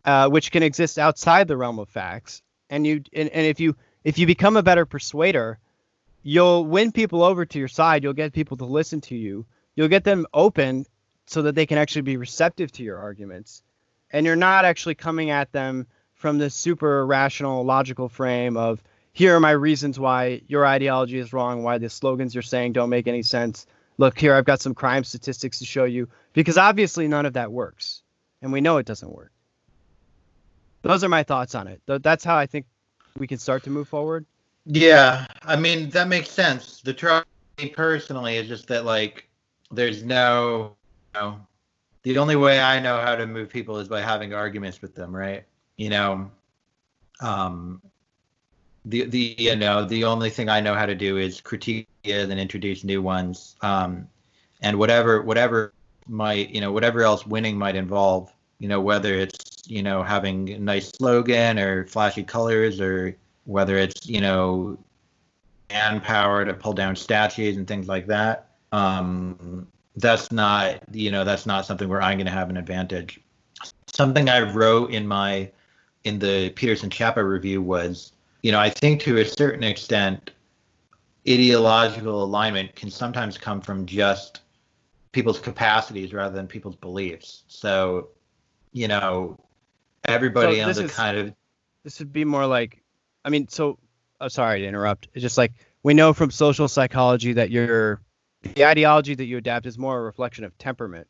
uh, 0.04 0.28
which 0.28 0.50
can 0.50 0.62
exist 0.62 0.98
outside 0.98 1.48
the 1.48 1.56
realm 1.56 1.78
of 1.78 1.88
facts 1.88 2.42
and 2.70 2.86
you 2.86 3.02
and, 3.12 3.28
and 3.28 3.46
if 3.46 3.60
you 3.60 3.76
if 4.04 4.18
you 4.18 4.26
become 4.26 4.56
a 4.56 4.62
better 4.62 4.86
persuader 4.86 5.58
you'll 6.22 6.64
win 6.64 6.92
people 6.92 7.22
over 7.24 7.44
to 7.44 7.58
your 7.58 7.68
side 7.68 8.04
you'll 8.04 8.12
get 8.12 8.32
people 8.32 8.56
to 8.56 8.64
listen 8.64 9.00
to 9.00 9.16
you 9.16 9.44
you'll 9.74 9.88
get 9.88 10.04
them 10.04 10.26
open 10.32 10.86
so 11.26 11.42
that 11.42 11.54
they 11.54 11.66
can 11.66 11.78
actually 11.78 12.02
be 12.02 12.16
receptive 12.16 12.72
to 12.72 12.82
your 12.82 12.98
arguments 12.98 13.62
and 14.12 14.26
you're 14.26 14.36
not 14.36 14.64
actually 14.64 14.94
coming 14.94 15.30
at 15.30 15.52
them 15.52 15.86
from 16.14 16.38
this 16.38 16.54
super 16.54 17.04
rational 17.06 17.64
logical 17.64 18.08
frame 18.08 18.56
of 18.56 18.82
here 19.12 19.36
are 19.36 19.40
my 19.40 19.50
reasons 19.50 19.98
why 19.98 20.42
your 20.46 20.64
ideology 20.66 21.18
is 21.18 21.32
wrong, 21.32 21.62
why 21.62 21.78
the 21.78 21.90
slogans 21.90 22.34
you're 22.34 22.42
saying 22.42 22.72
don't 22.72 22.88
make 22.90 23.06
any 23.06 23.22
sense. 23.22 23.66
Look, 23.98 24.18
here 24.18 24.34
I've 24.34 24.44
got 24.44 24.60
some 24.60 24.74
crime 24.74 25.04
statistics 25.04 25.58
to 25.58 25.66
show 25.66 25.84
you 25.84 26.08
because 26.32 26.56
obviously 26.56 27.08
none 27.08 27.26
of 27.26 27.34
that 27.34 27.52
works. 27.52 28.02
And 28.40 28.52
we 28.52 28.60
know 28.60 28.78
it 28.78 28.86
doesn't 28.86 29.12
work. 29.12 29.32
Those 30.82 31.04
are 31.04 31.08
my 31.08 31.22
thoughts 31.22 31.54
on 31.54 31.68
it. 31.68 31.80
That's 31.86 32.24
how 32.24 32.36
I 32.36 32.46
think 32.46 32.66
we 33.18 33.26
can 33.26 33.38
start 33.38 33.64
to 33.64 33.70
move 33.70 33.88
forward. 33.88 34.24
Yeah, 34.64 35.26
I 35.42 35.56
mean 35.56 35.90
that 35.90 36.08
makes 36.08 36.30
sense. 36.30 36.80
The 36.80 36.94
trouble 36.94 37.26
personally 37.74 38.36
is 38.36 38.48
just 38.48 38.68
that 38.68 38.84
like 38.84 39.28
there's 39.72 40.02
no, 40.02 40.76
the 42.02 42.18
only 42.18 42.36
way 42.36 42.60
I 42.60 42.80
know 42.80 43.00
how 43.00 43.16
to 43.16 43.26
move 43.26 43.48
people 43.48 43.78
is 43.78 43.88
by 43.88 44.00
having 44.00 44.34
arguments 44.34 44.82
with 44.82 44.94
them, 44.94 45.14
right? 45.14 45.44
You 45.76 45.90
know, 45.90 46.30
um, 47.20 47.80
the 48.84 49.04
the 49.04 49.34
you 49.38 49.56
know 49.56 49.84
the 49.84 50.04
only 50.04 50.30
thing 50.30 50.48
I 50.48 50.60
know 50.60 50.74
how 50.74 50.86
to 50.86 50.94
do 50.94 51.16
is 51.16 51.40
critique 51.40 51.88
and 52.04 52.32
introduce 52.32 52.84
new 52.84 53.00
ones. 53.00 53.56
Um, 53.62 54.08
and 54.60 54.78
whatever 54.78 55.22
whatever 55.22 55.72
might 56.08 56.50
you 56.50 56.60
know 56.60 56.72
whatever 56.72 57.02
else 57.02 57.26
winning 57.26 57.56
might 57.56 57.76
involve, 57.76 58.32
you 58.58 58.68
know 58.68 58.80
whether 58.80 59.14
it's 59.14 59.62
you 59.66 59.82
know 59.82 60.02
having 60.02 60.50
a 60.50 60.58
nice 60.58 60.88
slogan 60.90 61.58
or 61.58 61.86
flashy 61.86 62.24
colors 62.24 62.80
or 62.80 63.16
whether 63.44 63.76
it's 63.76 64.06
you 64.08 64.20
know 64.20 64.78
manpower 65.70 66.44
to 66.44 66.52
pull 66.52 66.72
down 66.72 66.96
statues 66.96 67.56
and 67.56 67.66
things 67.66 67.88
like 67.88 68.06
that. 68.08 68.51
Um, 68.72 69.68
that's 69.96 70.32
not 70.32 70.82
you 70.90 71.10
know 71.10 71.24
that's 71.24 71.46
not 71.46 71.66
something 71.66 71.88
where 71.88 72.02
I'm 72.02 72.16
going 72.16 72.26
to 72.26 72.32
have 72.32 72.50
an 72.50 72.56
advantage. 72.56 73.20
Something 73.86 74.28
I 74.28 74.40
wrote 74.40 74.90
in 74.90 75.06
my 75.06 75.50
in 76.04 76.18
the 76.18 76.50
Peterson 76.50 76.90
Chapo 76.90 77.22
review 77.28 77.62
was 77.62 78.12
you 78.42 78.50
know, 78.50 78.58
I 78.58 78.70
think 78.70 79.00
to 79.02 79.18
a 79.18 79.24
certain 79.24 79.62
extent, 79.62 80.32
ideological 81.28 82.22
alignment 82.22 82.74
can 82.74 82.90
sometimes 82.90 83.38
come 83.38 83.60
from 83.60 83.86
just 83.86 84.40
people's 85.12 85.38
capacities 85.38 86.12
rather 86.12 86.34
than 86.34 86.48
people's 86.48 86.76
beliefs. 86.76 87.44
So, 87.46 88.08
you 88.72 88.88
know, 88.88 89.38
everybody 90.06 90.56
so 90.56 90.68
on 90.68 90.74
the 90.74 90.84
is, 90.84 90.92
kind 90.92 91.16
of 91.16 91.34
this 91.84 92.00
would 92.00 92.12
be 92.12 92.24
more 92.24 92.46
like, 92.46 92.82
I 93.24 93.30
mean, 93.30 93.46
so 93.48 93.78
I'm 94.20 94.26
oh, 94.26 94.28
sorry 94.28 94.60
to 94.60 94.66
interrupt. 94.66 95.08
It's 95.14 95.22
just 95.22 95.38
like 95.38 95.52
we 95.84 95.94
know 95.94 96.12
from 96.12 96.32
social 96.32 96.66
psychology 96.66 97.34
that 97.34 97.50
your 97.50 98.00
the 98.42 98.64
ideology 98.64 99.14
that 99.14 99.24
you 99.24 99.38
adapt 99.38 99.66
is 99.66 99.78
more 99.78 99.98
a 99.98 100.02
reflection 100.02 100.44
of 100.44 100.56
temperament 100.58 101.06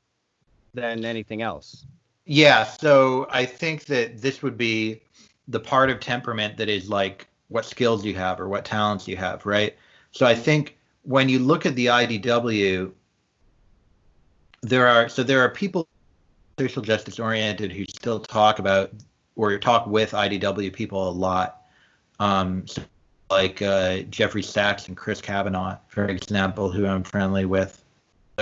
than 0.75 1.05
anything 1.05 1.43
else. 1.43 1.87
Yeah, 2.25 2.65
so 2.65 3.27
I 3.31 3.45
think 3.45 3.87
that 3.87 4.21
this 4.21 4.43
would 4.43 4.57
be 4.57 5.03
the 5.49 5.61
part 5.61 5.91
of 5.91 6.01
temperament 6.01 6.57
that 6.57 6.69
is 6.69 6.89
like 6.89 7.27
what 7.49 7.65
skills 7.65 8.05
you 8.05 8.15
have 8.15 8.41
or 8.41 8.49
what 8.49 8.65
talents 8.65 9.09
you 9.09 9.17
have, 9.17 9.45
right? 9.45 9.77
So 10.13 10.25
I 10.25 10.35
think 10.35 10.79
when 11.03 11.29
you 11.29 11.39
look 11.39 11.67
at 11.67 11.75
the 11.75 11.87
IDW, 11.87 12.93
there 14.63 14.87
are 14.87 15.09
so 15.09 15.23
there 15.23 15.41
are 15.41 15.49
people 15.49 15.89
social 16.59 16.83
justice 16.83 17.19
oriented 17.19 17.73
who 17.73 17.85
still 17.87 18.21
talk 18.21 18.59
about 18.59 18.93
or 19.35 19.59
talk 19.59 19.87
with 19.87 20.13
IDW 20.13 20.73
people 20.73 21.09
a 21.09 21.11
lot. 21.11 21.63
Um, 22.21 22.67
so 22.67 22.83
like 23.33 23.63
uh, 23.63 24.03
Jeffrey 24.11 24.43
Sachs 24.43 24.89
and 24.89 24.97
Chris 24.97 25.21
Kavanagh, 25.21 25.79
for 25.89 26.07
example, 26.07 26.71
who 26.71 26.87
I'm 26.87 27.03
friendly 27.03 27.45
with. 27.45 27.85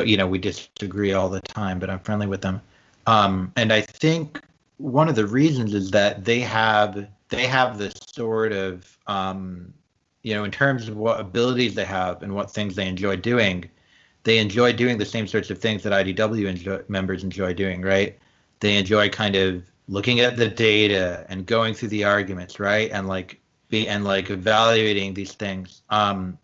You 0.04 0.16
know, 0.16 0.26
we 0.26 0.38
disagree 0.38 1.12
all 1.12 1.28
the 1.28 1.40
time, 1.40 1.78
but 1.78 1.90
I'm 1.90 1.98
friendly 2.00 2.26
with 2.26 2.42
them. 2.42 2.60
Um, 3.06 3.52
and 3.56 3.72
I 3.72 3.80
think 3.80 4.40
one 4.80 5.08
of 5.08 5.14
the 5.14 5.26
reasons 5.26 5.74
is 5.74 5.90
that 5.90 6.24
they 6.24 6.40
have 6.40 7.08
they 7.28 7.46
have 7.46 7.78
this 7.78 7.94
sort 8.14 8.52
of 8.52 8.98
um, 9.06 9.72
you 10.22 10.34
know 10.34 10.44
in 10.44 10.50
terms 10.50 10.88
of 10.88 10.96
what 10.96 11.20
abilities 11.20 11.74
they 11.74 11.84
have 11.84 12.22
and 12.22 12.34
what 12.34 12.50
things 12.50 12.74
they 12.74 12.86
enjoy 12.86 13.16
doing 13.16 13.68
they 14.22 14.38
enjoy 14.38 14.72
doing 14.72 14.98
the 14.98 15.04
same 15.04 15.26
sorts 15.26 15.50
of 15.50 15.58
things 15.58 15.82
that 15.82 15.92
idw 15.92 16.48
enjoy, 16.48 16.80
members 16.88 17.24
enjoy 17.24 17.54
doing 17.54 17.82
right 17.82 18.18
they 18.60 18.76
enjoy 18.76 19.08
kind 19.08 19.36
of 19.36 19.62
looking 19.88 20.20
at 20.20 20.36
the 20.36 20.48
data 20.48 21.24
and 21.28 21.46
going 21.46 21.74
through 21.74 21.88
the 21.88 22.04
arguments 22.04 22.60
right 22.60 22.90
and 22.92 23.08
like 23.08 23.39
be 23.70 23.88
and 23.88 24.04
like 24.04 24.30
evaluating 24.30 25.14
these 25.14 25.32
things 25.32 25.82
um 25.90 26.36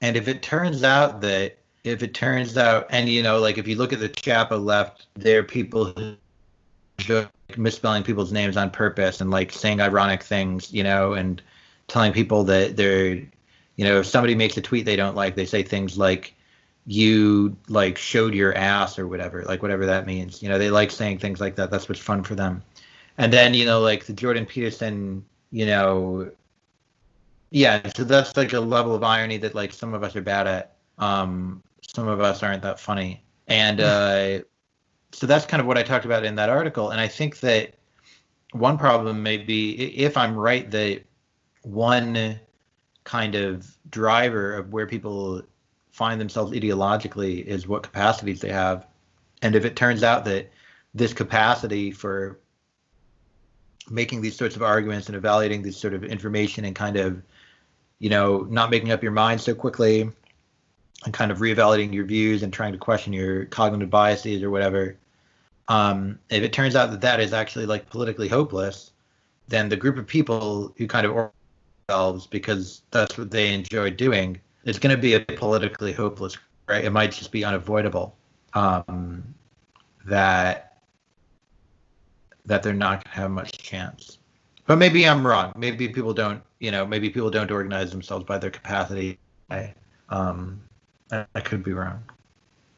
and 0.00 0.16
if 0.16 0.26
it 0.26 0.42
turns 0.42 0.82
out 0.82 1.20
that 1.20 1.56
if 1.84 2.02
it 2.02 2.14
turns 2.14 2.56
out 2.56 2.86
and 2.90 3.08
you 3.08 3.22
know 3.22 3.38
like 3.38 3.58
if 3.58 3.68
you 3.68 3.76
look 3.76 3.92
at 3.92 4.00
the 4.00 4.08
Chapo 4.08 4.62
left 4.62 5.06
there 5.14 5.40
are 5.40 5.44
people 5.44 5.86
who 5.86 6.16
misspelling 7.56 8.02
people's 8.02 8.32
names 8.32 8.56
on 8.56 8.70
purpose 8.70 9.20
and 9.20 9.30
like 9.30 9.52
saying 9.52 9.80
ironic 9.80 10.22
things, 10.22 10.72
you 10.72 10.82
know, 10.82 11.14
and 11.14 11.42
telling 11.88 12.12
people 12.12 12.44
that 12.44 12.76
they're, 12.76 13.14
you 13.14 13.84
know, 13.84 14.00
if 14.00 14.06
somebody 14.06 14.34
makes 14.34 14.56
a 14.56 14.60
tweet 14.60 14.84
they 14.84 14.96
don't 14.96 15.16
like, 15.16 15.34
they 15.34 15.46
say 15.46 15.62
things 15.62 15.98
like, 15.98 16.34
you 16.84 17.56
like 17.68 17.96
showed 17.96 18.34
your 18.34 18.56
ass 18.56 18.98
or 18.98 19.06
whatever, 19.06 19.44
like 19.44 19.62
whatever 19.62 19.86
that 19.86 20.06
means. 20.06 20.42
You 20.42 20.48
know, 20.48 20.58
they 20.58 20.70
like 20.70 20.90
saying 20.90 21.18
things 21.18 21.40
like 21.40 21.54
that. 21.56 21.70
That's 21.70 21.88
what's 21.88 22.00
fun 22.00 22.24
for 22.24 22.34
them. 22.34 22.62
And 23.18 23.32
then 23.32 23.54
you 23.54 23.64
know, 23.64 23.80
like 23.80 24.04
the 24.04 24.12
Jordan 24.12 24.46
Peterson, 24.46 25.24
you 25.52 25.66
know, 25.66 26.30
yeah. 27.52 27.88
So 27.94 28.04
that's 28.04 28.36
like 28.36 28.52
a 28.52 28.60
level 28.60 28.94
of 28.94 29.04
irony 29.04 29.36
that 29.38 29.54
like 29.54 29.72
some 29.72 29.94
of 29.94 30.02
us 30.02 30.16
are 30.16 30.22
bad 30.22 30.46
at. 30.46 30.76
Um, 30.98 31.62
some 31.94 32.08
of 32.08 32.20
us 32.20 32.42
aren't 32.42 32.62
that 32.62 32.80
funny, 32.80 33.22
and 33.46 33.80
uh, 33.80 34.40
so 35.12 35.26
that's 35.26 35.46
kind 35.46 35.60
of 35.60 35.66
what 35.66 35.78
I 35.78 35.82
talked 35.82 36.04
about 36.04 36.24
in 36.24 36.34
that 36.36 36.48
article. 36.48 36.90
And 36.90 37.00
I 37.00 37.08
think 37.08 37.40
that 37.40 37.74
one 38.52 38.78
problem 38.78 39.22
may 39.22 39.36
be 39.36 39.72
if 39.96 40.16
I'm 40.16 40.34
right 40.34 40.70
that 40.70 41.02
one 41.62 42.40
kind 43.04 43.34
of 43.34 43.76
driver 43.90 44.54
of 44.54 44.72
where 44.72 44.86
people 44.86 45.42
find 45.90 46.20
themselves 46.20 46.52
ideologically 46.52 47.44
is 47.44 47.68
what 47.68 47.82
capacities 47.82 48.40
they 48.40 48.50
have. 48.50 48.86
And 49.42 49.54
if 49.54 49.64
it 49.64 49.76
turns 49.76 50.02
out 50.02 50.24
that 50.24 50.50
this 50.94 51.12
capacity 51.12 51.90
for 51.90 52.38
making 53.90 54.22
these 54.22 54.36
sorts 54.36 54.56
of 54.56 54.62
arguments 54.62 55.08
and 55.08 55.16
evaluating 55.16 55.62
this 55.62 55.76
sort 55.76 55.94
of 55.94 56.04
information 56.04 56.64
and 56.64 56.74
kind 56.74 56.96
of, 56.96 57.22
you 58.02 58.10
know, 58.10 58.40
not 58.50 58.70
making 58.70 58.90
up 58.90 59.02
your 59.02 59.12
mind 59.12 59.40
so 59.40 59.54
quickly 59.54 60.10
and 61.04 61.14
kind 61.14 61.30
of 61.30 61.38
reevaluating 61.38 61.94
your 61.94 62.04
views 62.04 62.42
and 62.42 62.52
trying 62.52 62.72
to 62.72 62.78
question 62.78 63.12
your 63.12 63.46
cognitive 63.46 63.90
biases 63.90 64.42
or 64.42 64.50
whatever. 64.50 64.96
Um, 65.68 66.18
if 66.28 66.42
it 66.42 66.52
turns 66.52 66.76
out 66.76 66.90
that 66.90 67.00
that 67.00 67.20
is 67.20 67.32
actually 67.32 67.66
like 67.66 67.88
politically 67.88 68.28
hopeless, 68.28 68.90
then 69.48 69.68
the 69.68 69.76
group 69.76 69.96
of 69.96 70.06
people 70.06 70.74
who 70.76 70.86
kind 70.86 71.06
of 71.06 71.12
or 71.12 71.32
themselves 71.86 72.26
because 72.26 72.82
that's 72.90 73.16
what 73.16 73.30
they 73.30 73.54
enjoy 73.54 73.90
doing 73.90 74.40
it's 74.64 74.78
going 74.78 74.94
to 74.94 75.00
be 75.00 75.14
a 75.14 75.20
politically 75.20 75.92
hopeless, 75.92 76.38
right? 76.68 76.84
It 76.84 76.90
might 76.90 77.12
just 77.12 77.32
be 77.32 77.44
unavoidable 77.44 78.16
um, 78.54 79.22
that 80.06 80.68
that 82.44 82.62
they're 82.62 82.72
not 82.72 83.04
going 83.04 83.14
to 83.14 83.20
have 83.20 83.30
much 83.30 83.52
chance. 83.58 84.18
But 84.66 84.76
maybe 84.76 85.06
I'm 85.06 85.24
wrong. 85.24 85.52
Maybe 85.56 85.88
people 85.88 86.12
don't, 86.12 86.42
you 86.62 86.70
know, 86.70 86.86
maybe 86.86 87.10
people 87.10 87.28
don't 87.28 87.50
organize 87.50 87.90
themselves 87.90 88.24
by 88.24 88.38
their 88.38 88.50
capacity. 88.50 89.18
I, 89.50 89.74
um, 90.08 90.62
I, 91.10 91.40
could 91.40 91.64
be 91.64 91.72
wrong. 91.72 92.04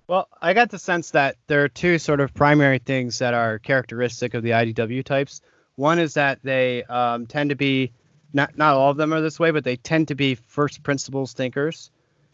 Well, 0.08 0.26
I 0.40 0.54
got 0.54 0.70
the 0.70 0.78
sense 0.78 1.10
that 1.10 1.36
there 1.48 1.62
are 1.64 1.68
two 1.68 1.98
sort 1.98 2.20
of 2.20 2.32
primary 2.32 2.78
things 2.78 3.18
that 3.18 3.34
are 3.34 3.58
characteristic 3.58 4.32
of 4.32 4.42
the 4.42 4.50
IDW 4.50 5.04
types. 5.04 5.42
One 5.76 5.98
is 5.98 6.14
that 6.14 6.38
they 6.42 6.82
um, 6.84 7.26
tend 7.26 7.50
to 7.50 7.56
be 7.56 7.92
not 8.32 8.56
not 8.56 8.74
all 8.74 8.90
of 8.90 8.96
them 8.96 9.12
are 9.12 9.20
this 9.20 9.38
way, 9.38 9.50
but 9.50 9.64
they 9.64 9.76
tend 9.76 10.08
to 10.08 10.14
be 10.14 10.34
first 10.34 10.82
principles 10.82 11.34
thinkers, 11.34 11.90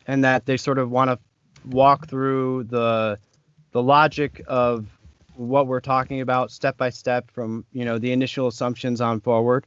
and 0.07 0.23
that 0.23 0.47
they 0.47 0.57
sort 0.57 0.79
of 0.79 0.91
want 0.91 1.11
to 1.11 1.19
walk 1.69 2.07
through 2.09 2.65
the 2.65 3.19
the 3.73 3.83
logic 3.83 4.41
of 4.47 4.87
what 5.35 5.67
we're 5.67 5.81
talking 5.81 6.21
about 6.21 6.53
step 6.53 6.77
by 6.77 6.91
step 6.91 7.31
from 7.33 7.65
you 7.73 7.85
know 7.85 7.99
the 7.99 8.13
initial 8.13 8.47
assumptions 8.47 9.01
on 9.01 9.21
forward, 9.21 9.67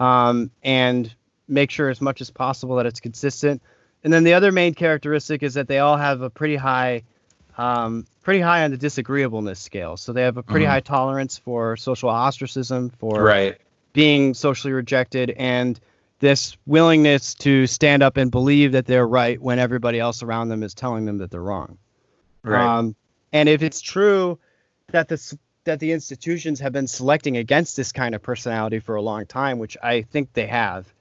um, 0.00 0.50
and 0.64 1.14
make 1.46 1.70
sure 1.70 1.88
as 1.88 2.00
much 2.00 2.20
as 2.20 2.30
possible 2.30 2.76
that 2.76 2.86
it's 2.86 3.00
consistent. 3.00 3.62
And 4.02 4.12
then 4.12 4.24
the 4.24 4.34
other 4.34 4.50
main 4.50 4.74
characteristic 4.74 5.42
is 5.42 5.54
that 5.54 5.68
they 5.68 5.78
all 5.78 5.96
have 5.96 6.22
a 6.22 6.30
pretty 6.30 6.56
high, 6.56 7.02
um, 7.58 8.06
pretty 8.22 8.40
high 8.40 8.64
on 8.64 8.72
the 8.72 8.76
disagreeableness 8.76 9.60
scale. 9.60 9.96
So 9.96 10.12
they 10.12 10.22
have 10.22 10.36
a 10.36 10.42
pretty 10.42 10.64
mm-hmm. 10.64 10.72
high 10.72 10.80
tolerance 10.80 11.38
for 11.38 11.76
social 11.76 12.08
ostracism, 12.08 12.90
for 12.90 13.22
right 13.22 13.60
being 13.92 14.34
socially 14.34 14.72
rejected 14.72 15.30
and 15.30 15.80
this 16.20 16.56
willingness 16.66 17.34
to 17.34 17.66
stand 17.66 18.02
up 18.02 18.16
and 18.16 18.30
believe 18.30 18.72
that 18.72 18.86
they're 18.86 19.06
right 19.06 19.40
when 19.40 19.58
everybody 19.58 19.98
else 19.98 20.22
around 20.22 20.48
them 20.48 20.62
is 20.62 20.74
telling 20.74 21.06
them 21.06 21.18
that 21.18 21.30
they're 21.30 21.42
wrong. 21.42 21.78
Right. 22.42 22.62
Um, 22.62 22.94
and 23.32 23.48
if 23.48 23.62
it's 23.62 23.80
true 23.80 24.38
that 24.88 25.08
the 25.08 25.38
that 25.70 25.78
the 25.78 25.92
institutions 25.92 26.58
have 26.58 26.72
been 26.72 26.88
selecting 26.88 27.36
against 27.36 27.76
this 27.76 27.92
kind 27.92 28.14
of 28.14 28.22
personality 28.22 28.80
for 28.80 28.96
a 28.96 29.02
long 29.02 29.24
time, 29.24 29.60
which 29.60 29.76
I 29.80 30.02
think 30.02 30.32
they 30.32 30.48
have, 30.48 30.92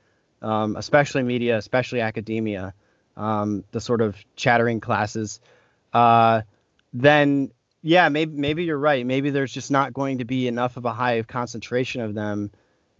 um, 0.43 0.75
especially 0.75 1.23
media, 1.23 1.57
especially 1.57 2.01
academia, 2.01 2.75
um, 3.17 3.63
the 3.71 3.81
sort 3.81 4.01
of 4.01 4.15
chattering 4.35 4.79
classes, 4.79 5.39
uh, 5.91 6.43
then 6.93 7.51
yeah, 7.81 8.09
maybe 8.09 8.31
maybe 8.31 8.63
you're 8.63 8.77
right. 8.77 9.03
Maybe 9.05 9.31
there's 9.31 9.51
just 9.51 9.71
not 9.71 9.91
going 9.91 10.19
to 10.19 10.25
be 10.25 10.47
enough 10.47 10.77
of 10.77 10.85
a 10.85 10.93
high 10.93 11.21
concentration 11.23 12.01
of 12.01 12.13
them 12.13 12.51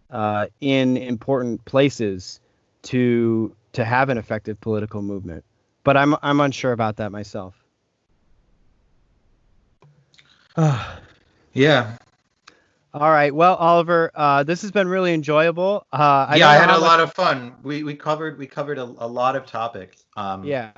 uh, 0.09 0.47
in 0.59 0.97
important 0.97 1.63
places 1.65 2.39
to 2.83 3.55
to 3.73 3.85
have 3.85 4.09
an 4.09 4.17
effective 4.17 4.59
political 4.59 5.03
movement. 5.03 5.43
But 5.83 5.97
I'm 5.97 6.15
I'm 6.23 6.39
unsure 6.39 6.71
about 6.71 6.95
that 6.95 7.11
myself. 7.11 7.53
Yeah. 11.53 11.97
All 12.93 13.11
right. 13.11 13.33
Well, 13.33 13.55
Oliver, 13.55 14.11
uh, 14.15 14.43
this 14.43 14.63
has 14.63 14.71
been 14.71 14.87
really 14.87 15.13
enjoyable. 15.13 15.85
Uh, 15.93 16.25
I 16.29 16.35
yeah, 16.37 16.49
I 16.49 16.55
had 16.55 16.69
a 16.69 16.73
much... 16.73 16.81
lot 16.81 16.99
of 16.99 17.13
fun. 17.13 17.53
We 17.61 17.83
we 17.83 17.95
covered 17.95 18.37
we 18.37 18.47
covered 18.47 18.79
a, 18.79 18.83
a 18.83 19.07
lot 19.07 19.35
of 19.35 19.45
topics. 19.45 20.03
Um, 20.17 20.43
yeah. 20.43 20.71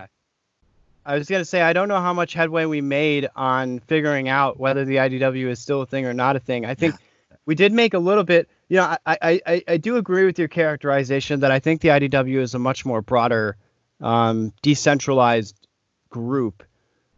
I 1.06 1.18
was 1.18 1.30
gonna 1.30 1.46
say 1.46 1.62
I 1.62 1.74
don't 1.74 1.88
know 1.88 2.02
how 2.02 2.14
much 2.14 2.34
headway 2.34 2.66
we 2.66 2.82
made 2.82 3.30
on 3.36 3.80
figuring 3.80 4.28
out 4.28 4.60
whether 4.60 4.84
the 4.84 4.98
IDW 4.98 5.48
is 5.48 5.60
still 5.60 5.82
a 5.82 5.86
thing 5.86 6.06
or 6.06 6.14
not 6.14 6.36
a 6.36 6.40
thing. 6.40 6.66
I 6.66 6.76
think 6.76 6.96
yeah. 6.96 7.38
we 7.46 7.56
did 7.56 7.72
make 7.72 7.94
a 7.94 8.00
little 8.00 8.26
bit 8.26 8.50
you 8.72 8.78
know, 8.78 8.96
I, 9.06 9.42
I, 9.46 9.64
I 9.68 9.76
do 9.76 9.98
agree 9.98 10.26
with 10.26 10.40
your 10.40 10.48
characterization 10.48 11.42
that 11.42 11.52
I 11.52 11.60
think 11.60 11.82
the 11.82 11.90
IDW 11.90 12.38
is 12.38 12.54
a 12.54 12.60
much 12.60 12.86
more 12.86 13.02
broader, 13.02 13.58
um, 14.00 14.54
decentralized 14.62 15.68
group 16.10 16.64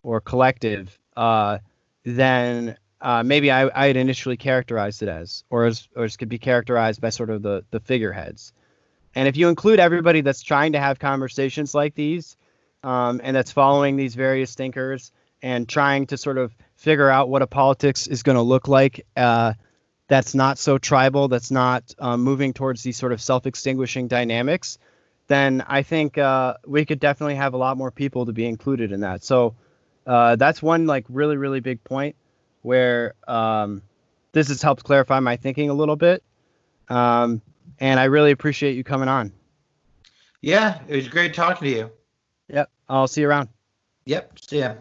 or 0.02 0.20
collective 0.20 0.98
uh, 1.16 1.60
than 2.06 2.76
uh, 3.04 3.22
maybe 3.22 3.52
I, 3.52 3.70
I 3.80 3.88
had 3.88 3.98
initially 3.98 4.38
characterized 4.38 5.04
it 5.04 5.10
as, 5.10 5.44
or 5.50 5.66
as, 5.66 5.88
or 5.96 6.06
as 6.06 6.16
could 6.16 6.30
be 6.30 6.40
characterized 6.40 7.02
by 7.02 7.10
sort 7.10 7.30
of 7.30 7.44
the, 7.44 7.66
the 7.70 7.82
figureheads. 7.82 8.54
And 9.14 9.28
if 9.28 9.36
you 9.36 9.50
include 9.50 9.80
everybody 9.80 10.22
that's 10.22 10.42
trying 10.42 10.72
to 10.72 10.80
have 10.80 11.00
conversations 11.00 11.76
like 11.76 11.96
these, 11.96 12.38
um, 12.82 13.20
and 13.22 13.36
that's 13.36 13.52
following 13.52 13.98
these 13.98 14.16
various 14.16 14.56
thinkers 14.56 15.12
and 15.42 15.68
trying 15.68 16.08
to 16.08 16.18
sort 16.18 16.38
of 16.38 16.56
figure 16.76 17.10
out 17.10 17.28
what 17.28 17.42
a 17.42 17.48
politics 17.48 18.08
is 18.08 18.24
going 18.24 18.38
to 18.38 18.42
look 18.42 18.70
like 18.70 19.06
uh, 19.18 19.54
that's 20.08 20.34
not 20.34 20.58
so 20.58 20.78
tribal, 20.78 21.28
that's 21.28 21.52
not 21.52 21.84
um, 22.00 22.22
moving 22.22 22.54
towards 22.54 22.84
these 22.84 22.96
sort 22.96 23.12
of 23.12 23.22
self-extinguishing 23.22 24.08
dynamics, 24.08 24.78
then 25.28 25.64
I 25.68 25.84
think 25.84 26.18
uh, 26.18 26.56
we 26.66 26.86
could 26.86 27.00
definitely 27.00 27.36
have 27.36 27.54
a 27.54 27.58
lot 27.58 27.78
more 27.78 27.92
people 27.92 28.26
to 28.26 28.34
be 28.34 28.46
included 28.46 28.92
in 28.94 29.02
that. 29.02 29.24
So 29.24 29.56
uh, 30.08 30.38
that's 30.38 30.62
one 30.62 30.86
like 30.86 31.06
really 31.10 31.38
really 31.38 31.60
big 31.60 31.84
point 31.84 32.16
where 32.64 33.14
um, 33.28 33.82
this 34.32 34.48
has 34.48 34.62
helped 34.62 34.84
clarify 34.84 35.20
my 35.20 35.38
thinking 35.38 35.70
a 35.70 35.74
little 35.74 35.96
bit, 35.96 36.24
um, 36.90 37.42
and 37.80 38.00
I 38.00 38.06
really 38.06 38.32
appreciate 38.32 38.76
you 38.76 38.84
coming 38.84 39.08
on. 39.08 39.32
Yeah, 40.42 40.80
it 40.88 40.96
was 40.96 41.08
great 41.08 41.34
talking 41.34 41.70
to 41.70 41.76
you. 41.76 41.92
Yep, 42.50 42.70
I'll 42.90 43.08
see 43.08 43.22
you 43.22 43.30
around. 43.30 43.50
Yep, 44.06 44.40
see 44.40 44.60
ya. 44.60 44.74